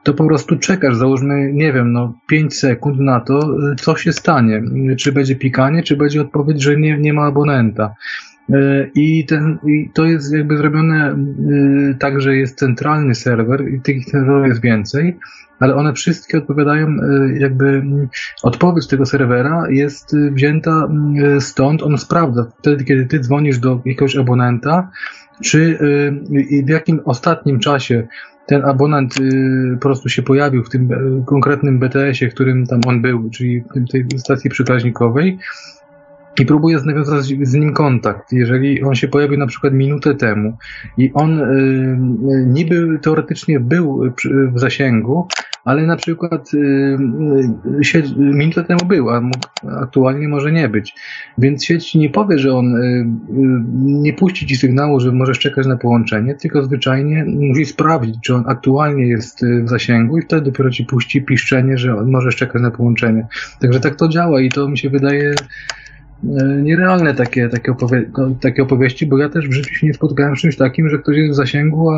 to 0.07 0.15
po 0.15 0.27
prostu 0.27 0.57
czekasz, 0.57 0.97
załóżmy, 0.97 1.53
nie 1.53 1.73
wiem, 1.73 1.93
no 1.93 2.15
5 2.27 2.59
sekund 2.59 3.01
na 3.01 3.21
to, 3.21 3.41
y, 3.73 3.77
co 3.77 3.97
się 3.97 4.13
stanie. 4.13 4.63
Y, 4.93 4.97
Czy 4.97 5.13
będzie 5.13 5.37
pikanie, 5.37 5.83
czy 5.83 5.97
będzie 5.97 6.21
odpowiedź, 6.21 6.63
że 6.63 6.77
nie, 6.77 6.99
nie 6.99 7.13
ma 7.13 7.27
abonenta. 7.27 7.95
Y, 8.51 8.91
I, 8.95 9.27
ten, 9.27 9.59
I 9.67 9.91
to 9.95 10.05
jest 10.05 10.33
jakby 10.33 10.57
zrobione 10.57 11.17
tak, 11.99 12.21
że 12.21 12.37
jest 12.37 12.59
centralny 12.59 13.15
serwer 13.15 13.69
i 13.69 13.81
tych 13.81 14.05
serwerów 14.05 14.47
jest 14.47 14.61
więcej, 14.61 15.19
ale 15.61 15.75
one 15.75 15.93
wszystkie 15.93 16.39
odpowiadają 16.39 16.89
jakby 17.39 17.67
mm, 17.67 18.09
odpowiedź 18.43 18.87
tego 18.87 19.07
serwera 19.07 19.65
jest 19.71 20.17
wzięta 20.33 20.89
stąd, 21.41 21.83
on 21.83 21.99
sprawdza 21.99 22.47
wtedy, 22.59 22.85
kiedy 22.85 23.07
ty 23.07 23.21
dzwonisz 23.21 23.59
do 23.59 23.81
jakiegoś 23.85 24.17
abonenta, 24.17 24.91
czy 25.43 25.79
i 26.51 26.65
w 26.65 26.69
jakim 26.69 27.01
ostatnim 27.05 27.61
czasie 27.61 28.07
ten 28.47 28.65
abonent 28.65 29.21
y, 29.21 29.75
po 29.75 29.81
prostu 29.81 30.09
się 30.09 30.23
pojawił 30.23 30.65
w 30.65 30.71
tym 30.71 30.93
e, 30.93 31.25
konkretnym 31.25 31.79
BTS-ie, 31.79 32.31
którym 32.31 32.67
tam 32.67 32.81
on 32.87 33.03
był, 33.03 33.31
czyli 33.31 33.61
w 33.61 33.91
tej 33.91 34.07
stacji 34.17 34.51
przekaźnikowej 34.51 35.39
i 36.41 36.47
próbuje 36.47 36.79
nawiązać 36.85 37.25
z 37.25 37.55
nim 37.55 37.73
kontakt. 37.73 38.33
Jeżeli 38.33 38.83
on 38.83 38.95
się 38.95 39.09
pojawił 39.09 39.39
na 39.39 39.47
przykład 39.47 39.73
minutę 39.73 40.15
temu 40.15 40.57
i 40.99 41.13
on 41.15 41.41
y, 41.41 41.43
y, 41.43 42.47
niby 42.47 42.99
teoretycznie 43.03 43.61
był 43.61 44.13
w 44.55 44.61
zasięgu, 44.61 45.29
ale 45.67 45.87
na 45.87 45.97
przykład 45.97 46.55
y, 46.55 46.59
y, 47.81 47.85
sieć, 47.85 48.07
minutę 48.17 48.65
temu 48.65 48.85
był, 48.87 49.11
a 49.11 49.23
aktualnie 49.83 50.29
może 50.29 50.53
nie 50.53 50.69
być. 50.69 50.95
Więc 51.39 51.65
sieć 51.65 51.95
nie 51.95 52.11
powie, 52.11 52.39
że 52.39 52.55
on 52.55 52.77
y, 52.77 52.79
y, 52.79 53.05
nie 53.77 54.13
puści 54.13 54.47
ci 54.47 54.57
sygnału, 54.57 55.01
że 55.01 55.13
możesz 55.13 55.39
czekać 55.39 55.67
na 55.67 55.77
połączenie, 55.77 56.35
tylko 56.35 56.63
zwyczajnie 56.63 57.25
musi 57.25 57.67
sprawdzić, 57.67 58.17
czy 58.23 58.35
on 58.35 58.45
aktualnie 58.47 59.07
jest 59.07 59.45
w 59.65 59.69
zasięgu 59.69 60.19
i 60.19 60.23
wtedy 60.23 60.43
dopiero 60.43 60.71
ci 60.71 60.85
puści 60.85 61.23
piszczenie, 61.23 61.79
że 61.79 61.95
możesz 61.95 62.37
czekać 62.37 62.63
na 62.63 62.71
połączenie. 62.71 63.27
Także 63.61 63.81
tak 63.81 63.97
to 63.97 64.09
działa 64.09 64.41
i 64.41 64.49
to 64.49 64.69
mi 64.69 64.79
się 64.79 64.91
wydaje 64.91 65.35
nierealne 66.63 67.15
takie, 67.15 67.49
takie, 67.49 67.73
opowie- 67.73 68.05
no, 68.19 68.31
takie 68.41 68.63
opowieści, 68.63 69.07
bo 69.07 69.19
ja 69.19 69.29
też 69.29 69.49
w 69.49 69.53
życiu 69.53 69.75
się 69.75 69.87
nie 69.87 69.95
spotkałem 69.95 70.37
z 70.37 70.41
czymś 70.41 70.57
takim, 70.57 70.89
że 70.89 70.99
ktoś 70.99 71.17
jest 71.17 71.33
w 71.33 71.35
zasięgu, 71.35 71.91
a, 71.91 71.97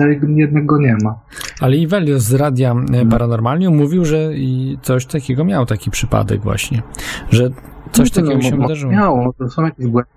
a 0.00 0.04
jednak 0.36 0.66
go 0.66 0.78
nie 0.78 0.96
ma. 1.04 1.14
Ale 1.60 1.76
Ivelios 1.76 2.22
z 2.22 2.34
Radia 2.34 2.74
e, 2.92 3.06
Paranormalium 3.06 3.76
mówił, 3.76 4.04
że 4.04 4.34
i 4.34 4.78
coś 4.82 5.06
takiego 5.06 5.44
miał 5.44 5.66
taki 5.66 5.90
przypadek 5.90 6.40
właśnie, 6.40 6.82
że 7.30 7.48
coś 7.92 8.14
No 8.16 8.22
takiego 8.22 8.34
no, 8.42 8.42
się 8.50 8.56
mo- 8.56 8.62
wydarzyło. 8.62 8.92
Miało, 8.92 9.32
to 9.38 9.50
są 9.50 9.62
jakieś 9.64 9.86
błędy. 9.86 10.10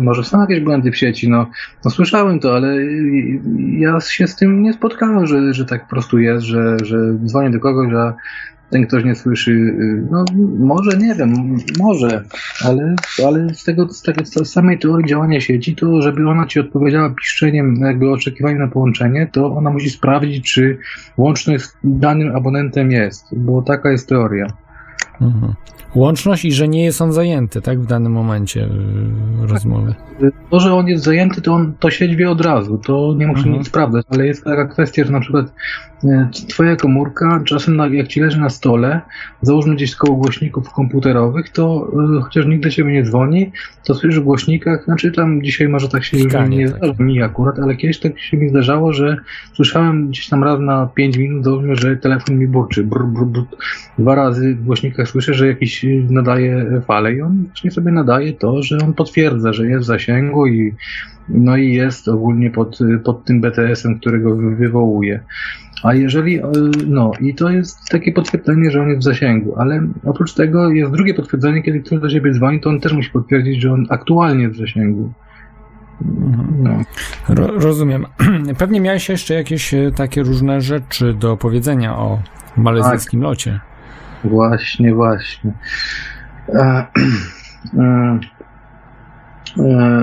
Może 0.00 0.24
są 0.24 0.40
jakieś 0.40 0.60
błędy 0.60 0.90
w 0.90 0.96
sieci, 0.96 1.30
no, 1.30 1.46
no 1.84 1.90
słyszałem 1.90 2.40
to, 2.40 2.56
ale 2.56 2.76
ja 3.78 4.00
się 4.00 4.26
z 4.26 4.36
tym 4.36 4.62
nie 4.62 4.72
spotkałem, 4.72 5.26
że, 5.26 5.54
że 5.54 5.64
tak 5.64 5.82
po 5.84 5.90
prostu 5.90 6.18
jest, 6.18 6.44
że, 6.46 6.76
że 6.84 6.98
dzwonię 7.24 7.50
do 7.50 7.60
kogoś, 7.60 7.92
a 7.92 8.14
ten 8.70 8.86
ktoś 8.86 9.04
nie 9.04 9.14
słyszy. 9.14 9.50
y, 9.50 10.06
No 10.10 10.24
może, 10.58 10.98
nie 10.98 11.14
wiem, 11.14 11.56
może, 11.78 12.24
ale, 12.64 12.94
ale 13.26 13.54
z 13.54 13.64
tego, 13.64 13.88
z 13.88 14.02
tego 14.02 14.24
z 14.24 14.52
samej 14.52 14.78
teorii 14.78 15.06
działania 15.08 15.40
sieci, 15.40 15.76
to 15.76 16.02
żeby 16.02 16.28
ona 16.28 16.46
ci 16.46 16.60
odpowiedziała 16.60 17.10
piszczeniem, 17.10 17.76
jakby 17.76 18.10
oczekiwaniem 18.10 18.58
na 18.58 18.68
połączenie, 18.68 19.28
to 19.32 19.46
ona 19.56 19.70
musi 19.70 19.90
sprawdzić, 19.90 20.52
czy 20.52 20.78
łączność 21.16 21.64
z 21.64 21.76
danym 21.84 22.36
abonentem 22.36 22.90
jest, 22.90 23.24
bo 23.36 23.62
taka 23.62 23.90
jest 23.90 24.08
teoria. 24.08 24.46
Mhm. 25.20 25.52
Łączność 25.94 26.44
i 26.44 26.52
że 26.52 26.68
nie 26.68 26.84
jest 26.84 27.02
on 27.02 27.12
zajęty, 27.12 27.60
tak, 27.62 27.80
w 27.80 27.86
danym 27.86 28.12
momencie 28.12 28.64
y, 28.64 28.68
rozmowy. 29.46 29.94
To, 30.50 30.60
że 30.60 30.74
on 30.74 30.86
jest 30.88 31.04
zajęty, 31.04 31.42
to 31.42 31.52
on 31.54 31.74
to 31.80 31.90
sieć 31.90 32.16
wie 32.16 32.30
od 32.30 32.40
razu, 32.40 32.78
to 32.78 33.14
nie 33.18 33.26
muszę 33.26 33.38
Mhm. 33.38 33.58
nic 33.58 33.68
sprawdzać, 33.68 34.06
ale 34.10 34.26
jest 34.26 34.44
taka 34.44 34.66
kwestia, 34.66 35.04
że 35.04 35.12
na 35.12 35.20
przykład 35.20 35.52
twoja 36.48 36.76
komórka 36.76 37.42
czasem 37.44 37.94
jak 37.94 38.08
ci 38.08 38.20
leży 38.20 38.40
na 38.40 38.50
stole, 38.50 39.00
załóżmy 39.42 39.74
gdzieś 39.74 39.94
koło 39.94 40.16
głośników 40.16 40.72
komputerowych, 40.72 41.48
to 41.50 41.92
e, 42.18 42.22
chociaż 42.22 42.46
nigdy 42.46 42.72
się 42.72 42.84
nie 42.84 43.02
dzwoni, 43.02 43.52
to 43.84 43.94
słyszysz 43.94 44.20
w 44.20 44.24
głośnikach, 44.24 44.84
znaczy 44.84 45.12
tam 45.12 45.42
dzisiaj 45.42 45.68
może 45.68 45.88
tak 45.88 46.04
się 46.04 46.16
już 46.16 46.26
Pikanie 46.26 46.56
nie 46.56 46.66
takie. 46.68 46.78
zdarza 46.78 47.02
mi 47.02 47.22
akurat, 47.22 47.58
ale 47.58 47.76
kiedyś 47.76 48.00
tak 48.00 48.20
się 48.20 48.36
mi 48.36 48.48
zdarzało, 48.48 48.92
że 48.92 49.16
słyszałem 49.52 50.08
gdzieś 50.08 50.28
tam 50.28 50.44
raz 50.44 50.60
na 50.60 50.86
5 50.94 51.16
minut, 51.16 51.44
załóżmy, 51.44 51.76
że 51.76 51.96
telefon 51.96 52.38
mi 52.38 52.46
burczy, 52.46 52.84
brr, 52.84 53.04
brr, 53.04 53.26
brr. 53.26 53.44
dwa 53.98 54.14
razy 54.14 54.54
w 54.54 54.64
głośnikach 54.64 55.08
słyszę, 55.08 55.34
że 55.34 55.46
jakiś 55.46 55.84
e, 55.84 55.88
nadaje 56.10 56.82
falę 56.86 57.14
i 57.14 57.22
on 57.22 57.44
właśnie 57.44 57.70
sobie 57.70 57.92
nadaje 57.92 58.32
to, 58.32 58.62
że 58.62 58.78
on 58.84 58.94
potwierdza, 58.94 59.52
że 59.52 59.66
jest 59.66 59.84
w 59.84 59.86
zasięgu 59.86 60.46
i 60.46 60.74
no 61.28 61.56
i 61.56 61.72
jest 61.72 62.08
ogólnie 62.08 62.50
pod, 62.50 62.78
pod 63.04 63.24
tym 63.24 63.40
BTS-em, 63.40 63.98
którego 63.98 64.36
wy- 64.36 64.56
wywołuje. 64.56 65.20
A 65.82 65.94
jeżeli, 65.94 66.38
e, 66.38 66.52
no 66.86 67.12
i 67.20 67.34
to 67.34 67.50
jest 67.50 67.88
takie 67.88 68.12
potwierdzenie, 68.12 68.70
że 68.70 68.82
on 68.82 68.88
jest 68.88 69.00
w 69.00 69.04
zasięgu, 69.04 69.54
ale 69.58 69.86
oprócz 70.04 70.34
tego 70.34 70.70
jest 70.70 70.92
drugie 70.92 71.14
potwierdzenie, 71.14 71.62
kiedy 71.62 71.80
ktoś 71.80 72.00
do 72.00 72.10
siebie 72.10 72.32
dzwoni, 72.32 72.60
to 72.60 72.70
on 72.70 72.80
też 72.80 72.92
musi 72.92 73.10
potwierdzić, 73.10 73.60
że 73.60 73.72
on 73.72 73.86
aktualnie 73.90 74.42
jest 74.42 74.54
w 74.54 74.58
zasięgu. 74.58 75.12
No. 76.58 76.82
Ro, 77.28 77.46
rozumiem. 77.46 78.06
Pewnie 78.58 78.80
miałeś 78.80 79.08
jeszcze 79.08 79.34
jakieś 79.34 79.74
e, 79.74 79.92
takie 79.96 80.22
różne 80.22 80.60
rzeczy 80.60 81.14
do 81.14 81.36
powiedzenia 81.36 81.96
o 81.96 82.22
malezyjskim 82.56 83.22
locie. 83.22 83.60
Właśnie, 84.24 84.94
właśnie. 84.94 85.52
E, 86.48 86.58
e, 87.78 88.18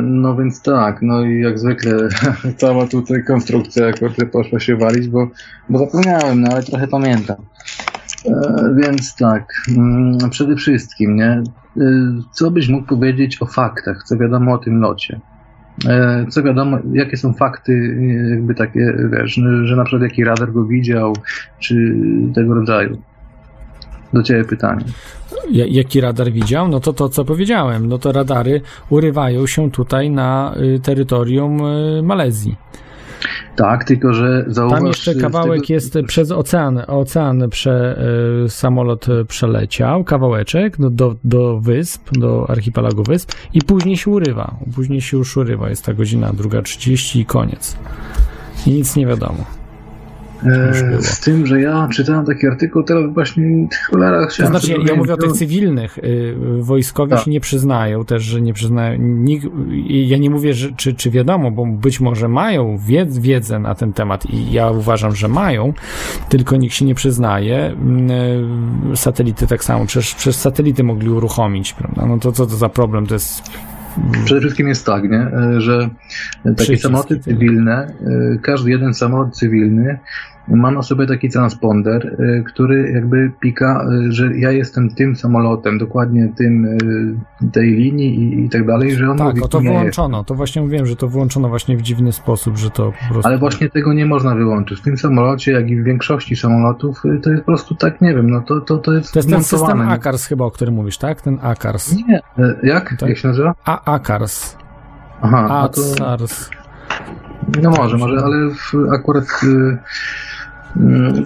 no 0.03 0.35
więc 0.35 0.61
tak, 0.61 1.01
no 1.01 1.25
i 1.25 1.41
jak 1.41 1.59
zwykle 1.59 2.09
cała 2.57 2.87
tutaj 2.87 3.23
konstrukcja 3.23 3.93
kurde 3.93 4.25
poszła 4.25 4.59
się 4.59 4.75
walić, 4.75 5.07
bo, 5.07 5.27
bo 5.69 5.79
zapomniałem, 5.79 6.41
no 6.41 6.51
ale 6.51 6.63
trochę 6.63 6.87
pamiętam. 6.87 7.37
E, 8.25 8.75
więc 8.77 9.15
tak, 9.15 9.53
mm, 9.77 10.17
przede 10.29 10.55
wszystkim, 10.55 11.15
nie? 11.15 11.43
E, 11.77 11.83
Co 12.31 12.51
byś 12.51 12.69
mógł 12.69 12.87
powiedzieć 12.87 13.41
o 13.41 13.45
faktach, 13.45 14.03
co 14.03 14.17
wiadomo 14.17 14.53
o 14.53 14.57
tym 14.57 14.81
locie? 14.81 15.19
E, 15.87 16.25
Co 16.29 16.43
wiadomo, 16.43 16.77
jakie 16.93 17.17
są 17.17 17.33
fakty, 17.33 17.97
e, 17.99 18.29
jakby 18.29 18.55
takie, 18.55 18.93
wiesz, 19.11 19.39
że 19.63 19.75
na 19.75 19.83
przykład 19.83 20.03
jaki 20.03 20.23
radar 20.23 20.53
go 20.53 20.65
widział, 20.65 21.13
czy 21.59 21.95
tego 22.35 22.53
rodzaju? 22.53 22.97
Do 24.13 24.23
ciebie 24.23 24.43
pytanie. 24.45 24.85
Ja- 25.51 25.65
Jaki 25.67 26.01
radar 26.01 26.31
widział? 26.31 26.67
No 26.67 26.79
to 26.79 26.93
to, 26.93 27.09
co 27.09 27.25
powiedziałem. 27.25 27.87
No 27.87 27.97
to 27.97 28.11
radary 28.11 28.61
urywają 28.89 29.47
się 29.47 29.71
tutaj 29.71 30.09
na 30.09 30.55
y, 30.75 30.79
terytorium 30.79 31.61
y, 31.65 32.01
Malezji. 32.03 32.55
Tak, 33.55 33.83
tylko 33.83 34.13
że 34.13 34.45
zauważ... 34.47 34.79
Tam 34.79 34.87
jeszcze 34.87 35.15
kawałek 35.15 35.61
tego- 35.61 35.73
jest 35.73 35.97
przez 36.07 36.31
ocean. 36.31 36.81
Ocean 36.87 37.49
prze, 37.49 37.99
y, 38.45 38.49
samolot 38.49 39.05
przeleciał, 39.27 40.03
kawałeczek 40.03 40.77
do, 40.77 40.89
do, 40.89 41.15
do 41.23 41.59
wysp, 41.59 42.09
do 42.11 42.49
archipelagu 42.49 43.03
wysp 43.03 43.31
i 43.53 43.61
później 43.61 43.97
się 43.97 44.11
urywa. 44.11 44.55
Później 44.75 45.01
się 45.01 45.17
już 45.17 45.37
urywa. 45.37 45.69
Jest 45.69 45.85
ta 45.85 45.93
godzina 45.93 46.31
druga 46.33 46.61
30 46.61 47.19
i 47.19 47.25
koniec. 47.25 47.77
I 48.67 48.71
nic 48.71 48.95
nie 48.95 49.07
wiadomo. 49.07 49.45
Było. 50.43 50.97
E, 50.97 51.01
z 51.01 51.19
tym, 51.19 51.45
że 51.45 51.61
ja 51.61 51.87
czytałem 51.91 52.25
taki 52.25 52.47
artykuł, 52.47 52.83
teraz 52.83 53.13
właśnie 53.13 53.67
cholera 53.89 54.21
To 54.21 54.27
chciałem... 54.27 54.51
znaczy, 54.51 54.75
ja, 54.87 54.95
mówię 54.95 55.13
o 55.13 55.17
tych 55.17 55.29
to- 55.29 55.35
cywilnych. 55.35 55.97
y, 55.97 56.35
Wojskowi 56.59 57.09
Tak. 57.11 57.19
się 57.19 57.31
nie 57.31 57.39
przyznają 57.39 58.05
też, 58.05 58.23
że 58.23 58.41
nie 58.41 58.53
przyznają. 58.53 58.99
Nikt, 58.99 59.47
ja 59.87 60.17
nie 60.17 60.29
mówię, 60.29 60.53
że, 60.53 60.71
czy, 60.71 60.93
czy 60.93 61.11
wiadomo, 61.11 61.51
bo 61.51 61.65
być 61.65 61.99
może 61.99 62.27
mają 62.27 62.77
wied, 62.77 63.17
wiedzę 63.19 63.59
na 63.59 63.75
ten 63.75 63.93
temat 63.93 64.25
i 64.25 64.51
ja 64.51 64.69
uważam, 64.71 65.15
że 65.15 65.27
mają, 65.27 65.73
tylko 66.29 66.55
nikt 66.55 66.75
się 66.75 66.85
nie 66.85 66.95
przyznaje. 66.95 67.65
Mm, 67.65 68.11
y, 68.91 68.97
Satelity 68.97 69.47
tak 69.47 69.63
samo, 69.63 69.85
przecież 69.85 70.15
przez 70.15 70.35
satelity 70.41 70.83
mogli 70.83 71.09
uruchomić, 71.09 71.73
prawda? 71.73 72.05
No 72.05 72.17
to 72.17 72.31
co 72.31 72.45
to 72.45 72.55
za 72.55 72.69
problem? 72.69 73.07
To 73.07 73.13
jest. 73.13 73.43
Przede 74.25 74.41
wszystkim 74.41 74.67
jest 74.67 74.85
tak, 74.85 75.03
nie? 75.11 75.17
e, 75.17 75.61
że 75.61 75.89
takie 76.43 76.55
Przycisk 76.55 76.83
samoloty 76.83 77.19
cywilne, 77.19 77.93
e, 78.35 78.37
każdy 78.41 78.71
jeden 78.71 78.93
samolot 78.93 79.35
cywilny 79.35 79.99
ma 80.47 80.71
na 80.71 80.81
sobie 80.81 81.07
taki 81.07 81.29
transponder, 81.29 82.17
e, 82.19 82.43
który 82.43 82.91
jakby 82.91 83.31
pika, 83.39 83.85
e, 84.07 84.11
że 84.11 84.37
ja 84.37 84.51
jestem 84.51 84.89
tym 84.89 85.15
samolotem, 85.15 85.77
dokładnie 85.77 86.29
tym 86.37 86.65
e, 86.65 87.49
tej 87.51 87.71
linii 87.71 88.19
i, 88.19 88.45
i 88.45 88.49
tak 88.49 88.67
dalej, 88.67 88.95
że 88.95 89.11
on 89.11 89.17
Tak, 89.17 89.35
mówi, 89.35 89.49
to 89.49 89.61
nie 89.61 89.69
jest. 89.69 89.79
wyłączono. 89.79 90.23
To 90.23 90.35
właśnie 90.35 90.61
mówiłem, 90.61 90.85
że 90.85 90.95
to 90.95 91.07
wyłączono 91.07 91.49
właśnie 91.49 91.77
w 91.77 91.81
dziwny 91.81 92.11
sposób, 92.11 92.57
że 92.57 92.69
to 92.69 92.91
po 92.91 93.13
prostu. 93.13 93.27
Ale 93.27 93.37
właśnie 93.37 93.69
tego 93.69 93.93
nie 93.93 94.05
można 94.05 94.35
wyłączyć. 94.35 94.79
W 94.79 94.83
tym 94.83 94.97
samolocie, 94.97 95.51
jak 95.51 95.69
i 95.69 95.81
w 95.81 95.83
większości 95.83 96.35
samolotów, 96.35 97.01
to 97.23 97.29
jest 97.29 97.41
po 97.43 97.45
prostu 97.45 97.75
tak, 97.75 98.01
nie 98.01 98.15
wiem, 98.15 98.29
no 98.29 98.41
to, 98.41 98.61
to, 98.61 98.77
to 98.77 98.93
jest 98.93 99.13
To 99.13 99.19
jest 99.19 99.29
ten 99.29 99.43
system. 99.43 99.81
ACARS 99.81 100.25
chyba, 100.25 100.45
o 100.45 100.51
którym 100.51 100.73
mówisz, 100.73 100.97
tak? 100.97 101.21
Ten 101.21 101.39
ACARS. 101.41 101.95
Nie, 101.95 102.21
e, 102.37 102.55
jak? 102.63 102.95
Tak. 102.99 103.09
Jak 103.09 103.17
się 103.17 103.27
nazywa? 103.27 103.53
A 103.65 103.93
ACARS. 103.93 104.57
Aha, 105.21 105.47
no 105.49 105.69
to... 105.69 105.81
No 107.61 107.69
może, 107.69 107.97
może, 107.97 108.17
ale 108.23 108.49
w, 108.49 108.93
akurat. 108.93 109.25
Y, 109.43 109.47
y, 109.47 109.77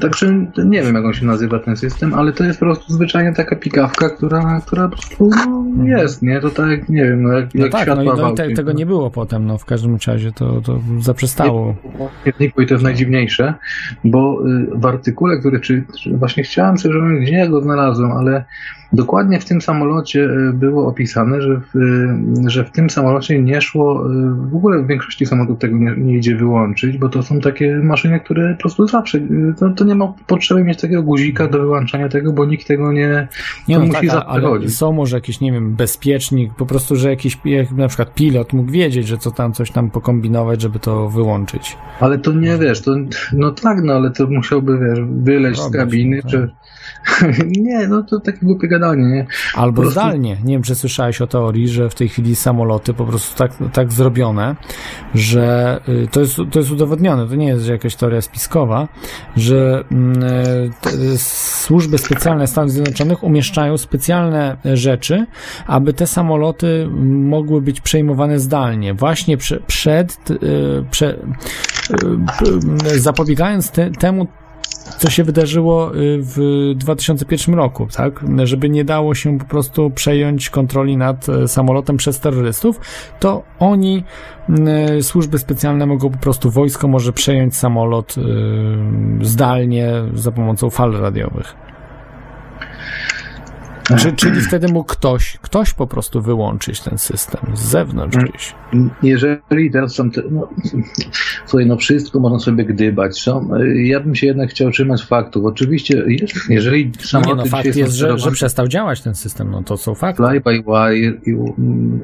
Także 0.02 0.45
nie 0.65 0.84
wiem, 0.84 0.95
jak 0.95 1.06
on 1.06 1.14
się 1.14 1.26
nazywa 1.26 1.60
ten 1.60 1.78
system, 1.78 2.14
ale 2.14 2.34
to 2.34 2.44
jest 2.44 2.60
po 2.60 2.65
prostu 2.65 2.94
zwyczajnie 2.94 3.34
taka 3.34 3.56
pikawka, 3.56 4.10
która, 4.10 4.61
która 4.65 4.88
po 4.88 4.95
prostu 4.95 5.30
no, 5.30 5.86
jest, 5.86 6.22
nie? 6.22 6.41
To 6.41 6.49
tak, 6.49 6.69
jak, 6.69 6.90
nie 6.90 7.03
wiem, 7.03 7.24
no 7.24 7.32
jak, 7.32 7.56
No 7.56 7.64
jak 7.64 7.72
tak, 7.72 7.88
no 7.88 8.02
i, 8.02 8.06
światła 8.06 8.24
no 8.24 8.34
i 8.34 8.36
te, 8.36 8.53
tego 8.53 8.72
no. 8.72 8.78
nie 8.78 8.86
było 8.86 9.11
potem, 9.11 9.45
no 9.45 9.57
w 9.57 9.65
każdym 9.65 9.98
razie 10.07 10.32
to, 10.32 10.61
to 10.61 10.80
zaprzestało. 10.99 11.76
śmietniku 12.24 12.61
i 12.61 12.68
to 12.68 12.74
jest 12.74 12.84
najdziwniejsze, 12.84 13.53
bo 14.03 14.48
y, 14.48 14.68
w 14.76 14.86
artykule, 14.86 15.40
który 15.40 15.60
czy, 15.60 15.84
czy 16.03 16.18
właśnie 16.18 16.44
chciałem 16.44 16.78
sobie, 16.78 16.94
żebym 16.94 17.19
gdzie 17.19 17.34
ja 17.34 17.48
go 17.48 17.61
znalazłem, 17.61 18.11
ale 18.11 18.45
dokładnie 18.93 19.39
w 19.39 19.45
tym 19.45 19.61
samolocie 19.61 20.23
y, 20.23 20.53
było 20.53 20.88
opisane, 20.88 21.41
że 21.41 21.61
w, 21.73 21.76
y, 21.76 22.49
że 22.49 22.65
w 22.65 22.72
tym 22.72 22.89
samolocie 22.89 23.41
nie 23.41 23.61
szło, 23.61 24.11
y, 24.11 24.49
w 24.49 24.55
ogóle 24.55 24.84
w 24.84 24.88
większości 24.88 25.26
samolotów 25.26 25.59
tego 25.59 25.77
nie, 25.77 25.95
nie 25.97 26.18
idzie 26.18 26.35
wyłączyć, 26.35 26.97
bo 26.97 27.09
to 27.09 27.23
są 27.23 27.39
takie 27.39 27.76
maszyny, 27.76 28.19
które 28.19 28.53
po 28.53 28.59
prostu 28.59 28.88
zawsze, 28.88 29.19
to, 29.59 29.69
to 29.69 29.85
nie 29.85 29.95
ma 29.95 30.14
potrzeby 30.27 30.64
mieć 30.64 30.81
takiego 30.81 31.03
guzika 31.03 31.47
do 31.47 31.59
wyłączania 31.59 32.09
tego, 32.09 32.34
bo 32.34 32.45
nikt 32.45 32.68
tego 32.68 32.91
nie, 32.91 33.27
Nie 33.68 33.80
no 33.80 33.85
musi 33.85 34.07
tak, 34.07 34.23
ale 34.27 34.69
są 34.69 34.91
może 34.91 35.18
jakiś, 35.18 35.41
nie 35.41 35.51
wiem, 35.51 35.76
bezpiecznik, 35.76 36.53
po 36.53 36.65
prostu, 36.65 36.95
że 36.95 37.09
jakiś, 37.09 37.38
jak 37.45 37.72
na 37.72 37.88
przykład 37.88 38.14
pilot 38.14 38.53
mógł 38.53 38.72
wiedzieć, 38.72 39.07
że 39.07 39.18
co 39.18 39.31
tam, 39.31 39.53
coś 39.53 39.72
tam 39.72 39.91
pokombinować, 39.91 40.61
żeby 40.61 40.80
to 40.80 41.09
wyłączyć. 41.09 41.77
Ale 41.99 42.18
to 42.18 42.34
nie 42.34 42.57
wiesz, 42.57 42.81
to, 42.81 42.95
no 43.34 43.51
tak, 43.51 43.84
no 43.84 43.93
ale 43.93 44.11
to 44.11 44.27
musiałby, 44.27 44.80
wiesz, 44.80 44.99
wyleźć 45.01 45.59
z 45.59 45.64
Robić, 45.64 45.77
kabiny, 45.77 46.15
no 46.15 46.22
tak. 46.22 46.31
czy... 46.31 46.49
nie, 47.57 47.88
no 47.88 48.03
to 48.03 48.19
takie 48.19 48.39
głupie 48.41 48.67
gadanie, 48.67 49.03
nie? 49.03 49.27
Albo 49.55 49.81
prostu- 49.81 49.91
zdalnie. 49.99 50.38
Nie 50.43 50.53
wiem, 50.53 50.63
czy 50.63 50.75
słyszałeś 50.75 51.21
o 51.21 51.27
teorii, 51.27 51.67
że 51.67 51.89
w 51.89 51.95
tej 51.95 52.09
chwili 52.09 52.35
samoloty 52.35 52.93
po 52.93 53.05
prostu 53.05 53.38
tak, 53.38 53.51
tak 53.73 53.93
zrobione, 53.93 54.55
że 55.15 55.79
y, 55.89 56.07
to 56.11 56.19
jest, 56.19 56.35
to 56.51 56.59
jest 56.59 56.71
udowodnione, 56.71 57.27
to 57.27 57.35
nie 57.35 57.47
jest 57.47 57.65
że 57.65 57.71
jakaś 57.71 57.95
teoria 57.95 58.21
spiskowa, 58.21 58.88
że 59.35 59.84
mm, 59.91 60.23
e, 60.23 61.17
służby 61.17 61.97
specjalne 61.97 62.47
Stanów 62.47 62.71
Zjednoczonych 62.71 63.23
umieszczają 63.23 63.77
specjalne 63.77 64.57
rzeczy, 64.73 65.25
aby 65.67 65.93
te 65.93 66.07
samoloty 66.07 66.88
mogły 67.03 67.61
być 67.61 67.81
przejmowane 67.81 68.39
zdalnie. 68.39 68.93
Właśnie 68.93 69.38
prze, 69.38 69.59
przed, 69.59 70.31
y, 70.31 70.85
prze, 70.91 71.13
y, 71.13 71.17
y, 72.93 72.99
zapobiegając 72.99 73.71
te, 73.71 73.91
temu, 73.91 74.27
co 74.97 75.09
się 75.09 75.23
wydarzyło 75.23 75.95
y, 75.95 76.19
w 76.22 76.72
2001 76.76 77.55
roku, 77.55 77.88
tak? 77.95 78.26
Żeby 78.43 78.69
nie 78.69 78.85
dało 78.85 79.15
się 79.15 79.39
po 79.39 79.45
prostu 79.45 79.89
przejąć 79.89 80.49
kontroli 80.49 80.97
nad 80.97 81.30
e, 81.30 81.47
samolotem 81.47 81.97
przez 81.97 82.19
terrorystów, 82.19 82.80
to 83.19 83.43
oni, 83.59 84.03
y, 84.97 85.03
służby 85.03 85.39
specjalne 85.39 85.85
mogą 85.85 86.09
po 86.09 86.18
prostu, 86.18 86.51
wojsko 86.51 86.88
może 86.88 87.14
przejąć 87.14 87.55
samolot 87.55 88.15
y, 88.18 88.22
zdalnie 89.22 89.91
za 90.14 90.31
pomocą 90.31 90.69
fal 90.69 90.91
radiowych. 90.91 91.55
Czy, 93.97 94.14
czyli 94.14 94.41
wtedy 94.41 94.68
mógł 94.68 94.88
ktoś, 94.93 95.38
ktoś 95.41 95.73
po 95.73 95.88
prostu 95.88 96.22
wyłączyć 96.22 96.81
ten 96.81 96.97
system 96.97 97.41
z 97.53 97.59
zewnątrz 97.61 98.18
gdzieś. 98.18 98.55
Jeżeli 99.03 99.72
teraz 99.72 99.95
są 99.95 100.11
te, 100.11 100.22
no, 100.31 100.49
słuchaj, 101.45 101.65
no 101.65 101.77
wszystko 101.77 102.19
można 102.19 102.39
sobie 102.39 102.65
gdybać. 102.65 103.22
Są, 103.22 103.49
ja 103.76 103.99
bym 103.99 104.15
się 104.15 104.27
jednak 104.27 104.49
chciał 104.49 104.72
trzymać 104.72 105.03
faktów. 105.05 105.45
Oczywiście, 105.45 106.03
jeżeli 106.49 106.85
No 106.85 106.91
nie, 107.01 107.07
samoloty 107.07 107.38
no 107.38 107.43
dzisiaj 107.43 107.64
fakt 107.64 107.76
jest, 107.76 107.93
że, 107.93 108.18
że 108.18 108.31
przestał 108.31 108.68
działać 108.68 109.01
ten 109.01 109.15
system, 109.15 109.51
no 109.51 109.64
to 109.64 109.77
są 109.77 109.95
fakty. 109.95 110.23
fly 110.23 110.41
by 110.41 110.64
wire 110.64 111.14
i 111.26 111.35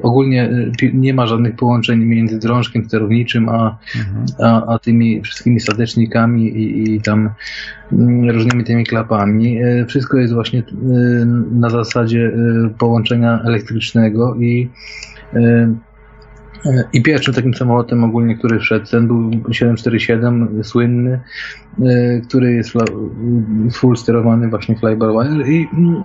ogólnie 0.02 0.50
y, 0.82 0.90
nie 0.94 1.14
ma 1.14 1.26
żadnych 1.26 1.56
połączeń 1.56 1.98
między 2.04 2.38
drążkiem 2.38 2.84
sterowniczym 2.84 3.48
a, 3.48 3.78
Mhm. 3.96 4.26
a, 4.42 4.74
a 4.74 4.78
tymi 4.78 5.20
wszystkimi 5.22 5.60
statecznikami 5.60 6.48
i, 6.48 6.94
i 6.94 7.00
tam 7.00 7.30
różnymi 8.32 8.64
tymi 8.64 8.86
klapami. 8.86 9.62
E, 9.62 9.86
Wszystko 9.86 10.18
jest 10.18 10.34
właśnie 10.34 10.60
y, 10.60 10.64
na 11.50 11.70
zasadzie 11.70 12.18
y, 12.18 12.70
połączenia 12.78 13.40
elektrycznego 13.44 14.34
i 14.34 14.70
i 16.92 17.02
pierwszym 17.02 17.34
takim 17.34 17.54
samolotem 17.54 18.04
ogólnie, 18.04 18.36
który 18.36 18.58
wszedł, 18.58 18.86
ten 18.90 19.06
był 19.06 19.30
747, 19.52 20.64
słynny, 20.64 21.20
który 22.28 22.52
jest 22.52 22.70
full 23.72 23.96
sterowany 23.96 24.48
właśnie 24.48 24.76
fly 24.76 24.96
by 24.96 25.06
wire 25.06 25.48
i, 25.48 25.68
mm, 25.72 26.02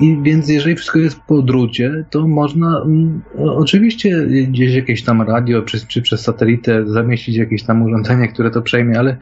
i 0.00 0.18
więc 0.22 0.48
jeżeli 0.48 0.76
wszystko 0.76 0.98
jest 0.98 1.20
po 1.20 1.42
drucie, 1.42 2.04
to 2.10 2.28
można 2.28 2.82
mm, 2.84 3.22
oczywiście 3.38 4.26
gdzieś 4.26 4.74
jakieś 4.74 5.04
tam 5.04 5.22
radio 5.22 5.62
czy, 5.62 5.86
czy 5.86 6.02
przez 6.02 6.20
satelitę 6.20 6.86
zamieścić 6.86 7.36
jakieś 7.36 7.62
tam 7.62 7.82
urządzenie, 7.82 8.28
które 8.28 8.50
to 8.50 8.62
przejmie, 8.62 8.98
ale 8.98 9.16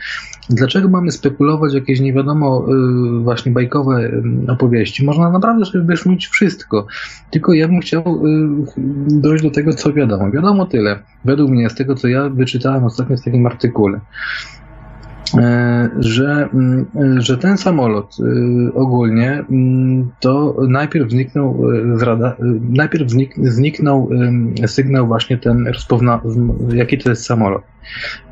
dlaczego 0.50 0.88
mamy 0.88 1.12
spekulować 1.12 1.74
jakieś 1.74 2.00
nie 2.00 2.12
wiadomo 2.12 2.66
y, 3.18 3.22
właśnie 3.22 3.52
bajkowe 3.52 4.10
y, 4.46 4.52
opowieści? 4.52 5.04
Można 5.04 5.30
naprawdę 5.30 5.64
sobie 5.64 5.84
wysnuć 5.84 6.26
wszystko. 6.26 6.86
Tylko 7.30 7.54
ja 7.54 7.68
bym 7.68 7.80
chciał 7.80 8.26
y, 8.26 8.38
dojść 9.08 9.44
do 9.44 9.50
tego, 9.50 9.72
co 9.72 9.92
wiadomo. 9.92 10.30
Wiadomo 10.30 10.66
tyle, 10.66 10.98
według 11.24 11.50
mnie, 11.50 11.70
z 11.70 11.74
tego, 11.74 11.94
co 11.94 12.08
ja 12.08 12.28
wyczytałem 12.28 12.84
ostatnio 12.84 13.16
w 13.16 13.24
takim 13.24 13.46
artykule. 13.46 14.00
E, 15.34 15.90
że, 15.98 16.48
mm, 16.54 16.86
e, 17.18 17.20
że 17.20 17.38
ten 17.38 17.56
samolot 17.58 18.16
e, 18.20 18.74
ogólnie 18.74 19.44
mm, 19.50 20.10
to 20.20 20.56
najpierw 20.68 21.10
zniknął 21.10 21.60
e, 22.00 22.04
rada, 22.04 22.28
e, 22.28 22.34
najpierw 22.70 23.10
znik, 23.10 23.34
zniknął 23.42 24.08
sygnał 24.66 25.06
właśnie 25.06 25.38
ten 25.38 25.66
rozpozna, 25.66 26.20
z- 26.24 26.72
jaki 26.72 26.98
to 26.98 27.10
jest 27.10 27.24
samolot. 27.26 27.62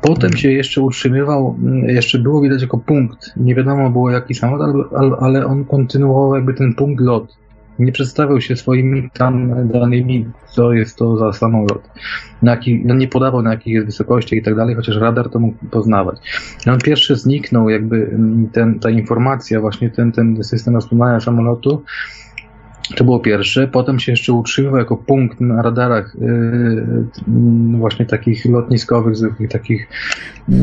Potem 0.01 0.33
się 0.33 0.51
jeszcze 0.51 0.81
utrzymywał, 0.81 1.55
mm, 1.63 1.85
jeszcze 1.89 2.19
było 2.19 2.41
widać 2.41 2.61
jako 2.61 2.77
punkt, 2.77 3.31
nie 3.37 3.55
wiadomo 3.55 3.89
było 3.89 4.11
jaki 4.11 4.33
samolot, 4.33 4.61
ale, 4.61 4.83
ale, 5.01 5.15
ale 5.19 5.45
on 5.45 5.65
kontynuował 5.65 6.35
jakby 6.35 6.53
ten 6.53 6.73
punkt 6.73 7.01
lot. 7.01 7.37
Nie 7.79 7.91
przedstawiał 7.91 8.41
się 8.41 8.55
swoimi 8.55 9.09
tam 9.13 9.53
danymi, 9.67 10.25
co 10.47 10.73
jest 10.73 10.97
to 10.97 11.17
za 11.17 11.33
samolot. 11.33 11.89
Na 12.41 12.51
jaki, 12.51 12.81
no 12.85 12.95
nie 12.95 13.07
podawał 13.07 13.41
na 13.41 13.51
jakich 13.51 13.73
jest 13.73 13.85
wysokości 13.85 14.35
i 14.35 14.43
tak 14.43 14.55
dalej, 14.55 14.75
chociaż 14.75 14.97
radar 14.97 15.29
to 15.29 15.39
mógł 15.39 15.65
poznawać. 15.71 16.17
On 16.67 16.79
pierwszy 16.79 17.15
zniknął 17.15 17.69
jakby 17.69 17.95
mm, 17.95 18.49
ten, 18.53 18.79
ta 18.79 18.89
informacja, 18.89 19.61
właśnie 19.61 19.89
ten, 19.89 20.11
ten 20.11 20.43
system 20.43 20.75
rozpoznania 20.75 21.19
samolotu, 21.19 21.83
to 22.95 23.03
było 23.03 23.19
pierwsze. 23.19 23.67
Potem 23.67 23.99
się 23.99 24.11
jeszcze 24.11 24.33
utrzymywał 24.33 24.79
jako 24.79 24.97
punkt 24.97 25.41
na 25.41 25.61
radarach 25.61 26.15
yy, 26.21 27.77
właśnie 27.77 28.05
takich 28.05 28.45
lotniskowych, 28.45 29.15
zwykłych 29.15 29.49
takich, 29.49 29.87
yy, 30.49 30.59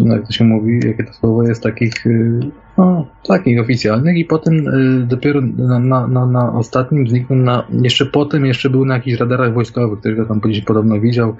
no 0.00 0.14
jak 0.14 0.26
to 0.26 0.32
się 0.32 0.44
mówi, 0.44 0.80
jakie 0.86 1.04
to 1.04 1.12
słowo 1.12 1.42
jest, 1.42 1.62
takich, 1.62 2.04
yy, 2.06 2.40
no, 2.78 3.06
takich 3.28 3.60
oficjalnych 3.60 4.16
i 4.16 4.24
potem 4.24 4.54
yy, 4.54 5.06
dopiero 5.06 5.40
na, 5.40 5.78
na, 5.78 6.06
na, 6.06 6.26
na 6.26 6.52
ostatnim 6.52 7.08
zniknął 7.08 7.38
na, 7.38 7.66
jeszcze 7.82 8.06
potem 8.06 8.46
jeszcze 8.46 8.70
był 8.70 8.84
na 8.84 8.94
jakichś 8.94 9.18
radarach 9.18 9.54
wojskowych, 9.54 10.00
których 10.00 10.28
tam 10.28 10.40
gdzieś 10.40 10.64
podobno 10.64 11.00
widział. 11.00 11.36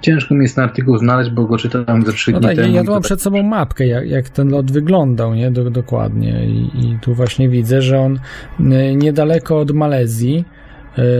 Ciężko 0.00 0.34
mi 0.34 0.42
jest 0.42 0.54
ten 0.54 0.64
artykuł 0.64 0.98
znaleźć, 0.98 1.30
bo 1.30 1.44
go 1.44 1.58
czytałem 1.58 2.02
ze 2.06 2.12
trzy 2.12 2.32
No 2.32 2.38
dni 2.40 2.48
tak, 2.48 2.56
temu. 2.56 2.74
ja 2.74 2.84
tu 2.84 2.90
mam 2.90 3.02
przed 3.02 3.22
sobą 3.22 3.42
mapkę, 3.42 3.86
jak, 3.86 4.08
jak 4.08 4.28
ten 4.28 4.48
lot 4.48 4.70
wyglądał, 4.72 5.34
nie? 5.34 5.50
Do, 5.50 5.70
dokładnie. 5.70 6.46
I, 6.46 6.70
I 6.86 6.98
tu 7.00 7.14
właśnie 7.14 7.48
widzę, 7.48 7.82
że 7.82 8.00
on 8.00 8.18
y, 8.60 8.96
niedaleko 8.96 9.58
od 9.58 9.70
Malezji, 9.70 10.44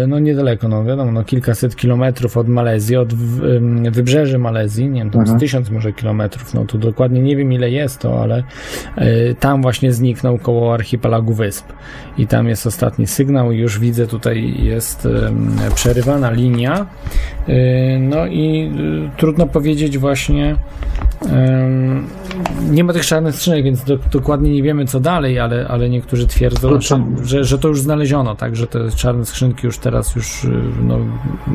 no 0.09 0.19
niedaleko, 0.19 0.69
no 0.69 0.85
wiadomo, 0.85 1.13
no 1.13 1.25
kilkaset 1.25 1.77
kilometrów 1.77 2.37
od 2.37 2.49
Malezji, 2.49 2.97
od 2.97 3.15
wybrzeży 3.91 4.39
Malezji, 4.39 4.89
nie 4.89 5.01
wiem, 5.01 5.11
tam 5.11 5.21
Mhm. 5.21 5.39
z 5.39 5.41
tysiąc 5.41 5.71
może 5.71 5.93
kilometrów, 5.93 6.55
no 6.55 6.65
tu 6.65 6.79
dokładnie 6.79 7.23
nie 7.23 7.37
wiem 7.37 7.53
ile 7.53 7.71
jest 7.71 7.99
to, 7.99 8.23
ale 8.23 8.43
y, 8.99 9.35
tam 9.41 9.63
właśnie 9.63 9.93
zniknął 9.93 10.39
koło 10.39 10.75
archipelagu 10.75 11.35
wysp. 11.35 11.67
I 12.19 12.27
tam 12.27 12.49
jest 12.49 12.67
ostatni 12.67 13.07
sygnał 13.07 13.53
i 13.53 13.59
już 13.59 13.79
widzę 13.79 14.07
tutaj 14.07 14.65
jest 14.65 15.09
przerywana 15.75 16.31
linia, 16.31 16.87
y, 17.49 17.53
no 18.01 18.27
i 18.27 18.73
trudno 19.17 19.47
powiedzieć 19.47 19.99
właśnie 19.99 20.57
nie 22.71 22.85
ma 22.85 22.93
tych 22.93 23.07
czarnych 23.07 23.35
skrzynek, 23.35 23.65
więc 23.65 23.85
do, 23.85 23.99
dokładnie 24.13 24.51
nie 24.53 24.63
wiemy 24.63 24.85
co 24.85 25.01
dalej, 25.01 25.39
ale, 25.39 25.69
ale 25.69 25.89
niektórzy 25.91 26.27
twierdzą, 26.27 26.69
że, 27.23 27.45
że 27.45 27.59
to 27.59 27.69
już 27.69 27.81
znaleziono, 27.81 28.35
tak, 28.35 28.57
że 28.57 28.67
te 28.67 28.91
czarne 28.91 29.25
skrzynki 29.25 29.62
już 29.65 29.79
teraz 29.79 30.15
już, 30.15 30.45
y, 30.45 30.63
no, 30.83 30.99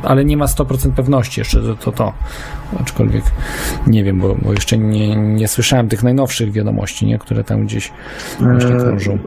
ale 0.03 0.25
nie 0.25 0.37
ma 0.37 0.45
100% 0.45 0.91
pewności 0.91 1.41
jeszcze, 1.41 1.61
że 1.61 1.75
to 1.75 1.91
to. 1.91 2.13
Aczkolwiek 2.79 3.23
nie 3.87 4.03
wiem, 4.03 4.19
bo, 4.19 4.35
bo 4.35 4.51
jeszcze 4.53 4.77
nie, 4.77 5.15
nie 5.15 5.47
słyszałem 5.47 5.89
tych 5.89 6.03
najnowszych 6.03 6.51
wiadomości, 6.51 7.05
nie, 7.05 7.19
które 7.19 7.43
tam 7.43 7.65
gdzieś 7.65 7.91
właśnie 8.39 8.75
Eee, 8.75 8.79
krążą. 8.81 9.19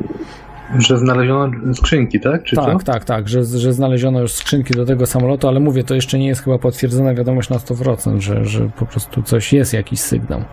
Że 0.79 0.99
znaleziono 0.99 1.75
skrzynki, 1.75 2.21
tak? 2.21 2.45
Czy 2.45 2.57
Tak, 2.57 2.79
co? 2.79 2.93
tak, 2.93 3.05
tak, 3.05 3.29
że, 3.29 3.45
że 3.45 3.73
znaleziono 3.73 4.21
już 4.21 4.33
skrzynki 4.33 4.75
do 4.75 4.87
tego 4.87 5.07
samolotu, 5.07 5.49
ale 5.49 5.61
mówię, 5.61 5.85
to 5.85 5.95
jeszcze 5.95 6.19
nie 6.19 6.27
jest 6.27 6.45
chyba 6.45 6.59
potwierdzona 6.59 7.15
wiadomość 7.15 7.51
na 7.51 7.57
100%, 7.57 8.21
że, 8.21 8.45
że 8.45 8.71
po 8.79 8.87
prostu 8.87 9.23
coś 9.23 9.53
jest, 9.53 9.73
jakiś 9.73 10.01
sygnał. 10.01 10.45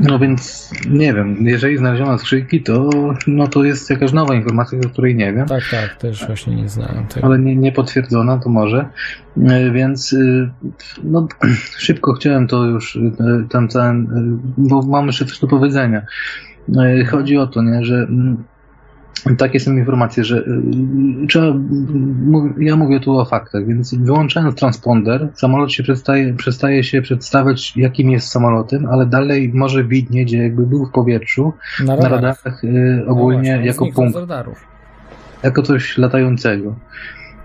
No 0.00 0.18
więc 0.18 0.70
nie 0.90 1.14
wiem, 1.14 1.36
jeżeli 1.40 1.78
znaleziono 1.78 2.18
skrzynki, 2.18 2.62
to, 2.62 2.90
no 3.26 3.46
to 3.48 3.64
jest 3.64 3.90
jakaś 3.90 4.12
nowa 4.12 4.34
informacja, 4.34 4.78
o 4.86 4.88
której 4.88 5.14
nie 5.16 5.32
wiem, 5.32 5.46
Tak, 5.46 5.62
tak, 5.70 5.94
też 5.96 6.26
właśnie 6.26 6.54
nie 6.56 6.68
znałem 6.68 7.06
tego. 7.06 7.26
ale 7.26 7.38
nie, 7.38 7.56
nie 7.56 7.72
potwierdzona, 7.72 8.38
to 8.38 8.48
może. 8.48 8.88
E, 9.42 9.70
Więc 9.70 10.12
y, 10.12 10.50
no, 11.04 11.28
szybko 11.78 12.12
chciałem 12.12 12.46
to 12.46 12.64
już 12.64 12.96
y, 12.96 13.12
ten 13.50 13.68
całym, 13.68 14.02
y, 14.58 14.68
bo 14.68 14.82
mam 14.82 15.06
jeszcze 15.06 15.24
coś 15.24 15.38
do 15.40 15.46
powiedzenia. 15.46 16.02
E, 16.78 17.04
Chodzi 17.04 17.36
o 17.36 17.46
to, 17.46 17.62
nie, 17.62 17.84
że 17.84 17.94
mm, 17.94 18.44
takie 19.38 19.60
są 19.60 19.76
informacje, 19.76 20.24
że 20.24 20.38
y, 20.38 21.26
trzeba, 21.28 21.46
ja 22.58 22.76
mówię 22.76 23.00
tu 23.00 23.18
o 23.18 23.24
faktach, 23.24 23.66
więc 23.66 23.94
wyłączając 23.94 24.54
transponder, 24.54 25.28
samolot 25.34 25.72
się 25.72 25.82
przestaje, 25.82 26.34
przestaje 26.34 26.84
się 26.84 27.02
przedstawiać, 27.02 27.76
jakim 27.76 28.10
jest 28.10 28.28
samolotem, 28.28 28.86
ale 28.86 29.06
dalej 29.06 29.50
może 29.54 29.84
widnieć, 29.84 30.32
jakby 30.32 30.66
był 30.66 30.86
w 30.86 30.90
powietrzu, 30.90 31.52
Na 31.80 31.96
na 31.96 32.08
radarach 32.08 32.64
y, 32.64 33.04
ogólnie 33.06 33.56
No 33.56 33.62
właśnie, 33.62 33.66
jako 33.66 33.86
punkt, 33.86 34.18
jako 35.42 35.62
coś 35.62 35.98
latającego. 35.98 36.74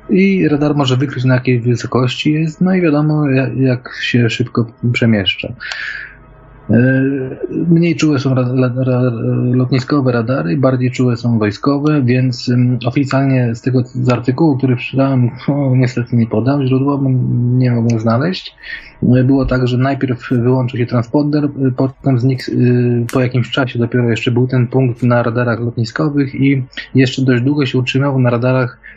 I 0.10 0.48
radar 0.48 0.76
może 0.76 0.98
wykryć 0.98 1.24
na 1.24 1.34
jakiej 1.34 1.60
wysokości 1.60 2.34
jest, 2.34 2.62
no 2.62 2.76
i 2.76 2.82
wiadomo 2.82 3.30
jak, 3.30 3.58
jak 3.58 3.90
się 4.02 4.30
szybko 4.30 4.66
przemieszcza. 4.94 5.54
Y, 6.72 7.40
Mniej 7.50 7.96
czułe 7.96 8.20
są 8.20 8.36
lotniskowe 9.54 10.12
radary, 10.12 10.58
bardziej 10.58 10.92
czułe 10.92 11.18
są 11.18 11.40
wojskowe, 11.40 12.02
więc 12.02 12.52
oficjalnie 12.86 13.56
z 13.56 13.62
tego 13.62 13.84
z 13.86 14.10
artykułu, 14.10 14.58
który 14.58 14.76
przeczytałem, 14.76 15.30
no, 15.48 15.76
niestety 15.76 16.16
nie 16.16 16.28
podam 16.28 16.66
źródła, 16.68 17.00
nie 17.40 17.72
mogłem 17.72 18.00
znaleźć. 18.00 18.56
Y, 19.04 19.24
Było 19.24 19.46
tak, 19.46 19.68
że 19.68 19.78
najpierw 19.78 20.30
wyłączył 20.32 20.80
się 20.80 20.86
transponder, 20.86 21.46
y, 21.46 21.72
potem 21.78 22.20
znikł, 22.20 22.44
po 23.14 23.22
jakimś 23.22 23.52
czasie 23.52 23.80
dopiero 23.80 24.10
jeszcze 24.10 24.32
był 24.32 24.48
ten 24.48 24.68
punkt 24.68 25.04
na 25.04 25.24
radarach 25.24 25.60
lotniskowych 25.60 26.36
i 26.36 26.64
jeszcze 26.96 27.22
dość 27.22 27.44
długo 27.44 27.66
się 27.66 27.78
utrzymywał 27.78 28.20
na 28.20 28.30
radarach 28.30 28.80
e, 28.82 28.89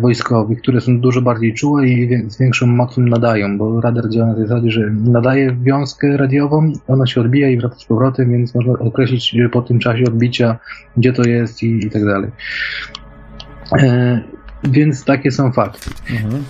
wojskowych, 0.00 0.62
które 0.62 0.80
są 0.80 1.00
dużo 1.00 1.22
bardziej 1.22 1.54
czułe 1.54 1.86
i 1.86 2.30
z 2.30 2.38
większą 2.38 2.66
mocą 2.66 3.02
nadają, 3.02 3.58
bo 3.58 3.80
radar 3.80 4.08
działa 4.08 4.26
na 4.26 4.34
tej 4.34 4.46
zasadzie, 4.46 4.70
że 4.70 4.90
nadaje 4.90 5.56
wiązkę 5.62 6.16
radiową, 6.16 6.72
ona 6.88 7.06
się 7.06 7.20
odbija 7.20 7.48
i 7.48 7.56
wraca 7.56 7.78
z 7.78 7.84
powrotem, 7.84 8.30
więc 8.30 8.54
można 8.54 8.72
określić 8.72 9.36
e, 9.36 9.48
po 9.48 9.62
tym 9.62 9.78
czasie 9.78 10.04
odbicia, 10.04 10.58
gdzie 10.96 11.12
to 11.12 11.22
jest 11.22 11.62
i, 11.62 11.86
i 11.86 11.90
tak 11.90 12.04
dalej. 12.04 12.30
Więc 14.64 15.04
takie 15.04 15.30
są 15.30 15.52
fakty. 15.52 15.90
Mhm. 16.10 16.44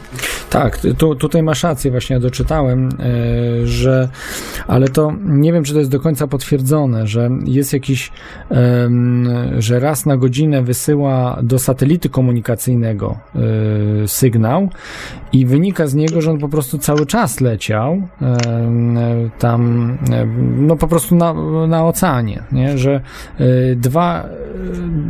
Tak, 0.51 0.79
tu, 0.99 1.15
tutaj 1.15 1.43
masz 1.43 1.63
rację, 1.63 1.91
właśnie 1.91 2.15
ja 2.15 2.21
doczytałem, 2.21 2.89
e, 2.89 3.67
że, 3.67 4.09
ale 4.67 4.89
to 4.89 5.13
nie 5.25 5.53
wiem, 5.53 5.65
czy 5.65 5.73
to 5.73 5.79
jest 5.79 5.91
do 5.91 6.01
końca 6.01 6.27
potwierdzone, 6.27 7.07
że 7.07 7.31
jest 7.45 7.73
jakiś, 7.73 8.13
em, 8.51 9.29
że 9.59 9.81
raz 9.81 10.07
na 10.07 10.17
godzinę 10.17 10.63
wysyła 10.63 11.39
do 11.43 11.59
satelity 11.59 12.09
komunikacyjnego 12.09 13.19
e, 13.35 14.09
sygnał 14.09 14.69
i 15.33 15.47
wynika 15.47 15.87
z 15.87 15.95
niego, 15.95 16.21
że 16.21 16.31
on 16.31 16.39
po 16.39 16.49
prostu 16.49 16.79
cały 16.79 17.07
czas 17.07 17.41
leciał 17.41 18.03
tam, 19.39 19.99
no 20.57 20.77
po 20.77 20.89
prostu 20.89 21.17
na, 21.17 21.35
na 21.67 21.87
oceanie, 21.87 22.43
nie? 22.53 22.79
że 22.79 23.01
e, 23.39 23.77
dwa, 23.77 24.29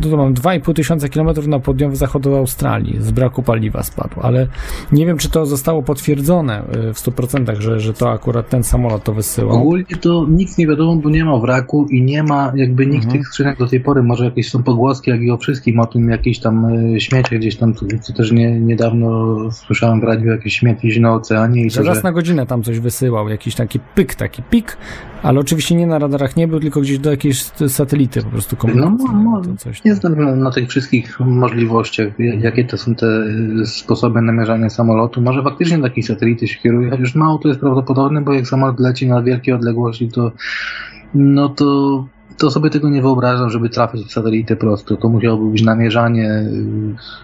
to 0.03 0.17
mam 0.17 0.35
2,5 0.35 0.75
tysiąca 0.75 1.09
kilometrów 1.09 1.47
na 1.47 1.61
południowy 1.61 1.97
zachód 1.97 2.27
od 2.27 2.35
Australii 2.35 2.88
z 3.01 3.11
braku 3.11 3.43
paliwa 3.43 3.83
spadł, 3.83 4.21
ale 4.23 4.47
nie 4.93 5.07
wiem, 5.07 5.19
czy 5.19 5.31
to 5.31 5.47
zostało 5.47 5.83
potwierdzone 5.83 6.63
y, 6.91 6.95
w 6.95 6.97
100%, 6.99 7.61
że, 7.61 7.81
że 7.81 7.95
to 7.95 8.11
akurat 8.11 8.49
ten 8.49 8.65
samolot 8.65 9.05
to 9.05 9.15
wysyłał. 9.15 9.57
Ogólnie 9.57 9.85
to 10.01 10.27
nic 10.31 10.59
nie 10.59 10.67
wiadomo, 10.67 10.97
bo 10.97 11.11
nie 11.11 11.25
ma 11.25 11.39
wraku 11.39 11.87
i 11.91 12.03
nie 12.03 12.23
ma 12.23 12.53
jakby 12.57 12.87
nikt 12.87 13.05
Mhm. 13.05 13.13
tych 13.19 13.27
skrzynek 13.29 13.59
do 13.59 13.67
tej 13.67 13.81
pory, 13.81 14.03
może 14.03 14.25
jakieś 14.25 14.51
są 14.51 14.63
pogłoski, 14.63 15.11
jak 15.11 15.21
i 15.23 15.31
o 15.31 15.37
wszystkim, 15.37 15.81
o 15.81 15.87
tym 15.87 16.09
jakieś 16.09 16.39
tam 16.39 16.65
e, 16.95 17.01
śmiecie 17.01 17.39
gdzieś 17.39 17.57
tam, 17.57 17.75
co, 17.75 18.13
też 18.17 18.33
nie, 18.33 18.61
niedawno 18.61 19.37
słyszałem 19.51 20.01
w 20.01 20.05
radiu, 20.05 20.31
jakieś 20.31 20.55
śmieci 20.57 20.81
gdzieś 20.89 20.99
na 20.99 21.15
oceanie 21.15 21.65
i 21.67 21.71
to, 21.71 21.83
raz 21.83 21.97
że... 21.97 22.03
na 22.03 22.13
godzinę 22.13 22.47
tam 22.47 22.63
coś 22.63 22.81
wysyłał, 22.81 23.29
jakiś 23.29 23.55
taki 23.55 23.81
pyk, 23.95 24.15
taki 24.15 24.43
pik, 24.43 24.77
ale 25.23 25.41
oczywiście 25.41 25.75
nie 25.75 25.87
na 25.87 25.99
radarach 25.99 26.37
nie 26.37 26.49
był, 26.49 26.61
tylko 26.61 26.81
gdzieś 26.81 26.99
do 26.99 27.11
jakiejś 27.11 27.43
satelity 27.69 28.23
po 28.23 28.31
prostu 28.31 28.57
komunikacyjnej. 28.57 29.15
No, 29.25 29.43
no, 29.45 29.73
Nie 29.85 29.95
znam 29.95 30.41
na, 30.41 30.51
tych 30.51 30.69
wszystkich 30.69 31.21
możliwościach, 31.21 32.09
ja- 32.19 32.35
jakie 32.35 32.65
to 32.65 32.78
są 32.79 32.95
te 32.95 33.07
y, 33.07 33.67
sposoby 33.67 34.23
namierzania 34.23 34.71
samolotu. 34.71 35.21
Może 35.21 35.43
faktycznie 35.43 35.79
takie 35.79 36.03
satelity 36.03 36.49
się 36.49 36.59
kieruje, 36.59 36.91
chociaż 36.91 37.15
mało 37.15 37.39
to 37.39 37.49
jest 37.49 37.61
prawdopodobne, 37.61 38.21
bo 38.21 38.33
jak 38.33 38.47
samolot 38.47 38.81
leci 38.81 39.07
na 39.07 39.23
wielkie 39.23 39.55
odległości, 39.55 40.09
to 40.09 40.33
no 41.15 41.49
to, 41.49 42.07
to 42.37 42.51
sobie 42.51 42.71
tego 42.71 42.89
nie 42.89 43.03
wyobrażam, 43.03 43.51
żeby 43.51 43.69
trafić 43.69 44.07
w 44.07 44.13
satelitę 44.13 44.57
prosto. 44.57 44.97
To 44.97 45.09
musiałoby 45.09 45.51
być 45.51 45.63
namierzanie 45.63 46.49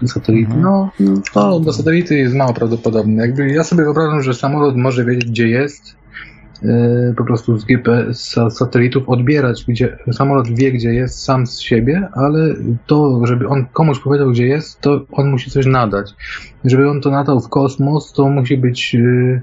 y, 0.03 0.07
satelity. 0.07 0.53
Mhm. 0.53 0.61
No, 0.61 0.91
no 0.99 1.21
to 1.33 1.59
do 1.59 1.73
satelity 1.73 2.17
jest 2.17 2.35
mało 2.35 2.53
prawdopodobne. 2.53 3.21
Jakby 3.21 3.47
ja 3.47 3.63
sobie 3.63 3.83
wyobrażam, 3.83 4.21
że 4.21 4.33
samolot 4.33 4.75
może 4.75 5.05
wiedzieć, 5.05 5.29
gdzie 5.29 5.47
jest, 5.47 5.95
po 7.17 7.23
prostu 7.23 7.57
z 7.57 7.65
GPS, 7.65 8.35
z 8.49 8.57
satelitów 8.57 9.09
odbierać, 9.09 9.65
gdzie 9.67 9.97
samolot 10.11 10.47
wie, 10.47 10.71
gdzie 10.71 10.93
jest 10.93 11.23
sam 11.23 11.47
z 11.47 11.59
siebie, 11.59 12.07
ale 12.13 12.55
to, 12.87 13.21
żeby 13.25 13.47
on 13.47 13.65
komuś 13.73 13.99
powiedział, 13.99 14.31
gdzie 14.31 14.47
jest, 14.47 14.81
to 14.81 15.05
on 15.11 15.29
musi 15.29 15.51
coś 15.51 15.65
nadać. 15.65 16.13
Żeby 16.65 16.89
on 16.89 17.01
to 17.01 17.11
nadał 17.11 17.39
w 17.39 17.49
kosmos, 17.49 18.13
to 18.13 18.29
musi 18.29 18.57
być 18.57 18.95
y, 18.95 19.41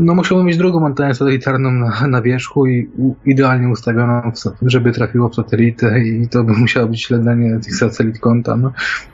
No 0.00 0.14
musiałbym 0.14 0.46
mieć 0.46 0.56
drugą 0.56 0.86
antenę 0.86 1.14
satelitarną 1.14 1.70
na, 1.70 2.06
na 2.06 2.22
wierzchu 2.22 2.66
i 2.66 2.90
u, 2.98 3.14
idealnie 3.24 3.68
ustawioną, 3.68 4.32
w, 4.32 4.68
żeby 4.68 4.92
trafiło 4.92 5.28
w 5.28 5.34
satelitę 5.34 6.00
i 6.00 6.28
to 6.28 6.44
by 6.44 6.52
musiało 6.62 6.88
być 6.88 7.02
śledzenie 7.02 7.58
tych 7.64 7.76
satelit 7.76 8.18
konta. 8.18 8.56
No. 8.56 8.72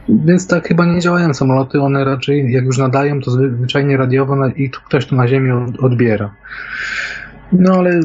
Więc 0.08 0.46
tak 0.46 0.68
chyba 0.68 0.86
nie 0.86 1.00
działają 1.00 1.34
samoloty, 1.34 1.80
one 1.80 2.04
raczej 2.04 2.52
jak 2.52 2.64
już 2.64 2.78
nadają, 2.78 3.20
to 3.20 3.30
zwyczajnie 3.30 3.96
radiowo 3.96 4.36
na, 4.36 4.48
i 4.48 4.70
ktoś 4.70 5.06
to 5.06 5.16
na 5.16 5.28
ziemi 5.28 5.50
od, 5.50 5.80
odbiera. 5.80 6.34
No 7.52 7.74
ale 7.74 8.00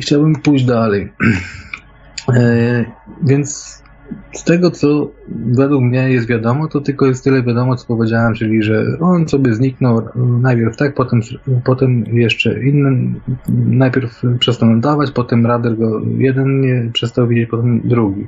chciałbym 0.00 0.36
pójść 0.36 0.64
dalej. 0.64 1.12
E, 2.32 2.84
więc 3.30 3.76
z 4.32 4.44
tego, 4.44 4.70
co 4.70 5.10
według 5.28 5.82
mnie 5.82 6.10
jest 6.10 6.28
wiadomo, 6.28 6.68
to 6.68 6.80
tylko 6.80 7.06
jest 7.06 7.24
tyle 7.24 7.42
wiadomo, 7.42 7.76
co 7.76 7.86
powiedziałem, 7.86 8.34
czyli 8.34 8.62
że 8.62 8.84
on 9.00 9.28
sobie 9.28 9.54
zniknął 9.54 10.02
najpierw 10.16 10.76
tak, 10.76 10.94
potem, 10.94 11.20
potem 11.64 12.04
jeszcze 12.04 12.64
innym, 12.64 13.20
najpierw 13.66 14.22
przestał 14.38 14.70
nadawać, 14.70 15.10
potem 15.10 15.46
radar 15.46 15.76
go 15.76 16.00
jeden 16.18 16.60
nie 16.60 16.90
przestał 16.92 17.28
widzieć, 17.28 17.50
potem 17.50 17.80
drugi. 17.84 18.26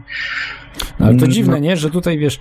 No, 1.00 1.06
ale 1.06 1.14
to 1.14 1.24
Mm, 1.24 1.32
dziwne, 1.32 1.52
no. 1.52 1.58
nie? 1.58 1.76
Że 1.76 1.90
tutaj, 1.90 2.18
wiesz, 2.18 2.40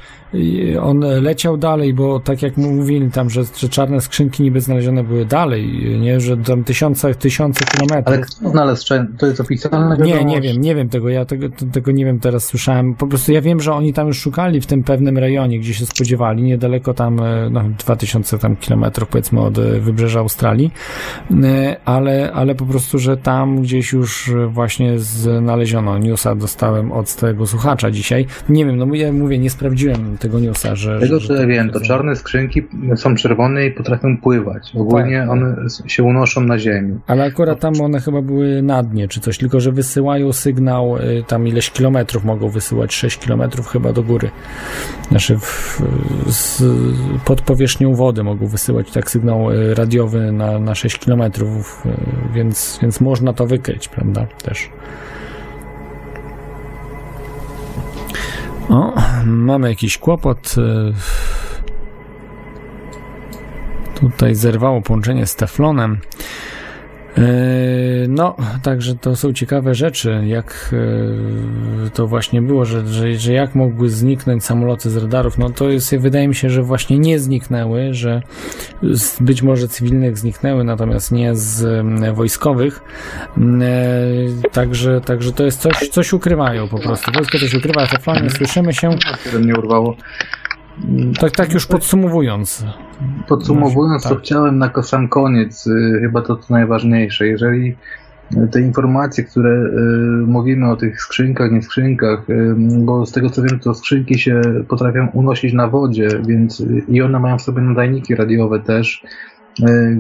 on 0.81 0.99
leciał 0.99 1.57
dalej, 1.57 1.93
bo 1.93 2.19
tak 2.19 2.41
jak 2.41 2.57
mówili 2.57 3.11
tam, 3.11 3.29
że, 3.29 3.41
że 3.57 3.69
czarne 3.69 4.01
skrzynki 4.01 4.43
niby 4.43 4.61
znalezione 4.61 5.03
były 5.03 5.25
dalej, 5.25 5.97
nie? 5.99 6.19
Że 6.19 6.37
tam 6.37 6.63
tysiące, 6.63 7.15
tysiące 7.15 7.65
kilometrów. 7.65 8.07
Ale 8.07 8.17
kto 8.17 8.49
znalazł? 8.49 8.85
To 9.17 9.25
jest 9.25 9.41
oficjalne 9.41 9.97
Nie, 9.97 10.25
nie 10.25 10.41
wiem, 10.41 10.61
nie 10.61 10.75
wiem 10.75 10.89
tego, 10.89 11.09
ja 11.09 11.25
tego, 11.25 11.47
tego 11.71 11.91
nie 11.91 12.05
wiem, 12.05 12.19
teraz 12.19 12.45
słyszałem. 12.45 12.95
Po 12.95 13.07
prostu 13.07 13.31
ja 13.31 13.41
wiem, 13.41 13.59
że 13.59 13.73
oni 13.73 13.93
tam 13.93 14.07
już 14.07 14.19
szukali 14.19 14.46
w 14.61 14.65
tym 14.65 14.83
pewnym 14.83 15.17
rejonie, 15.17 15.59
gdzie 15.59 15.73
się 15.73 15.85
spodziewali, 15.85 16.43
niedaleko 16.43 16.93
tam, 16.93 17.19
e, 17.19 17.49
no, 17.49 17.63
2000 17.79 18.37
tam 18.37 18.55
kilometrów 18.55 19.09
powiedzmy 19.09 19.41
od 19.41 19.57
e, 19.57 19.79
wybrzeża 19.79 20.19
Australii, 20.19 20.71
E, 21.43 21.75
ale, 21.85 22.31
ale 22.33 22.55
po 22.55 22.65
prostu, 22.65 22.99
że 22.99 23.17
tam 23.17 23.61
gdzieś 23.61 23.93
już 23.93 24.31
właśnie 24.47 24.99
znaleziono 24.99 25.97
newsa, 25.97 26.35
dostałem 26.35 26.91
od 26.91 27.15
tego 27.15 27.47
słuchacza 27.47 27.91
dzisiaj. 27.91 28.25
Nie 28.49 28.65
wiem, 28.65 28.77
no 28.77 28.87
ja 28.93 29.11
mówię, 29.11 29.39
nie 29.39 29.49
sprawdziłem 29.49 30.17
tego 30.17 30.39
newsa, 30.39 30.75
że... 30.75 30.99
Tego 30.99 31.19
że, 31.19 31.27
co 31.27 31.37
że 31.37 31.47
wiem, 31.47 31.69
to 31.69 31.81
czarne 31.81 32.15
skrzynki 32.15 32.63
są 32.95 33.15
czerwone 33.15 33.65
i 33.65 33.71
potrafią 33.71 34.17
pływać. 34.17 34.71
Ogólnie 34.75 35.19
Tak. 35.19 35.29
one 35.29 35.55
się 35.87 36.03
unoszą 36.03 36.41
na 36.41 36.59
ziemi. 36.59 36.99
Ale 37.07 37.23
akurat 37.23 37.59
tam 37.59 37.73
one 37.81 37.99
chyba 37.99 38.21
były 38.21 38.61
na 38.61 38.83
dnie 38.83 39.07
czy 39.07 39.19
coś, 39.19 39.37
tylko 39.37 39.59
że 39.59 39.71
wysyłają 39.71 40.33
sygnał, 40.33 40.97
tam 41.27 41.47
ileś 41.47 41.71
kilometrów 41.71 42.23
mogą 42.25 42.49
wysyłać, 42.49 42.93
6 42.93 43.17
kilometrów 43.19 43.67
chyba 43.67 43.93
do 43.93 44.03
góry. 44.03 44.29
Znaczy 45.09 45.39
w, 45.39 45.81
z, 46.27 46.63
pod 47.25 47.41
powierzchnią 47.41 47.95
wody 47.95 48.23
mogą 48.23 48.47
wysyłać 48.47 48.91
tak 48.91 49.11
sygnał 49.11 49.51
y, 49.51 49.75
radiowy 49.75 50.31
na, 50.31 50.59
na 50.59 50.75
6 50.75 50.99
kilometrów, 50.99 51.83
y, 51.85 52.33
więc, 52.33 52.79
więc 52.81 53.01
można 53.01 53.33
to 53.33 53.47
wykryć, 53.47 53.87
prawda, 53.87 54.27
też. 54.43 54.69
O, 58.69 58.93
mamy 59.25 59.69
jakiś 59.69 59.97
kłopot. 59.97 60.55
y, 60.57 60.93
Tutaj 63.99 64.35
zerwało 64.35 64.81
połączenie 64.81 65.25
z 65.25 65.35
Teflonem. 65.35 65.97
Yy, 67.17 68.07
No, 68.09 68.35
także 68.63 68.95
to 68.95 69.15
są 69.15 69.33
ciekawe 69.33 69.75
rzeczy, 69.75 70.21
jak 70.25 70.69
yy, 70.71 71.89
to 71.93 72.07
właśnie 72.07 72.41
było, 72.41 72.65
że, 72.65 72.87
że, 72.87 73.13
że 73.13 73.33
jak 73.33 73.55
mogły 73.55 73.89
zniknąć 73.89 74.45
samoloty 74.45 74.89
z 74.89 74.97
radarów. 74.97 75.37
No 75.37 75.49
to 75.49 75.69
jest, 75.69 75.95
wydaje 75.95 76.27
mi 76.27 76.35
się, 76.35 76.49
że 76.49 76.63
właśnie 76.63 76.99
nie 76.99 77.19
zniknęły, 77.19 77.93
że 77.93 78.21
być 79.19 79.41
może 79.41 79.67
cywilnych 79.67 80.17
zniknęły, 80.17 80.63
natomiast 80.63 81.11
nie 81.11 81.35
z 81.35 81.85
wojskowych. 82.15 82.81
Yy, 83.37 83.43
Także, 84.51 85.01
także 85.01 85.31
to 85.31 85.43
jest 85.43 85.61
coś, 85.61 85.89
coś 85.89 86.13
ukrywają 86.13 86.67
po 86.67 86.79
prostu. 86.79 87.11
Wojsko 87.11 87.39
coś 87.39 87.53
ukrywa, 87.53 87.87
Teflonie, 87.87 88.29
słyszymy 88.29 88.73
się. 88.73 88.89
Mnie 89.39 89.55
urwało. 89.55 89.95
Tak, 91.19 91.31
tak 91.31 91.53
już 91.53 91.65
podsumowując. 91.67 92.65
Podsumowując, 93.27 94.03
to 94.03 94.09
Tak. 94.09 94.19
chciałem 94.19 94.57
na 94.57 94.71
sam 94.83 95.07
koniec, 95.07 95.67
y, 95.67 95.99
chyba 96.01 96.21
to 96.21 96.35
co 96.35 96.53
najważniejsze. 96.53 97.27
Jeżeli 97.27 97.75
y, 98.35 98.47
te 98.51 98.61
informacje, 98.61 99.23
które 99.23 99.49
y, 99.49 99.71
mówimy 100.27 100.71
o 100.71 100.75
tych 100.75 101.01
skrzynkach, 101.01 101.51
nie 101.51 101.61
skrzynkach, 101.61 102.29
y, 102.29 102.55
bo 102.57 103.05
z 103.05 103.11
tego 103.11 103.29
co 103.29 103.41
wiem, 103.41 103.59
to 103.59 103.73
skrzynki 103.73 104.19
się 104.19 104.41
potrafią 104.67 105.07
unosić 105.13 105.53
na 105.53 105.67
wodzie, 105.67 106.07
więc 106.27 106.59
y, 106.59 106.83
i 106.87 107.01
one 107.01 107.19
mają 107.19 107.37
w 107.37 107.41
sobie 107.41 107.61
nadajniki 107.61 108.15
radiowe 108.15 108.59
też, 108.59 109.03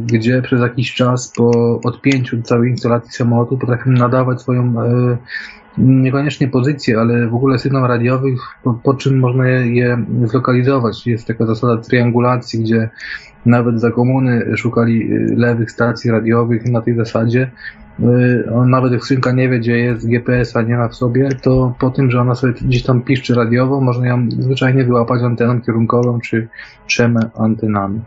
gdzie 0.05 0.41
przez 0.41 0.61
jakiś 0.61 0.93
czas 0.93 1.33
po 1.35 1.51
odpięciu 1.83 2.41
całej 2.41 2.71
instalacji 2.71 3.11
samolotu 3.11 3.57
potrafią 3.57 3.91
nadawać 3.91 4.41
swoją 4.41 4.73
niekoniecznie 5.77 6.47
pozycję, 6.47 6.99
ale 6.99 7.27
w 7.27 7.35
ogóle 7.35 7.59
sygnał 7.59 7.87
radiowy, 7.87 8.27
po, 8.63 8.73
po 8.73 8.93
czym 8.93 9.19
można 9.19 9.47
je, 9.47 10.05
zlokalizować. 10.25 11.07
Jest 11.07 11.27
taka 11.27 11.45
zasada 11.45 11.77
triangulacji, 11.77 12.59
gdzie 12.59 12.89
nawet 13.45 13.81
za 13.81 13.91
komuny 13.91 14.57
szukali 14.57 15.13
y, 15.13 15.35
lewych 15.35 15.71
stacji 15.71 16.11
radiowych 16.11 16.65
na 16.65 16.81
tej 16.81 16.95
zasadzie. 16.95 17.51
Y, 17.99 18.03
nawet 18.65 18.91
jak 18.91 19.01
skrzynka 19.01 19.31
nie 19.31 19.49
wie, 19.49 19.59
gdzie 19.59 19.77
jest 19.77 20.07
GPS-a, 20.07 20.61
nie 20.61 20.77
ma 20.77 20.87
w 20.87 20.95
sobie, 20.95 21.29
to 21.29 21.75
po 21.79 21.89
tym, 21.89 22.11
że 22.11 22.21
ona 22.21 22.35
sobie 22.35 22.53
gdzieś 22.53 22.83
tam 22.83 23.01
piszczy 23.01 23.35
radiowo, 23.35 23.81
można 23.81 24.07
ją 24.07 24.31
zwyczajnie 24.31 24.83
wyłapać 24.83 25.21
anteną 25.21 25.61
kierunkową 25.61 26.19
czy 26.19 26.47
trzema 26.87 27.19
antenami. 27.35 27.99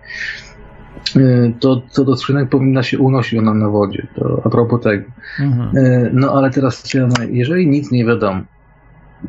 Y, 1.17 1.53
To 1.61 1.83
co 1.91 2.05
do 2.05 2.17
skrzynek 2.17 2.49
powinna 2.49 2.83
się 2.83 2.99
unosić 2.99 3.39
ona 3.39 3.55
na 3.55 3.69
wodzie, 3.69 4.07
to 4.15 4.43
a 4.45 4.51
propos 4.51 4.81
tego. 4.83 5.05
Mhm. 5.41 5.77
E, 5.77 6.11
No 6.13 6.33
ale 6.33 6.51
teraz 6.51 6.85
jeżeli 7.31 7.67
nic 7.67 7.91
nie 7.91 8.05
wiadomo, 8.05 8.41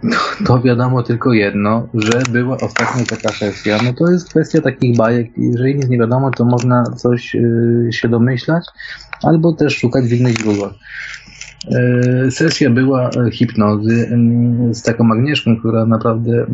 to, 0.02 0.46
to 0.48 0.62
wiadomo 0.62 1.04
tylko 1.04 1.34
jedno, 1.34 1.88
że 1.94 2.22
była 2.32 2.58
ostatnio 2.58 3.06
taka 3.06 3.30
sesja. 3.30 3.78
No 3.84 3.94
to 3.94 4.12
jest 4.12 4.30
kwestia 4.30 4.62
takich 4.62 4.98
bajek. 4.98 5.28
Jeżeli 5.38 5.76
nic 5.76 5.88
nie 5.88 5.98
wiadomo, 5.98 6.32
to 6.32 6.46
można 6.46 6.84
coś 6.84 7.36
y, 7.36 7.90
się 7.92 8.10
domyślać, 8.10 8.66
albo 9.24 9.54
też 9.54 9.78
szukać 9.78 10.06
w 10.06 10.14
innych 10.14 10.38
źródłach. 10.38 10.74
E, 11.68 12.32
Sesja 12.32 12.70
była 12.70 13.10
e, 13.10 13.32
hipnozy 13.32 14.18
z 14.72 14.82
taką 14.82 15.12
Agnieszką, 15.12 15.58
która 15.60 15.86
naprawdę 15.86 16.32
e, 16.32 16.46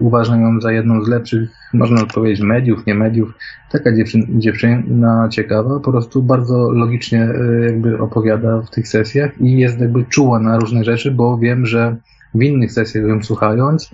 uważam 0.00 0.42
ją 0.42 0.60
za 0.60 0.72
jedną 0.72 1.04
z 1.04 1.08
lepszych, 1.08 1.50
można 1.72 2.06
powiedzieć, 2.06 2.40
mediów, 2.40 2.86
nie 2.86 2.94
mediów. 2.94 3.34
Taka 3.70 3.96
dziewczyn, 3.96 4.26
dziewczyna 4.40 5.28
ciekawa, 5.30 5.80
po 5.80 5.90
prostu 5.90 6.22
bardzo 6.22 6.70
logicznie 6.70 7.28
jakby 7.66 7.98
opowiada 7.98 8.62
w 8.62 8.70
tych 8.70 8.88
sesjach 8.88 9.40
i 9.40 9.58
jest 9.58 9.80
jakby 9.80 10.04
czuła 10.04 10.40
na 10.40 10.58
różne 10.58 10.84
rzeczy, 10.84 11.10
bo 11.10 11.38
wiem, 11.38 11.66
że 11.66 11.96
w 12.34 12.42
innych 12.42 12.72
sesjach 12.72 13.04
ją 13.04 13.22
słuchając, 13.22 13.90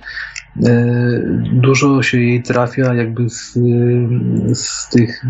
dużo 1.52 2.02
się 2.02 2.20
jej 2.20 2.42
trafia 2.42 2.94
jakby 2.94 3.30
z, 3.30 3.56
e, 3.56 4.54
z 4.54 4.88
tych, 4.88 5.24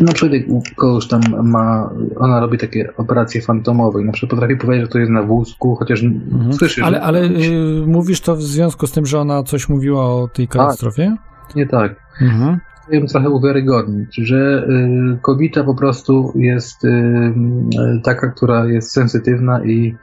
na 0.00 0.12
przykład 0.12 0.32
jak 0.32 0.48
u 0.48 0.62
kogoś 0.76 1.08
tam 1.08 1.20
ma, 1.42 1.90
ona 2.16 2.40
robi 2.40 2.58
takie 2.58 2.96
operacje 2.96 3.40
fantomowe 3.42 4.02
i 4.02 4.04
na 4.04 4.12
przykład 4.12 4.30
potrafi 4.30 4.56
powiedzieć, 4.56 4.86
że 4.86 4.92
to 4.92 4.98
jest 4.98 5.10
na 5.12 5.22
wózku, 5.22 5.76
chociaż 5.76 6.02
Mhm. 6.02 6.52
słyszy, 6.52 6.84
Ale, 6.84 7.00
ale 7.00 7.24
y, 7.24 7.84
mówisz 7.86 8.20
to 8.20 8.36
w 8.36 8.42
związku 8.42 8.86
z 8.86 8.92
tym, 8.92 9.06
że 9.06 9.20
ona 9.20 9.42
coś 9.42 9.68
mówiła 9.68 10.04
o 10.06 10.28
tej 10.28 10.48
katastrofie? 10.48 11.16
nie 11.56 11.66
tak. 11.66 11.96
Mhm. 12.20 12.58
Chciałbym 12.88 13.08
trochę 13.08 13.30
uwiarygodnić, 13.30 14.16
że 14.16 14.66
y, 15.14 15.18
kobieta 15.22 15.64
po 15.64 15.74
prostu 15.74 16.32
jest 16.36 16.84
y, 16.84 16.88
y, 16.88 18.00
taka, 18.04 18.30
która 18.30 18.66
jest 18.66 18.92
sensytywna 18.92 19.64
i, 19.64 19.94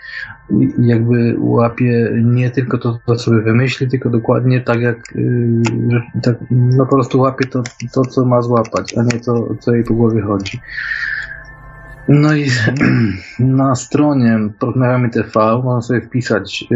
jakby 0.80 1.36
łapie 1.40 2.12
nie 2.24 2.50
tylko 2.50 2.78
to, 2.78 3.00
co 3.06 3.20
sobie 3.20 3.42
wymyśli, 3.42 3.90
tylko 3.90 4.10
dokładnie 4.10 4.62
tak 4.62 4.82
jak, 4.82 5.14
tak, 6.24 6.36
no 6.52 6.86
po 6.86 6.96
prostu 6.96 7.20
łapie 7.20 7.46
to, 7.46 7.64
to, 7.94 8.02
co 8.02 8.26
ma 8.26 8.42
złapać, 8.42 8.98
a 8.98 9.04
nie 9.04 9.20
to, 9.20 9.56
co 9.60 9.76
jej 9.76 9.84
po 9.84 9.94
głowie 9.94 10.22
chodzi. 10.22 10.60
No 12.08 12.36
i 12.36 12.46
na 13.40 13.76
stronie 13.76 14.40
Portnawami 14.60 15.10
TV 15.10 15.62
można 15.64 15.82
sobie 15.82 16.02
wpisać 16.02 16.66
y, 16.72 16.76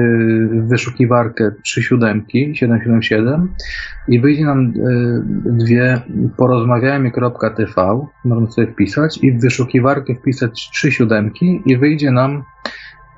w 0.52 0.68
wyszukiwarkę 0.68 1.52
3 1.64 1.84
siódemki, 1.84 2.56
777 2.56 3.54
i 4.08 4.20
wyjdzie 4.20 4.46
nam 4.46 4.68
y, 4.68 4.74
dwie 5.46 6.02
porozmawiajmy.tv, 6.38 8.08
można 8.26 8.52
sobie 8.52 8.68
wpisać 8.68 9.20
i 9.24 9.32
w 9.32 9.42
wyszukiwarkę 9.42 10.16
wpisać 10.16 10.70
3 10.74 10.92
siódemki 10.92 11.62
i 11.66 11.78
wyjdzie 11.78 12.12
nam 12.12 12.44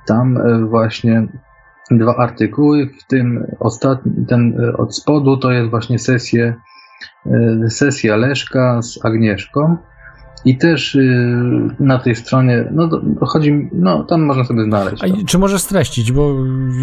tam 0.06 0.36
y, 0.36 0.66
właśnie 0.66 1.26
dwa 1.90 2.16
artykuły, 2.16 2.86
w 2.86 3.06
tym 3.06 3.46
ostatni, 3.60 4.26
ten 4.26 4.60
y, 4.60 4.76
od 4.76 4.96
spodu 4.96 5.36
to 5.36 5.50
jest 5.52 5.70
właśnie 5.70 5.98
sesję, 5.98 6.54
y, 7.26 7.70
sesja 7.70 8.16
Leszka 8.16 8.82
z 8.82 9.04
Agnieszką. 9.04 9.76
I 10.44 10.58
też 10.58 10.94
y, 10.94 11.68
na 11.80 11.98
tej 11.98 12.14
stronie, 12.16 12.64
no 12.72 12.88
chodzi, 13.26 13.68
no 13.72 14.04
tam 14.04 14.22
można 14.22 14.44
sobie 14.44 14.64
znaleźć. 14.64 15.04
A 15.04 15.26
czy 15.26 15.38
możesz 15.38 15.60
streścić, 15.62 16.12
bo 16.12 16.34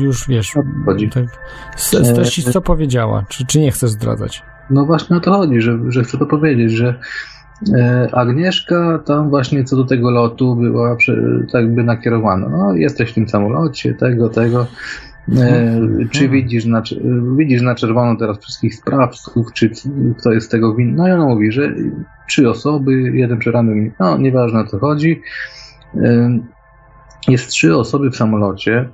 już 0.02 0.28
wiesz, 0.28 0.58
O 0.58 0.62
co 0.62 0.68
chodzi? 0.86 1.10
tak, 1.10 1.24
s- 1.76 2.08
streścić 2.12 2.52
co 2.52 2.62
powiedziała, 2.62 3.26
czy, 3.30 3.46
czy 3.46 3.60
nie 3.60 3.72
chcesz 3.72 3.90
zdradzać? 3.90 4.44
No 4.70 4.86
właśnie 4.86 5.18
o 5.18 5.20
to 5.20 5.32
chodzi, 5.34 5.62
że, 5.62 5.80
że 5.88 6.04
chcę 6.04 6.18
to 6.18 6.26
powiedzieć, 6.26 6.72
że 6.72 6.96
E, 7.78 8.10
Agnieszka 8.14 9.00
tam 9.06 9.30
właśnie 9.30 9.64
co 9.64 9.76
do 9.76 9.86
tego 9.86 10.12
lotu 10.12 10.56
była 10.56 10.96
tak 11.52 11.62
jakby 11.62 11.84
nakierowana. 11.84 12.50
No, 12.50 12.74
jesteś 12.76 13.12
w 13.12 13.14
tym 13.14 13.30
samolocie, 13.30 13.94
tego, 13.94 14.30
tego. 14.30 14.68
E, 15.38 15.80
czy 16.12 16.30
widzisz 16.30 16.66
na, 16.66 16.84
widzisz 17.38 17.62
na 17.62 17.76
czerwono 17.76 18.16
teraz 18.20 18.40
wszystkich 18.40 18.76
sprawców, 18.76 19.54
czy 19.54 19.72
kto 20.18 20.32
jest 20.32 20.52
tego 20.52 20.76
winny? 20.76 20.94
No 20.98 21.08
i 21.08 21.12
ona 21.12 21.26
mówi, 21.26 21.52
że 21.52 21.74
trzy 22.28 22.50
osoby, 22.50 22.92
jeden 23.14 23.40
przerany, 23.40 23.92
no 24.00 24.18
nieważne 24.18 24.60
o 24.60 24.66
co 24.66 24.80
chodzi. 24.80 25.22
E, 25.96 26.40
Jest 27.28 27.50
trzy 27.50 27.76
osoby 27.76 28.12
w 28.12 28.16
samolocie. 28.16 28.90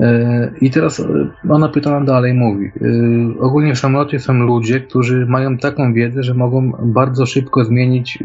E, 0.00 0.50
I 0.60 0.70
teraz 0.70 1.00
e, 1.00 1.04
ona 1.48 1.68
pytała 1.68 2.00
dalej, 2.00 2.34
mówi. 2.34 2.66
e, 2.66 3.40
Ogólnie 3.40 3.74
w 3.74 3.78
samolocie 3.78 4.20
są 4.20 4.34
ludzie, 4.34 4.80
którzy 4.80 5.26
mają 5.26 5.58
taką 5.58 5.92
wiedzę, 5.92 6.22
że 6.22 6.34
mogą 6.34 6.72
bardzo 6.82 7.26
szybko 7.26 7.64
zmienić 7.64 8.18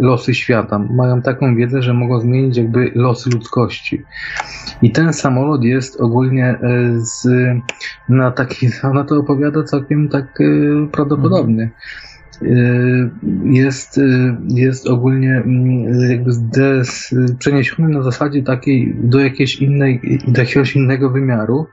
losy 0.00 0.34
świata. 0.34 0.78
Mają 0.78 1.22
taką 1.22 1.56
wiedzę, 1.56 1.82
że 1.82 1.94
mogą 1.94 2.20
zmienić 2.20 2.56
jakby 2.56 2.92
losy 2.94 3.30
ludzkości. 3.30 4.02
I 4.82 4.92
ten 4.92 5.12
samolot 5.12 5.64
jest 5.64 6.00
ogólnie 6.00 6.58
z, 6.96 7.28
na 8.08 8.30
taki, 8.30 8.66
ona 8.90 9.04
to 9.04 9.16
opowiada 9.16 9.62
całkiem 9.62 10.08
tak 10.08 10.38
prawdopodobny. 10.92 11.62
E, 11.62 12.09
Jest, 13.44 13.98
e, 13.98 14.36
jest 14.48 14.88
ogólnie 14.88 15.36
mm, 15.36 16.10
jakby 16.10 16.32
zdes, 16.32 17.14
przeniesiony 17.38 17.88
na 17.88 18.02
zasadzie 18.02 18.42
takiej 18.42 18.94
do 19.02 19.20
jakiejś 19.20 19.56
innej, 19.56 20.00
do 20.28 20.40
jakiegoś 20.40 20.76
innego 20.76 21.10
wymiaru, 21.10 21.66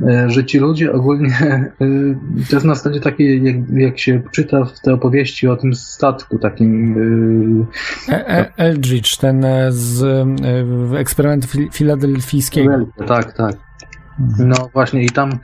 e, 0.00 0.30
że 0.30 0.44
ci 0.44 0.58
ludzie 0.58 0.92
ogólnie, 0.92 1.72
to 2.50 2.56
jest 2.56 2.66
na 2.66 2.74
zasadzie 2.74 3.00
takiej, 3.00 3.44
jak, 3.44 3.56
jak 3.70 3.98
się 3.98 4.22
czyta 4.32 4.64
w 4.64 4.80
te 4.80 4.94
opowieści 4.94 5.48
o 5.48 5.56
tym 5.56 5.74
statku 5.74 6.38
takim 6.38 6.96
e, 8.08 8.14
E- 8.14 8.52
Eldridge, 8.56 9.16
ten 9.16 9.44
e, 9.44 9.72
z 9.72 10.04
eksperymentu 10.96 11.48
fil- 11.48 11.72
filadelfijskiego. 11.72 12.86
Tak, 13.06 13.32
tak. 13.32 13.56
No 14.38 14.68
właśnie 14.72 15.02
i 15.02 15.08
tam 15.08 15.38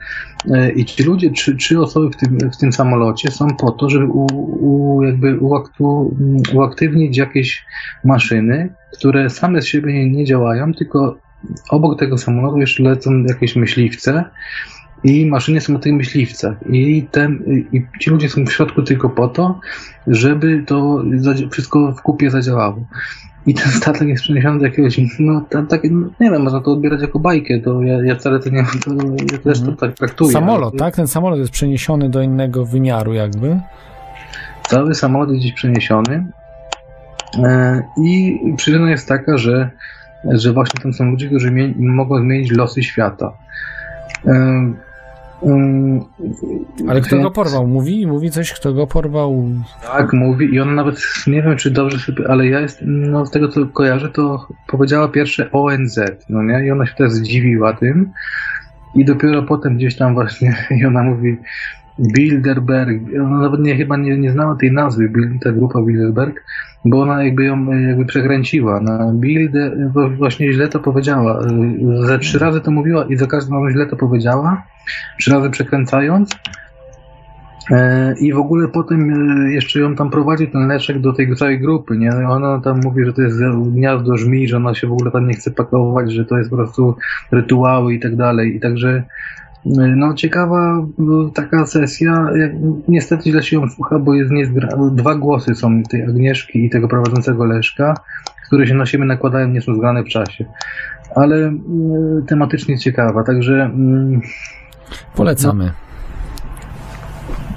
e, 0.51 0.71
i 0.71 0.85
ci 0.85 1.03
ludzie, 1.03 1.31
trzy, 1.31 1.55
trzy 1.55 1.79
osoby 1.79 2.09
w 2.09 2.15
tym, 2.15 2.37
w 2.51 2.57
tym 2.57 2.73
samolocie 2.73 3.31
są 3.31 3.47
po 3.55 3.71
to, 3.71 3.89
żeby 3.89 4.05
u, 4.05 4.25
u, 4.59 5.03
jakby 5.03 5.39
uaktu, 5.39 6.15
uaktywnić 6.53 7.17
jakieś 7.17 7.65
maszyny, 8.03 8.73
które 8.93 9.29
same 9.29 9.61
z 9.61 9.65
siebie 9.65 9.93
nie, 9.93 10.11
nie 10.11 10.25
działają, 10.25 10.73
tylko 10.73 11.17
obok 11.69 11.99
tego 11.99 12.17
samolotu 12.17 12.57
jeszcze 12.57 12.83
lecą 12.83 13.23
jakieś 13.23 13.55
myśliwce 13.55 14.23
i 15.03 15.25
maszyny 15.25 15.61
są 15.61 15.73
na 15.73 15.79
tych 15.79 15.93
myśliwcach 15.93 16.57
i, 16.69 17.07
ten, 17.11 17.43
i 17.71 17.85
ci 17.99 18.09
ludzie 18.09 18.29
są 18.29 18.45
w 18.45 18.53
środku 18.53 18.81
tylko 18.81 19.09
po 19.09 19.27
to, 19.27 19.59
żeby 20.07 20.63
to 20.67 21.03
wszystko 21.51 21.91
w 21.91 22.01
kupie 22.01 22.31
zadziałało. 22.31 22.85
I 23.49 23.53
ten 23.53 23.71
statek 23.71 24.07
jest 24.07 24.23
przeniesiony 24.23 24.59
do 24.59 24.65
jakiegoś, 24.65 24.99
no 25.19 25.45
tam, 25.49 25.67
tak, 25.67 25.83
nie 26.19 26.31
wiem, 26.31 26.41
można 26.41 26.61
to 26.61 26.71
odbierać 26.71 27.01
jako 27.01 27.19
bajkę, 27.19 27.59
to 27.59 27.81
ja, 27.81 28.03
ja 28.03 28.15
wcale 28.15 28.39
to 28.39 28.49
nie 28.49 28.63
to, 28.85 28.91
ja 29.33 29.37
też 29.37 29.61
to 29.61 29.71
tak 29.71 29.93
traktuję. 29.93 30.31
Samolot, 30.31 30.77
tak? 30.77 30.95
Ten 30.95 31.07
samolot 31.07 31.39
jest 31.39 31.51
przeniesiony 31.51 32.09
do 32.09 32.21
innego 32.21 32.65
wymiaru 32.65 33.13
jakby. 33.13 33.59
Cały 34.67 34.95
samolot 34.95 35.29
jest 35.29 35.41
gdzieś 35.41 35.53
przeniesiony 35.53 36.27
e, 37.43 37.81
i 38.03 38.39
przyczyna 38.57 38.89
jest 38.89 39.07
taka, 39.07 39.37
że, 39.37 39.69
że 40.31 40.53
właśnie 40.53 40.81
tam 40.81 40.93
są 40.93 41.05
ludzie, 41.05 41.27
którzy 41.27 41.51
mie- 41.51 41.73
mogą 41.77 42.19
zmienić 42.21 42.51
losy 42.51 42.83
świata. 42.83 43.31
E, 44.27 44.73
Ale 46.87 47.01
kto 47.01 47.15
więc- 47.15 47.23
go 47.23 47.31
porwał? 47.31 47.67
Mówi? 47.67 48.07
Mówi 48.07 48.31
coś, 48.31 48.53
kto 48.53 48.73
go 48.73 48.87
porwał? 48.87 49.49
Tak, 49.83 50.13
mówi 50.13 50.55
i 50.55 50.59
on 50.59 50.75
nawet, 50.75 51.01
nie 51.27 51.41
wiem 51.43 51.57
czy 51.57 51.71
dobrze 51.71 51.99
sobie, 51.99 52.29
ale 52.29 52.47
ja 52.47 52.59
jest, 52.59 52.79
no 52.85 53.25
z 53.25 53.31
tego 53.31 53.47
co 53.47 53.65
kojarzę, 53.65 54.09
to 54.09 54.47
powiedziała 54.67 55.07
pierwsze 55.07 55.51
ONZ, 55.51 55.99
no 56.29 56.43
nie? 56.43 56.65
I 56.65 56.71
ona 56.71 56.85
się 56.85 56.95
też 56.95 57.11
zdziwiła 57.11 57.73
tym 57.73 58.11
i 58.95 59.05
dopiero 59.05 59.43
potem 59.43 59.75
gdzieś 59.75 59.95
tam 59.95 60.13
właśnie, 60.13 60.55
i 60.81 60.85
ona 60.85 61.03
mówi 61.03 61.37
Bilderberg, 61.99 63.01
nawet 63.29 63.61
nie, 63.61 63.75
chyba 63.75 63.97
nie, 63.97 64.17
nie 64.17 64.31
znała 64.31 64.55
tej 64.55 64.71
nazwy, 64.71 65.11
ta 65.43 65.51
grupa 65.51 65.81
Bilderberg, 65.81 66.43
bo 66.85 67.01
ona 67.01 67.23
jakby 67.23 67.45
ją 67.45 67.71
e, 67.71 67.81
jakby 67.81 68.05
przekręciła. 68.05 68.79
Na 68.79 69.13
Bilde, 69.13 69.71
właśnie 70.17 70.53
źle 70.53 70.67
to 70.67 70.79
powiedziała. 70.79 71.41
E, 71.41 72.07
Ze 72.07 72.19
trzy 72.19 72.39
razy 72.39 72.61
to 72.61 72.71
mówiła 72.71 73.05
i 73.05 73.17
za 73.17 73.27
każdym 73.27 73.53
razem 73.53 73.71
źle 73.71 73.85
to 73.85 73.95
powiedziała, 73.95 74.63
trzy 75.19 75.31
razy 75.31 75.49
przekręcając. 75.49 76.29
E, 77.71 78.15
I 78.19 78.33
w 78.33 78.37
ogóle 78.37 78.67
potem 78.67 79.11
jeszcze 79.51 79.79
ją 79.79 79.95
tam 79.95 80.09
prowadzi 80.09 80.47
ten 80.47 80.67
Leszek 80.67 80.99
do 80.99 81.13
tej 81.13 81.35
całej 81.35 81.59
grupy, 81.59 81.97
nie? 81.97 82.11
Ona 82.11 82.59
tam 82.59 82.79
mówi, 82.83 83.05
że 83.05 83.13
to 83.13 83.21
jest 83.21 83.39
gniazdo 83.71 84.17
żmi, 84.17 84.47
że 84.47 84.57
ona 84.57 84.75
się 84.75 84.87
w 84.87 84.91
ogóle 84.91 85.11
tam 85.11 85.27
nie 85.27 85.33
chce 85.33 85.51
pakować, 85.51 86.11
że 86.11 86.25
to 86.25 86.37
jest 86.37 86.49
po 86.49 86.55
prostu 86.55 86.95
rytuały 87.31 87.93
i 87.93 87.99
tak 87.99 88.15
dalej. 88.15 88.55
I 88.55 88.59
także 88.59 89.03
no 89.65 90.13
ciekawa 90.13 90.87
taka 91.33 91.65
sesja, 91.65 92.27
niestety 92.87 93.29
źle 93.29 93.43
się 93.43 93.55
ją 93.55 93.69
słucha, 93.69 93.99
bo 93.99 94.13
jest 94.13 94.31
niezgra- 94.31 94.95
dwa 94.95 95.15
głosy 95.15 95.55
są 95.55 95.83
tej 95.83 96.03
Agnieszki 96.03 96.65
i 96.65 96.69
tego 96.69 96.87
prowadzącego 96.87 97.45
Leszka, 97.45 97.93
które 98.45 98.67
się 98.67 98.73
na 98.73 98.85
siebie 98.85 99.05
nakładają, 99.05 99.47
nie 99.47 99.61
są 99.61 99.75
zgrane 99.75 100.03
w 100.03 100.07
czasie. 100.07 100.45
Ale 101.15 101.35
e, 101.35 101.53
tematycznie 102.27 102.77
ciekawa, 102.77 103.23
także 103.23 103.63
mm, 103.63 104.21
Polecamy. 105.15 105.71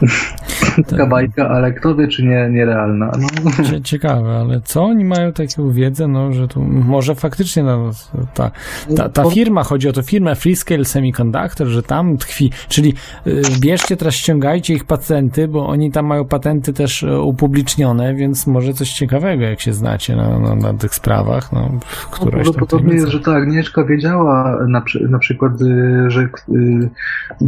taka 0.91 1.07
bajka, 1.07 1.49
ale 1.49 1.73
kto 1.73 1.95
wie, 1.95 2.09
czy 2.09 2.23
nie, 2.23 2.49
nierealna. 2.51 3.13
No, 3.19 3.51
Cie- 3.71 3.83
Ciekawe, 3.83 4.39
ale 4.39 4.61
co 4.61 4.85
oni 4.85 5.05
mają 5.05 5.33
taką 5.33 5.71
wiedzę, 5.71 6.09
no, 6.09 6.33
że 6.33 6.49
tu 6.49 6.63
może 6.63 7.15
faktycznie 7.15 7.63
no, 7.63 7.91
ta, 8.35 8.51
ta, 8.97 9.09
ta 9.09 9.31
firma, 9.31 9.65
chodzi 9.65 9.89
o 9.89 9.93
to 9.93 10.03
firmę 10.03 10.35
Freescale 10.35 10.85
Semiconductor, 10.85 11.67
że 11.67 11.83
tam 11.83 12.17
tkwi, 12.17 12.51
czyli 12.69 12.95
y, 13.27 13.43
bierzcie 13.61 13.97
teraz, 13.97 14.15
ściągajcie 14.15 14.75
ich 14.75 14.85
patenty, 14.85 15.49
bo 15.49 15.67
oni 15.67 15.91
tam 15.91 16.07
mają 16.07 16.25
patenty 16.25 16.73
też 16.73 17.03
y, 17.03 17.21
upublicznione, 17.21 18.15
więc 18.15 18.47
może 18.47 18.75
coś 18.75 18.91
ciekawego, 18.91 19.43
jak 19.45 19.61
się 19.61 19.73
znacie 19.73 20.17
na, 20.17 20.39
na, 20.39 20.55
na 20.55 20.75
tych 20.75 20.95
sprawach, 20.95 21.53
no, 21.53 21.71
któraś 22.11 22.33
tam 22.33 22.43
Prawdopodobnie 22.43 22.95
jest, 22.95 23.09
że 23.09 23.21
ta 23.21 23.33
Agnieszka 23.33 23.85
wiedziała 23.85 24.67
na, 24.69 24.83
na 25.09 25.19
przykład, 25.19 25.53
y, 25.63 26.11
że 26.11 26.29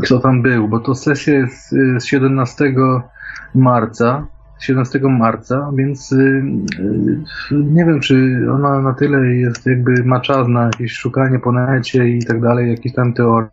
kto 0.02 0.18
tam 0.18 0.42
był, 0.42 0.68
bo 0.68 0.80
to 0.80 0.94
sesja 0.94 1.34
jest 1.34 1.70
z 1.98 2.04
17 2.04 2.74
marca, 3.54 4.26
17 4.60 5.00
marca, 5.08 5.70
więc 5.76 6.12
y, 6.12 6.16
y, 6.20 7.54
nie 7.54 7.84
wiem, 7.84 8.00
czy 8.00 8.38
ona 8.52 8.80
na 8.80 8.92
tyle 8.94 9.26
jest 9.26 9.66
jakby 9.66 10.04
ma 10.04 10.20
czas 10.20 10.48
na 10.48 10.64
jakieś 10.64 10.92
szukanie 10.92 11.38
po 11.38 11.52
necie 11.52 12.08
i 12.08 12.24
tak 12.24 12.40
dalej, 12.40 12.70
jakieś 12.70 12.92
tam 12.92 13.12
teorii. 13.14 13.50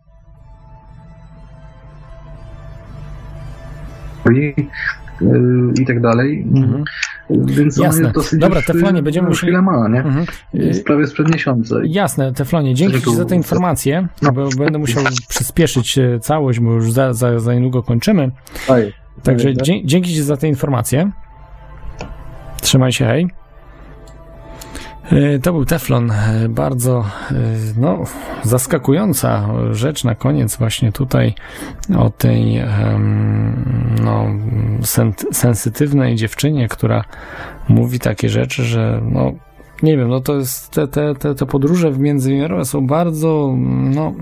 y, 5.22 5.82
I 5.82 5.86
tak 5.86 6.00
dalej. 6.00 6.46
Mhm. 6.54 6.84
Więc 7.30 7.76
Jasne. 7.76 8.02
jest 8.02 8.14
dosyć 8.14 8.40
Dobra, 8.40 8.56
już, 8.58 8.66
Teflonie, 8.66 9.02
będziemy 9.02 9.28
musieli- 9.28 9.52
chwilę 9.52 9.62
ma, 9.62 9.88
nie? 9.88 9.98
Mhm. 10.00 10.26
Jest 10.54 10.84
prawie 10.84 11.06
sprzed 11.06 11.32
miesiąca. 11.32 11.76
Jasne, 11.84 12.32
Teflonie, 12.32 12.74
dzięki 12.74 13.02
Ci 13.02 13.14
za 13.16 13.24
te 13.24 13.36
informacje, 13.36 14.08
No. 14.22 14.32
bo 14.32 14.48
będę 14.58 14.78
musiał 14.78 15.02
przyspieszyć 15.28 15.98
e, 15.98 16.18
całość, 16.20 16.60
bo 16.60 16.72
już 16.72 16.92
za, 16.92 17.12
za, 17.12 17.38
za 17.38 17.54
niedługo 17.54 17.82
kończymy. 17.82 18.30
Oj. 18.68 18.92
Także 19.22 19.52
dzie- 19.52 19.84
dzięki 19.86 20.10
Ci 20.14 20.22
za 20.22 20.36
te 20.36 20.48
informacje. 20.48 21.10
Trzymaj 22.60 22.92
się, 22.92 23.04
hej. 23.04 23.28
E, 25.12 25.38
To 25.38 25.52
był 25.52 25.64
Teflon. 25.64 26.10
E, 26.10 26.48
Bardzo 26.48 27.04
e, 27.30 27.34
no, 27.76 27.98
zaskakująca 28.42 29.48
rzecz 29.70 30.04
na 30.04 30.14
koniec 30.14 30.56
właśnie 30.56 30.92
tutaj 30.92 31.34
o 31.98 32.10
tej 32.10 32.62
no, 34.04 34.26
sen- 34.82 35.12
sensytywnej 35.32 36.14
dziewczynie, 36.16 36.68
która 36.68 37.04
mówi 37.68 37.98
takie 37.98 38.28
rzeczy, 38.28 38.64
że 38.64 39.00
no, 39.04 39.32
nie 39.82 39.96
wiem, 39.96 40.08
no 40.08 40.20
to 40.20 40.34
jest 40.36 40.70
te, 40.70 40.88
te, 40.88 41.14
te, 41.14 41.34
te 41.34 41.46
podróże 41.46 41.90
w 41.90 41.98
międzywymiarowe 41.98 42.64
są 42.64 42.86
bardzo 42.86 43.54
no, 43.94 44.12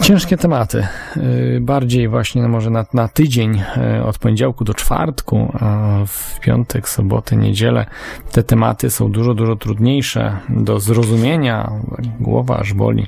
Ciężkie 0.00 0.36
tematy. 0.36 0.86
Yy, 1.16 1.60
Bardziej 1.60 2.08
właśnie 2.08 2.42
no 2.42 2.48
może 2.48 2.70
na, 2.70 2.84
na 2.94 3.08
tydzień 3.08 3.62
yy, 3.96 4.04
od 4.04 4.18
poniedziałku 4.18 4.64
do 4.64 4.74
czwartku, 4.74 5.52
a 5.60 5.98
w 6.06 6.40
piątek, 6.40 6.88
sobotę, 6.88 7.36
niedzielę 7.36 7.86
te 8.32 8.42
tematy 8.42 8.90
są 8.90 9.12
dużo, 9.12 9.34
dużo 9.34 9.56
trudniejsze 9.56 10.36
do 10.48 10.80
zrozumienia. 10.80 11.70
Głowa 12.20 12.58
aż 12.58 12.72
boli. 12.72 13.06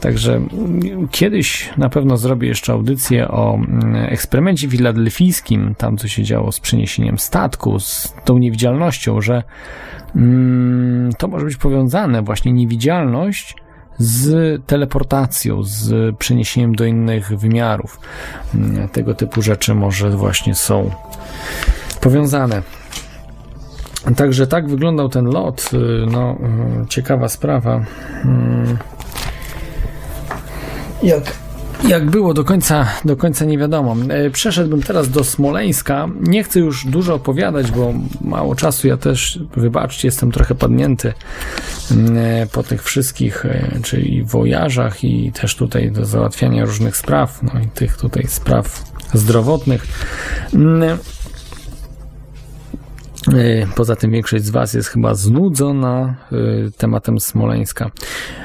Także 0.00 0.34
mm, 0.34 1.08
kiedyś 1.08 1.70
na 1.76 1.88
pewno 1.88 2.16
zrobię 2.16 2.48
jeszcze 2.48 2.72
audycję 2.72 3.28
o 3.28 3.54
mm, 3.54 3.96
eksperymencie 3.96 4.68
filadelfijskim, 4.68 5.74
tam 5.74 5.96
co 5.96 6.08
się 6.08 6.22
działo 6.22 6.52
z 6.52 6.60
przeniesieniem 6.60 7.18
statku, 7.18 7.80
z 7.80 8.14
tą 8.24 8.38
niewidzialnością, 8.38 9.20
że 9.20 9.42
mm, 10.16 11.12
to 11.18 11.28
może 11.28 11.44
być 11.44 11.56
powiązane 11.56 12.22
właśnie 12.22 12.52
niewidzialność 12.52 13.56
z 13.98 14.60
teleportacją, 14.66 15.62
z 15.62 16.16
przeniesieniem 16.16 16.74
do 16.74 16.84
innych 16.84 17.38
wymiarów. 17.38 18.00
Mm, 18.54 18.88
Tego 18.88 19.14
typu 19.14 19.42
rzeczy 19.42 19.74
może 19.74 20.10
właśnie 20.10 20.54
są 20.54 20.90
powiązane. 22.00 22.62
Także 24.16 24.46
tak 24.46 24.68
wyglądał 24.68 25.08
ten 25.08 25.24
lot. 25.24 25.70
y, 25.72 26.06
No, 26.10 26.36
y, 26.84 26.86
ciekawa 26.88 27.28
sprawa. 27.28 27.80
Mm. 28.24 28.78
Jak, 31.02 31.22
jak 31.88 32.10
było 32.10 32.34
do 32.34 32.44
końca, 32.44 32.86
do 33.04 33.16
końca 33.16 33.44
nie 33.44 33.58
wiadomo. 33.58 33.96
E, 34.08 34.30
Przeszedłbym 34.30 34.82
teraz 34.82 35.10
do 35.10 35.24
Smoleńska. 35.24 36.08
Nie 36.20 36.44
chcę 36.44 36.60
już 36.60 36.86
dużo 36.86 37.14
opowiadać, 37.14 37.70
bo 37.70 37.94
mało 38.20 38.54
czasu. 38.54 38.88
Ja 38.88 38.96
też, 38.96 39.38
wybaczcie, 39.56 40.08
jestem 40.08 40.32
trochę 40.32 40.54
padnięty 40.54 41.12
mm, 41.90 42.16
e, 42.18 42.46
po 42.46 42.62
tych 42.62 42.82
wszystkich, 42.82 43.46
e, 43.46 43.80
czyli 43.82 44.24
wojażach 44.24 45.04
i 45.04 45.32
też 45.32 45.56
tutaj 45.56 45.90
do 45.90 46.04
załatwiania 46.04 46.64
różnych 46.64 46.96
spraw, 46.96 47.42
no 47.42 47.60
i 47.60 47.66
tych 47.66 47.96
tutaj 47.96 48.26
spraw 48.28 48.84
zdrowotnych. 49.14 49.86
E, 53.28 53.66
Poza 53.76 53.96
tym 53.96 54.10
większość 54.10 54.44
z 54.44 54.50
Was 54.50 54.74
jest 54.74 54.88
chyba 54.88 55.14
znudzona 55.14 56.14
e, 56.32 56.36
tematem 56.70 57.20
Smoleńska. 57.20 57.90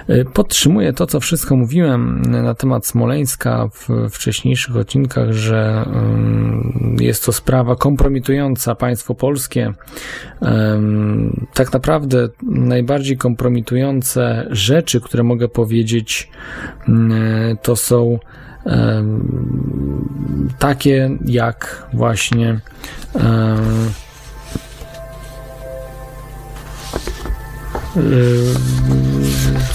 E, 0.08 0.26
Podtrzymuję 0.26 0.94
to, 0.94 1.08
co 1.08 1.20
wszystko 1.20 1.56
mówiłem 1.56 2.22
na 2.22 2.54
temat 2.54 2.86
Smoleńska 2.86 3.70
w 3.74 4.10
wcześniejszych 4.12 4.76
odcinkach, 4.76 5.32
że 5.32 5.86
mm, 5.86 6.98
jest 7.00 7.26
to 7.26 7.34
sprawa 7.34 7.76
kompromitująca 7.76 8.76
państwo 8.76 9.16
polskie. 9.16 9.74
Tak 11.54 11.74
naprawdę 11.74 12.30
najbardziej 12.52 13.18
kompromitujące 13.18 14.48
rzeczy, 14.50 15.02
które 15.02 15.24
mogę 15.24 15.48
powiedzieć, 15.48 16.30
mm, 16.88 17.58
to 17.62 17.76
są 17.76 18.20
takie 20.60 21.18
jak 21.26 21.88
właśnie 21.94 22.60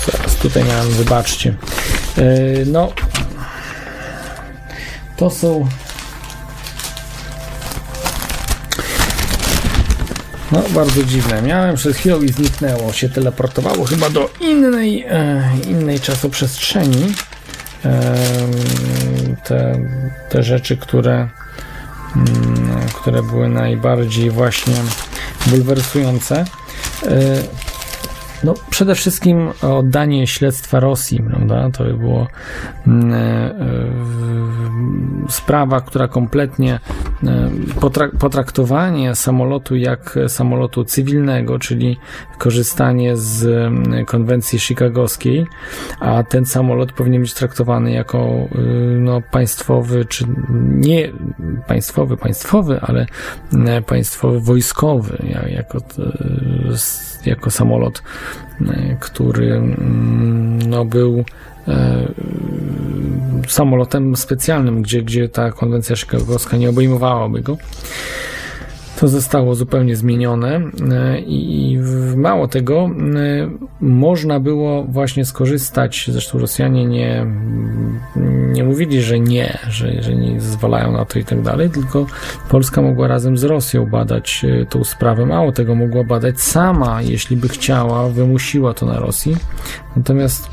Zaraz 0.07 0.37
tutaj 0.43 0.65
miałem, 0.65 0.89
wybaczcie. 0.91 1.55
Yy, 2.17 2.65
No, 2.67 2.93
to 5.17 5.31
są. 5.31 5.69
No, 10.53 10.63
bardzo 10.71 11.05
dziwne. 11.05 11.43
Miałem 11.43 11.77
przed 11.77 11.97
chwilą 11.97 12.23
i 12.23 12.29
zniknęło. 12.29 12.93
Się 12.93 13.09
teleportowało 13.09 13.85
chyba 13.85 14.11
do 14.11 14.31
innej, 14.41 15.05
e, 15.09 15.51
innej 15.69 16.01
czasoprzestrzeni. 16.01 17.15
E, 17.85 18.15
te, 19.45 19.79
te 20.29 20.43
rzeczy, 20.43 20.77
które, 20.77 21.29
mm, 22.17 22.89
które 22.95 23.23
były 23.23 23.49
najbardziej 23.49 24.31
właśnie 24.31 24.75
bulwersujące. 25.47 26.45
No, 28.45 28.55
przede 28.71 28.95
wszystkim 28.95 29.49
oddanie 29.63 30.27
śledztwa 30.27 30.81
Rosji, 30.81 31.23
prawda? 31.23 31.71
To 31.71 31.85
było 31.85 32.27
mm, 32.87 33.13
e, 33.13 33.55
sprawa, 35.29 35.81
która 35.81 36.09
kompletnie 36.09 36.75
e, 37.25 37.51
potrak- 37.81 38.17
potraktowanie 38.19 39.15
samolotu 39.15 39.77
jak 39.77 40.19
samolotu 40.29 40.85
cywilnego, 40.85 41.59
czyli 41.59 41.97
korzystanie 42.39 43.17
z 43.17 43.45
mm, 43.47 44.05
konwencji 44.05 44.59
chicagowskiej, 44.59 45.47
a 46.01 46.23
ten 46.23 46.47
samolot 46.47 46.93
powinien 46.93 47.23
być 47.23 47.35
traktowany 47.35 47.91
jako 47.93 48.19
y, 48.55 48.59
no, 49.01 49.21
państwowy, 49.31 50.05
czy 50.05 50.25
nie 50.61 51.13
państwowy, 51.67 52.17
państwowy, 52.17 52.81
ale 52.81 53.07
e, 53.67 53.83
państwowy 53.83 54.41
wojskowy, 54.41 55.19
ja- 55.29 55.49
jako, 55.49 55.79
e, 55.79 56.73
s- 56.73 57.14
jako 57.27 57.51
samolot, 57.51 58.03
e, 58.61 58.97
który 59.01 59.53
mm, 59.53 60.59
no, 60.71 60.85
był 60.85 61.25
e, 61.69 62.09
samolotem 63.49 64.17
specjalnym, 64.17 64.83
gdzie, 64.83 65.03
gdzie 65.03 65.29
ta 65.29 65.53
konwencja 65.53 65.97
chicagowska 65.97 66.57
nie 66.57 66.71
obejmowałaby 66.71 67.41
go. 67.41 67.57
To 69.01 69.09
zostało 69.09 69.55
zupełnie 69.55 69.97
zmienione 69.97 70.61
e, 70.93 71.21
i 71.21 71.79
mało 72.17 72.49
tego, 72.49 72.91
e, 73.17 73.51
można 73.81 74.41
było 74.41 74.85
właśnie 74.85 75.25
skorzystać, 75.25 76.07
zresztą 76.09 76.39
Rosjanie 76.39 76.87
nie, 76.87 77.27
nie 78.53 78.65
mówili, 78.65 79.03
że 79.03 79.21
nie, 79.21 79.59
że, 79.69 80.03
że 80.03 80.15
nie 80.15 80.41
zezwalają 80.41 80.93
na 80.93 81.05
to 81.05 81.19
i 81.19 81.25
tak 81.25 81.43
dalej, 81.43 81.71
tylko 81.71 82.07
Polska 82.49 82.83
mogła 82.83 83.09
razem 83.09 83.39
z 83.39 83.45
Rosją 83.45 83.87
badać 83.87 84.45
e, 84.45 84.67
tą 84.67 84.85
sprawę. 84.85 85.27
Mało 85.27 85.53
tego, 85.53 85.75
mogła 85.75 86.05
badać 86.05 86.41
sama, 86.41 87.03
jeśli 87.03 87.37
by 87.37 87.49
chciała, 87.49 88.09
wymusiła 88.09 88.75
to 88.75 88.87
na 88.87 88.99
Rosji. 88.99 89.37
Natomiast 89.97 90.51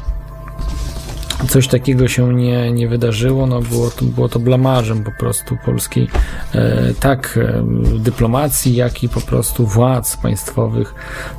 coś 1.47 1.67
takiego 1.67 2.07
się 2.07 2.33
nie, 2.33 2.71
nie 2.71 2.87
wydarzyło, 2.87 3.47
no 3.47 3.61
było 3.61 3.89
to, 3.89 4.05
było 4.05 4.29
to 4.29 4.39
blamarzem 4.39 5.03
po 5.03 5.11
prostu 5.11 5.57
polskiej 5.65 6.07
e, 6.55 6.93
tak 6.99 7.39
e, 7.41 7.63
dyplomacji, 7.99 8.75
jak 8.75 9.03
i 9.03 9.09
po 9.09 9.21
prostu 9.21 9.65
władz 9.65 10.17
państwowych. 10.17 10.95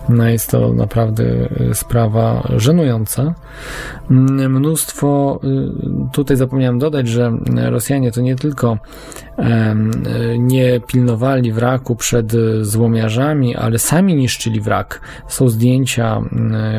No 0.09 0.29
jest 0.29 0.51
to 0.51 0.73
naprawdę 0.73 1.25
e, 1.71 1.75
sprawa 1.75 2.49
żenująca. 2.57 3.35
Mm, 4.11 4.53
Mnóstwo, 4.53 5.41
y, 5.45 6.13
tutaj 6.13 6.37
zapomniałem 6.37 6.79
dodać, 6.79 7.09
że 7.09 7.33
Rosjanie 7.57 8.13
to 8.13 8.21
nie 8.21 8.37
tylko 8.37 8.79
y, 9.39 9.43
nie 10.39 10.81
pilnowali 10.81 11.53
wraku 11.53 11.97
przed 11.97 12.35
y, 12.35 12.65
złomiarzami, 12.65 13.57
ale 13.57 13.79
sami 13.79 14.15
niszczyli 14.15 14.61
wrak. 14.61 15.01
Są 15.29 15.49
zdjęcia 15.49 16.21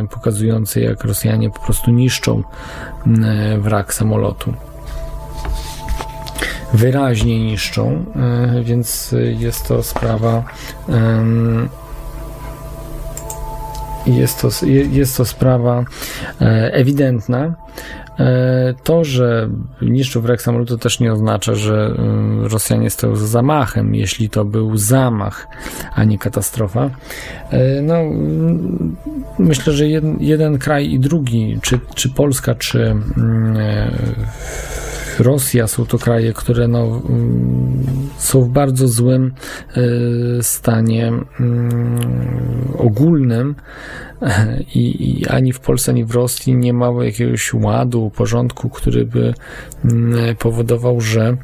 y, 0.03 0.07
pokazujące, 0.07 0.81
jak 0.81 1.03
Rosjanie 1.03 1.49
po 1.49 1.59
prostu 1.59 1.91
niszczą 1.91 2.43
wrak 3.59 3.93
samolotu. 3.93 4.53
Wyraźnie 6.73 7.39
niszczą, 7.45 8.05
y, 8.59 8.63
więc 8.63 9.15
jest 9.39 9.67
to 9.67 9.83
sprawa. 9.83 10.43
Jest 14.07 14.41
to, 14.41 14.65
je- 14.65 14.85
jest 14.85 15.17
to 15.17 15.25
sprawa 15.25 15.83
e, 16.41 16.73
ewidentna. 16.73 17.53
E, 18.19 18.73
To, 18.83 19.03
że 19.03 19.49
niszczył 19.81 20.21
wrak 20.21 20.41
samolotu 20.41 20.77
też 20.77 20.99
nie 20.99 21.13
oznacza, 21.13 21.55
że 21.55 21.95
y, 22.45 22.49
Rosjanie 22.49 22.89
stoją 22.89 23.15
za 23.15 23.27
zamachem, 23.27 23.95
jeśli 23.95 24.29
to 24.29 24.45
był 24.45 24.77
zamach, 24.77 25.47
a 25.95 26.03
nie 26.03 26.17
katastrofa. 26.17 26.89
E, 27.51 27.81
No, 27.81 27.95
myślę, 29.39 29.73
że 29.73 29.87
jeden, 29.87 30.17
jeden 30.19 30.57
kraj 30.57 30.91
i 30.91 30.99
drugi, 30.99 31.59
czy, 31.61 31.79
czy 31.95 32.09
Polska, 32.09 32.55
czy 32.55 32.81
mm, 33.17 33.57
e, 33.57 33.91
Rosja 35.19 35.67
są 35.67 35.85
to 35.85 35.97
kraje, 35.97 36.33
które 36.33 36.67
no, 36.67 37.01
mm, 37.09 37.83
są 38.17 38.41
w 38.41 38.49
bardzo 38.49 38.87
złym 38.87 39.31
e, 39.69 40.43
stanie 40.43 41.07
mm, 41.39 42.73
ogólnym 42.77 43.55
i, 44.75 45.19
i 45.19 45.27
ani 45.27 45.53
w 45.53 45.59
Polsce, 45.59 45.91
ani 45.91 46.05
w 46.05 46.11
Rosji 46.11 46.55
nie 46.55 46.73
ma 46.73 47.03
jakiegoś 47.03 47.53
ładu, 47.53 48.11
porządku, 48.15 48.69
który 48.69 49.05
by 49.05 49.33
mm, 49.85 50.35
powodował, 50.35 51.01
że 51.01 51.37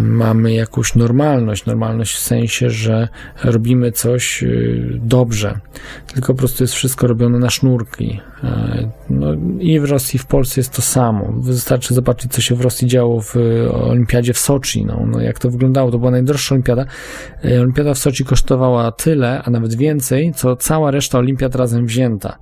mamy 0.00 0.52
jakąś 0.52 0.94
normalność. 0.94 1.66
Normalność 1.66 2.14
w 2.14 2.18
sensie, 2.18 2.70
że 2.70 3.08
robimy 3.44 3.92
coś 3.92 4.42
y, 4.42 4.98
dobrze, 5.02 5.60
tylko 6.06 6.34
po 6.34 6.38
prostu 6.38 6.64
jest 6.64 6.74
wszystko 6.74 7.06
robione 7.06 7.38
na 7.38 7.50
sznurki. 7.50 8.20
E, 8.44 8.90
No, 9.10 9.26
I 9.60 9.80
w 9.80 9.84
Rosji, 9.84 10.18
w 10.18 10.26
Polsce 10.26 10.60
jest 10.60 10.72
to 10.72 10.82
samo. 10.82 11.32
Wystarczy 11.40 11.94
zobaczyć, 11.94 12.32
co 12.32 12.40
się 12.40 12.54
w 12.54 12.60
Rosji 12.60 12.88
działo 12.88 13.20
w 13.20 13.36
Olimpiadzie 13.72 14.32
w 14.32 14.38
Soczi. 14.38 14.84
No, 14.84 15.06
no 15.06 15.20
jak 15.20 15.38
to 15.38 15.50
wyglądało? 15.50 15.90
To 15.90 15.98
była 15.98 16.10
najdroższa 16.10 16.54
olimpiada. 16.54 16.84
E, 17.44 17.60
Olimpiada 17.60 17.94
w 17.94 17.98
Soczi 17.98 18.24
kosztowała 18.24 18.92
tyle, 18.92 19.42
a 19.42 19.50
nawet 19.50 19.74
więcej, 19.74 20.32
co 20.36 20.56
cała 20.56 20.90
reszta 20.90 21.18
olimpiad 21.18 21.54
razem 21.54 21.86
wzięta. 21.86 22.38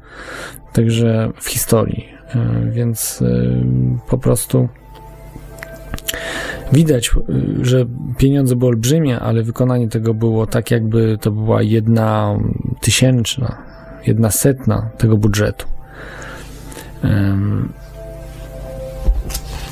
Także 0.73 1.31
w 1.41 1.49
historii. 1.49 2.05
E, 2.35 2.71
Więc 2.71 3.23
po 4.09 4.19
prostu 4.19 4.69
widać, 6.73 7.11
że 7.63 7.87
pieniądze 8.19 8.57
były 8.57 8.69
olbrzymie, 8.69 9.21
ale 9.21 9.43
wykonanie 9.43 9.89
tego 9.89 10.15
było 10.15 10.47
tak, 10.47 10.71
jakby 10.71 11.19
to 11.21 11.31
była 11.31 11.63
jedna 11.63 12.39
tysięczna, 12.81 13.57
jedna 14.07 14.31
setna 14.31 14.91
tego 14.99 15.17
budżetu. 15.17 15.67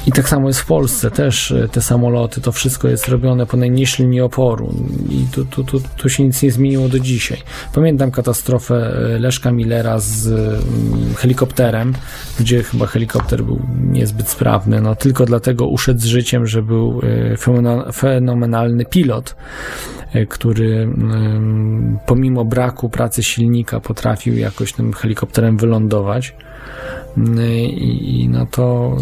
I 0.06 0.12
tak 0.12 0.28
samo 0.28 0.48
jest 0.48 0.60
w 0.60 0.66
Polsce, 0.66 1.10
też 1.10 1.52
e, 1.52 1.68
te 1.68 1.82
samoloty, 1.82 2.40
to 2.40 2.52
wszystko 2.52 2.88
jest 2.88 3.08
robione 3.08 3.46
po 3.46 3.56
najniższej 3.56 4.06
linii 4.06 4.20
oporu 4.20 4.74
i 5.10 5.26
tu, 5.32 5.44
tu, 5.44 5.64
tu, 5.64 5.80
tu 5.96 6.08
się 6.08 6.24
nic 6.24 6.42
nie 6.42 6.50
zmieniło 6.50 6.88
do 6.88 6.98
dzisiaj. 6.98 7.38
Pamiętam 7.74 8.10
katastrofę 8.10 8.74
e, 8.74 9.18
Leszka 9.18 9.52
Millera 9.52 9.98
z 9.98 10.26
mm, 10.26 11.14
helikopterem, 11.16 11.94
gdzie 12.40 12.62
chyba 12.62 12.86
helikopter 12.86 13.44
był 13.44 13.60
niezbyt 13.90 14.28
sprawny, 14.28 14.80
no 14.80 14.94
tylko 14.96 15.24
dlatego 15.24 15.66
uszedł 15.66 16.00
z 16.00 16.04
życiem, 16.04 16.46
że 16.46 16.62
był 16.62 17.00
e, 17.02 17.36
fenomena- 17.36 17.92
fenomenalny 17.92 18.84
pilot, 18.84 19.36
e, 20.12 20.26
który 20.26 20.82
em, 20.82 21.98
pomimo 22.06 22.44
braku 22.44 22.88
pracy 22.88 23.22
silnika 23.22 23.80
potrafił 23.80 24.36
jakoś 24.36 24.72
tym 24.72 24.92
helikopterem 24.92 25.56
wylądować. 25.56 26.34
Mm, 27.16 27.38
I, 27.40 28.28
no 28.30 28.46
to, 28.46 28.96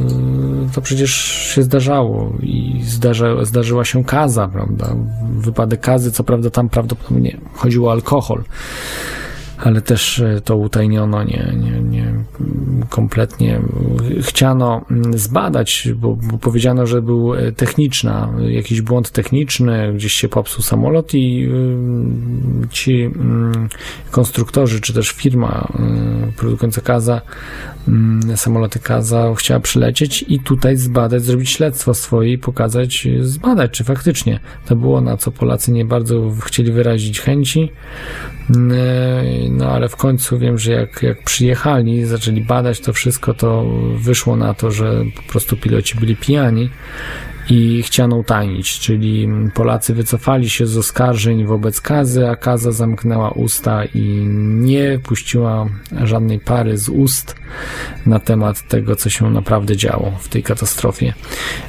y, 0.69 0.75
to 0.75 0.81
przecież 0.81 1.15
się 1.55 1.63
zdarzało 1.63 2.33
i 2.43 2.81
zdarza, 2.85 3.45
zdarzyła 3.45 3.85
się 3.85 4.05
kaza, 4.05 4.49
prawda? 4.49 4.97
Wypadek 5.39 5.81
kazy, 5.81 6.13
co 6.13 6.25
prawda 6.25 6.51
tam 6.51 6.69
prawdopodobnie 6.69 7.39
chodziło 7.55 7.89
o 7.89 7.93
alkohol, 7.93 8.43
ale 9.63 9.83
też 9.83 10.21
e, 10.21 10.41
to 10.45 10.57
utajniono, 10.57 11.25
nie, 11.25 11.53
nie, 11.57 11.81
nie 11.81 12.03
mm, 12.03 12.83
kompletnie 12.91 13.61
chciano 14.21 14.85
mm, 14.91 15.19
zbadać, 15.19 15.89
bo, 15.97 16.17
bo 16.17 16.39
powiedziano, 16.39 16.87
że 16.87 17.03
był 17.03 17.35
e, 17.35 17.53
techniczna, 17.53 18.33
jakiś 18.49 18.83
błąd 18.83 19.11
techniczny, 19.11 19.93
gdzieś 19.95 20.13
się 20.13 20.29
popsuł 20.29 20.63
samolot 20.63 21.15
i 21.15 21.49
y, 22.65 22.69
ci 22.71 23.03
mm, 23.03 23.69
konstruktorzy, 24.11 24.81
czy 24.81 24.93
też 24.93 25.11
firma 25.11 25.69
y, 26.29 26.33
produkująca 26.33 26.81
Kaza, 26.81 27.21
mm, 27.89 28.37
samoloty 28.37 28.79
Kaza 28.79 29.35
chciała 29.37 29.61
przylecieć 29.61 30.25
i 30.29 30.41
tutaj 30.41 30.77
zbadać, 30.77 31.23
zrobić 31.23 31.51
śledztwo 31.51 31.95
swoje 31.95 32.33
i 32.33 32.39
pokazać, 32.39 33.09
zbadać, 33.21 33.71
czy 33.71 33.85
faktycznie 33.85 34.41
to 34.67 34.77
było, 34.77 35.01
na 35.01 35.17
co 35.17 35.31
Polacy 35.31 35.73
nie 35.73 35.85
bardzo 35.85 36.31
chcieli 36.41 36.73
wyrazić 36.73 37.21
chęci. 37.21 37.71
No 39.57 39.71
ale 39.71 39.89
w 39.89 39.97
końcu 39.97 40.39
wiem, 40.39 40.59
że 40.59 40.73
jak, 40.73 41.03
jak 41.03 41.23
przyjechali, 41.23 42.05
zaczęli 42.05 42.41
badać 42.41 42.81
to 42.81 42.93
wszystko, 42.93 43.35
to 43.35 43.65
wyszło 43.97 44.37
na 44.37 44.55
to, 44.55 44.71
że 44.71 45.05
po 45.17 45.23
prostu 45.23 45.57
piloci 45.57 45.99
byli 45.99 46.17
pijani 46.17 46.71
i 47.53 47.83
chciano 47.83 48.17
utajnić, 48.17 48.79
czyli 48.79 49.29
Polacy 49.55 49.95
wycofali 49.95 50.51
się 50.51 50.67
z 50.67 50.77
oskarżeń 50.77 51.47
wobec 51.47 51.81
Kazy, 51.81 52.29
a 52.29 52.37
Kaza 52.37 52.73
zamknęła 52.73 53.31
usta 53.31 53.85
i 53.85 54.27
nie 54.61 54.99
puściła 55.03 55.67
żadnej 56.03 56.41
pary 56.41 56.79
z 56.79 56.89
ust 56.89 57.37
na 58.07 58.19
temat 58.19 58.69
tego, 58.69 58.97
co 58.97 59.11
się 59.11 59.31
naprawdę 59.31 59.77
działo 59.77 60.13
w 60.21 60.29
tej 60.29 60.43
katastrofie. 60.43 61.15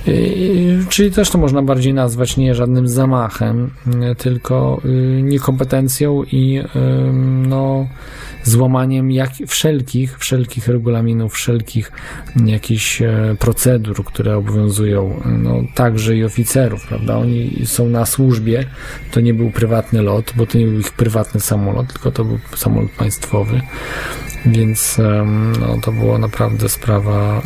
Yy, 0.08 0.86
Czyli 0.90 1.12
też 1.12 1.30
to 1.30 1.38
można 1.38 1.62
bardziej 1.62 1.94
nazwać 1.94 2.38
nie 2.38 2.56
żadnym 2.56 2.88
zamachem, 2.88 3.72
yy, 4.02 4.16
tylko 4.16 4.82
yy, 4.84 5.22
niekompetencją 5.22 6.24
i 6.24 6.62
no, 7.48 7.88
złamaniem 8.44 9.12
jak 9.12 9.30
wszelkich, 9.48 10.20
wszelkich 10.20 10.68
regulaminów, 10.68 11.34
wszelkich 11.34 11.92
jakichś 12.46 13.02
e, 13.02 13.36
procedur, 13.40 14.06
które 14.06 14.38
obowiązują 14.38 15.22
no, 15.26 15.62
także 15.76 16.16
i 16.16 16.24
oficerów, 16.24 16.88
prawda? 16.88 17.18
Oni 17.18 17.62
są 17.66 17.88
na 17.88 18.06
służbie, 18.06 18.66
to 19.12 19.20
nie 19.20 19.34
był 19.34 19.52
prywatny 19.52 20.02
lot, 20.02 20.34
bo 20.36 20.46
to 20.46 20.58
nie 20.58 20.66
był 20.66 20.80
ich 20.80 20.92
prywatny 20.92 21.42
samolot, 21.42 21.94
tylko 21.94 22.12
to 22.12 22.26
był 22.26 22.40
samolot 22.56 22.92
państwowy, 22.92 23.62
więc 24.46 24.98
no, 25.60 25.78
to 25.82 25.92
była 25.92 26.18
naprawdę 26.18 26.70
sprawa 26.70 27.42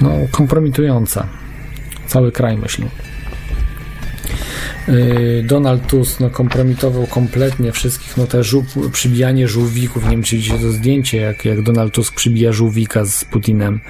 no, 0.00 0.10
kompromitująca. 0.30 1.26
Cały 2.06 2.32
kraj 2.32 2.56
myślę. 2.56 2.86
Yy, 4.88 5.42
Donald 5.46 5.86
Tusk 5.86 6.20
no, 6.20 6.30
kompromitował 6.30 7.06
kompletnie 7.06 7.72
wszystkich, 7.72 8.16
no 8.16 8.26
te 8.26 8.40
przybijanie 8.92 9.48
żółwików, 9.48 10.04
nie 10.04 10.10
wiem 10.10 10.22
czy 10.22 10.36
widzicie 10.36 10.58
to 10.58 10.72
zdjęcie, 10.72 11.18
jak, 11.18 11.44
jak 11.44 11.62
Donald 11.62 11.94
Tusk 11.94 12.14
przybija 12.14 12.52
żółwika 12.52 13.04
z 13.04 13.24
Putinem, 13.24 13.80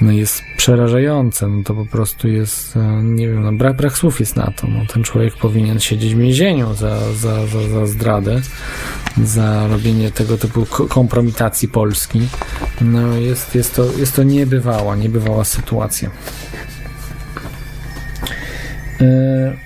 no 0.00 0.12
jest 0.12 0.42
przerażające, 0.56 1.48
no 1.48 1.62
to 1.62 1.74
po 1.74 1.86
prostu 1.86 2.28
jest, 2.28 2.76
e, 2.76 3.02
nie 3.02 3.28
wiem, 3.28 3.42
no 3.42 3.52
brak, 3.52 3.76
brak 3.76 3.98
słów 3.98 4.20
jest 4.20 4.36
na 4.36 4.50
to, 4.50 4.66
no 4.66 4.86
ten 4.86 5.02
człowiek 5.02 5.36
powinien 5.36 5.80
siedzieć 5.80 6.14
w 6.14 6.18
więzieniu 6.18 6.74
za, 6.74 7.12
za, 7.14 7.46
za, 7.46 7.68
za 7.68 7.86
zdradę, 7.86 8.40
za 9.24 9.66
robienie 9.66 10.10
tego 10.10 10.38
typu 10.38 10.66
ko- 10.66 10.86
kompromitacji 10.86 11.68
Polski, 11.68 12.20
no 12.80 13.16
jest, 13.16 13.54
jest, 13.54 13.74
to, 13.74 13.84
jest 13.98 14.16
to 14.16 14.22
niebywała, 14.22 14.96
niebywała 14.96 15.44
sytuacja. 15.44 16.10
Yy, 19.02 19.56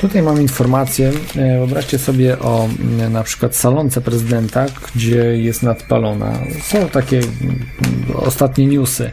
Tutaj 0.00 0.22
mam 0.22 0.40
informację. 0.40 1.08
e, 1.36 1.58
Wyobraźcie 1.58 1.98
sobie 1.98 2.38
o 2.38 2.68
m, 2.80 3.12
na 3.12 3.22
przykład 3.22 3.56
salonce 3.56 4.00
prezydenta, 4.00 4.66
gdzie 4.94 5.16
jest 5.36 5.62
nadpalona. 5.62 6.32
Są 6.62 6.88
takie 6.88 7.18
m, 7.18 7.26
ostatnie 8.14 8.66
newsy, 8.66 9.10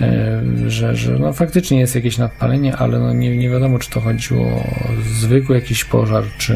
e, 0.00 0.42
że, 0.66 0.96
że 0.96 1.18
no 1.18 1.32
faktycznie 1.32 1.80
jest 1.80 1.94
jakieś 1.94 2.18
nadpalenie, 2.18 2.76
ale 2.76 2.98
no 2.98 3.12
nie, 3.12 3.36
nie 3.36 3.50
wiadomo, 3.50 3.78
czy 3.78 3.90
to 3.90 4.00
chodziło 4.00 4.46
o 4.46 4.64
zwykły 5.20 5.54
jakiś 5.54 5.84
pożar, 5.84 6.24
czy, 6.38 6.52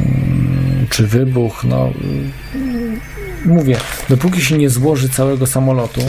mm, 0.00 0.86
czy 0.90 1.06
wybuch. 1.06 1.64
No, 1.64 1.90
mm, 2.54 3.00
mówię, 3.44 3.76
dopóki 4.08 4.40
się 4.40 4.58
nie 4.58 4.70
złoży 4.70 5.08
całego 5.08 5.46
samolotu, 5.46 6.00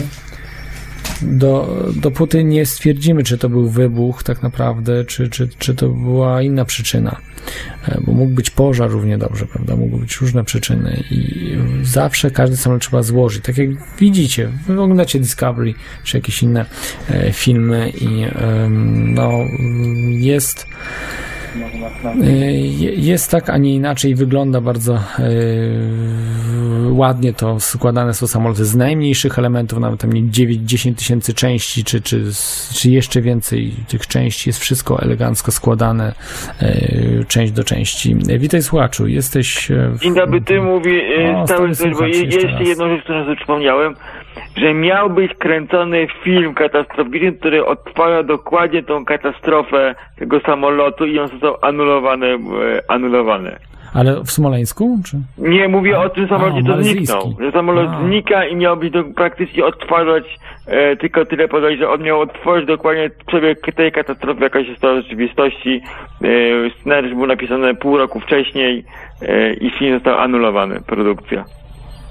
do, 1.22 1.78
dopóty 1.96 2.44
nie 2.44 2.66
stwierdzimy, 2.66 3.22
czy 3.22 3.38
to 3.38 3.48
był 3.48 3.68
wybuch 3.70 4.22
tak 4.22 4.42
naprawdę, 4.42 5.04
czy, 5.04 5.28
czy, 5.28 5.48
czy 5.58 5.74
to 5.74 5.88
była 5.88 6.42
inna 6.42 6.64
przyczyna. 6.64 7.16
E, 7.88 8.00
Bo 8.06 8.12
mógł 8.12 8.32
być 8.34 8.50
pożar 8.50 8.90
równie 8.90 9.18
dobrze, 9.18 9.46
prawda? 9.46 9.76
Mogły 9.76 10.00
być 10.00 10.16
różne 10.16 10.44
przyczyny 10.44 11.02
i 11.10 11.50
zawsze 11.82 12.30
każdy 12.30 12.56
samolot 12.56 12.82
trzeba 12.82 13.02
złożyć. 13.02 13.44
Tak 13.44 13.58
jak 13.58 13.68
widzicie, 13.98 14.48
wy 14.66 14.80
oglądacie 14.80 15.18
Discovery, 15.20 15.74
czy 16.04 16.16
jakieś 16.16 16.42
inne 16.42 16.66
e, 17.10 17.32
filmy 17.32 17.92
i 18.00 18.24
no, 19.14 19.30
jest 20.10 20.66
je- 22.78 22.94
jest 22.94 23.30
tak, 23.30 23.50
a 23.50 23.58
nie 23.58 23.74
inaczej, 23.74 24.14
wygląda 24.14 24.60
bardzo 24.60 24.94
e, 24.94 25.00
ładnie 27.00 27.32
to 27.32 27.60
składane 27.60 28.14
są 28.14 28.26
samoloty 28.26 28.64
z 28.64 28.76
najmniejszych 28.76 29.38
elementów, 29.38 29.78
nawet 29.78 30.00
tam 30.00 30.12
nie 30.12 30.22
9-10 30.22 30.94
tysięcy 30.94 31.34
części, 31.34 31.84
czy, 31.84 32.00
czy, 32.02 32.24
czy 32.74 32.90
jeszcze 32.90 33.20
więcej 33.20 33.72
tych 33.88 34.06
części, 34.06 34.48
jest 34.48 34.58
wszystko 34.60 35.02
elegancko 35.02 35.52
składane, 35.52 36.12
e, 36.62 37.24
część 37.28 37.52
do 37.52 37.64
części. 37.64 38.16
Witaj 38.38 38.62
słuchaczu, 38.62 39.06
jesteś... 39.06 39.70
e, 39.70 39.88
w- 39.88 40.00
Dzień 40.00 40.14
dobry, 40.14 40.40
ty 40.40 40.60
mówi 40.60 41.00
O, 41.00 41.42
e, 41.42 41.46
stały 41.46 41.68
bo 41.68 41.74
słuchacz, 41.74 42.14
je, 42.14 42.22
jeszcze 42.24 42.40
jeszcze 42.48 42.62
jedną 42.64 42.88
rzecz, 42.88 43.02
którą 43.04 43.24
sobie 43.24 43.36
przypomniałem, 43.36 43.94
że 44.56 44.74
miał 44.74 45.10
być 45.10 45.32
kręcony 45.38 46.06
film 46.24 46.54
katastroficzny, 46.54 47.32
który 47.32 47.66
odtwarza 47.66 48.22
dokładnie 48.22 48.82
tą 48.82 49.04
katastrofę 49.04 49.94
tego 50.18 50.40
samolotu 50.40 51.06
i 51.06 51.18
on 51.18 51.28
został 51.28 51.56
anulowany, 51.62 52.38
anulowany. 52.88 53.56
Ale 53.94 54.20
w 54.24 54.30
Smoleńsku? 54.30 54.98
Czy? 55.06 55.16
Nie, 55.38 55.68
mówię 55.68 55.96
A, 55.98 56.00
o 56.04 56.08
tym 56.08 56.28
samolocie, 56.28 56.62
co 56.66 56.82
zniknął. 56.82 57.34
Że 57.40 57.52
samolot 57.52 57.88
A. 57.90 58.00
znika 58.00 58.44
i 58.46 58.56
miał 58.56 58.76
być 58.76 58.92
to 58.92 59.04
praktycznie 59.16 59.64
odtwarzać, 59.64 60.24
e, 60.66 60.96
tylko 60.96 61.24
tyle 61.26 61.48
podać, 61.48 61.78
że 61.78 61.90
on 61.90 62.02
miał 62.02 62.20
odtworzyć 62.20 62.66
dokładnie 62.66 63.10
przebieg 63.26 63.58
tej 63.76 63.92
katastrofy, 63.92 64.42
jaka 64.42 64.64
się 64.64 64.76
stała 64.76 64.94
w 64.94 65.02
rzeczywistości. 65.02 65.80
E, 66.24 66.26
scenariusz 66.80 67.14
był 67.14 67.26
napisany 67.26 67.74
pół 67.74 67.98
roku 67.98 68.20
wcześniej 68.20 68.84
e, 69.22 69.52
i 69.54 69.70
film 69.70 69.94
został 69.94 70.18
anulowany, 70.18 70.80
produkcja. 70.86 71.44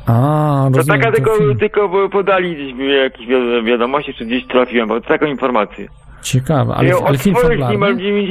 A, 0.08 0.70
To 0.74 0.84
taka 0.84 1.12
tylko, 1.12 1.36
film. 1.36 1.58
tylko 1.58 2.10
podali 2.10 2.56
gdzieś 2.56 2.74
jakieś 3.04 3.28
wi- 3.28 3.64
wiadomości, 3.64 4.14
czy 4.14 4.26
gdzieś 4.26 4.48
trafiłem, 4.48 4.88
bo 4.88 5.02
taką 5.02 5.26
informację. 5.26 5.88
Ciekawe, 6.22 6.74
ale, 6.78 6.90
ale 7.08 7.18
film 7.18 7.36
odtworzyć 7.36 7.60
niemal 7.60 7.96
w 7.96 7.98
fabularny? 7.98 8.28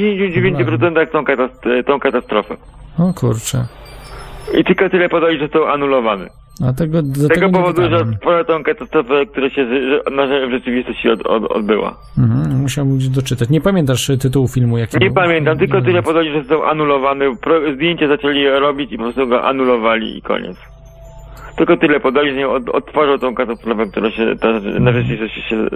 99% 1.03 1.07
tą, 1.11 1.23
katast- 1.23 1.83
tą 1.85 1.99
katastrofę. 1.99 2.55
O 2.99 3.13
kurczę. 3.13 3.65
I 4.59 4.63
tylko 4.63 4.89
tyle 4.89 5.09
podali, 5.09 5.37
że 5.37 5.43
został 5.43 5.65
anulowany. 5.67 6.29
A 6.67 6.73
tego, 6.73 7.01
Z 7.01 7.27
tego 7.27 7.27
tego 7.27 7.49
powodu, 7.49 7.89
że 7.89 7.97
odtwarza 7.97 8.43
tą 8.43 8.63
katastrofę, 8.63 9.25
która 9.25 9.49
się 9.49 9.67
że 9.69 10.47
w 10.47 10.51
rzeczywistości 10.51 11.09
od, 11.09 11.27
od, 11.27 11.51
odbyła. 11.51 11.97
Mhm, 12.17 12.61
musiałbym 12.61 12.97
gdzieś 12.97 13.09
doczytać. 13.09 13.49
Nie 13.49 13.61
pamiętasz 13.61 14.09
y, 14.09 14.17
tytułu 14.17 14.47
filmu, 14.47 14.77
jaki 14.77 14.97
Nie 14.97 15.05
był? 15.05 15.15
pamiętam, 15.15 15.57
tylko 15.57 15.77
Nie 15.77 15.85
tyle 15.85 16.03
podali, 16.03 16.31
że 16.31 16.39
został 16.39 16.63
anulowany. 16.65 17.25
Pro, 17.41 17.73
zdjęcie 17.75 18.07
zaczęli 18.07 18.47
robić 18.47 18.91
i 18.91 18.97
po 18.97 19.03
prostu 19.03 19.27
go 19.27 19.43
anulowali 19.43 20.17
i 20.17 20.21
koniec. 20.21 20.57
Tylko 21.57 21.77
tyle 21.77 21.99
podali, 21.99 22.29
że 22.29 22.35
nie 22.37 22.47
od, 22.47 22.69
odtwarzał 22.69 23.19
tą 23.19 23.35
katastrofę, 23.35 23.85
która 23.91 24.11
się 24.11 24.35
ta, 24.35 24.47
na 24.79 24.91
rzeczywistości 24.91 25.41
się 25.41 25.67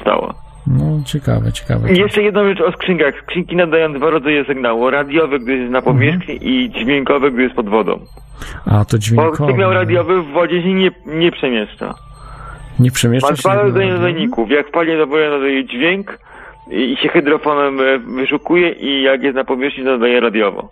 stała. 0.00 0.34
No, 0.66 1.00
ciekawe, 1.06 1.52
ciekawe. 1.52 1.92
I 1.92 1.98
jeszcze 1.98 2.22
jedną 2.22 2.44
rzecz 2.48 2.60
o 2.60 2.72
skrzynkach. 2.72 3.14
Skrzynki 3.22 3.56
nadają 3.56 3.92
dwa 3.92 4.10
rodzaje 4.10 4.44
sygnału. 4.44 4.90
Radiowy, 4.90 5.38
gdy 5.38 5.56
jest 5.56 5.72
na 5.72 5.82
powierzchni 5.82 6.38
i 6.48 6.70
dźwiękowy, 6.70 7.30
gdy 7.30 7.42
jest 7.42 7.54
pod 7.54 7.68
wodą. 7.68 8.00
A, 8.66 8.84
to 8.84 8.92
Bo 8.92 8.98
dźwiękowe. 8.98 9.46
sygnał 9.46 9.72
radiowy 9.72 10.22
w 10.22 10.26
wodzie 10.26 10.62
się 10.62 10.74
nie, 10.74 10.90
nie 11.06 11.32
przemieszcza. 11.32 11.94
Nie 12.80 12.90
przemieszcza 12.90 13.30
Ma 13.30 13.36
się? 13.36 13.42
dwa 13.42 13.56
do 13.56 13.62
rodzaje 13.62 13.92
nadajników. 13.92 14.50
Jak 14.50 14.66
do 14.72 15.06
wody, 15.06 15.30
nadaje 15.30 15.64
dźwięk 15.64 16.18
i 16.70 16.96
się 17.02 17.08
hydrofonem 17.08 17.80
e, 17.80 17.98
wyszukuje 17.98 18.70
i 18.70 19.02
jak 19.02 19.22
jest 19.22 19.36
na 19.36 19.44
powierzchni, 19.44 19.84
nadaje 19.84 20.20
radiowo. 20.20 20.68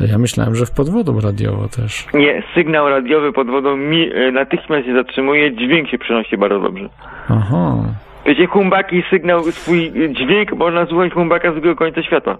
Ja 0.00 0.18
myślałem, 0.18 0.54
że 0.54 0.66
w 0.66 0.70
podwodą 0.70 1.20
radiowo 1.20 1.68
też. 1.68 2.06
Nie, 2.14 2.42
sygnał 2.54 2.88
radiowy 2.88 3.32
pod 3.32 3.46
wodą 3.46 3.76
mi, 3.76 4.10
e, 4.14 4.32
natychmiast 4.32 4.86
się 4.86 4.94
zatrzymuje, 4.94 5.56
dźwięk 5.56 5.88
się 5.88 5.98
przenosi 5.98 6.36
bardzo 6.36 6.60
dobrze. 6.60 6.88
Aha. 7.28 7.76
Wiecie, 8.26 8.46
humbaki 8.46 9.02
sygnał, 9.10 9.42
swój 9.44 9.92
dźwięk 10.10 10.52
można 10.52 10.86
słuchać 10.86 11.12
humbaka 11.12 11.50
z 11.50 11.54
drugiego 11.54 11.76
końca 11.76 12.02
świata. 12.02 12.36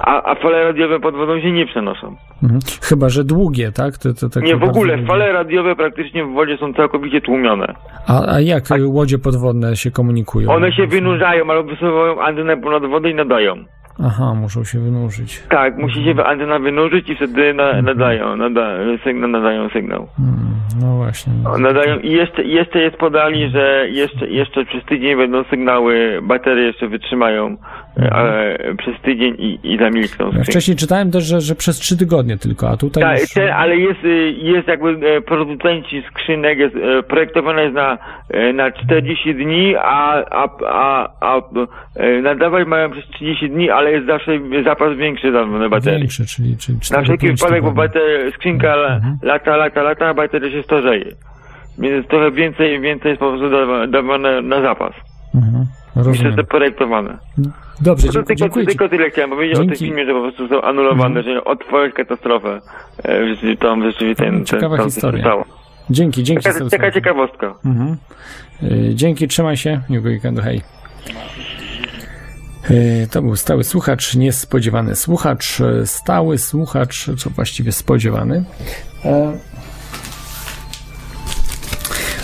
A, 0.00 0.22
a 0.30 0.34
fale 0.34 0.64
radiowe 0.64 1.00
pod 1.00 1.14
wodą 1.16 1.40
się 1.40 1.52
nie 1.52 1.66
przenoszą. 1.66 2.16
Mhm. 2.42 2.60
Chyba, 2.82 3.08
że 3.08 3.24
długie, 3.24 3.72
tak? 3.72 3.98
To, 3.98 4.14
to 4.14 4.28
takie 4.28 4.46
Nie, 4.46 4.56
w 4.56 4.64
ogóle 4.64 4.92
długie. 4.96 5.08
fale 5.08 5.32
radiowe 5.32 5.76
praktycznie 5.76 6.24
w 6.24 6.32
wodzie 6.32 6.56
są 6.56 6.74
całkowicie 6.74 7.20
tłumione. 7.20 7.74
A, 8.06 8.34
a 8.34 8.40
jak 8.40 8.70
y, 8.70 8.86
łodzie 8.86 9.18
podwodne 9.18 9.76
się 9.76 9.90
komunikują? 9.90 10.50
One 10.52 10.72
się 10.72 10.86
wynurzają 10.86 11.50
albo 11.50 11.70
wysuwają 11.70 12.20
antenę 12.22 12.56
ponad 12.56 12.86
wodę 12.90 13.10
i 13.10 13.14
nadają. 13.14 13.54
Aha, 14.04 14.34
muszą 14.34 14.64
się 14.64 14.78
wynurzyć. 14.78 15.42
Tak, 15.48 15.78
musi 15.78 16.04
się 16.04 16.24
antena 16.24 16.58
wynurzyć 16.58 17.10
i 17.10 17.16
wtedy 17.16 17.54
na, 17.54 17.82
nadają, 17.82 18.36
nada, 18.36 18.70
sygnał, 19.04 19.30
nadają 19.30 19.68
sygnał. 19.68 20.08
Hmm, 20.16 20.56
no 20.80 20.96
właśnie. 20.96 21.32
No. 21.44 21.58
Nadają 21.58 21.98
i 21.98 22.10
jeszcze, 22.12 22.42
jeszcze 22.42 22.78
jest 22.78 22.96
podali, 22.96 23.50
że 23.50 23.86
jeszcze, 23.90 24.28
jeszcze 24.28 24.64
przez 24.64 24.84
tydzień 24.84 25.16
będą 25.16 25.44
sygnały, 25.44 26.20
baterie 26.22 26.64
jeszcze 26.64 26.88
wytrzymają 26.88 27.56
e, 27.96 28.74
przez 28.78 29.00
tydzień 29.02 29.34
i, 29.38 29.58
i 29.62 29.78
zamilkną. 29.78 30.30
Ja 30.38 30.44
wcześniej 30.44 30.76
czytałem 30.76 31.10
też, 31.10 31.24
że, 31.24 31.40
że 31.40 31.54
przez 31.54 31.78
trzy 31.78 31.96
tygodnie 31.98 32.38
tylko, 32.38 32.68
a 32.70 32.76
tutaj 32.76 33.02
Tak, 33.02 33.20
już... 33.20 33.30
te, 33.32 33.54
ale 33.54 33.76
jest, 33.76 34.04
y, 34.04 34.30
jest 34.32 34.68
jakby 34.68 35.08
e, 35.16 35.20
producenci 35.20 36.02
skrzynek, 36.10 36.58
jest, 36.58 36.76
e, 36.76 37.02
projektowane 37.02 37.62
jest 37.62 37.74
na, 37.74 37.98
e, 38.30 38.52
na 38.52 38.70
40 38.72 39.34
dni, 39.34 39.74
a, 39.76 40.24
a, 40.30 40.48
a, 40.66 41.08
a 41.20 41.40
nadawać 42.22 42.66
mają 42.68 42.90
przez 42.90 43.04
30 43.06 43.50
dni, 43.50 43.70
ale 43.70 43.92
jest 43.92 44.06
zawsze 44.06 44.32
zapas 44.64 44.96
większy 44.96 45.30
na 45.30 45.68
baterii. 45.68 45.98
Większy, 45.98 46.26
czyli... 46.26 46.56
czyli 46.56 46.74
Na 46.78 46.80
cztery, 46.84 47.04
wszelki 47.04 47.28
wypadek, 47.32 47.62
bo 47.62 47.72
bateria, 47.72 48.30
skrzynka 48.34 48.74
Mhm. 48.74 49.18
lata, 49.22 49.56
lata, 49.56 49.82
lata, 49.82 50.06
a 50.08 50.14
bateria 50.14 50.50
się 50.50 50.62
starzeje. 50.62 51.04
Więc 51.78 52.06
trochę 52.08 52.30
więcej, 52.30 52.80
więcej 52.80 53.08
jest 53.08 53.20
po 53.20 53.28
prostu 53.30 53.50
dawa- 53.50 53.86
dawane 53.86 54.42
na 54.42 54.60
zapas. 54.62 54.92
Mhm. 55.34 55.64
Rozumiem. 55.96 56.24
jest 56.24 56.36
to 56.36 56.44
projektowane. 56.44 57.18
Dobrze, 57.80 58.06
To 58.06 58.12
dziękuję, 58.12 58.24
tylko, 58.26 58.34
dziękuję 58.44 58.66
tylko 58.66 58.88
tyle 58.88 59.10
chciałem 59.10 59.30
powiedzieć 59.30 59.56
o 59.58 59.60
Dzięki. 59.60 59.78
tym 59.78 59.86
filmie, 59.88 60.06
że 60.06 60.12
po 60.12 60.20
prostu 60.22 60.48
są 60.48 60.62
anulowane, 60.62 61.22
że 61.22 61.44
otworzyć 61.44 61.94
katastrofę. 61.94 62.60
E, 63.04 63.34
że 63.34 63.56
tam 63.56 63.82
rzeczywiście 63.84 64.24
ten, 64.24 64.34
ten, 64.34 64.44
Ciekawa 64.44 64.76
coś 64.76 64.86
historia. 64.86 65.24
Dzięki, 65.90 66.22
dzięki. 66.22 66.42
Taka, 66.44 66.68
taka 66.70 66.90
ciekawostka. 66.92 67.54
Mhm. 67.64 67.96
Y, 68.62 68.94
Dzięki, 68.94 69.28
trzymaj 69.28 69.56
się. 69.56 69.80
Miłego 69.90 70.08
weekendu, 70.08 70.42
hej. 70.42 70.60
Y, 72.70 73.08
To 73.12 73.22
był 73.22 73.36
stały 73.36 73.64
słuchacz, 73.64 74.14
niespodziewany 74.14 74.94
słuchacz, 74.94 75.60
y, 75.60 75.86
stały 75.86 76.38
słuchacz, 76.38 77.06
co 77.18 77.30
właściwie 77.30 77.72
spodziewany. 77.72 78.44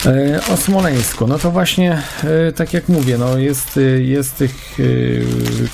E, 0.07 0.11
e, 0.11 0.41
O 0.53 0.57
Smoleńsku, 0.57 1.27
no 1.27 1.39
to 1.39 1.51
właśnie, 1.51 2.03
e, 2.49 2.53
tak 2.53 2.73
jak 2.73 2.89
mówię, 2.89 3.19
no 3.19 3.39
jest, 3.39 3.77
y, 3.77 4.03
jest 4.03 4.37
tych 4.37 4.79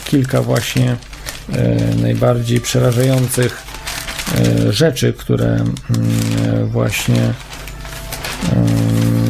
kilka 0.04 0.42
właśnie 0.42 0.96
e, 1.52 1.94
najbardziej 2.02 2.60
przerażających 2.60 3.62
e, 4.38 4.72
rzeczy, 4.72 5.12
które 5.12 5.46
mm, 5.46 5.74
właśnie 6.66 7.32
mm, 8.52 9.28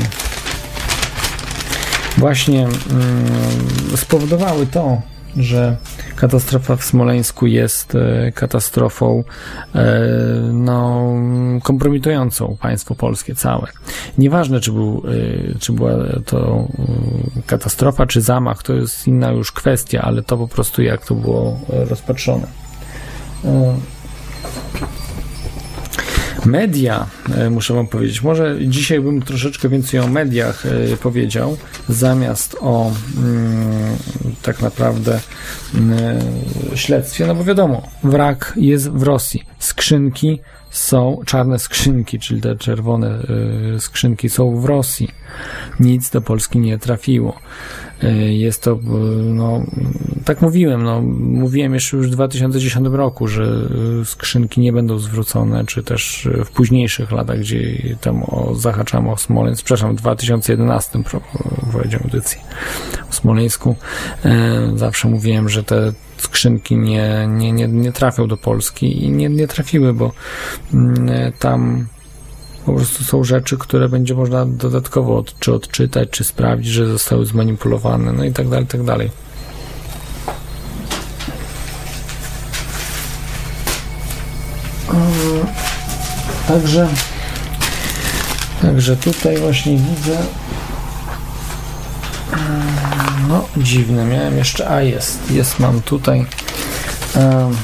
właśnie 2.17 2.65
mm, 2.65 2.77
spowodowały 3.97 4.67
to, 4.67 5.03
że 5.37 5.77
katastrofa 6.19 6.77
w 6.77 6.85
Smoleńsku 6.85 7.47
jest 7.47 7.95
e, 7.95 8.33
katastrofą 8.33 9.25
e, 9.75 9.99
no, 10.53 11.13
kompromitującą 11.63 12.57
państwo 12.61 12.95
polskie 12.95 13.35
całe. 13.35 13.67
Nieważne, 14.19 14.61
czy, 14.61 14.73
był, 14.73 15.03
e, 15.55 15.59
czy 15.59 15.73
była 15.73 15.91
to 16.27 16.69
katastrofa, 17.47 18.07
czy 18.07 18.21
zamach, 18.21 18.63
to 18.63 18.73
jest 18.75 19.07
inna 19.07 19.31
już 19.31 19.53
kwestia, 19.53 20.03
ale 20.03 20.23
to 20.23 20.37
po 20.37 20.49
prostu 20.49 20.83
jak 20.83 21.07
to 21.07 21.15
było 21.15 21.61
rozpatrzone. 21.69 22.47
E, 26.45 26.49
Media, 26.49 27.07
e, 27.37 27.51
muszę 27.51 27.75
Wam 27.75 27.87
powiedzieć, 27.87 28.23
może 28.23 28.57
dzisiaj 28.67 29.01
bym 29.01 29.23
troszeczkę 29.23 29.69
więcej 29.69 30.01
o 30.01 30.09
mediach 30.09 30.67
e, 30.67 30.97
powiedział, 30.97 31.57
zamiast 31.89 32.57
o 32.61 32.93
mm, 33.17 33.97
tak 34.43 34.61
naprawdę 34.61 35.21
mm, 35.75 35.99
śledztwie, 36.75 37.27
no 37.27 37.35
bo 37.35 37.45
wiadomo, 37.45 37.83
wrak 38.05 38.53
jest 38.57 38.91
w 38.91 39.03
Rosji, 39.03 39.45
skrzynki 39.59 40.41
są, 40.71 41.21
czarne 41.27 41.59
skrzynki, 41.59 42.19
czyli 42.19 42.41
te 42.41 42.57
czerwone 42.57 43.19
e, 43.77 43.81
skrzynki 43.81 44.29
są 44.29 44.61
w 44.61 44.65
Rosji, 44.65 45.09
nic 45.81 46.11
do 46.11 46.21
Polski 46.21 46.59
nie 46.59 46.79
trafiło. 46.79 47.39
E, 48.03 48.13
Jest 48.35 48.63
to, 48.63 48.73
e, 48.73 48.79
no, 49.23 49.63
tak 50.25 50.43
mówiłem, 50.43 50.83
no, 50.83 51.03
mówiłem 51.19 51.75
jeszcze 51.75 51.97
już 51.97 52.07
w 52.07 52.11
2010 52.11 52.87
roku, 52.93 53.29
że 53.29 53.69
e, 54.01 54.05
skrzynki 54.05 54.61
nie 54.61 54.73
będą 54.73 54.99
zwrócone, 54.99 55.65
czy 55.67 55.83
też 55.83 56.29
w 56.45 56.51
późniejszych 56.51 57.13
latach, 57.13 57.39
gdzie 57.39 57.59
tam 58.01 58.23
o, 58.23 58.55
zahaczamy 58.55 59.11
o 59.11 59.17
Smoleńsk, 59.17 59.65
przepraszam, 59.65 59.97
w 59.97 59.99
2011 60.01 61.03
pro- 61.03 61.21
prowadziłem 61.71 62.05
audycję 62.05 62.41
o 63.11 63.13
Smoleńsku. 63.13 63.77
Zawsze 64.75 65.09
mówiłem, 65.09 65.49
że 65.49 65.65
te 65.65 65.93
skrzynki 66.17 66.77
nie, 66.77 67.29
nie, 67.31 67.53
nie, 67.53 67.69
nie 67.69 67.93
trafią 67.93 68.29
do 68.29 68.37
Polski 68.37 69.05
i 69.05 69.11
nie, 69.11 69.29
nie 69.29 69.49
trafiły, 69.49 69.95
bo 69.95 70.13
mm, 70.75 71.09
tam 71.39 71.87
po 72.67 72.73
prostu 72.73 73.05
są 73.05 73.25
rzeczy, 73.25 73.59
które 73.59 73.89
będzie 73.89 74.15
można 74.15 74.47
dodatkowo 74.47 75.19
od, 75.19 75.39
czy 75.39 75.55
odczytać, 75.55 76.09
czy 76.11 76.25
sprawdzić, 76.25 76.73
że 76.73 76.87
zostały 76.87 77.27
zmanipulowane, 77.27 78.13
no 78.13 78.25
i 78.25 78.33
tak 78.33 78.49
dalej, 78.49 78.67
tak 78.67 78.83
dalej. 78.83 79.11
Także 86.49 86.89
Także 88.63 88.97
tutaj 88.97 89.39
właśnie 89.39 89.77
widzę 89.77 90.19
mm, 92.33 93.29
no 93.29 93.45
dziwne, 93.57 94.05
miałem 94.05 94.39
jeszcze, 94.39 94.71
a 94.71 94.83
jest, 94.83 95.31
jest 95.31 95.59
mam 95.59 95.81
tutaj 95.81 96.27
em, 97.17 97.57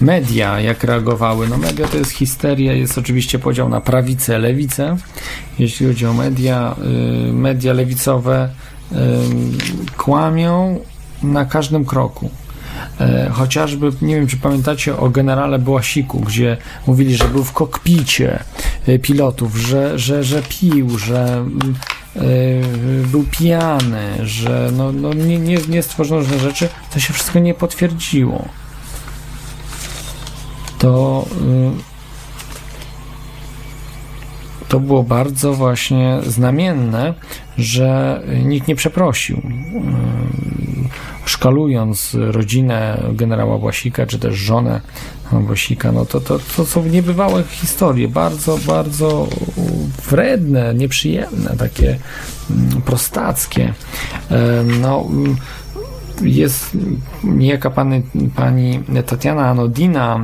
media 0.00 0.60
jak 0.60 0.84
reagowały. 0.84 1.48
No 1.48 1.56
media 1.56 1.88
to 1.88 1.96
jest 1.96 2.10
histeria, 2.10 2.72
jest 2.72 2.98
oczywiście 2.98 3.38
podział 3.38 3.68
na 3.68 3.80
prawicę, 3.80 4.38
lewicę. 4.38 4.96
Jeśli 5.58 5.86
chodzi 5.86 6.06
o 6.06 6.14
media, 6.14 6.76
y, 7.28 7.32
media 7.32 7.72
lewicowe 7.72 8.50
y, 8.92 8.96
kłamią 9.96 10.80
na 11.22 11.44
każdym 11.44 11.84
kroku. 11.84 12.30
E, 13.00 13.30
Chociażby, 13.32 13.92
nie 14.02 14.14
wiem 14.14 14.26
czy 14.26 14.36
pamiętacie 14.36 14.96
o 14.96 15.08
generale 15.08 15.58
Błasiku, 15.58 16.20
gdzie 16.20 16.56
mówili, 16.86 17.16
że 17.16 17.24
był 17.24 17.44
w 17.44 17.52
kokpicie 17.52 18.44
e, 18.86 18.98
pilotów, 18.98 19.56
że, 19.56 19.98
że, 19.98 20.24
że 20.24 20.42
pił, 20.42 20.98
że 20.98 21.24
mm, 21.24 21.74
e, 22.16 22.20
był 23.06 23.24
pijany, 23.38 24.26
że 24.26 24.70
no, 24.76 24.92
no 24.92 25.14
nie, 25.14 25.38
nie, 25.38 25.58
nie 25.68 25.82
stworzono 25.82 26.20
różne 26.20 26.38
rzeczy, 26.38 26.68
to 26.92 27.00
się 27.00 27.12
wszystko 27.12 27.38
nie 27.38 27.54
potwierdziło. 27.54 28.48
To 30.78 31.24
y, 31.42 31.96
to 34.68 34.80
było 34.80 35.02
bardzo 35.02 35.54
właśnie 35.54 36.18
znamienne, 36.26 37.14
że 37.58 38.22
nikt 38.44 38.68
nie 38.68 38.76
przeprosił. 38.76 39.36
Ym, 39.44 40.66
Szkalując 41.26 42.16
rodzinę 42.20 43.02
generała 43.12 43.58
Błasika, 43.58 44.06
czy 44.06 44.18
też 44.18 44.34
żonę 44.34 44.80
Błasika, 45.32 45.92
no 45.92 46.06
to, 46.06 46.20
to, 46.20 46.38
to 46.56 46.66
są 46.66 46.84
niebywałe 46.84 47.44
historie, 47.44 48.08
bardzo, 48.08 48.58
bardzo 48.58 49.28
wredne, 50.10 50.74
nieprzyjemne, 50.74 51.56
takie 51.58 51.98
mm, 52.50 52.82
prostackie. 52.82 53.74
Ym, 54.60 54.80
No, 54.80 55.06
jest 56.22 56.76
niejaka 57.24 57.70
pani, 57.70 58.02
pani 58.36 58.80
Tatiana 59.06 59.48
Anodina, 59.48 60.20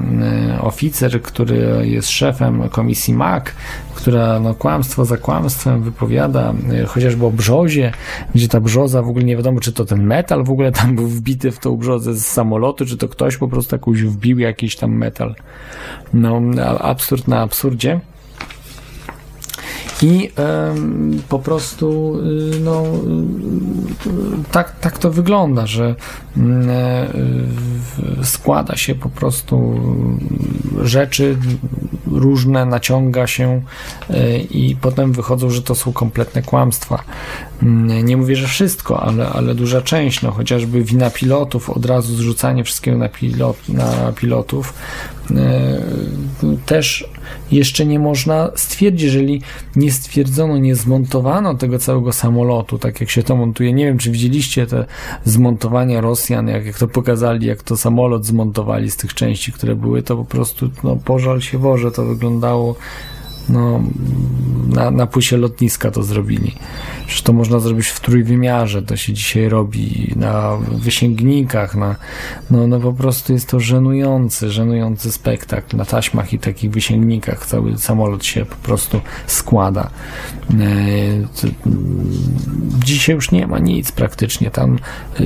y, 0.56 0.62
oficer, 0.62 1.22
który 1.22 1.88
jest 1.88 2.10
szefem 2.10 2.68
komisji 2.68 3.14
MAK, 3.14 3.54
która 3.94 4.40
no, 4.40 4.54
kłamstwo 4.54 5.04
za 5.04 5.16
kłamstwem 5.16 5.82
wypowiada, 5.82 6.54
y, 6.82 6.86
chociażby 6.86 7.26
o 7.26 7.30
brzozie, 7.30 7.92
gdzie 8.34 8.48
ta 8.48 8.60
brzoza 8.60 9.02
w 9.02 9.08
ogóle 9.08 9.24
nie 9.24 9.36
wiadomo, 9.36 9.60
czy 9.60 9.72
to 9.72 9.84
ten 9.84 10.06
metal 10.06 10.44
w 10.44 10.50
ogóle 10.50 10.72
tam 10.72 10.96
był 10.96 11.06
wbity 11.06 11.50
w 11.50 11.58
tą 11.58 11.76
brzozę 11.76 12.14
z 12.14 12.26
samolotu, 12.26 12.86
czy 12.86 12.96
to 12.96 13.08
ktoś 13.08 13.36
po 13.36 13.48
prostu 13.48 13.74
jakąś 13.74 14.02
wbił 14.02 14.38
jakiś 14.38 14.76
tam 14.76 14.92
metal. 14.96 15.34
No, 16.14 16.40
absurd 16.80 17.28
na 17.28 17.40
absurdzie. 17.40 18.00
I 20.02 20.30
po 21.28 21.38
prostu 21.38 22.18
y, 22.54 22.60
no, 22.60 22.82
y, 22.84 24.52
tak, 24.52 24.80
tak 24.80 24.98
to 24.98 25.10
wygląda, 25.10 25.66
że 25.66 25.94
mm, 26.36 26.70
e, 26.70 28.24
składa 28.24 28.76
się 28.76 28.94
po 28.94 29.08
prostu 29.08 29.80
rzeczy 30.82 31.36
różne, 32.06 32.66
naciąga 32.66 33.26
się 33.26 33.62
y, 34.10 34.38
i 34.50 34.76
potem 34.76 35.12
wychodzą, 35.12 35.50
że 35.50 35.62
to 35.62 35.74
są 35.74 35.92
kompletne 35.92 36.42
kłamstwa. 36.42 37.02
Mm, 37.62 38.06
Nie 38.06 38.16
mówię, 38.16 38.36
że 38.36 38.46
wszystko, 38.46 39.02
ale, 39.02 39.28
ale 39.28 39.54
duża 39.54 39.82
część, 39.82 40.22
no 40.22 40.30
chociażby 40.30 40.84
wina 40.84 41.10
pilotów, 41.10 41.70
od 41.70 41.86
razu 41.86 42.14
zrzucanie 42.16 42.64
wszystkiego 42.64 42.98
na, 42.98 43.08
pilot, 43.08 43.68
na 43.68 44.12
pilotów, 44.12 44.74
też 46.66 47.08
jeszcze 47.50 47.86
nie 47.86 47.98
można 47.98 48.50
stwierdzić, 48.54 49.02
jeżeli 49.02 49.42
nie 49.76 49.92
stwierdzono, 49.92 50.58
nie 50.58 50.76
zmontowano 50.76 51.54
tego 51.54 51.78
całego 51.78 52.12
samolotu, 52.12 52.78
tak 52.78 53.00
jak 53.00 53.10
się 53.10 53.22
to 53.22 53.36
montuje. 53.36 53.72
Nie 53.72 53.84
wiem, 53.84 53.98
czy 53.98 54.10
widzieliście 54.10 54.66
te 54.66 54.84
zmontowania 55.24 56.00
Rosjan, 56.00 56.48
jak, 56.48 56.66
jak 56.66 56.78
to 56.78 56.88
pokazali, 56.88 57.46
jak 57.46 57.62
to 57.62 57.76
samolot 57.76 58.26
zmontowali 58.26 58.90
z 58.90 58.96
tych 58.96 59.14
części, 59.14 59.52
które 59.52 59.76
były, 59.76 60.02
to 60.02 60.16
po 60.16 60.24
prostu 60.24 60.70
no, 60.84 60.96
pożal 60.96 61.40
się 61.40 61.58
Boże, 61.58 61.90
to 61.90 62.04
wyglądało 62.04 62.76
no, 63.48 63.82
na, 64.68 64.90
na 64.90 65.06
płycie 65.06 65.36
lotniska 65.36 65.90
to 65.90 66.02
zrobili. 66.02 66.54
Przecież 67.06 67.22
to 67.22 67.32
można 67.32 67.58
zrobić 67.60 67.86
w 67.86 68.00
trójwymiarze, 68.00 68.82
to 68.82 68.96
się 68.96 69.12
dzisiaj 69.12 69.48
robi 69.48 70.12
na 70.16 70.56
wysięgnikach, 70.72 71.74
na, 71.74 71.96
no, 72.50 72.66
no 72.66 72.80
po 72.80 72.92
prostu 72.92 73.32
jest 73.32 73.48
to 73.48 73.60
żenujący, 73.60 74.50
żenujący 74.50 75.12
spektakl 75.12 75.76
na 75.76 75.84
taśmach 75.84 76.32
i 76.32 76.38
takich 76.38 76.70
wysięgnikach. 76.70 77.46
Cały 77.46 77.78
samolot 77.78 78.24
się 78.24 78.44
po 78.44 78.56
prostu 78.56 79.00
składa. 79.26 79.90
E, 80.50 80.56
to- 81.40 81.70
Dzisiaj 82.84 83.14
już 83.14 83.30
nie 83.30 83.46
ma 83.46 83.58
nic 83.58 83.92
praktycznie. 83.92 84.50
Tam 84.50 84.78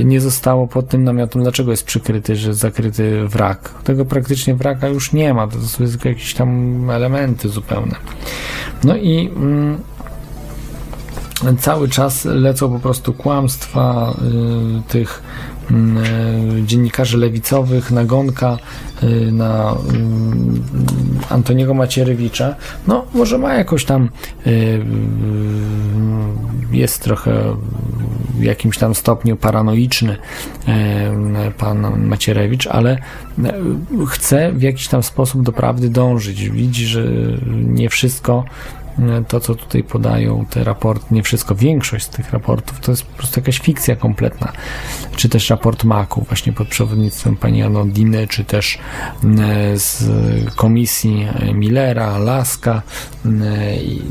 nie 0.05 0.21
zostało 0.21 0.67
pod 0.67 0.89
tym 0.89 1.03
namiotem, 1.03 1.41
dlaczego 1.43 1.71
jest 1.71 1.85
przykryty, 1.85 2.35
że 2.35 2.53
zakryty 2.53 3.27
wrak. 3.27 3.73
Tego 3.83 4.05
praktycznie 4.05 4.55
wraka 4.55 4.87
już 4.87 5.13
nie 5.13 5.33
ma. 5.33 5.47
To 5.47 5.61
są 5.61 5.85
tylko 5.87 6.09
jakieś 6.09 6.33
tam 6.33 6.89
elementy 6.89 7.49
zupełne. 7.49 7.95
No 8.83 8.95
i 8.95 9.29
mm, 9.35 9.77
cały 11.59 11.89
czas 11.89 12.25
lecą 12.25 12.73
po 12.73 12.79
prostu 12.79 13.13
kłamstwa 13.13 14.13
y, 14.79 14.91
tych 14.91 15.23
mm, 15.71 15.97
y, 15.97 16.63
dziennikarzy 16.65 17.17
lewicowych, 17.17 17.91
nagonka 17.91 18.57
y, 19.03 19.31
na 19.31 19.71
y, 19.73 21.33
Antoniego 21.33 21.73
Macierewicza. 21.73 22.55
No, 22.87 23.05
może 23.13 23.37
ma 23.37 23.53
jakoś 23.53 23.85
tam 23.85 24.09
y, 24.47 24.49
y, 24.49 24.81
jest 26.71 27.03
trochę 27.03 27.55
w 28.39 28.43
jakimś 28.43 28.77
tam 28.77 28.95
stopniu 28.95 29.37
paranoiczny 29.37 30.17
pan 31.57 32.05
Macierewicz, 32.07 32.67
ale 32.67 32.95
y, 32.95 34.05
chce 34.07 34.51
w 34.51 34.61
jakiś 34.61 34.87
tam 34.87 35.03
sposób 35.03 35.43
do 35.43 35.51
prawdy 35.51 35.89
dążyć. 35.89 36.49
Widzi, 36.49 36.85
że 36.85 37.03
nie 37.51 37.89
wszystko 37.89 38.43
to, 39.27 39.39
co 39.39 39.55
tutaj 39.55 39.83
podają 39.83 40.45
te 40.49 40.63
raporty, 40.63 41.05
nie 41.11 41.23
wszystko, 41.23 41.55
większość 41.55 42.05
z 42.05 42.09
tych 42.09 42.33
raportów 42.33 42.79
to 42.79 42.91
jest 42.91 43.03
po 43.03 43.17
prostu 43.17 43.39
jakaś 43.39 43.59
fikcja 43.59 43.95
kompletna. 43.95 44.51
Czy 45.15 45.29
też 45.29 45.49
raport 45.49 45.83
Maku, 45.83 46.25
właśnie 46.27 46.53
pod 46.53 46.67
przewodnictwem 46.67 47.37
pani 47.37 47.63
Anodiny, 47.63 48.27
czy 48.27 48.45
też 48.45 48.77
e, 49.23 49.79
z 49.79 50.05
komisji 50.55 51.27
Millera, 51.53 52.17
Laska. 52.17 52.81
e, 53.25 53.29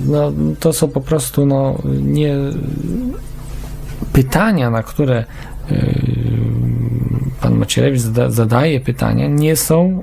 No, 0.06 0.32
to 0.60 0.72
są 0.72 0.88
po 0.88 1.00
prostu 1.00 1.46
no, 1.46 1.78
nie 2.02 2.34
pytania, 4.12 4.70
na 4.70 4.82
które 4.82 5.24
e, 5.70 5.94
pan 7.40 7.54
Macierewicz 7.54 8.00
zada, 8.00 8.30
zadaje 8.30 8.80
pytania, 8.80 9.28
nie 9.28 9.56
są 9.56 10.02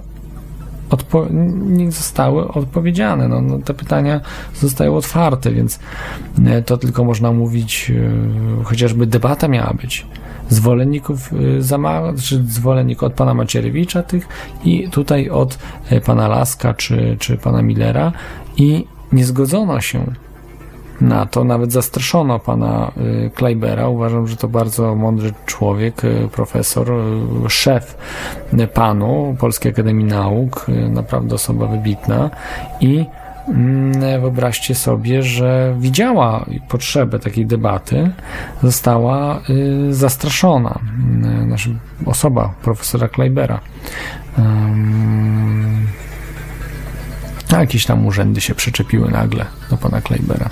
odpo- 0.94 1.28
nie 1.66 1.92
zostały 1.92 2.48
odpowiedziane. 2.48 3.28
No, 3.28 3.42
no, 3.42 3.60
te 3.60 3.74
pytania 3.74 4.22
zostają 4.56 4.96
otwarte, 4.96 5.52
więc 5.52 5.80
e, 6.46 6.62
to 6.62 6.78
tylko 6.78 7.04
można 7.04 7.32
mówić, 7.32 7.92
e, 8.62 8.64
chociażby 8.64 9.06
debata 9.06 9.48
miała 9.48 9.74
być. 9.74 10.08
Zwolenników 10.50 11.34
e, 11.34 11.62
Zama, 11.62 12.02
czy 12.24 12.44
zwolenników 12.44 13.04
od 13.04 13.14
pana 13.14 13.34
Macierewicza 13.34 14.04
tych 14.04 14.28
i 14.66 14.90
tutaj 14.90 15.30
od 15.30 15.58
pana 16.06 16.28
Laska 16.28 16.74
czy, 16.74 17.18
czy 17.20 17.38
pana 17.38 17.62
Millera 17.62 18.12
i 18.58 18.86
nie 19.12 19.26
zgodzono 19.26 19.82
się 19.82 20.06
na 21.04 21.26
to, 21.26 21.44
nawet 21.44 21.72
zastraszono 21.72 22.40
pana 22.40 22.92
y, 22.98 23.32
Kleibera. 23.36 23.88
Uważam, 23.88 24.28
że 24.28 24.36
to 24.36 24.48
bardzo 24.48 24.96
mądry 24.96 25.34
człowiek, 25.46 26.06
y, 26.06 26.30
profesor, 26.32 26.92
y, 27.46 27.50
szef 27.50 27.98
panu 28.74 29.36
Polskiej 29.40 29.72
Akademii 29.72 30.06
Nauk, 30.06 30.66
naprawdę 30.90 31.36
osoba 31.36 31.68
wybitna 31.68 32.30
i 32.82 33.06
mm, 33.48 34.22
wyobraźcie 34.22 34.76
sobie, 34.76 35.24
że 35.24 35.76
widziała 35.80 36.46
potrzebę 36.70 37.20
takiej 37.20 37.46
debaty, 37.46 38.12
została 38.64 39.40
zastraszona. 39.90 40.80
Znaczy, 41.48 41.76
osoba 42.06 42.54
profesora 42.64 43.08
Kleibera. 43.08 43.60
A 47.56 47.60
jakieś 47.60 47.86
tam 47.86 48.06
urzędy 48.06 48.42
się 48.42 48.56
przyczepiły 48.56 49.12
nagle 49.12 49.46
do 49.70 49.78
pana 49.78 50.02
Kleibera. 50.02 50.50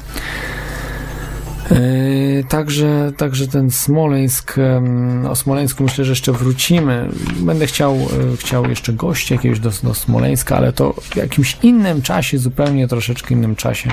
Yy, 1.72 2.22
Także, 2.50 3.12
także 3.18 3.48
ten 3.48 3.72
Smoleńsk, 3.72 4.58
em, 4.58 5.26
o 5.26 5.36
Smoleńsku 5.36 5.84
myślę, 5.84 6.06
że 6.06 6.12
jeszcze 6.12 6.32
wrócimy. 6.32 7.10
Będę 7.40 7.68
chciał, 7.68 7.96
e, 7.96 8.38
chciał 8.38 8.70
jeszcze 8.70 8.94
gości 8.94 9.34
jakiegoś 9.34 9.60
do, 9.60 9.72
do 9.84 9.94
Smoleńska, 9.94 10.58
ale 10.58 10.74
to 10.74 10.94
w 11.02 11.16
jakimś 11.16 11.58
innym 11.64 12.02
czasie, 12.02 12.38
zupełnie 12.38 12.88
troszeczkę 12.88 13.36
innym 13.36 13.56
czasie 13.56 13.92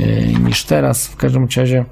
e, 0.00 0.26
niż 0.26 0.64
teraz. 0.64 1.06
W 1.06 1.16
każdym 1.16 1.48
razie 1.56 1.84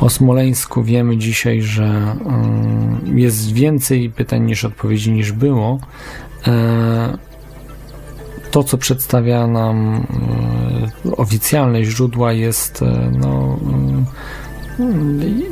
o 0.00 0.10
Smoleńsku 0.10 0.82
wiemy 0.82 1.16
dzisiaj, 1.16 1.62
że 1.62 1.84
mm, 1.84 3.18
jest 3.18 3.52
więcej 3.52 4.10
pytań 4.10 4.42
niż 4.42 4.64
odpowiedzi 4.64 5.12
niż 5.12 5.32
było. 5.32 5.78
E, 6.46 7.18
to, 8.50 8.64
co 8.64 8.78
przedstawia 8.78 9.46
nam 9.46 10.06
e, 11.06 11.16
oficjalne 11.16 11.84
źródła, 11.84 12.32
jest 12.32 12.82
e, 12.82 13.10
no, 13.18 13.58
mm, 13.62 14.06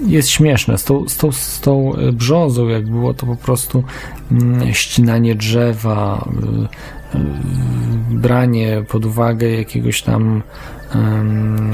jest 0.06 0.28
śmieszne. 0.28 0.78
Z 0.78 0.84
tą, 0.84 1.08
z, 1.08 1.16
tą, 1.16 1.32
z 1.32 1.60
tą 1.60 1.92
brzozą, 2.12 2.68
jak 2.68 2.90
było 2.90 3.14
to 3.14 3.26
po 3.26 3.36
prostu 3.36 3.84
mm, 4.32 4.74
ścinanie 4.74 5.34
drzewa, 5.34 6.28
branie 8.10 8.84
pod 8.88 9.04
uwagę 9.04 9.50
jakiegoś 9.50 10.02
tam 10.02 10.42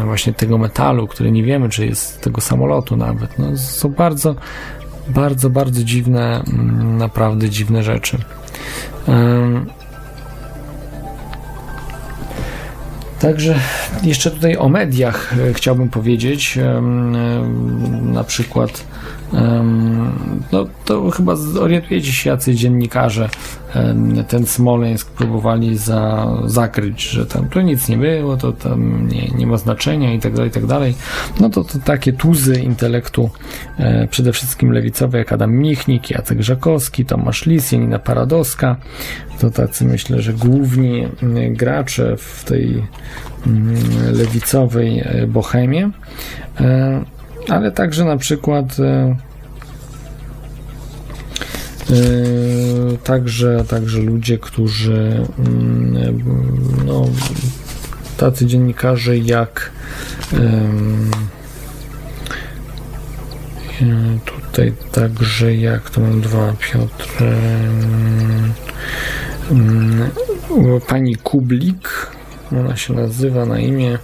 właśnie 0.05 0.33
tego 0.33 0.59
metalu, 0.59 1.07
który 1.07 1.31
nie 1.31 1.43
wiemy, 1.43 1.69
czy 1.69 1.87
jest 1.87 2.21
tego 2.21 2.41
samolotu 2.41 2.97
nawet. 2.97 3.39
No, 3.39 3.57
są 3.57 3.89
bardzo, 3.89 4.35
bardzo, 5.09 5.51
bardzo 5.51 5.85
dziwne, 5.85 6.43
mm, 6.53 6.97
naprawdę 6.97 7.51
dziwne 7.51 7.83
rzeczy. 7.83 8.19
Także 13.19 13.55
jeszcze 14.03 14.31
tutaj 14.31 14.57
o 14.57 14.69
mediach 14.69 15.35
e, 15.51 15.55
chciałbym 15.55 15.89
powiedzieć. 15.89 16.59
Em, 16.59 18.13
Na 18.13 18.25
przykład, 18.25 18.85
no 20.53 20.67
to 20.85 21.11
chyba 21.11 21.37
zorientujecie 21.37 22.13
się, 22.13 22.31
jacy 22.31 22.55
dziennikarze. 22.55 23.29
Ten 24.29 24.47
Smoleńsk 24.47 25.11
próbowali 25.11 25.77
za, 25.77 26.29
zakryć, 26.45 27.03
że 27.03 27.27
tam 27.27 27.49
tu 27.49 27.61
nic 27.61 27.89
nie 27.89 27.97
było, 27.97 28.37
to 28.37 28.53
tam 28.53 29.09
nie, 29.09 29.29
nie 29.29 29.47
ma 29.47 29.57
znaczenia 29.57 30.15
i 30.15 30.21
tak 30.21 30.35
dalej, 30.35 30.51
tak 30.51 30.67
dalej. 30.67 30.95
No 31.41 31.51
to, 31.51 31.65
to 31.65 31.79
takie 31.79 32.13
tuzy 32.13 32.61
intelektu, 32.61 33.31
e, 33.79 34.09
przede 34.09 34.33
wszystkim 34.33 34.73
lewicowe, 34.73 35.19
jak 35.19 35.33
Adam 35.33 35.53
Michnik, 35.53 36.11
Jacek 36.11 36.43
Żakowski, 36.43 37.05
Tomasz 37.05 37.47
Lis, 37.47 37.73
Janina 37.73 37.99
Paradowska, 37.99 38.77
to 39.41 39.51
tacy 39.51 39.85
myślę, 39.85 40.23
że 40.23 40.33
główni 40.33 41.07
mm, 41.23 41.55
gracze 41.55 42.17
w 42.17 42.45
tej 42.45 42.87
mm, 43.47 43.77
lewicowej 44.13 45.01
e, 45.01 45.27
bohemie, 45.27 45.91
E, 46.61 47.05
ale 47.49 47.73
także 47.73 48.05
na 48.05 48.17
przykład 48.17 48.77
e, 48.81 49.17
także, 53.05 53.65
także 53.69 53.99
ludzie, 53.99 54.39
którzy 54.39 55.27
mm, 55.39 56.23
no, 56.87 57.09
tacy 58.17 58.47
dziennikarze 58.47 59.19
jak 59.19 59.71
e, 60.33 60.71
tutaj 64.27 64.73
także 64.93 65.55
jak 65.55 65.91
to 65.91 66.01
mam 66.01 66.21
dwa 66.21 66.53
Piotr 66.61 67.25
Mm, 69.51 70.11
pani 70.89 71.17
Kublik. 71.17 71.89
Ona 72.53 72.77
się 72.77 72.95
nazywa 72.95 73.47
na 73.47 73.59
imię. 73.59 73.99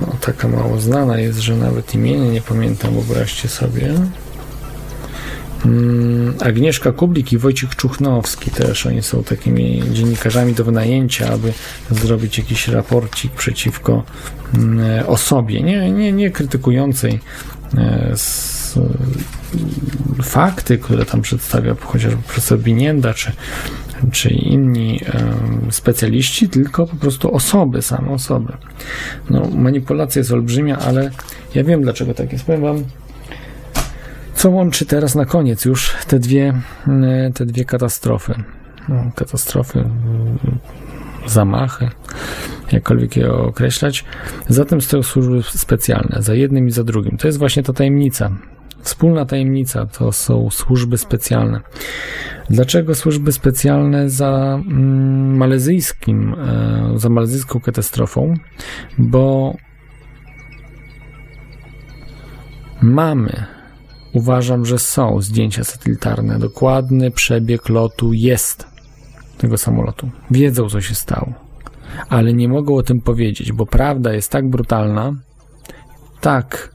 No, 0.00 0.06
taka 0.20 0.48
mało 0.48 0.80
znana 0.80 1.18
jest, 1.18 1.38
że 1.38 1.56
nawet 1.56 1.94
imienia 1.94 2.32
nie 2.32 2.40
pamiętam, 2.40 2.94
wyobraźcie 2.94 3.48
sobie. 3.48 3.94
Mm, 5.64 6.34
Agnieszka 6.40 6.92
Kublik 6.92 7.32
i 7.32 7.38
Wojciech 7.38 7.76
Czuchnowski 7.76 8.50
też. 8.50 8.86
Oni 8.86 9.02
są 9.02 9.24
takimi 9.24 9.82
dziennikarzami 9.92 10.54
do 10.54 10.64
wynajęcia, 10.64 11.28
aby 11.28 11.52
zrobić 11.90 12.38
jakiś 12.38 12.68
raporcik 12.68 13.32
przeciwko 13.32 14.02
mm, 14.54 15.06
osobie, 15.06 15.62
nie, 15.62 15.90
nie, 15.90 16.12
nie 16.12 16.30
krytykującej 16.30 17.20
e, 17.74 18.14
fakty, 20.22 20.78
które 20.78 21.04
tam 21.04 21.22
przedstawia 21.22 21.74
chociażby 21.80 22.22
profesor 22.22 22.58
Binienda, 22.58 23.14
czy, 23.14 23.32
czy 24.12 24.28
inni 24.28 25.00
specjaliści, 25.70 26.48
tylko 26.48 26.86
po 26.86 26.96
prostu 26.96 27.34
osoby, 27.34 27.82
same 27.82 28.10
osoby. 28.10 28.52
No, 29.30 29.48
manipulacja 29.54 30.20
jest 30.20 30.32
olbrzymia, 30.32 30.78
ale 30.78 31.10
ja 31.54 31.64
wiem 31.64 31.82
dlaczego 31.82 32.14
tak 32.14 32.32
jest. 32.32 32.44
Powiem 32.44 32.62
wam, 32.62 32.84
co 34.34 34.50
łączy 34.50 34.86
teraz 34.86 35.14
na 35.14 35.24
koniec 35.24 35.64
już 35.64 35.94
te 36.08 36.18
dwie, 36.18 36.54
te 37.34 37.46
dwie 37.46 37.64
katastrofy. 37.64 38.34
No, 38.88 39.10
katastrofy, 39.14 39.84
zamachy, 41.26 41.88
jakkolwiek 42.72 43.16
je 43.16 43.32
określać. 43.32 44.04
Zatem 44.48 44.80
stoją 44.80 45.02
służby 45.02 45.42
specjalne, 45.42 46.22
za 46.22 46.34
jednym 46.34 46.68
i 46.68 46.70
za 46.70 46.84
drugim. 46.84 47.16
To 47.16 47.28
jest 47.28 47.38
właśnie 47.38 47.62
ta 47.62 47.72
tajemnica. 47.72 48.30
Wspólna 48.84 49.24
tajemnica 49.24 49.86
to 49.86 50.12
są 50.12 50.50
służby 50.50 50.98
specjalne. 50.98 51.60
Dlaczego 52.50 52.94
służby 52.94 53.32
specjalne 53.32 54.10
za 54.10 54.60
mm, 54.66 55.36
malezyjskim, 55.36 56.34
e, 56.34 56.98
za 56.98 57.08
malezyjską 57.08 57.60
katastrofą? 57.60 58.34
Bo 58.98 59.54
mamy 62.82 63.46
Uważam, 64.14 64.66
że 64.66 64.78
są 64.78 65.20
zdjęcia 65.20 65.64
satelitarne. 65.64 66.38
Dokładny 66.38 67.10
przebieg 67.10 67.68
lotu 67.68 68.12
jest 68.12 68.66
tego 69.38 69.58
samolotu. 69.58 70.10
Wiedzą, 70.30 70.68
co 70.68 70.80
się 70.80 70.94
stało. 70.94 71.32
Ale 72.08 72.32
nie 72.32 72.48
mogą 72.48 72.76
o 72.76 72.82
tym 72.82 73.00
powiedzieć, 73.00 73.52
bo 73.52 73.66
prawda 73.66 74.12
jest 74.12 74.30
tak 74.30 74.50
brutalna, 74.50 75.12
tak 76.20 76.73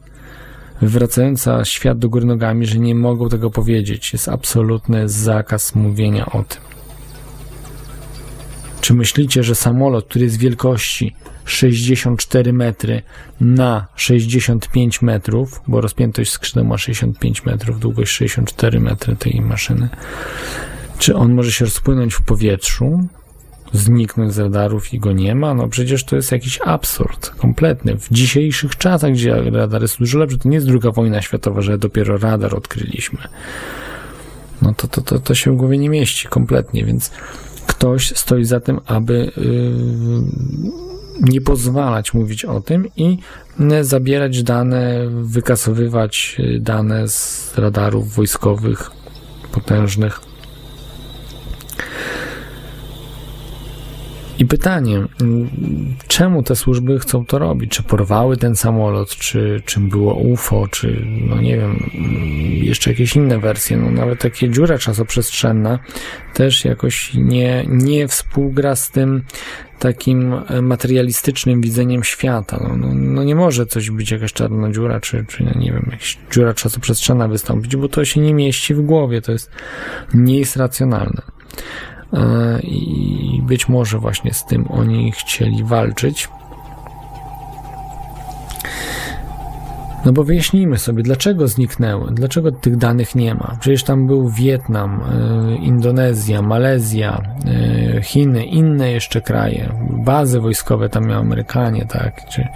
wywracająca 0.81 1.65
świat 1.65 1.99
do 1.99 2.09
góry 2.09 2.25
nogami, 2.25 2.65
że 2.65 2.79
nie 2.79 2.95
mogą 2.95 3.29
tego 3.29 3.49
powiedzieć. 3.49 4.13
Jest 4.13 4.29
absolutny 4.29 5.09
zakaz 5.09 5.75
mówienia 5.75 6.25
o 6.25 6.43
tym. 6.43 6.61
Czy 8.81 8.93
myślicie, 8.93 9.43
że 9.43 9.55
samolot, 9.55 10.05
który 10.05 10.25
jest 10.25 10.37
wielkości 10.37 11.15
64 11.45 12.53
metry 12.53 13.01
na 13.41 13.87
65 13.95 15.01
metrów, 15.01 15.61
bo 15.67 15.81
rozpiętość 15.81 16.31
skrzydeł 16.31 16.65
ma 16.65 16.77
65 16.77 17.45
metrów, 17.45 17.79
długość 17.79 18.11
64 18.11 18.79
metry 18.79 19.15
tej 19.15 19.41
maszyny, 19.41 19.89
czy 20.99 21.15
on 21.15 21.33
może 21.33 21.51
się 21.51 21.65
rozpłynąć 21.65 22.13
w 22.13 22.21
powietrzu, 22.21 23.07
zniknąć 23.73 24.33
z 24.33 24.39
radarów 24.39 24.93
i 24.93 24.99
go 24.99 25.11
nie 25.11 25.35
ma? 25.35 25.53
No 25.53 25.67
przecież 25.67 26.03
to 26.03 26.15
jest 26.15 26.31
jakiś 26.31 26.59
absurd 26.65 27.29
kompletny. 27.29 27.97
W 27.97 28.09
dzisiejszych 28.11 28.75
czasach, 28.75 29.11
gdzie 29.11 29.51
radar 29.51 29.81
jest 29.81 29.97
dużo 29.99 30.19
lepszy, 30.19 30.37
to 30.37 30.49
nie 30.49 30.55
jest 30.55 30.67
druga 30.67 30.91
wojna 30.91 31.21
światowa, 31.21 31.61
że 31.61 31.77
dopiero 31.77 32.17
radar 32.17 32.55
odkryliśmy. 32.55 33.19
No 34.61 34.73
to, 34.73 34.87
to, 34.87 35.01
to, 35.01 35.19
to 35.19 35.35
się 35.35 35.53
w 35.53 35.57
głowie 35.57 35.77
nie 35.77 35.89
mieści 35.89 36.27
kompletnie, 36.27 36.85
więc 36.85 37.11
ktoś 37.67 38.13
stoi 38.15 38.45
za 38.45 38.59
tym, 38.59 38.79
aby 38.85 39.31
yy, 39.37 39.51
nie 41.21 41.41
pozwalać 41.41 42.13
mówić 42.13 42.45
o 42.45 42.61
tym 42.61 42.87
i 42.95 43.17
yy, 43.59 43.83
zabierać 43.83 44.43
dane, 44.43 45.07
wykasowywać 45.23 46.35
yy, 46.39 46.59
dane 46.59 47.07
z 47.07 47.53
radarów 47.57 48.13
wojskowych 48.13 48.91
potężnych. 49.51 50.28
I 54.39 54.45
pytanie, 54.45 55.05
czemu 56.07 56.43
te 56.43 56.55
służby 56.55 56.99
chcą 56.99 57.25
to 57.25 57.39
robić? 57.39 57.71
Czy 57.71 57.83
porwały 57.83 58.37
ten 58.37 58.55
samolot, 58.55 59.09
czy 59.09 59.61
czym 59.65 59.89
było 59.89 60.13
UFO, 60.13 60.67
czy 60.71 61.05
no 61.27 61.41
nie 61.41 61.57
wiem, 61.57 61.89
jeszcze 62.63 62.89
jakieś 62.89 63.15
inne 63.15 63.39
wersje, 63.39 63.77
no 63.77 63.91
nawet 63.91 64.19
takie 64.19 64.49
dziura 64.49 64.77
czasoprzestrzenna 64.77 65.79
też 66.33 66.65
jakoś 66.65 67.13
nie, 67.13 67.65
nie 67.67 68.07
współgra 68.07 68.75
z 68.75 68.91
tym 68.91 69.23
takim 69.79 70.35
materialistycznym 70.61 71.61
widzeniem 71.61 72.03
świata. 72.03 72.59
No, 72.63 72.77
no, 72.77 72.87
no 72.93 73.23
nie 73.23 73.35
może 73.35 73.65
coś 73.65 73.89
być 73.89 74.11
jakaś 74.11 74.33
czarna 74.33 74.71
dziura, 74.71 74.99
czy, 74.99 75.25
czy 75.27 75.43
no 75.43 75.51
nie 75.59 75.71
wiem, 75.71 75.87
jakaś 75.91 76.17
dziura 76.31 76.53
czasoprzestrzenna 76.53 77.27
wystąpić, 77.27 77.75
bo 77.75 77.89
to 77.89 78.05
się 78.05 78.21
nie 78.21 78.33
mieści 78.33 78.75
w 78.75 78.81
głowie, 78.81 79.21
to 79.21 79.31
jest, 79.31 79.51
nie 80.13 80.39
jest 80.39 80.55
racjonalne. 80.55 81.21
E, 82.13 82.59
i 82.59 83.41
być 83.43 83.69
może 83.69 83.99
właśnie 83.99 84.33
z 84.33 84.45
tym 84.45 84.65
oni 84.69 85.11
chcieli 85.11 85.63
walczyć. 85.63 86.29
No 90.05 90.13
bo 90.13 90.23
wyjaśnijmy 90.23 90.77
sobie, 90.77 91.03
dlaczego 91.03 91.47
zniknęły, 91.47 92.11
dlaczego 92.11 92.51
tych 92.51 92.77
danych 92.77 93.15
nie 93.15 93.35
ma. 93.35 93.57
Przecież 93.59 93.83
tam 93.83 94.07
był 94.07 94.29
Wietnam, 94.29 95.01
e, 95.01 95.55
Indonezja, 95.55 96.41
Malezja, 96.41 97.21
e, 97.97 98.01
Chiny, 98.01 98.45
inne 98.45 98.91
jeszcze 98.91 99.21
kraje. 99.21 99.73
Bazy 99.89 100.39
wojskowe 100.39 100.89
tam 100.89 101.07
miał 101.07 101.19
Amerykanie, 101.21 101.85
tak, 101.85 102.29
czy, 102.29 102.47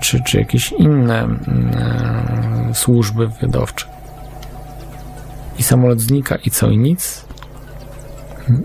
czy, 0.00 0.22
czy 0.22 0.38
jakieś 0.38 0.72
inne 0.72 1.28
służby 2.72 3.28
wywiadowcze. 3.28 3.86
I 5.58 5.62
samolot 5.62 6.00
znika 6.00 6.36
i 6.36 6.50
co, 6.50 6.70
i 6.70 6.78
nic? 6.78 7.25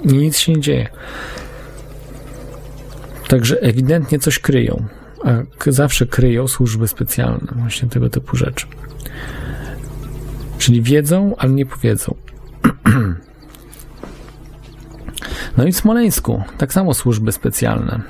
Nic 0.05 0.37
się 0.37 0.51
nie 0.51 0.61
dzieje. 0.61 0.89
Także 3.27 3.61
ewidentnie 3.61 4.19
coś 4.19 4.39
kryją. 4.39 4.85
A 5.23 5.29
zawsze 5.71 6.05
kryją 6.05 6.47
służby 6.47 6.87
specjalne, 6.87 7.47
właśnie 7.55 7.89
tego 7.89 8.09
typu 8.09 8.35
rzeczy. 8.37 8.65
Czyli 10.57 10.81
wiedzą, 10.81 11.35
ale 11.37 11.51
nie 11.51 11.65
powiedzą. 11.65 12.15
No 15.57 15.65
i 15.65 15.71
w 15.71 15.77
Smoleńsku 15.77 16.43
tak 16.57 16.73
samo 16.73 16.93
służby 16.93 17.31
specjalne. 17.31 18.01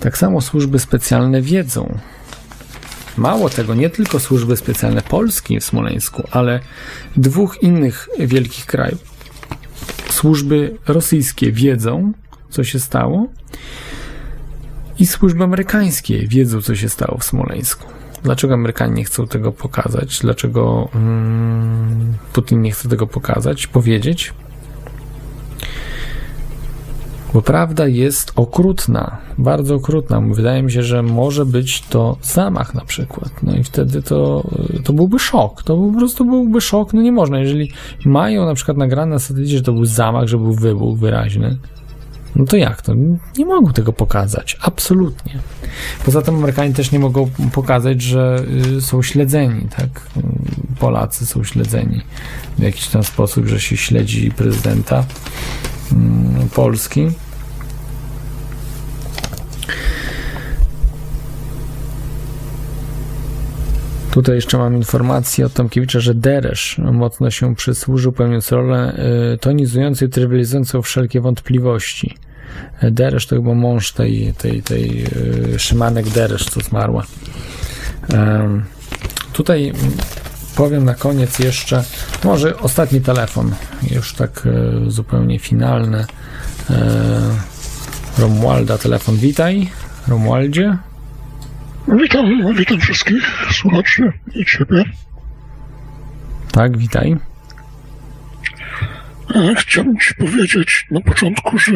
Tak 0.00 0.18
samo 0.18 0.40
służby 0.40 0.78
specjalne 0.78 1.42
wiedzą. 1.42 1.98
Mało 3.16 3.50
tego, 3.50 3.74
nie 3.74 3.90
tylko 3.90 4.20
służby 4.20 4.56
specjalne 4.56 5.02
Polski 5.02 5.60
w 5.60 5.64
Smoleńsku, 5.64 6.22
ale 6.30 6.60
dwóch 7.16 7.62
innych 7.62 8.08
wielkich 8.18 8.66
krajów 8.66 9.15
służby 10.16 10.78
rosyjskie 10.86 11.52
wiedzą, 11.52 12.12
co 12.50 12.64
się 12.64 12.80
stało, 12.80 13.26
i 14.98 15.06
służby 15.06 15.44
amerykańskie 15.44 16.26
wiedzą, 16.26 16.62
co 16.62 16.76
się 16.76 16.88
stało 16.88 17.18
w 17.18 17.24
Smoleńsku. 17.24 17.86
Dlaczego 18.22 18.54
Amerykanie 18.54 18.94
nie 18.94 19.04
chcą 19.04 19.26
tego 19.26 19.52
pokazać? 19.52 20.18
Dlaczego 20.20 20.88
mm, 20.94 22.14
Putin 22.32 22.62
nie 22.62 22.72
chce 22.72 22.88
tego 22.88 23.06
pokazać, 23.06 23.66
powiedzieć? 23.66 24.32
Bo 27.34 27.42
prawda 27.42 27.86
jest 27.86 28.32
okrutna, 28.36 29.18
bardzo 29.38 29.74
okrutna. 29.74 30.20
Wydaje 30.20 30.62
mi 30.62 30.72
się, 30.72 30.82
że 30.82 31.02
może 31.02 31.46
być 31.46 31.82
to 31.82 32.16
zamach 32.22 32.74
na 32.74 32.84
przykład. 32.84 33.30
No 33.42 33.56
i 33.56 33.64
wtedy 33.64 34.02
to, 34.02 34.44
to 34.84 34.92
byłby 34.92 35.18
szok. 35.18 35.62
To 35.62 35.76
po 35.76 35.98
prostu 35.98 36.24
byłby 36.24 36.60
szok. 36.60 36.92
No 36.92 37.02
nie 37.02 37.12
można. 37.12 37.38
Jeżeli 37.38 37.72
mają 38.04 38.46
na 38.46 38.54
przykład 38.54 38.76
nagrane 38.76 39.12
na 39.12 39.18
satelicie, 39.18 39.56
że 39.56 39.62
to 39.62 39.72
był 39.72 39.84
zamach, 39.84 40.28
że 40.28 40.36
był 40.36 40.54
wybuch 40.54 40.98
wyraźny, 40.98 41.58
no 42.36 42.44
to 42.44 42.56
jak 42.56 42.82
to? 42.82 42.94
Nie 43.38 43.46
mogą 43.46 43.72
tego 43.72 43.92
pokazać. 43.92 44.58
Absolutnie. 44.60 45.38
Poza 46.04 46.22
tym 46.22 46.34
Amerykanie 46.34 46.74
też 46.74 46.92
nie 46.92 46.98
mogą 46.98 47.30
pokazać, 47.52 48.02
że 48.02 48.44
y, 48.76 48.80
są 48.80 49.02
śledzeni, 49.02 49.68
tak? 49.76 49.88
Polacy 50.78 51.26
są 51.26 51.44
śledzeni 51.44 52.00
w 52.58 52.62
jakiś 52.62 52.88
tam 52.88 53.04
sposób, 53.04 53.46
że 53.46 53.60
się 53.60 53.76
śledzi 53.76 54.30
prezydenta 54.30 55.04
Polski. 56.54 57.10
Tutaj 64.10 64.34
jeszcze 64.34 64.58
mam 64.58 64.76
informację 64.76 65.46
od 65.46 65.52
Tomkiewicza, 65.52 66.00
że 66.00 66.14
Deresz 66.14 66.80
mocno 66.92 67.30
się 67.30 67.54
przysłużył, 67.54 68.12
pełniąc 68.12 68.52
rolę 68.52 68.96
y, 69.34 69.38
tonizującą 69.38 70.06
i 70.06 70.08
trywializującą 70.08 70.82
wszelkie 70.82 71.20
wątpliwości. 71.20 72.16
Deresz 72.82 73.26
to 73.26 73.36
chyba 73.36 73.54
mąż 73.54 73.92
tej, 73.92 74.34
tej, 74.38 74.62
tej 74.62 75.04
y, 75.54 75.58
Szymanek 75.58 76.08
Deresz, 76.08 76.44
co 76.44 76.60
zmarła. 76.60 77.02
Tutaj 79.32 79.72
powiem 80.56 80.84
na 80.84 80.94
koniec 80.94 81.38
jeszcze, 81.38 81.84
może 82.24 82.58
ostatni 82.58 83.00
telefon, 83.00 83.54
już 83.90 84.12
tak 84.12 84.46
y, 84.46 84.90
zupełnie 84.90 85.38
finalny 85.38 86.06
e, 86.70 86.76
Romualda 88.18 88.78
telefon. 88.78 89.16
Witaj, 89.16 89.70
Romualdzie. 90.08 90.76
Witam, 92.00 92.54
witam 92.56 92.80
wszystkich 92.80 93.48
słuchaczy 93.52 94.12
i 94.34 94.44
ciebie. 94.44 94.84
Tak, 96.52 96.78
witaj. 96.78 97.16
E, 99.34 99.54
Chciałbym 99.54 99.98
ci 99.98 100.14
powiedzieć 100.14 100.86
na 100.90 101.00
początku, 101.00 101.58
że 101.58 101.72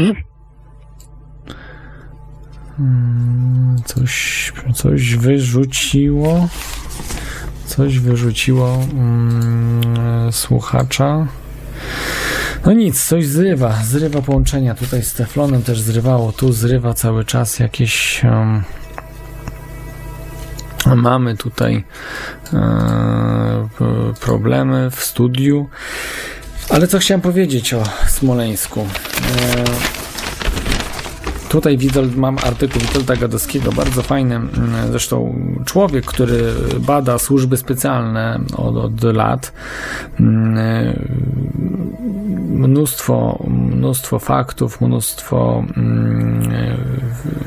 Mm, 2.78 3.76
Coś, 3.84 4.52
coś 4.74 5.16
wyrzuciło. 5.16 6.48
Coś 7.76 7.98
wyrzuciło 7.98 8.74
mm, 8.92 10.32
słuchacza. 10.32 11.26
No 12.66 12.72
nic, 12.72 13.04
coś 13.04 13.26
zrywa, 13.26 13.82
zrywa 13.84 14.22
połączenia. 14.22 14.74
Tutaj 14.74 15.02
z 15.02 15.14
Teflonem 15.14 15.62
też 15.62 15.80
zrywało, 15.80 16.32
tu 16.32 16.52
zrywa 16.52 16.94
cały 16.94 17.24
czas 17.24 17.58
jakieś. 17.58 18.22
mamy 20.96 21.36
tutaj 21.36 21.84
e, 22.52 23.68
problemy 24.20 24.90
w 24.90 25.04
studiu. 25.04 25.68
Ale 26.68 26.88
co 26.88 26.98
chciałem 26.98 27.20
powiedzieć 27.20 27.74
o 27.74 27.82
Smoleńsku? 28.08 28.80
E, 28.80 29.89
Tutaj 31.50 31.78
Witold, 31.78 32.16
mam 32.16 32.38
artykuł 32.38 32.80
Witolda 32.80 33.16
Gadowskiego, 33.16 33.72
bardzo 33.72 34.02
fajny. 34.02 34.34
mm, 34.34 34.50
Zresztą 34.90 35.34
człowiek, 35.64 36.04
który 36.04 36.42
bada 36.80 37.18
służby 37.18 37.56
specjalne 37.56 38.40
od, 38.56 38.76
od 38.76 39.02
lat. 39.02 39.52
Mm, 40.20 40.58
Mnóstwo, 42.60 43.44
mnóstwo 43.48 44.18
faktów, 44.18 44.80
mnóstwo 44.80 45.64
mm, 45.76 46.42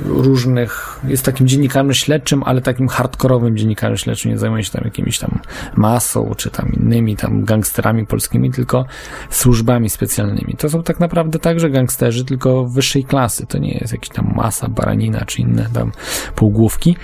różnych. 0.06 1.00
Jest 1.08 1.26
takim 1.26 1.48
dziennikarzem 1.48 1.94
śledczym, 1.94 2.44
ale 2.44 2.62
takim 2.62 2.88
hardkorowym 2.88 3.58
dziennikarzem 3.58 3.98
śledczym. 3.98 4.32
Nie 4.32 4.38
zajmuje 4.38 4.64
się 4.64 4.72
tam 4.72 4.82
jakimiś 4.86 5.20
tam 5.20 5.40
masą, 5.76 6.32
czy 6.38 6.50
tam 6.50 6.72
innymi 6.74 7.16
tam 7.16 7.44
gangsterami 7.46 8.06
polskimi, 8.06 8.52
tylko 8.52 8.86
służbami 9.30 9.90
specjalnymi. 9.90 10.56
To 10.58 10.70
są 10.70 10.84
tak 10.84 11.00
naprawdę 11.00 11.40
także 11.40 11.70
gangsterzy, 11.70 12.26
tylko 12.26 12.66
wyższej 12.66 13.04
klasy. 13.04 13.46
To 13.48 13.58
nie 13.58 13.74
jest 13.74 13.93
jakiś 13.94 14.10
tam 14.10 14.34
masa, 14.36 14.70
baranina, 14.70 15.26
czy 15.26 15.42
inne 15.42 15.70
tam 15.74 15.92
półgłówki, 16.36 16.96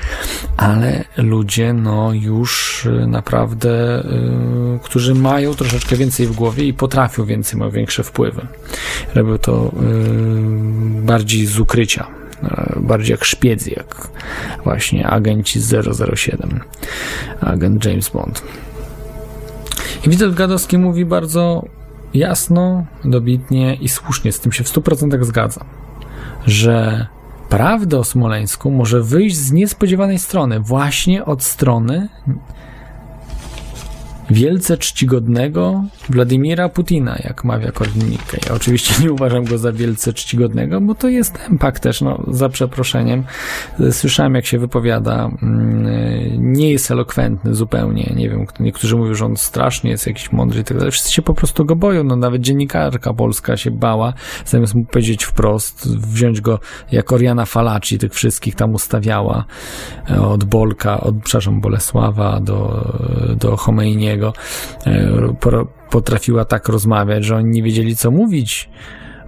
ale 0.58 1.04
ludzie, 1.18 1.74
no 1.74 2.14
już 2.14 2.86
y, 2.86 3.08
naprawdę, 3.08 4.00
y, 4.00 4.80
którzy 4.84 5.16
mają 5.16 5.54
troszeczkę 5.54 5.96
więcej 5.96 6.28
w 6.28 6.32
głowie 6.36 6.64
i 6.64 6.74
potrafią 6.74 7.26
więcej, 7.26 7.60
mają 7.60 7.72
większe 7.72 8.04
wpływy. 8.04 8.48
Robią 9.16 9.38
to 9.38 9.68
y, 9.68 9.72
bardziej 11.02 11.46
z 11.46 11.60
ukrycia. 11.60 12.08
y, 12.44 12.80
Bardziej 12.80 13.12
jak 13.12 13.24
szpiedzy, 13.24 13.70
jak 13.70 14.08
właśnie 14.64 15.08
agenci 15.08 15.60
z 15.60 15.88
007, 16.16 16.60
agent 17.42 17.86
James 17.86 18.10
Bond. 18.10 18.44
I 20.06 20.10
Witold 20.10 20.36
Gadowski 20.36 20.78
mówi 20.78 21.06
bardzo 21.06 21.66
jasno, 22.14 22.86
dobitnie 23.06 23.76
i 23.76 23.90
słusznie, 23.90 24.32
z 24.32 24.40
tym 24.40 24.52
się 24.52 24.64
w 24.64 24.68
100% 24.68 25.24
zgadzam, 25.24 25.64
że 26.48 27.08
prawda 27.50 27.98
o 27.98 28.04
Smoleńsku 28.04 28.72
może 28.72 29.04
wyjść 29.04 29.36
z 29.36 29.52
niespodziewanej 29.52 30.20
strony, 30.20 30.60
właśnie 30.60 31.26
od 31.26 31.44
strony 31.44 32.10
wielce 34.30 34.78
czcigodnego 34.78 35.84
Władimira 36.10 36.70
Putina, 36.70 37.16
jak 37.24 37.44
mawia 37.44 37.72
Korwin-Mikke. 37.72 38.50
Ja 38.50 38.56
oczywiście 38.56 39.04
nie 39.04 39.12
uważam 39.12 39.46
go 39.46 39.58
za 39.58 39.72
wielce 39.72 40.14
czcigodnego, 40.14 40.82
bo 40.82 40.96
to 40.96 41.08
jest 41.08 41.40
empak 41.50 41.80
też, 41.80 42.02
no, 42.02 42.24
za 42.28 42.50
przeproszeniem. 42.50 43.24
Słyszałem, 43.92 44.36
jak 44.36 44.46
się 44.46 44.60
wypowiada. 44.60 45.32
Mm, 45.42 46.54
Nie 46.54 46.72
jest 46.72 46.92
elokwentny 46.92 47.56
zupełnie. 47.56 48.14
Nie 48.16 48.30
wiem, 48.30 48.46
niektórzy 48.60 48.96
mówią, 48.96 49.14
że 49.14 49.26
on 49.26 49.38
strasznie 49.38 49.92
jest 49.92 50.08
jakiś 50.08 50.32
mądry 50.32 50.62
i 50.62 50.64
tak 50.64 50.78
dalej. 50.78 50.92
Wszyscy 50.92 51.12
się 51.14 51.22
po 51.22 51.34
prostu 51.34 51.66
go 51.66 51.76
boją. 51.76 52.04
No, 52.04 52.16
nawet 52.16 52.42
dziennikarka 52.42 53.14
polska 53.14 53.58
się 53.58 53.72
bała, 53.72 54.14
zamiast 54.46 54.76
mu 54.76 54.86
powiedzieć 54.86 55.24
wprost, 55.24 55.98
wziąć 55.98 56.42
go 56.42 56.60
jak 56.92 57.12
Oriana 57.12 57.46
Falaci, 57.46 57.98
tych 57.98 58.14
wszystkich 58.14 58.56
tam 58.56 58.74
ustawiała 58.74 59.46
e, 60.10 60.22
od 60.22 60.44
Bolka, 60.44 61.02
od, 61.02 61.16
przepraszam, 61.24 61.62
Bolesława 61.62 62.40
do, 62.40 62.88
do 63.40 63.58
Chomeiniego. 63.58 64.19
E, 64.86 65.34
po- 65.40 65.68
Potrafiła 65.90 66.46
tak 66.46 66.70
rozmawiać, 66.70 67.26
że 67.26 67.36
oni 67.36 67.50
nie 67.50 67.64
wiedzieli, 67.64 67.96
co 67.96 68.12
mówić. 68.12 68.70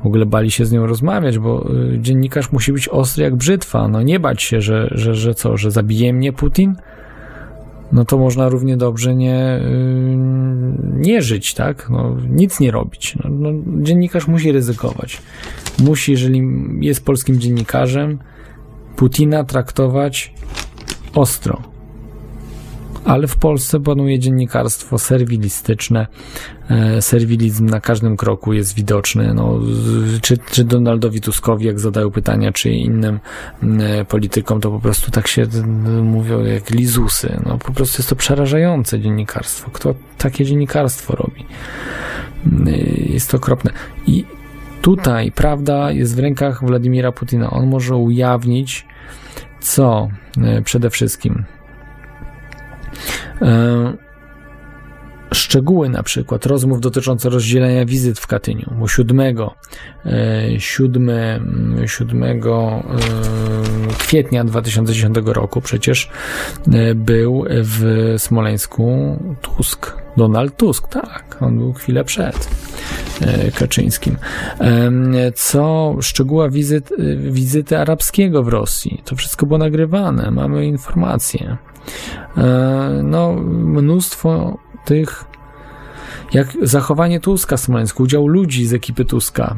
W 0.04 0.06
ogóle 0.06 0.26
bali 0.26 0.52
się 0.52 0.66
z 0.66 0.72
nią 0.72 0.88
rozmawiać, 0.88 1.40
bo 1.40 1.70
y, 1.94 2.00
dziennikarz 2.00 2.52
musi 2.52 2.74
być 2.74 2.88
ostry 2.88 3.24
jak 3.24 3.36
brzytwa. 3.36 3.88
No 3.88 4.02
nie 4.02 4.20
bać 4.20 4.42
się, 4.44 4.62
że, 4.62 4.88
że, 4.92 5.16
że 5.16 5.36
co, 5.36 5.58
że 5.58 5.72
zabije 5.72 6.14
mnie 6.14 6.34
Putin? 6.34 6.76
No 7.92 8.06
to 8.06 8.18
można 8.18 8.50
równie 8.50 8.78
dobrze 8.78 9.16
nie, 9.16 9.58
y, 9.58 10.18
nie 10.98 11.22
żyć, 11.22 11.54
tak? 11.54 11.90
No, 11.90 12.18
nic 12.30 12.60
nie 12.60 12.72
robić. 12.72 13.16
No, 13.24 13.30
no, 13.30 13.50
dziennikarz 13.84 14.28
musi 14.28 14.52
ryzykować. 14.52 15.22
Musi, 15.84 16.12
jeżeli 16.12 16.44
jest 16.80 17.06
polskim 17.06 17.40
dziennikarzem, 17.40 18.20
Putina 18.96 19.44
traktować 19.44 20.34
ostro. 21.16 21.62
Ale 23.06 23.28
w 23.28 23.38
Polsce 23.38 23.80
panuje 23.80 24.20
dziennikarstwo 24.20 25.00
serwilistyczne. 25.00 26.08
E, 26.70 27.02
Serwilizm 27.02 27.66
na 27.66 27.80
każdym 27.80 28.18
kroku 28.18 28.54
jest 28.54 28.76
widoczny. 28.76 29.34
No, 29.34 29.60
czy, 30.22 30.38
czy 30.38 30.64
Donaldowi 30.64 31.22
Tuskowi, 31.22 31.66
jak 31.66 31.80
zadają 31.80 32.12
pytania, 32.12 32.52
czy 32.52 32.70
innym 32.70 33.20
m, 33.64 33.80
politykom, 34.08 34.62
to 34.62 34.72
po 34.72 34.80
prostu 34.80 35.12
tak 35.12 35.28
się 35.28 35.48
mówią 36.04 36.44
jak 36.44 36.70
lizusy. 36.70 37.40
No, 37.46 37.58
po 37.58 37.72
prostu 37.72 38.02
jest 38.02 38.10
to 38.10 38.16
przerażające 38.16 39.00
dziennikarstwo. 39.00 39.72
Kto 39.72 39.96
takie 40.18 40.46
dziennikarstwo 40.46 41.16
robi? 41.16 41.46
M, 42.46 42.66
Jest 43.10 43.32
to 43.32 43.38
okropne. 43.38 43.72
I 44.08 44.26
tutaj 44.82 45.32
prawda 45.32 45.92
jest 45.92 46.16
w 46.16 46.20
rękach 46.20 46.66
Władimira 46.66 47.12
Putina. 47.12 47.50
On 47.50 47.68
może 47.68 47.96
ujawnić, 47.96 48.86
co 49.60 50.08
e, 50.44 50.62
przede 50.62 50.90
wszystkim 50.90 51.44
E, 51.61 51.61
szczegóły 55.34 55.90
na 55.90 56.04
przykład 56.04 56.46
rozmów 56.46 56.82
dotyczące 56.82 57.30
rozdzielenia 57.30 57.86
wizyt 57.86 58.20
w 58.20 58.28
Katyniu, 58.28 58.74
bo 58.80 58.88
7, 58.88 59.20
e, 60.06 60.60
7, 60.60 61.10
mm, 61.10 61.88
7 61.88 62.24
e, 62.24 62.82
kwietnia 64.00 64.44
2010 64.44 65.18
roku 65.26 65.62
przecież 65.62 66.10
e, 66.74 66.96
był 66.96 67.46
w 67.50 68.14
Smoleńsku 68.18 69.18
Tusk. 69.42 70.01
Donald 70.18 70.58
Tusk, 70.58 70.88
tak, 70.88 71.38
on 71.42 71.58
był 71.58 71.74
chwilę 71.74 72.04
przed 72.04 72.50
e, 73.22 73.52
Kaczyńskim. 73.52 74.18
Co 75.36 75.96
szczegóła 76.02 76.50
wizyt, 76.50 76.92
e, 76.92 77.16
wizyty 77.16 77.78
arabskiego 77.78 78.44
w 78.44 78.48
Rosji, 78.48 79.02
to 79.06 79.16
wszystko 79.16 79.46
było 79.46 79.58
nagrywane, 79.58 80.32
mamy 80.32 80.66
informacje. 80.66 81.58
E, 82.38 83.02
no, 83.04 83.34
mnóstwo 83.52 84.58
tych 84.86 85.26
jak 86.34 86.48
zachowanie 86.62 87.20
Tuska 87.20 87.58
w 87.58 87.60
Smoleńsku, 87.60 88.04
udział 88.04 88.28
ludzi 88.28 88.68
z 88.68 88.74
ekipy 88.74 89.06
Tuska 89.06 89.56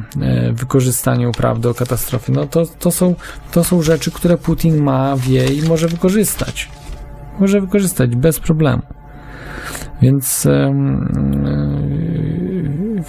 w 0.52 0.60
wykorzystaniu 0.60 1.32
prawdy 1.32 1.68
o 1.68 1.74
katastrofie, 1.74 2.32
no 2.32 2.46
to, 2.46 2.66
to, 2.66 2.90
są, 2.90 3.14
to 3.52 3.64
są 3.64 3.82
rzeczy, 3.82 4.10
które 4.10 4.38
Putin 4.38 4.82
ma, 4.82 5.16
wie 5.16 5.46
i 5.46 5.62
może 5.62 5.88
wykorzystać. 5.88 6.68
Może 7.40 7.60
wykorzystać 7.60 8.16
bez 8.16 8.40
problemu. 8.40 8.82
Więc, 10.02 10.46
e, 10.46 10.74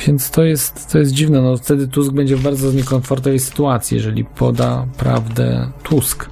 więc 0.07 0.31
to 0.31 0.43
jest, 0.43 0.91
to 0.91 0.99
jest 0.99 1.11
dziwne. 1.11 1.41
No, 1.41 1.57
wtedy 1.57 1.87
Tusk 1.87 2.11
będzie 2.11 2.35
w 2.35 2.43
bardzo 2.43 2.71
niekomfortowej 2.71 3.39
sytuacji, 3.39 3.95
jeżeli 3.95 4.25
poda 4.25 4.85
prawdę 4.97 5.71
Tusk. 5.83 6.29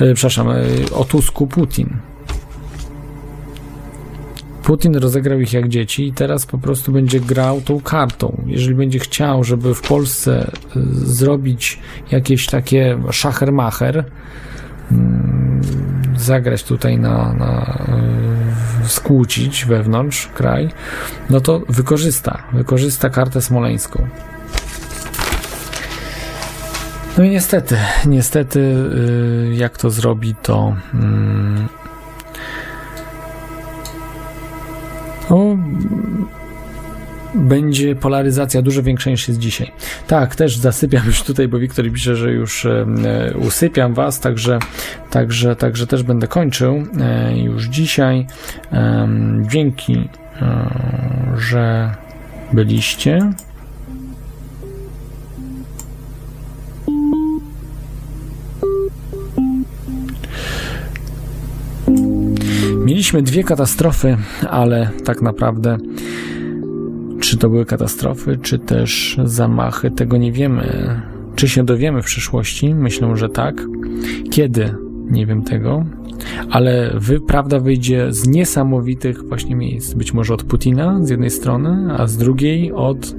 E, 0.00 0.14
przepraszam, 0.14 0.48
e, 0.50 0.54
o 0.94 1.04
Tusku 1.04 1.46
Putin. 1.46 1.96
Putin 4.62 4.96
rozegrał 4.96 5.40
ich 5.40 5.52
jak 5.52 5.68
dzieci 5.68 6.06
i 6.06 6.12
teraz 6.12 6.46
po 6.46 6.58
prostu 6.58 6.92
będzie 6.92 7.20
grał 7.20 7.60
tą 7.60 7.80
kartą. 7.80 8.42
Jeżeli 8.46 8.74
będzie 8.74 8.98
chciał, 8.98 9.44
żeby 9.44 9.74
w 9.74 9.80
Polsce 9.80 10.50
zrobić 10.92 11.78
jakieś 12.10 12.46
takie 12.46 12.98
szachermacher, 13.10 14.04
mm, 14.92 15.60
zagrać 16.16 16.64
tutaj 16.64 16.98
na, 16.98 17.32
na 17.32 17.78
skłócić 18.88 19.64
wewnątrz 19.64 20.26
kraj, 20.26 20.70
no 21.30 21.40
to 21.40 21.60
wykorzysta, 21.68 22.42
wykorzysta 22.52 23.10
kartę 23.10 23.42
smoleńską. 23.42 24.08
No 27.18 27.24
i 27.24 27.30
niestety, 27.30 27.76
niestety, 28.06 28.60
y, 28.60 29.54
jak 29.54 29.78
to 29.78 29.90
zrobi, 29.90 30.34
to 30.34 30.76
mm, 30.94 31.68
no, 35.30 35.56
będzie 37.34 37.96
polaryzacja 37.96 38.62
dużo 38.62 38.82
większa 38.82 39.10
niż 39.10 39.28
jest 39.28 39.40
dzisiaj. 39.40 39.72
Tak, 40.06 40.36
też 40.36 40.56
zasypiam 40.56 41.06
już 41.06 41.22
tutaj, 41.22 41.48
bo 41.48 41.58
Wiktor 41.58 41.92
pisze, 41.92 42.16
że 42.16 42.32
już 42.32 42.66
e, 42.66 42.86
e, 43.04 43.36
usypiam 43.36 43.94
was, 43.94 44.20
także, 44.20 44.58
także, 45.10 45.56
także 45.56 45.86
też 45.86 46.02
będę 46.02 46.26
kończył 46.26 46.86
e, 47.00 47.38
już 47.38 47.64
dzisiaj. 47.64 48.26
E, 48.72 49.08
dzięki, 49.42 50.08
że 51.36 51.94
byliście. 52.52 53.32
Mieliśmy 62.84 63.22
dwie 63.22 63.44
katastrofy, 63.44 64.16
ale 64.50 64.90
tak 65.04 65.22
naprawdę 65.22 65.78
czy 67.20 67.38
to 67.38 67.48
były 67.48 67.64
katastrofy, 67.64 68.38
czy 68.42 68.58
też 68.58 69.18
zamachy, 69.24 69.90
tego 69.90 70.16
nie 70.16 70.32
wiemy. 70.32 71.00
Czy 71.34 71.48
się 71.48 71.64
dowiemy 71.64 72.02
w 72.02 72.06
przyszłości? 72.06 72.74
Myślę, 72.74 73.16
że 73.16 73.28
tak. 73.28 73.62
Kiedy? 74.30 74.74
Nie 75.10 75.26
wiem 75.26 75.42
tego. 75.42 75.84
Ale 76.50 76.94
wy, 76.94 77.20
prawda 77.20 77.60
wyjdzie 77.60 78.12
z 78.12 78.28
niesamowitych 78.28 79.28
właśnie 79.28 79.56
miejsc. 79.56 79.94
Być 79.94 80.14
może 80.14 80.34
od 80.34 80.42
Putina 80.42 80.98
z 81.02 81.10
jednej 81.10 81.30
strony, 81.30 81.94
a 81.98 82.06
z 82.06 82.16
drugiej 82.16 82.72
od 82.72 83.14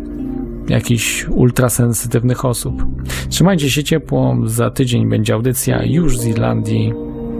jakichś 0.69 1.27
ultrasensytywnych 1.27 2.45
osób. 2.45 2.85
Trzymajcie 3.29 3.69
się 3.69 3.83
ciepło, 3.83 4.37
za 4.45 4.71
tydzień 4.71 5.09
będzie 5.09 5.33
audycja 5.33 5.83
już 5.83 6.19
z 6.19 6.25
Irlandii. 6.27 6.93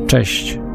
Cześć! 0.07 0.68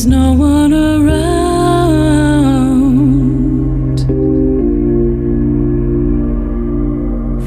There's 0.00 0.06
no 0.06 0.32
one 0.32 0.72
around 0.72 1.10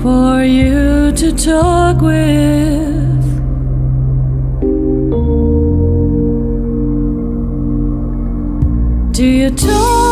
for 0.03 0.43
you 0.43 1.11
to 1.14 1.32
talk 1.32 1.99
with. 2.01 3.23
Do 9.14 9.25
you 9.25 9.49
talk 9.49 10.02